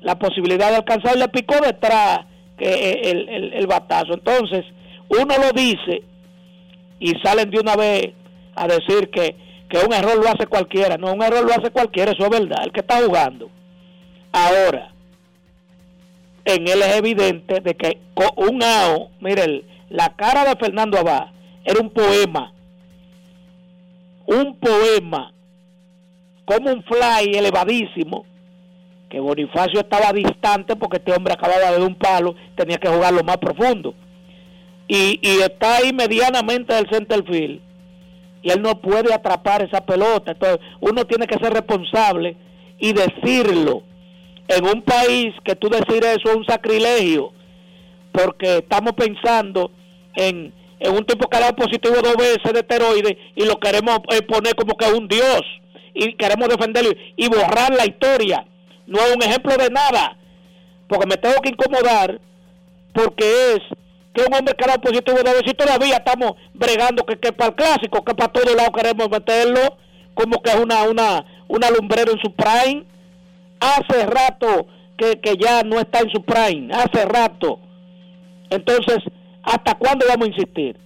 la 0.00 0.16
posibilidad 0.16 0.70
de 0.70 0.76
alcanzar, 0.76 1.16
le 1.16 1.26
picó 1.26 1.56
detrás 1.56 2.20
que 2.56 2.68
eh, 2.68 3.10
el, 3.10 3.28
el, 3.28 3.52
el 3.54 3.66
batazo. 3.66 4.14
Entonces, 4.14 4.64
uno 5.08 5.34
lo 5.38 5.50
dice 5.52 6.04
y 7.00 7.12
salen 7.22 7.50
de 7.50 7.60
una 7.60 7.76
vez 7.76 8.12
a 8.54 8.66
decir 8.66 9.10
que, 9.10 9.36
que 9.68 9.78
un 9.78 9.92
error 9.92 10.16
lo 10.16 10.28
hace 10.28 10.46
cualquiera. 10.46 10.96
No, 10.96 11.12
un 11.12 11.22
error 11.22 11.44
lo 11.44 11.52
hace 11.52 11.70
cualquiera, 11.70 12.12
eso 12.12 12.24
es 12.24 12.30
verdad, 12.30 12.64
el 12.64 12.72
que 12.72 12.80
está 12.80 13.02
jugando. 13.04 13.50
Ahora, 14.32 14.92
en 16.44 16.68
él 16.68 16.82
es 16.82 16.96
evidente 16.96 17.60
de 17.60 17.74
que 17.74 17.98
con 18.14 18.28
un 18.36 18.62
AO, 18.62 19.10
mire, 19.20 19.64
la 19.90 20.14
cara 20.16 20.44
de 20.44 20.56
Fernando 20.56 20.98
Abad 20.98 21.28
era 21.64 21.80
un 21.80 21.90
poema. 21.90 22.52
Un 24.26 24.56
poema. 24.58 25.32
Como 26.44 26.70
un 26.70 26.82
fly 26.82 27.36
elevadísimo. 27.36 28.26
Que 29.08 29.20
Bonifacio 29.20 29.80
estaba 29.80 30.12
distante 30.12 30.76
porque 30.76 30.96
este 30.96 31.12
hombre 31.12 31.34
acababa 31.34 31.58
de 31.58 31.78
dar 31.78 31.80
un 31.80 31.94
palo. 31.94 32.34
Tenía 32.56 32.78
que 32.78 32.88
jugarlo 32.88 33.22
más 33.22 33.38
profundo. 33.38 33.94
Y, 34.86 35.18
y 35.22 35.40
está 35.40 35.76
ahí 35.76 35.92
medianamente 35.92 36.74
del 36.74 36.88
center 36.90 37.24
field. 37.24 37.60
Y 38.42 38.50
él 38.50 38.60
no 38.60 38.80
puede 38.80 39.12
atrapar 39.14 39.62
esa 39.62 39.84
pelota. 39.84 40.32
Entonces, 40.32 40.60
uno 40.80 41.06
tiene 41.06 41.26
que 41.26 41.38
ser 41.38 41.52
responsable 41.52 42.36
y 42.78 42.92
decirlo. 42.92 43.82
En 44.46 44.66
un 44.66 44.82
país 44.82 45.34
que 45.42 45.56
tú 45.56 45.70
decir 45.70 46.04
eso 46.04 46.28
es 46.30 46.36
un 46.36 46.44
sacrilegio 46.44 47.32
porque 48.14 48.58
estamos 48.58 48.92
pensando 48.92 49.72
en, 50.14 50.54
un 50.86 51.04
tipo 51.04 51.28
que 51.28 51.36
ha 51.36 51.40
dado 51.40 51.56
positivo 51.56 51.96
dos 52.02 52.16
veces 52.16 52.52
de 52.52 52.60
esteroides 52.60 53.16
y 53.34 53.44
lo 53.44 53.58
queremos 53.58 53.98
eh, 54.12 54.22
poner 54.22 54.54
como 54.54 54.76
que 54.76 54.84
es 54.84 54.92
un 54.92 55.08
dios 55.08 55.42
y 55.94 56.14
queremos 56.14 56.48
defenderlo 56.48 56.90
y 57.16 57.28
borrar 57.28 57.74
la 57.74 57.86
historia. 57.86 58.46
No 58.86 58.98
es 58.98 59.16
un 59.16 59.22
ejemplo 59.22 59.56
de 59.56 59.70
nada, 59.70 60.16
porque 60.86 61.06
me 61.06 61.16
tengo 61.16 61.40
que 61.40 61.50
incomodar 61.50 62.20
porque 62.92 63.54
es 63.54 63.60
que 64.14 64.22
un 64.22 64.34
hombre 64.34 64.54
que 64.54 64.66
dado 64.66 64.80
positivo 64.80 65.18
dos 65.18 65.34
veces 65.34 65.50
y 65.52 65.54
todavía 65.54 65.96
estamos 65.96 66.32
bregando 66.54 67.04
que, 67.04 67.18
que 67.18 67.32
para 67.32 67.50
el 67.50 67.56
clásico, 67.56 68.04
que 68.04 68.14
para 68.14 68.32
todos 68.32 68.54
lados 68.54 68.70
queremos 68.74 69.10
meterlo 69.10 69.76
como 70.14 70.40
que 70.40 70.50
es 70.50 70.56
una, 70.56 70.84
una, 70.84 71.24
una 71.48 71.70
lumbrera 71.70 72.12
en 72.12 72.20
su 72.20 72.32
prime. 72.32 72.84
Hace 73.58 74.06
rato 74.06 74.66
que, 74.96 75.20
que 75.20 75.36
ya 75.36 75.62
no 75.62 75.80
está 75.80 76.00
en 76.00 76.10
su 76.10 76.22
prime, 76.22 76.72
hace 76.72 77.04
rato 77.04 77.58
entonces, 78.54 78.98
¿hasta 79.42 79.74
cuándo 79.74 80.06
vamos 80.08 80.26
a 80.26 80.30
insistir? 80.30 80.76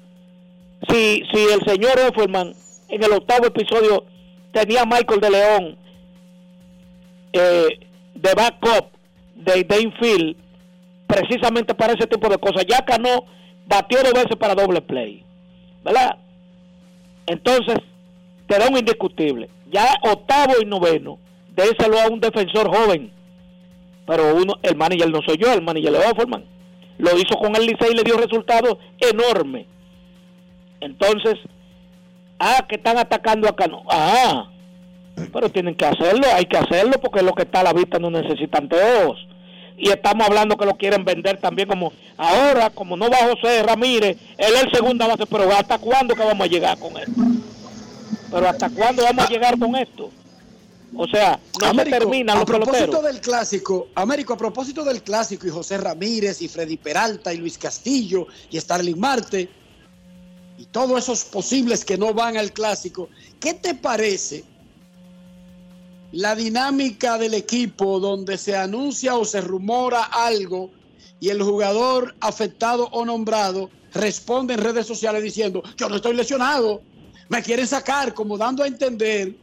Si, 0.88 1.22
si 1.32 1.44
el 1.52 1.60
señor 1.66 1.98
Offerman 2.08 2.54
en 2.88 3.04
el 3.04 3.12
octavo 3.12 3.46
episodio 3.46 4.04
tenía 4.52 4.82
a 4.82 4.86
Michael 4.86 5.20
de 5.20 5.30
León 5.30 5.76
eh, 7.32 7.68
de 8.14 8.34
backup 8.34 8.86
de 9.34 9.64
Dane 9.64 10.36
precisamente 11.08 11.74
para 11.74 11.94
ese 11.94 12.06
tipo 12.06 12.28
de 12.28 12.38
cosas. 12.38 12.64
Ya 12.68 12.84
no 12.98 13.24
batió 13.66 13.98
dos 14.04 14.12
veces 14.12 14.36
para 14.38 14.54
doble 14.54 14.80
play, 14.80 15.24
¿verdad? 15.84 16.18
Entonces, 17.26 17.78
te 18.46 18.58
da 18.58 18.68
un 18.68 18.78
indiscutible. 18.78 19.50
Ya 19.72 19.86
octavo 20.02 20.54
y 20.62 20.64
noveno, 20.64 21.18
déselo 21.56 21.98
a 21.98 22.06
un 22.06 22.20
defensor 22.20 22.72
joven. 22.72 23.10
Pero 24.06 24.36
uno, 24.36 24.54
el 24.62 24.76
manager 24.76 25.10
no 25.10 25.20
soy 25.26 25.36
yo, 25.36 25.52
el 25.52 25.62
manager 25.62 25.92
de 25.92 25.98
Offerman 25.98 26.44
lo 26.98 27.16
hizo 27.16 27.36
con 27.38 27.54
el 27.56 27.64
Licey 27.64 27.92
y 27.92 27.96
le 27.96 28.02
dio 28.02 28.16
resultados 28.16 28.76
enormes. 28.98 29.66
Entonces, 30.80 31.34
ah, 32.38 32.66
que 32.68 32.76
están 32.76 32.98
atacando 32.98 33.48
acá, 33.48 33.66
no. 33.66 33.82
Ah, 33.88 34.50
pero 35.32 35.48
tienen 35.48 35.74
que 35.74 35.86
hacerlo, 35.86 36.26
hay 36.34 36.44
que 36.44 36.58
hacerlo 36.58 36.94
porque 37.00 37.22
lo 37.22 37.32
que 37.32 37.42
está 37.42 37.60
a 37.60 37.64
la 37.64 37.72
vista 37.72 37.98
no 37.98 38.10
necesitan 38.10 38.68
todos. 38.68 39.26
Y 39.78 39.90
estamos 39.90 40.26
hablando 40.26 40.56
que 40.56 40.66
lo 40.66 40.76
quieren 40.76 41.04
vender 41.04 41.40
también 41.40 41.68
como 41.68 41.92
ahora, 42.16 42.68
como 42.70 42.96
no 42.96 43.08
va 43.08 43.18
José 43.30 43.62
Ramírez, 43.62 44.16
él 44.36 44.54
es 44.54 44.64
el 44.64 44.72
segunda 44.72 45.06
base, 45.06 45.24
pero 45.26 45.50
¿hasta 45.52 45.78
cuándo 45.78 46.16
que 46.16 46.24
vamos 46.24 46.44
a 46.44 46.50
llegar 46.50 46.78
con 46.78 46.96
esto? 46.96 47.12
Pero 48.30 48.48
¿hasta 48.48 48.68
cuándo 48.70 49.04
vamos 49.04 49.24
a 49.24 49.28
llegar 49.28 49.56
con 49.56 49.76
esto? 49.76 50.10
O 50.96 51.06
sea, 51.06 51.38
no 51.60 51.74
se 51.74 51.90
termina 51.90 52.32
a 52.32 52.44
propósito 52.44 53.02
del 53.02 53.20
clásico, 53.20 53.88
Américo, 53.94 54.32
a 54.32 54.36
propósito 54.36 54.82
del 54.84 55.02
clásico 55.02 55.46
y 55.46 55.50
José 55.50 55.78
Ramírez 55.78 56.42
y 56.42 56.48
Freddy 56.48 56.76
Peralta 56.76 57.32
y 57.32 57.36
Luis 57.36 57.56
Castillo 57.56 58.26
y 58.50 58.58
Starling 58.58 58.98
Marte 58.98 59.48
y 60.58 60.64
todos 60.66 60.98
esos 61.04 61.24
posibles 61.24 61.84
que 61.84 61.96
no 61.96 62.12
van 62.14 62.36
al 62.36 62.52
clásico, 62.52 63.08
¿qué 63.38 63.54
te 63.54 63.74
parece 63.74 64.44
la 66.12 66.34
dinámica 66.34 67.18
del 67.18 67.34
equipo 67.34 68.00
donde 68.00 68.38
se 68.38 68.56
anuncia 68.56 69.16
o 69.16 69.24
se 69.24 69.40
rumora 69.40 70.04
algo 70.04 70.70
y 71.20 71.28
el 71.28 71.42
jugador 71.42 72.14
afectado 72.20 72.88
o 72.92 73.04
nombrado 73.04 73.70
responde 73.92 74.54
en 74.54 74.60
redes 74.60 74.86
sociales 74.86 75.22
diciendo, 75.22 75.62
yo 75.76 75.88
no 75.88 75.96
estoy 75.96 76.14
lesionado, 76.14 76.82
me 77.28 77.42
quieren 77.42 77.66
sacar, 77.66 78.14
como 78.14 78.38
dando 78.38 78.62
a 78.62 78.66
entender 78.66 79.34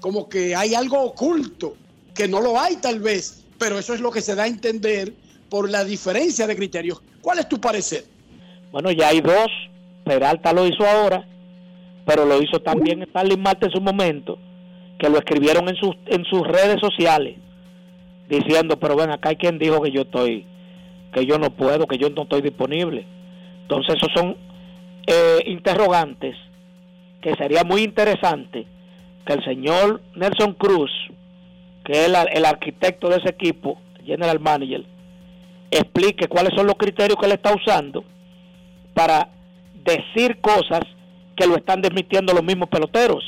como 0.00 0.28
que 0.28 0.54
hay 0.54 0.74
algo 0.74 1.00
oculto, 1.00 1.76
que 2.14 2.26
no 2.26 2.40
lo 2.40 2.58
hay 2.58 2.76
tal 2.76 2.98
vez, 2.98 3.44
pero 3.58 3.78
eso 3.78 3.94
es 3.94 4.00
lo 4.00 4.10
que 4.10 4.20
se 4.20 4.34
da 4.34 4.42
a 4.42 4.48
entender 4.48 5.14
por 5.48 5.70
la 5.70 5.84
diferencia 5.84 6.46
de 6.46 6.56
criterios. 6.56 7.00
¿Cuál 7.20 7.38
es 7.38 7.48
tu 7.48 7.60
parecer? 7.60 8.04
Bueno, 8.72 8.90
ya 8.90 9.08
hay 9.08 9.20
dos. 9.20 9.46
Peralta 10.04 10.52
lo 10.52 10.66
hizo 10.66 10.84
ahora, 10.84 11.24
pero 12.04 12.26
lo 12.26 12.42
hizo 12.42 12.60
también 12.60 13.02
Stanley 13.02 13.36
Marte 13.36 13.66
en 13.66 13.72
su 13.72 13.80
momento, 13.80 14.36
que 15.02 15.10
lo 15.10 15.18
escribieron 15.18 15.68
en 15.68 15.74
sus, 15.74 15.96
en 16.06 16.24
sus 16.26 16.46
redes 16.46 16.76
sociales, 16.80 17.36
diciendo, 18.28 18.78
pero 18.78 18.94
ven, 18.94 19.10
acá 19.10 19.30
hay 19.30 19.36
quien 19.36 19.58
dijo 19.58 19.82
que 19.82 19.90
yo 19.90 20.02
estoy, 20.02 20.46
que 21.12 21.26
yo 21.26 21.38
no 21.38 21.50
puedo, 21.50 21.88
que 21.88 21.98
yo 21.98 22.08
no 22.10 22.22
estoy 22.22 22.40
disponible. 22.40 23.04
Entonces, 23.62 23.96
esos 23.96 24.10
son 24.14 24.36
eh, 25.08 25.42
interrogantes 25.46 26.36
que 27.20 27.34
sería 27.34 27.64
muy 27.64 27.82
interesante 27.82 28.64
que 29.26 29.32
el 29.32 29.44
señor 29.44 30.02
Nelson 30.14 30.54
Cruz, 30.54 30.92
que 31.84 31.92
es 31.92 32.06
el, 32.06 32.44
arquitecto 32.44 33.08
de 33.08 33.16
ese 33.16 33.30
equipo, 33.30 33.80
general 34.04 34.38
manager, 34.38 34.84
explique 35.72 36.28
cuáles 36.28 36.54
son 36.54 36.68
los 36.68 36.76
criterios 36.76 37.18
que 37.18 37.26
él 37.26 37.32
está 37.32 37.52
usando 37.52 38.04
para 38.94 39.30
decir 39.84 40.40
cosas 40.40 40.82
que 41.34 41.48
lo 41.48 41.56
están 41.56 41.82
desmitiendo 41.82 42.32
los 42.32 42.44
mismos 42.44 42.68
peloteros. 42.68 43.24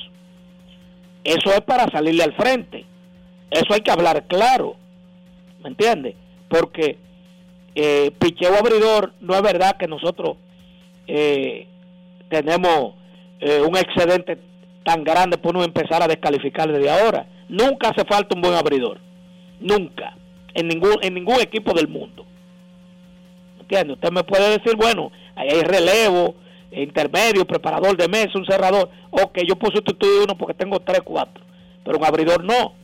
Eso 1.25 1.51
es 1.51 1.63
para 1.63 1.91
salirle 1.91 2.23
al 2.23 2.35
frente. 2.35 2.85
Eso 3.51 3.73
hay 3.73 3.81
que 3.81 3.91
hablar 3.91 4.27
claro. 4.27 4.77
¿Me 5.63 5.71
entiende? 5.71 6.15
Porque 6.49 6.99
eh, 7.75 8.11
picheo 8.19 8.55
abridor 8.55 9.15
no 9.21 9.35
es 9.35 9.43
verdad 9.43 9.77
que 9.79 9.89
nosotros 9.89 10.37
eh, 11.07 11.67
tenemos 12.29 12.95
eh, 13.41 13.61
un 13.61 13.77
excedente 13.77 14.39
tan 14.85 15.03
grande 15.03 15.39
por 15.39 15.57
uno 15.57 15.65
empezar 15.65 16.03
a 16.03 16.09
descalificar 16.09 16.71
desde 16.71 16.91
ahora. 16.91 17.27
Nunca 17.49 17.89
hace 17.89 18.05
falta 18.05 18.35
un 18.35 18.43
buen 18.43 18.55
abridor. 18.55 18.99
Nunca. 19.61 20.17
En 20.53 20.69
ningún, 20.69 20.99
en 21.01 21.15
ningún 21.15 21.41
equipo 21.41 21.73
del 21.73 21.89
mundo. 21.89 22.27
¿Entiende? 23.61 23.95
Usted 23.95 24.13
me 24.13 24.25
puede 24.25 24.59
decir, 24.59 24.77
bueno, 24.77 25.11
ahí 25.35 25.49
hay 25.49 25.63
relevo, 25.63 26.35
intermedio, 26.83 27.47
preparador 27.47 27.97
de 27.97 28.09
mesa, 28.09 28.39
un 28.39 28.47
cerrador. 28.47 28.91
Ok, 29.11 29.39
yo 29.47 29.57
puedo 29.57 29.75
sustituir 29.75 30.23
uno 30.25 30.37
porque 30.37 30.55
tengo 30.55 30.81
tres, 30.81 31.01
cuatro. 31.05 31.45
Pero 31.85 31.99
un 31.99 32.05
abridor 32.05 32.45
no. 32.45 32.75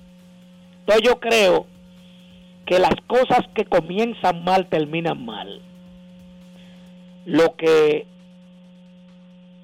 Entonces 0.81 1.03
yo 1.05 1.19
creo 1.19 1.67
que 2.67 2.79
las 2.79 2.95
cosas 3.07 3.41
que 3.55 3.65
comienzan 3.65 4.45
mal 4.45 4.69
terminan 4.69 5.25
mal. 5.25 5.61
Lo 7.27 7.57
que 7.57 8.07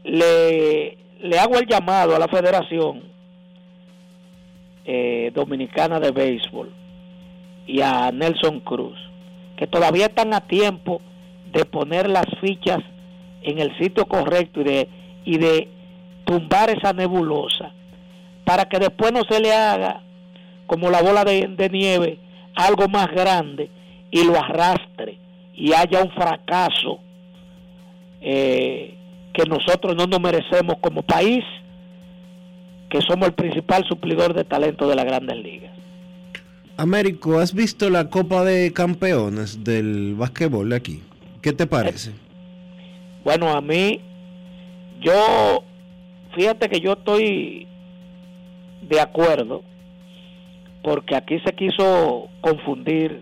le 0.05 0.99
le 1.21 1.39
hago 1.39 1.59
el 1.59 1.67
llamado 1.67 2.15
a 2.15 2.19
la 2.19 2.29
Federación 2.29 3.03
eh, 4.85 5.31
Dominicana 5.35 5.99
de 5.99 6.11
Béisbol 6.11 6.73
y 7.67 7.81
a 7.81 8.13
Nelson 8.13 8.61
Cruz, 8.61 8.97
que 9.57 9.67
todavía 9.67 10.07
están 10.07 10.35
a 10.35 10.47
tiempo 10.47 11.01
de 11.53 11.65
poner 11.65 12.09
las 12.09 12.27
fichas 12.41 12.79
en 13.47 13.59
el 13.59 13.77
sitio 13.79 14.07
correcto 14.07 14.61
y 14.61 14.65
de, 14.65 14.89
y 15.25 15.39
de 15.39 15.69
tumbar 16.25 16.71
esa 16.71 16.93
nebulosa, 16.93 17.73
para 18.45 18.67
que 18.67 18.79
después 18.79 19.13
no 19.13 19.23
se 19.29 19.41
le 19.41 19.53
haga 19.53 20.03
como 20.67 20.91
la 20.91 21.01
bola 21.01 21.25
de, 21.25 21.47
de 21.49 21.69
nieve 21.71 22.19
algo 22.55 22.89
más 22.89 23.09
grande 23.09 23.71
y 24.11 24.25
lo 24.25 24.37
arrastre 24.37 25.19
y 25.55 25.73
haya 25.73 26.03
un 26.03 26.11
fracaso 26.11 26.99
eh, 28.21 28.95
que 29.33 29.45
nosotros 29.45 29.95
no 29.97 30.07
nos 30.07 30.21
merecemos 30.21 30.77
como 30.81 31.03
país, 31.03 31.45
que 32.91 33.01
somos 33.03 33.29
el 33.29 33.35
principal 33.35 33.85
suplidor 33.87 34.35
de 34.35 34.45
talento 34.45 34.89
de 34.89 34.97
la 34.97 35.05
grandes 35.05 35.37
ligas. 35.37 35.73
Américo, 36.79 37.39
¿has 37.39 37.55
visto 37.55 37.89
la 37.89 38.11
Copa 38.11 38.45
de 38.45 38.73
Campeones 38.73 39.65
del 39.65 40.15
básquetbol 40.15 40.71
de 40.71 40.77
aquí? 40.77 41.03
¿Qué 41.41 41.53
te 41.53 41.67
parece? 41.67 42.13
Bueno, 43.27 43.51
a 43.51 43.61
mí, 43.61 43.99
yo, 45.01 45.65
fíjate 46.37 46.69
que 46.69 46.79
yo 46.79 46.93
estoy 46.93 47.67
de 48.83 49.01
acuerdo, 49.01 49.65
porque 50.81 51.17
aquí 51.17 51.41
se 51.41 51.53
quiso 51.53 52.29
confundir 52.41 53.21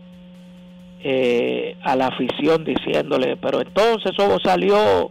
eh, 1.03 1.79
a 1.83 1.97
la 1.97 2.09
afición 2.09 2.67
diciéndole, 2.67 3.39
pero 3.39 3.63
entonces 3.63 4.13
eso 4.13 4.39
salió 4.45 5.11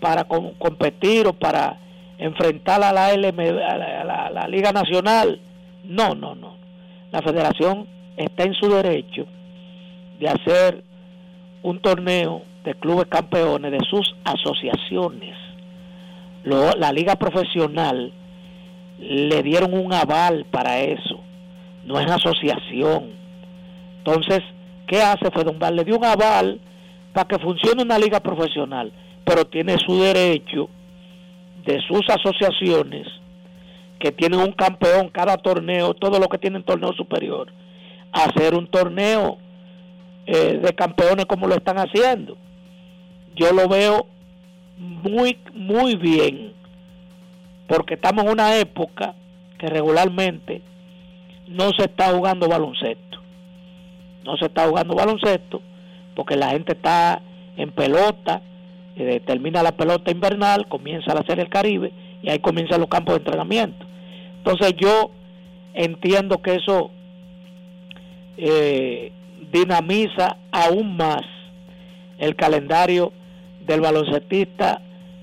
para 0.00 0.24
competir 0.24 1.26
o 1.28 1.32
para 1.32 1.78
enfrentar 2.18 2.84
a 2.84 2.92
la, 2.92 3.14
LM, 3.14 3.40
a 3.40 4.30
la, 4.34 4.48
Liga 4.50 4.70
Nacional. 4.70 5.40
No, 5.82 6.14
no, 6.14 6.34
no. 6.34 6.58
La 7.10 7.22
federación 7.22 7.86
está 8.18 8.42
en 8.42 8.52
su 8.52 8.68
derecho 8.68 9.24
de 10.20 10.28
hacer 10.28 10.84
un 11.62 11.80
torneo 11.80 12.42
de 12.66 12.74
clubes 12.74 13.06
campeones 13.06 13.70
de 13.70 13.78
sus 13.88 14.14
asociaciones, 14.24 15.36
la 16.44 16.92
liga 16.92 17.14
profesional 17.14 18.12
le 18.98 19.42
dieron 19.42 19.72
un 19.72 19.92
aval 19.92 20.46
para 20.50 20.80
eso, 20.80 21.20
no 21.84 22.00
es 22.00 22.10
asociación. 22.10 23.12
Entonces, 23.98 24.40
¿qué 24.88 25.00
hace 25.00 25.30
Fedombal? 25.30 25.76
Le 25.76 25.84
dio 25.84 25.96
un 25.96 26.04
aval 26.04 26.60
para 27.12 27.28
que 27.28 27.38
funcione 27.38 27.82
una 27.82 27.98
liga 27.98 28.18
profesional, 28.18 28.92
pero 29.24 29.44
tiene 29.44 29.76
su 29.78 30.00
derecho 30.00 30.68
de 31.64 31.80
sus 31.82 32.02
asociaciones 32.08 33.06
que 34.00 34.10
tienen 34.10 34.40
un 34.40 34.52
campeón 34.52 35.08
cada 35.08 35.36
torneo, 35.36 35.94
todo 35.94 36.18
lo 36.18 36.28
que 36.28 36.38
tienen 36.38 36.64
torneo 36.64 36.92
superior, 36.94 37.52
hacer 38.12 38.54
un 38.54 38.66
torneo 38.66 39.38
eh, 40.26 40.58
de 40.60 40.74
campeones 40.74 41.26
como 41.26 41.46
lo 41.46 41.54
están 41.54 41.78
haciendo. 41.78 42.36
Yo 43.36 43.52
lo 43.52 43.68
veo 43.68 44.06
muy, 44.76 45.38
muy 45.54 45.96
bien, 45.96 46.52
porque 47.68 47.94
estamos 47.94 48.24
en 48.24 48.30
una 48.30 48.56
época 48.56 49.14
que 49.58 49.68
regularmente 49.68 50.62
no 51.46 51.70
se 51.78 51.84
está 51.84 52.14
jugando 52.14 52.48
baloncesto. 52.48 53.20
No 54.24 54.36
se 54.36 54.46
está 54.46 54.66
jugando 54.66 54.96
baloncesto 54.96 55.62
porque 56.16 56.34
la 56.34 56.48
gente 56.48 56.72
está 56.72 57.20
en 57.56 57.70
pelota, 57.70 58.42
eh, 58.96 59.20
termina 59.24 59.62
la 59.62 59.76
pelota 59.76 60.10
invernal, 60.10 60.66
comienza 60.66 61.14
la 61.14 61.22
Serie 61.22 61.44
del 61.44 61.50
Caribe 61.50 61.92
y 62.22 62.30
ahí 62.30 62.38
comienzan 62.40 62.80
los 62.80 62.88
campos 62.88 63.14
de 63.14 63.18
entrenamiento. 63.18 63.86
Entonces 64.38 64.72
yo 64.78 65.10
entiendo 65.74 66.40
que 66.40 66.54
eso 66.54 66.90
eh, 68.38 69.12
dinamiza 69.52 70.38
aún 70.50 70.96
más 70.96 71.22
el 72.18 72.34
calendario 72.34 73.12
del 73.66 73.80
baloncestista 73.80 74.80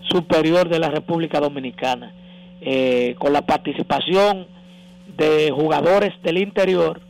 superior 0.09 0.69
de 0.69 0.79
la 0.79 0.89
República 0.89 1.39
Dominicana, 1.39 2.13
eh, 2.61 3.15
con 3.19 3.33
la 3.33 3.43
participación 3.45 4.47
de 5.17 5.51
jugadores 5.51 6.13
del 6.23 6.37
interior 6.37 7.01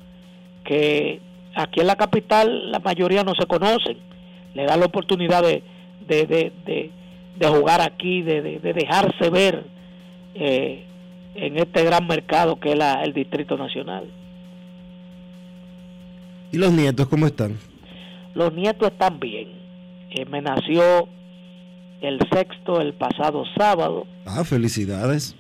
que 0.64 1.20
aquí 1.56 1.82
en 1.82 1.88
la 1.88 1.96
capital 1.96 2.72
la 2.72 2.80
mayoría 2.80 3.24
no 3.24 3.34
se 3.36 3.46
conocen, 3.46 3.98
le 4.54 4.66
da 4.66 4.78
la 4.78 4.86
oportunidad 4.86 5.44
de, 5.44 5.64
de, 6.08 7.48
jugar 7.48 7.82
aquí, 7.82 8.22
de, 8.22 8.60
dejarse 8.60 9.30
ver 9.30 9.64
eh, 10.36 10.86
en 11.36 11.58
este 11.58 11.84
gran 11.84 12.08
mercado 12.08 12.60
que 12.60 12.72
es 12.72 12.80
el 13.04 13.14
Distrito 13.14 13.58
Nacional. 13.58 14.06
¿Y 16.52 16.58
los 16.58 16.72
nietos 16.72 17.08
cómo 17.08 17.26
están? 17.26 17.58
Los 18.36 18.54
nietos 18.54 18.92
están 18.92 19.20
bien. 19.20 19.50
Eh, 20.12 20.26
me 20.26 20.42
nació 20.42 21.08
el 22.04 22.20
sexto 22.32 22.82
el 22.82 22.94
pasado 22.94 23.44
sábado. 23.58 24.06
Ah, 24.26 24.44
felicidades. 24.44 25.36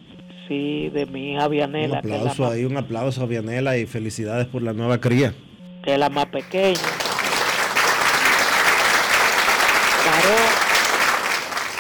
Sí, 0.48 0.90
de 0.90 1.06
mi 1.06 1.34
hija 1.34 1.48
Vianela. 1.48 2.00
Un 2.04 2.14
aplauso 2.14 2.48
ahí, 2.48 2.66
un 2.66 2.78
aplauso 2.78 3.24
a 3.24 3.26
Vianela 3.26 3.78
y 3.78 3.86
felicidades 3.86 4.48
por 4.48 4.62
la 4.62 4.74
nueva 4.74 5.00
cría. 5.00 5.34
Que 5.84 5.94
es 5.94 6.00
la 6.00 6.10
más 6.10 6.26
pequeña. 6.28 6.80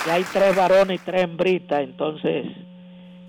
ya 0.05 0.14
hay 0.15 0.23
tres 0.34 0.55
varones 0.55 0.99
y 0.99 1.05
tres 1.05 1.23
hembritas, 1.23 1.81
entonces 1.81 2.45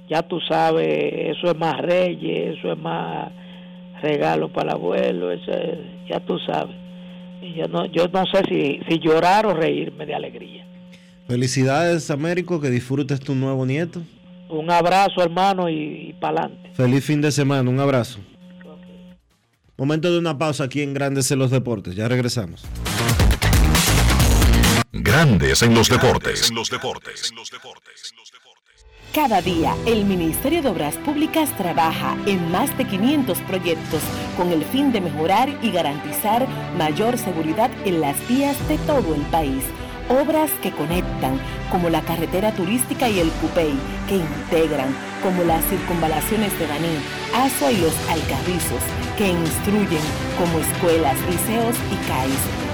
ya 0.09 0.22
tú 0.22 0.40
sabes, 0.40 1.36
eso 1.36 1.51
es 1.51 1.56
más 1.56 1.81
reyes, 1.81 2.59
eso 2.59 2.72
es 2.72 2.78
más 2.78 3.31
regalo 4.02 4.48
para 4.48 4.70
el 4.70 4.74
abuelo, 4.74 5.31
eso 5.31 5.52
ya 6.09 6.18
tú 6.20 6.39
sabes. 6.40 6.74
Yo 7.55 7.68
no, 7.68 7.86
yo 7.86 8.09
no 8.09 8.24
sé 8.26 8.43
si, 8.48 8.81
si 8.89 8.98
llorar 8.98 9.47
o 9.47 9.55
reírme 9.55 10.06
de 10.06 10.14
alegría. 10.14 10.64
Felicidades, 11.26 12.10
Américo, 12.10 12.60
que 12.60 12.70
disfrutes 12.70 13.20
tu 13.20 13.34
nuevo 13.34 13.64
nieto. 13.64 14.02
Un 14.48 14.70
abrazo, 14.70 15.22
hermano, 15.22 15.68
y, 15.68 16.10
y 16.10 16.12
para 16.14 16.44
adelante. 16.44 16.70
Feliz 16.74 17.05
fin 17.05 17.20
de 17.20 17.32
semana, 17.32 17.68
un 17.68 17.80
abrazo. 17.80 18.18
Momento 19.76 20.12
de 20.12 20.18
una 20.18 20.38
pausa 20.38 20.64
aquí 20.64 20.82
en 20.82 20.94
Grandes 20.94 21.30
en 21.30 21.38
los 21.38 21.51
Deportes, 21.51 21.96
ya 21.96 22.06
regresamos. 22.06 22.64
Grandes 24.92 25.62
en 25.62 25.74
los 25.74 25.88
deportes. 25.88 26.51
En 26.51 26.55
los 26.55 26.70
deportes. 26.70 27.32
Cada 29.12 29.40
día, 29.40 29.74
el 29.86 30.05
Ministerio 30.05 30.62
de 30.62 30.68
Obras 30.68 30.96
Públicas 30.98 31.56
trabaja 31.56 32.16
en 32.26 32.51
más 32.51 32.76
de 32.76 32.86
500 32.86 33.38
proyectos 33.42 34.02
con 34.36 34.52
el 34.52 34.64
fin 34.64 34.92
de 34.92 35.01
mejorar 35.01 35.48
y 35.62 35.70
garantizar 35.70 36.46
mayor 36.76 37.18
seguridad 37.18 37.70
en 37.84 38.01
las 38.01 38.16
vías 38.28 38.56
de 38.68 38.76
todo 38.78 39.14
el 39.14 39.22
país. 39.22 39.64
Obras 40.09 40.51
que 40.62 40.70
conectan, 40.70 41.40
como 41.70 41.89
la 41.89 42.02
carretera 42.02 42.52
turística 42.52 43.09
y 43.09 43.20
el 43.20 43.31
Cupey, 43.40 43.74
que 44.09 44.16
integran, 44.16 44.94
como 45.22 45.44
las 45.44 45.64
circunvalaciones 45.64 46.59
de 46.59 46.66
Baní, 46.66 46.97
Asua 47.35 47.72
y 47.72 47.78
los 47.78 47.94
Alcarrizos, 48.10 48.82
que 49.16 49.28
instruyen, 49.28 50.05
como 50.39 50.59
escuelas, 50.59 51.16
liceos 51.31 51.76
y 51.90 51.97
CAIS 52.06 52.73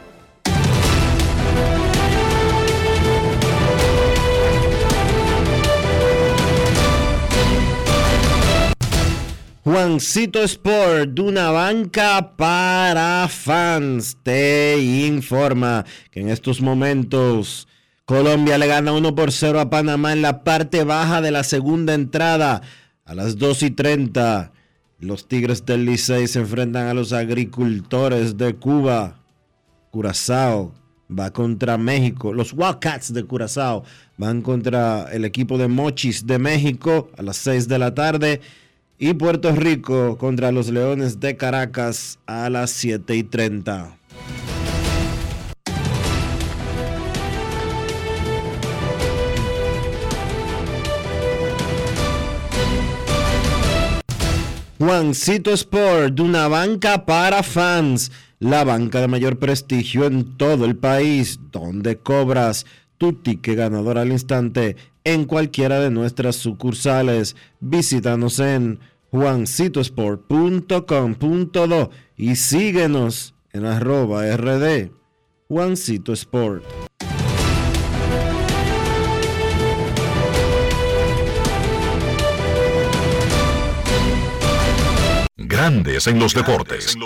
Juancito 9.63 10.41
Sport, 10.41 11.11
de 11.11 11.21
una 11.21 11.51
banca 11.51 12.35
para 12.35 13.27
fans, 13.29 14.17
te 14.23 14.79
informa 15.05 15.85
que 16.09 16.21
en 16.21 16.29
estos 16.29 16.61
momentos 16.61 17.67
Colombia 18.05 18.57
le 18.57 18.65
gana 18.65 18.91
1 18.91 19.13
por 19.13 19.31
0 19.31 19.59
a 19.59 19.69
Panamá 19.69 20.13
en 20.13 20.23
la 20.23 20.43
parte 20.43 20.83
baja 20.83 21.21
de 21.21 21.29
la 21.29 21.43
segunda 21.43 21.93
entrada 21.93 22.63
a 23.05 23.13
las 23.13 23.37
2 23.37 23.61
y 23.61 23.69
30. 23.69 24.51
Los 24.97 25.27
Tigres 25.27 25.63
del 25.63 25.85
Licey 25.85 26.27
se 26.27 26.39
enfrentan 26.39 26.87
a 26.87 26.95
los 26.95 27.13
agricultores 27.13 28.37
de 28.37 28.55
Cuba. 28.55 29.19
Curazao 29.91 30.73
va 31.07 31.29
contra 31.29 31.77
México. 31.77 32.33
Los 32.33 32.51
Wildcats 32.53 33.13
de 33.13 33.25
Curazao 33.25 33.83
van 34.17 34.41
contra 34.41 35.05
el 35.11 35.23
equipo 35.23 35.59
de 35.59 35.67
Mochis 35.67 36.25
de 36.25 36.39
México 36.39 37.11
a 37.15 37.21
las 37.21 37.37
6 37.37 37.67
de 37.67 37.77
la 37.77 37.93
tarde 37.93 38.41
y 39.03 39.15
Puerto 39.15 39.51
Rico 39.55 40.15
contra 40.15 40.51
los 40.51 40.69
Leones 40.69 41.19
de 41.19 41.35
Caracas 41.35 42.19
a 42.27 42.51
las 42.51 42.69
7 42.69 43.15
y 43.15 43.23
30. 43.23 43.97
Juancito 54.77 55.51
Sport, 55.51 56.19
una 56.19 56.47
banca 56.47 57.03
para 57.03 57.41
fans, 57.41 58.11
la 58.37 58.63
banca 58.63 59.01
de 59.01 59.07
mayor 59.07 59.39
prestigio 59.39 60.05
en 60.05 60.37
todo 60.37 60.65
el 60.65 60.75
país, 60.75 61.39
donde 61.51 61.97
cobras 61.97 62.67
tu 62.99 63.13
ticket 63.13 63.57
ganador 63.57 63.97
al 63.97 64.11
instante 64.11 64.75
en 65.03 65.25
cualquiera 65.25 65.79
de 65.79 65.91
nuestras 65.91 66.35
sucursales. 66.35 67.35
Visítanos 67.59 68.39
en 68.39 68.79
juancitosport.com.do 69.11 71.91
y 72.15 72.35
síguenos 72.35 73.33
en 73.51 73.65
arroba 73.65 74.25
rd 74.35 74.91
Juancito 75.47 76.13
Sport. 76.13 76.63
Grandes 85.35 86.07
en 86.07 86.19
los 86.19 86.33
deportes. 86.33 86.97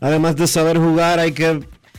Además 0.00 0.36
de 0.36 0.46
saber 0.46 0.78
jugar, 0.78 1.18
hay 1.18 1.32
que 1.32 1.60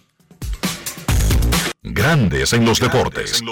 Grandes 1.82 2.52
en 2.52 2.64
los 2.64 2.80
deportes. 2.80 3.42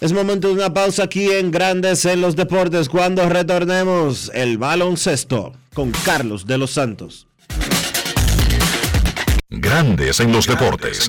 Es 0.00 0.12
momento 0.12 0.48
de 0.48 0.54
una 0.54 0.74
pausa 0.74 1.04
aquí 1.04 1.30
en 1.30 1.50
Grandes 1.50 2.04
en 2.04 2.20
los 2.20 2.36
deportes 2.36 2.88
cuando 2.88 3.28
retornemos 3.28 4.30
el 4.34 4.58
baloncesto 4.58 5.52
con 5.72 5.92
Carlos 6.04 6.46
de 6.46 6.58
los 6.58 6.72
Santos. 6.72 7.28
Grandes 9.48 10.20
en 10.20 10.32
los 10.32 10.46
deportes. 10.46 11.08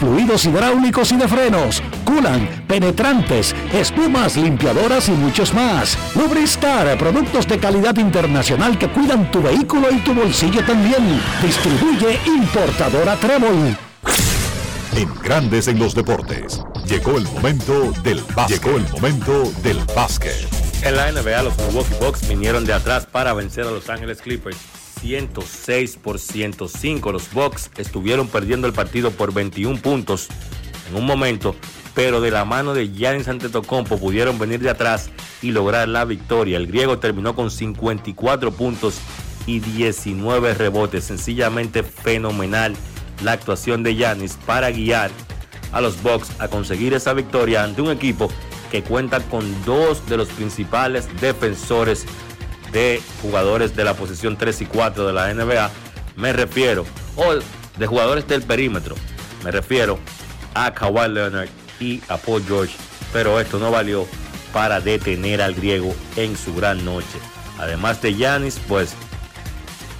fluidos 0.00 0.44
hidráulicos 0.44 1.12
y 1.12 1.16
de 1.16 1.28
frenos, 1.28 1.82
culan, 2.04 2.64
penetrantes, 2.66 3.54
espumas, 3.72 4.36
limpiadoras 4.36 5.08
y 5.08 5.12
muchos 5.12 5.54
más. 5.54 5.98
Lubristar, 6.14 6.96
productos 6.98 7.46
de 7.46 7.58
calidad 7.58 7.96
internacional 7.96 8.78
que 8.78 8.88
cuidan 8.88 9.30
tu 9.30 9.42
vehículo 9.42 9.90
y 9.90 9.98
tu 9.98 10.14
bolsillo 10.14 10.64
también. 10.64 11.20
Distribuye 11.42 12.18
importadora 12.26 13.16
Trébol. 13.16 13.76
En 14.94 15.14
Grandes 15.22 15.68
en 15.68 15.78
los 15.78 15.94
Deportes, 15.94 16.62
llegó 16.86 17.18
el 17.18 17.24
momento 17.24 17.92
del 18.02 18.22
básquet. 18.34 18.62
Llegó 18.62 18.76
el 18.78 18.88
momento 18.88 19.52
del 19.62 19.78
básquet. 19.94 20.48
En 20.82 20.96
la 20.96 21.10
NBA, 21.12 21.42
los 21.42 21.56
Milwaukee 21.58 21.94
Bucks 22.00 22.28
vinieron 22.28 22.64
de 22.64 22.72
atrás 22.72 23.06
para 23.06 23.32
vencer 23.34 23.66
a 23.66 23.70
Los 23.70 23.90
Ángeles 23.90 24.22
Clippers 24.22 24.56
106 25.00 25.98
por 26.02 26.18
105. 26.18 27.12
Los 27.12 27.32
Bucks 27.32 27.70
estuvieron 27.76 28.28
perdiendo 28.28 28.66
el 28.66 28.72
partido 28.72 29.10
por 29.10 29.32
21 29.32 29.80
puntos 29.80 30.28
en 30.88 30.96
un 30.96 31.06
momento, 31.06 31.54
pero 31.94 32.20
de 32.20 32.30
la 32.30 32.44
mano 32.44 32.74
de 32.74 32.90
Giannis 32.90 33.28
Antetokounmpo 33.28 33.98
pudieron 33.98 34.38
venir 34.38 34.60
de 34.60 34.70
atrás 34.70 35.10
y 35.42 35.50
lograr 35.50 35.88
la 35.88 36.04
victoria. 36.04 36.56
El 36.56 36.66
griego 36.66 36.98
terminó 36.98 37.34
con 37.34 37.50
54 37.50 38.52
puntos 38.52 38.98
y 39.46 39.60
19 39.60 40.54
rebotes. 40.54 41.04
Sencillamente 41.04 41.82
fenomenal 41.82 42.74
la 43.22 43.32
actuación 43.32 43.82
de 43.82 43.94
Giannis 43.94 44.38
para 44.46 44.70
guiar 44.70 45.10
a 45.72 45.80
los 45.80 46.02
Bucks 46.02 46.32
a 46.38 46.48
conseguir 46.48 46.94
esa 46.94 47.12
victoria 47.12 47.64
ante 47.64 47.82
un 47.82 47.90
equipo 47.90 48.28
que 48.70 48.82
cuenta 48.82 49.20
con 49.20 49.44
dos 49.64 50.06
de 50.08 50.16
los 50.16 50.28
principales 50.28 51.08
defensores 51.20 52.06
de 52.72 53.00
jugadores 53.22 53.76
de 53.76 53.84
la 53.84 53.94
posición 53.94 54.36
3 54.36 54.62
y 54.62 54.66
4 54.66 55.06
de 55.06 55.12
la 55.12 55.32
NBA, 55.32 55.70
me 56.16 56.32
refiero, 56.32 56.84
o 57.16 57.34
de 57.78 57.86
jugadores 57.86 58.26
del 58.26 58.42
perímetro, 58.42 58.94
me 59.44 59.50
refiero 59.50 59.98
a 60.54 60.72
Kawhi 60.72 61.08
Leonard 61.08 61.48
y 61.78 62.02
a 62.08 62.16
Paul 62.16 62.42
George, 62.46 62.74
pero 63.12 63.40
esto 63.40 63.58
no 63.58 63.70
valió 63.70 64.06
para 64.52 64.80
detener 64.80 65.42
al 65.42 65.54
griego 65.54 65.94
en 66.16 66.36
su 66.36 66.54
gran 66.54 66.84
noche. 66.84 67.18
Además 67.58 68.00
de 68.02 68.14
Yanis, 68.14 68.58
pues 68.66 68.94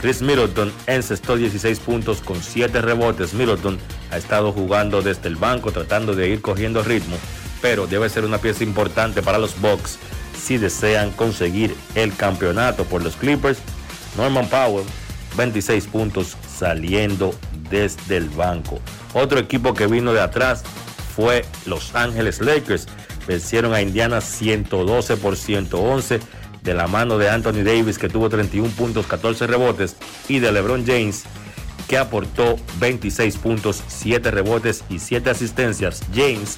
Chris 0.01 0.23
Middleton 0.23 0.73
encestó 0.87 1.37
16 1.37 1.79
puntos 1.81 2.21
con 2.21 2.43
7 2.43 2.81
rebotes. 2.81 3.35
Middleton 3.35 3.79
ha 4.11 4.17
estado 4.17 4.53
jugando 4.53 5.03
desde 5.03 5.29
el 5.29 5.37
banco 5.37 5.73
tratando 5.73 6.15
de 6.15 6.29
ir 6.29 6.43
cogiendo 6.43 6.83
ritmo, 6.83 7.17
pero 7.61 7.87
debe 7.87 8.09
ser 8.09 8.25
una 8.25 8.39
pieza 8.39 8.65
importante 8.65 9.23
para 9.23 9.39
los 9.39 9.61
Bucks 9.61 9.99
si 10.47 10.59
desean 10.59 11.11
conseguir 11.11 11.75
el 11.97 12.15
campeonato 12.15 12.85
por 12.85 13.03
los 13.03 13.17
Clippers. 13.17 13.59
Norman 14.17 14.49
Powell, 14.49 14.87
26 15.37 15.89
puntos 15.89 16.37
saliendo 16.57 17.35
desde 17.69 18.19
el 18.19 18.29
banco. 18.31 18.81
Otro 19.13 19.41
equipo 19.41 19.75
que 19.75 19.89
vino 19.89 20.13
de 20.13 20.21
atrás 20.21 20.63
fue 21.17 21.45
Los 21.67 21.97
Ángeles 21.97 22.41
Lakers. 22.41 22.87
Vencieron 23.27 23.75
a 23.75 23.83
Indiana 23.83 24.21
112 24.21 25.17
por 25.17 25.37
111 25.37 26.21
de 26.63 26.75
la 26.75 26.87
mano 26.87 27.19
de 27.19 27.29
Anthony 27.29 27.65
Davis 27.65 27.99
que 27.99 28.09
tuvo 28.09 28.29
31 28.29 28.69
puntos, 28.71 29.07
14 29.07 29.49
rebotes 29.49 29.97
y 30.29 30.39
de 30.39 30.53
LeBron 30.53 30.87
James 30.87 31.25
que 31.89 31.99
aportó 31.99 32.57
26 32.79 33.37
puntos, 33.39 33.83
7 33.89 34.31
rebotes 34.31 34.85
y 34.89 35.01
7 35.01 35.29
asistencias. 35.29 36.03
James 36.15 36.57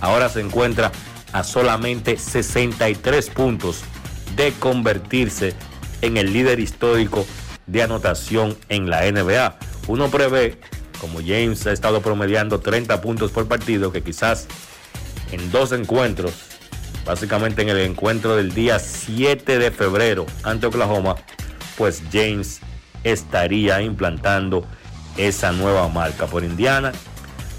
ahora 0.00 0.28
se 0.28 0.40
encuentra 0.40 0.90
a 1.32 1.44
solamente 1.44 2.16
63 2.16 3.30
puntos 3.30 3.82
de 4.36 4.52
convertirse 4.52 5.54
en 6.02 6.16
el 6.16 6.32
líder 6.32 6.60
histórico 6.60 7.26
de 7.66 7.82
anotación 7.82 8.56
en 8.68 8.88
la 8.88 9.10
NBA. 9.10 9.58
Uno 9.88 10.10
prevé, 10.10 10.58
como 11.00 11.20
James 11.20 11.66
ha 11.66 11.72
estado 11.72 12.00
promediando 12.00 12.60
30 12.60 13.00
puntos 13.00 13.30
por 13.30 13.46
partido, 13.46 13.92
que 13.92 14.02
quizás 14.02 14.46
en 15.32 15.50
dos 15.50 15.72
encuentros, 15.72 16.32
básicamente 17.04 17.62
en 17.62 17.68
el 17.68 17.78
encuentro 17.78 18.36
del 18.36 18.54
día 18.54 18.78
7 18.78 19.58
de 19.58 19.70
febrero 19.70 20.26
ante 20.42 20.66
Oklahoma, 20.66 21.16
pues 21.76 22.02
James 22.12 22.60
estaría 23.04 23.80
implantando 23.82 24.66
esa 25.16 25.52
nueva 25.52 25.88
marca 25.88 26.26
por 26.26 26.44
Indiana. 26.44 26.92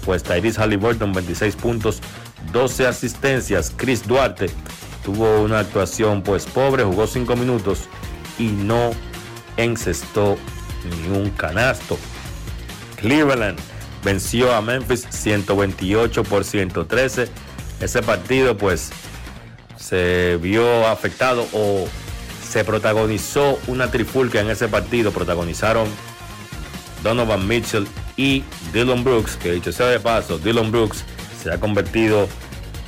Pues 0.04 0.22
Tyrese 0.22 0.60
Halliburton 0.60 1.12
26 1.12 1.56
puntos 1.56 2.00
12 2.52 2.86
asistencias. 2.86 3.72
Chris 3.76 4.06
Duarte 4.06 4.50
tuvo 5.04 5.42
una 5.42 5.60
actuación 5.60 6.22
pues 6.22 6.46
pobre, 6.46 6.84
jugó 6.84 7.06
5 7.06 7.36
minutos 7.36 7.88
y 8.38 8.48
no 8.48 8.90
encestó 9.56 10.36
ni 10.84 11.16
un 11.16 11.30
canasto. 11.30 11.98
Cleveland 12.96 13.58
venció 14.04 14.54
a 14.54 14.60
Memphis 14.60 15.06
128 15.10 16.24
por 16.24 16.44
113. 16.44 17.28
Ese 17.80 18.02
partido 18.02 18.56
pues 18.56 18.90
se 19.76 20.38
vio 20.40 20.86
afectado 20.86 21.46
o 21.52 21.86
se 22.46 22.64
protagonizó 22.64 23.58
una 23.66 23.90
trifulca 23.90 24.40
en 24.40 24.50
ese 24.50 24.68
partido. 24.68 25.12
Protagonizaron 25.12 25.88
Donovan 27.02 27.46
Mitchell 27.46 27.86
y 28.16 28.44
Dylan 28.72 29.04
Brooks, 29.04 29.36
que 29.36 29.52
dicho 29.52 29.72
sea 29.72 29.86
de 29.86 30.00
paso, 30.00 30.38
Dylan 30.38 30.70
Brooks 30.70 31.04
se 31.42 31.52
ha 31.52 31.58
convertido 31.58 32.28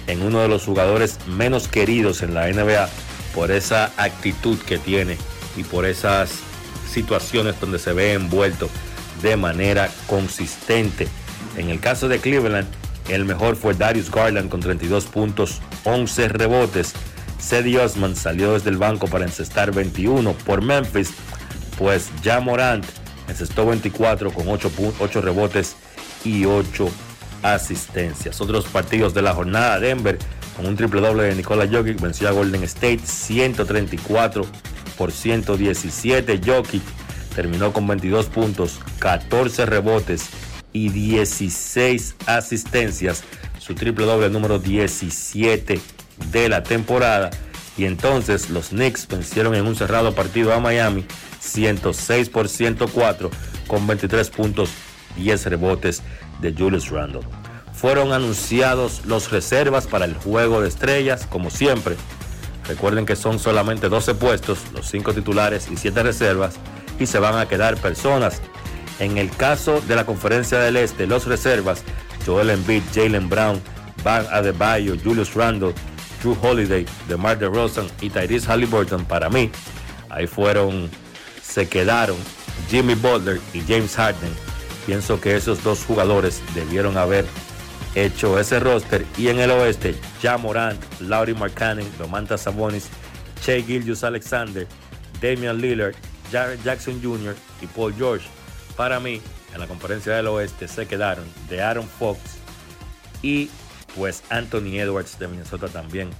en 0.06 0.22
uno 0.22 0.40
de 0.40 0.48
los 0.48 0.64
jugadores 0.64 1.18
menos 1.26 1.68
queridos 1.68 2.22
en 2.22 2.34
la 2.34 2.48
NBA 2.48 2.88
por 3.34 3.50
esa 3.50 3.92
actitud 3.96 4.58
que 4.58 4.78
tiene 4.78 5.16
y 5.56 5.64
por 5.64 5.86
esas 5.86 6.30
situaciones 6.90 7.58
donde 7.60 7.78
se 7.78 7.92
ve 7.92 8.12
envuelto 8.12 8.68
de 9.22 9.36
manera 9.36 9.90
consistente. 10.06 11.08
En 11.56 11.70
el 11.70 11.80
caso 11.80 12.08
de 12.08 12.18
Cleveland, 12.18 12.68
el 13.08 13.24
mejor 13.24 13.56
fue 13.56 13.74
Darius 13.74 14.10
Garland 14.10 14.48
con 14.48 14.60
32 14.60 15.06
puntos, 15.06 15.60
11 15.84 16.28
rebotes. 16.28 16.92
Cedi 17.40 17.76
Osman 17.76 18.16
salió 18.16 18.54
desde 18.54 18.70
el 18.70 18.76
banco 18.76 19.08
para 19.08 19.24
encestar 19.24 19.72
21 19.72 20.32
por 20.44 20.62
Memphis, 20.62 21.12
pues 21.78 22.10
ya 22.22 22.40
Morant 22.40 22.84
encestó 23.28 23.66
24 23.66 24.32
con 24.32 24.48
8, 24.48 24.70
8 25.00 25.20
rebotes 25.20 25.76
y 26.24 26.44
8 26.44 26.88
asistencias. 27.42 28.40
Otros 28.40 28.66
partidos 28.66 29.14
de 29.14 29.22
la 29.22 29.34
jornada, 29.34 29.78
Denver 29.80 30.18
con 30.56 30.66
un 30.66 30.76
triple 30.76 31.00
doble 31.00 31.24
de 31.24 31.34
Nikola 31.34 31.66
Jokic 31.66 32.00
venció 32.00 32.28
a 32.28 32.32
Golden 32.32 32.62
State 32.64 33.00
134 33.04 34.46
por 34.98 35.12
117. 35.12 36.40
Jokic 36.44 36.82
terminó 37.34 37.72
con 37.72 37.86
22 37.86 38.26
puntos, 38.26 38.80
14 38.98 39.66
rebotes 39.66 40.28
y 40.72 40.90
16 40.90 42.16
asistencias, 42.26 43.24
su 43.58 43.74
triple 43.74 44.04
doble 44.04 44.28
número 44.28 44.58
17 44.58 45.80
de 46.30 46.48
la 46.48 46.62
temporada. 46.62 47.30
Y 47.78 47.86
entonces 47.86 48.50
los 48.50 48.68
Knicks 48.68 49.08
vencieron 49.08 49.54
en 49.54 49.66
un 49.66 49.74
cerrado 49.74 50.14
partido 50.14 50.52
a 50.52 50.60
Miami 50.60 51.06
106 51.40 52.28
por 52.28 52.48
104 52.48 53.30
con 53.66 53.86
23 53.86 54.28
puntos, 54.28 54.70
10 55.16 55.46
rebotes 55.46 56.02
de 56.42 56.52
Julius 56.52 56.90
Randle. 56.90 57.22
Fueron 57.72 58.12
anunciados 58.12 59.06
los 59.06 59.30
reservas 59.30 59.86
para 59.86 60.04
el 60.04 60.14
juego 60.14 60.60
de 60.60 60.68
estrellas, 60.68 61.26
como 61.26 61.48
siempre. 61.48 61.96
Recuerden 62.68 63.06
que 63.06 63.16
son 63.16 63.38
solamente 63.38 63.88
12 63.88 64.14
puestos, 64.14 64.58
los 64.74 64.86
5 64.88 65.14
titulares 65.14 65.68
y 65.70 65.76
7 65.76 66.02
reservas, 66.02 66.56
y 67.00 67.06
se 67.06 67.18
van 67.18 67.38
a 67.38 67.48
quedar 67.48 67.76
personas. 67.78 68.42
En 68.98 69.18
el 69.18 69.30
caso 69.30 69.80
de 69.80 69.96
la 69.96 70.04
Conferencia 70.04 70.58
del 70.58 70.76
Este, 70.76 71.06
los 71.06 71.26
reservas, 71.26 71.82
Joel 72.24 72.50
Embiid, 72.50 72.82
Jalen 72.94 73.28
Brown, 73.28 73.60
Van 74.04 74.26
Adebayo, 74.30 74.94
Julius 75.02 75.34
Randle, 75.34 75.74
Drew 76.20 76.36
Holiday, 76.40 76.86
DeMar 77.08 77.38
DeRozan 77.38 77.86
y 78.00 78.10
Tyrese 78.10 78.46
Halliburton, 78.46 79.04
para 79.06 79.28
mí, 79.28 79.50
ahí 80.08 80.26
fueron, 80.26 80.88
se 81.42 81.68
quedaron 81.68 82.16
Jimmy 82.68 82.94
Butler 82.94 83.40
y 83.52 83.60
James 83.60 83.96
Harden. 83.96 84.51
Pienso 84.86 85.20
que 85.20 85.36
esos 85.36 85.62
dos 85.62 85.84
jugadores 85.84 86.42
debieron 86.54 86.96
haber 86.96 87.24
hecho 87.94 88.38
ese 88.38 88.58
roster. 88.58 89.06
Y 89.16 89.28
en 89.28 89.38
el 89.38 89.50
oeste, 89.50 89.94
Ja 90.20 90.38
Morant, 90.38 90.80
Laurie 91.00 91.34
Markkanen, 91.34 91.86
Domantas 91.98 92.42
Sabonis, 92.42 92.88
Shea 93.44 93.62
Gilgius 93.62 94.04
Alexander, 94.04 94.66
Damian 95.20 95.58
Lillard, 95.58 95.94
Jared 96.30 96.60
Jackson 96.64 97.00
Jr. 97.02 97.36
y 97.60 97.66
Paul 97.66 97.94
George. 97.94 98.26
Para 98.76 98.98
mí, 98.98 99.20
en 99.52 99.60
la 99.60 99.66
conferencia 99.66 100.14
del 100.14 100.26
oeste 100.28 100.66
se 100.66 100.86
quedaron 100.86 101.24
de 101.48 101.62
Aaron 101.62 101.86
Fox 101.86 102.18
y 103.20 103.50
pues 103.96 104.22
Anthony 104.30 104.78
Edwards 104.78 105.18
de 105.18 105.28
Minnesota 105.28 105.68
también. 105.68 106.10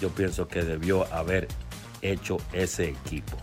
Yo 0.00 0.08
pienso 0.10 0.48
que 0.48 0.62
debió 0.62 1.12
haber 1.12 1.46
hecho 2.02 2.38
ese 2.52 2.88
equipo. 2.88 3.36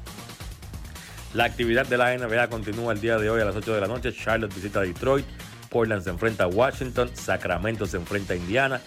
La 1.38 1.43
actividad 1.43 1.85
de 1.85 1.97
la 1.97 2.18
NBA 2.18 2.47
continúa 2.47 2.93
el 2.93 2.99
día 2.99 3.19
de 3.19 3.30
hoy 3.30 3.39
a 3.39 3.45
las 3.45 3.55
8 3.55 3.76
de 3.76 3.81
la 3.81 3.85
noche. 3.85 4.11
Charlotte 4.11 4.55
visita 4.55 4.81
Detroit. 4.81 5.23
Portland 5.69 6.03
se 6.03 6.09
enfrenta 6.09 6.45
a 6.45 6.47
Washington. 6.47 7.11
Sacramento 7.14 7.85
se 7.85 7.97
enfrenta 7.97 8.34
a 8.34 8.38
Indiana. 8.38 8.81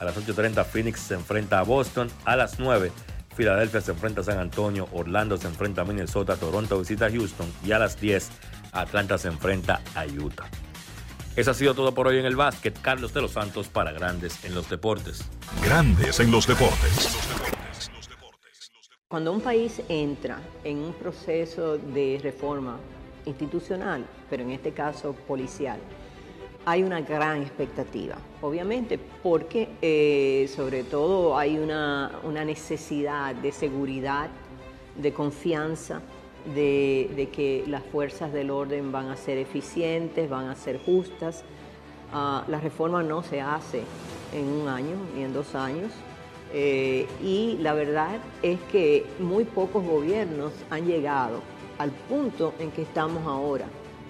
A 0.00 0.06
las 0.06 0.16
8.30 0.16 0.64
Phoenix 0.64 0.98
se 0.98 1.14
enfrenta 1.14 1.60
a 1.60 1.62
Boston. 1.62 2.10
A 2.24 2.34
las 2.34 2.58
9 2.58 2.90
Filadelfia 3.36 3.80
se 3.80 3.92
enfrenta 3.92 4.22
a 4.22 4.24
San 4.24 4.40
Antonio, 4.40 4.88
Orlando 4.90 5.36
se 5.36 5.46
enfrenta 5.46 5.82
a 5.82 5.84
Minnesota, 5.84 6.34
Toronto 6.34 6.76
visita 6.80 7.06
a 7.06 7.10
Houston 7.10 7.46
y 7.64 7.70
a 7.70 7.78
las 7.78 8.00
10 8.00 8.30
Atlanta 8.72 9.16
se 9.16 9.28
enfrenta 9.28 9.80
a 9.94 10.04
Utah. 10.04 10.48
Eso 11.36 11.52
ha 11.52 11.54
sido 11.54 11.74
todo 11.74 11.94
por 11.94 12.08
hoy 12.08 12.18
en 12.18 12.26
el 12.26 12.34
básquet. 12.34 12.76
Carlos 12.80 13.14
de 13.14 13.22
los 13.22 13.30
Santos 13.30 13.68
para 13.68 13.92
Grandes 13.92 14.44
en 14.44 14.56
los 14.56 14.68
Deportes. 14.68 15.24
Grandes 15.64 16.18
en 16.18 16.32
los 16.32 16.48
Deportes. 16.48 17.16
Cuando 19.12 19.30
un 19.30 19.42
país 19.42 19.82
entra 19.90 20.40
en 20.64 20.78
un 20.78 20.94
proceso 20.94 21.76
de 21.76 22.18
reforma 22.22 22.78
institucional, 23.26 24.06
pero 24.30 24.42
en 24.42 24.52
este 24.52 24.72
caso 24.72 25.12
policial, 25.28 25.78
hay 26.64 26.82
una 26.82 27.02
gran 27.02 27.42
expectativa, 27.42 28.16
obviamente, 28.40 28.98
porque 29.22 29.68
eh, 29.82 30.48
sobre 30.48 30.82
todo 30.84 31.36
hay 31.36 31.58
una, 31.58 32.10
necesidad 32.24 33.34
de 33.34 33.52
seguridad, 33.52 34.30
de 34.96 35.12
confianza, 35.12 36.00
de, 36.54 37.28
que 37.34 37.64
las 37.66 37.82
fuerzas 37.82 38.32
del 38.32 38.50
orden 38.50 38.92
van 38.92 39.10
a 39.10 39.16
ser 39.16 39.36
eficientes, 39.36 40.30
van 40.30 40.48
a 40.48 40.56
ser 40.56 40.80
justas. 40.82 41.44
Ah, 42.14 42.46
la 42.48 42.60
reforma 42.60 43.02
no 43.02 43.22
se 43.22 43.42
hace 43.42 43.82
en 44.32 44.48
un 44.48 44.68
año 44.68 44.96
ni 45.14 45.22
en 45.22 45.34
dos 45.34 45.54
años. 45.54 45.92
Eh, 46.52 47.06
y 47.22 47.56
la 47.60 47.72
verdad 47.72 48.20
es 48.42 48.60
que 48.70 49.06
muy 49.18 49.44
pocos 49.44 49.84
gobiernos 49.84 50.52
han 50.70 50.86
llegado 50.86 51.42
al 51.78 51.90
punto 51.90 52.54
en 52.58 52.70
que 52.70 52.82
estamos 52.82 53.26
ahora. 53.26 53.66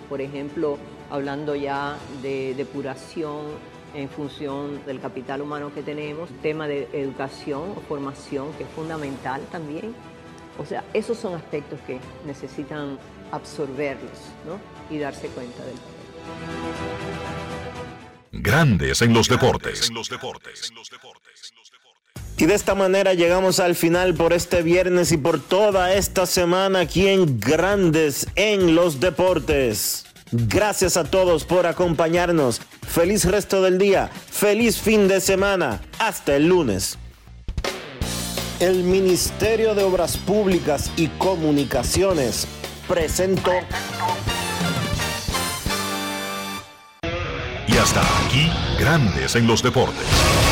Por 0.08 0.20
ejemplo, 0.20 0.76
hablando 1.10 1.54
ya 1.54 1.96
de 2.20 2.54
depuración 2.54 3.46
en 3.94 4.08
función 4.08 4.84
del 4.86 5.00
capital 5.00 5.42
humano 5.42 5.72
que 5.72 5.82
tenemos, 5.82 6.30
tema 6.42 6.66
de 6.66 6.88
educación 6.92 7.74
o 7.76 7.80
formación 7.82 8.52
que 8.54 8.64
es 8.64 8.70
fundamental 8.70 9.40
también. 9.50 9.94
O 10.58 10.66
sea, 10.66 10.84
esos 10.92 11.18
son 11.18 11.34
aspectos 11.34 11.80
que 11.86 11.98
necesitan 12.26 12.98
absorberlos 13.30 14.18
y 14.90 14.98
darse 14.98 15.28
cuenta 15.28 15.64
del 15.64 15.76
Grandes 18.32 19.02
en 19.02 19.12
los 19.12 19.28
deportes. 19.28 19.90
Y 22.36 22.46
de 22.46 22.54
esta 22.54 22.74
manera 22.74 23.14
llegamos 23.14 23.60
al 23.60 23.74
final 23.74 24.14
por 24.14 24.32
este 24.32 24.62
viernes 24.62 25.12
y 25.12 25.16
por 25.16 25.40
toda 25.40 25.94
esta 25.94 26.26
semana 26.26 26.80
aquí 26.80 27.06
en 27.08 27.38
Grandes 27.38 28.26
en 28.34 28.74
los 28.74 29.00
deportes. 29.00 30.06
Gracias 30.32 30.96
a 30.96 31.04
todos 31.04 31.44
por 31.44 31.66
acompañarnos. 31.66 32.60
Feliz 32.88 33.26
resto 33.26 33.62
del 33.62 33.78
día. 33.78 34.10
Feliz 34.30 34.78
fin 34.78 35.06
de 35.06 35.20
semana. 35.20 35.82
Hasta 35.98 36.34
el 36.34 36.48
lunes. 36.48 36.98
El 38.58 38.82
Ministerio 38.82 39.74
de 39.74 39.82
Obras 39.82 40.16
Públicas 40.16 40.90
y 40.96 41.08
Comunicaciones 41.08 42.46
presentó. 42.88 43.52
Y 47.68 47.76
hasta 47.76 48.00
aquí, 48.24 48.50
Grandes 48.78 49.36
en 49.36 49.46
los 49.46 49.62
Deportes 49.62 50.51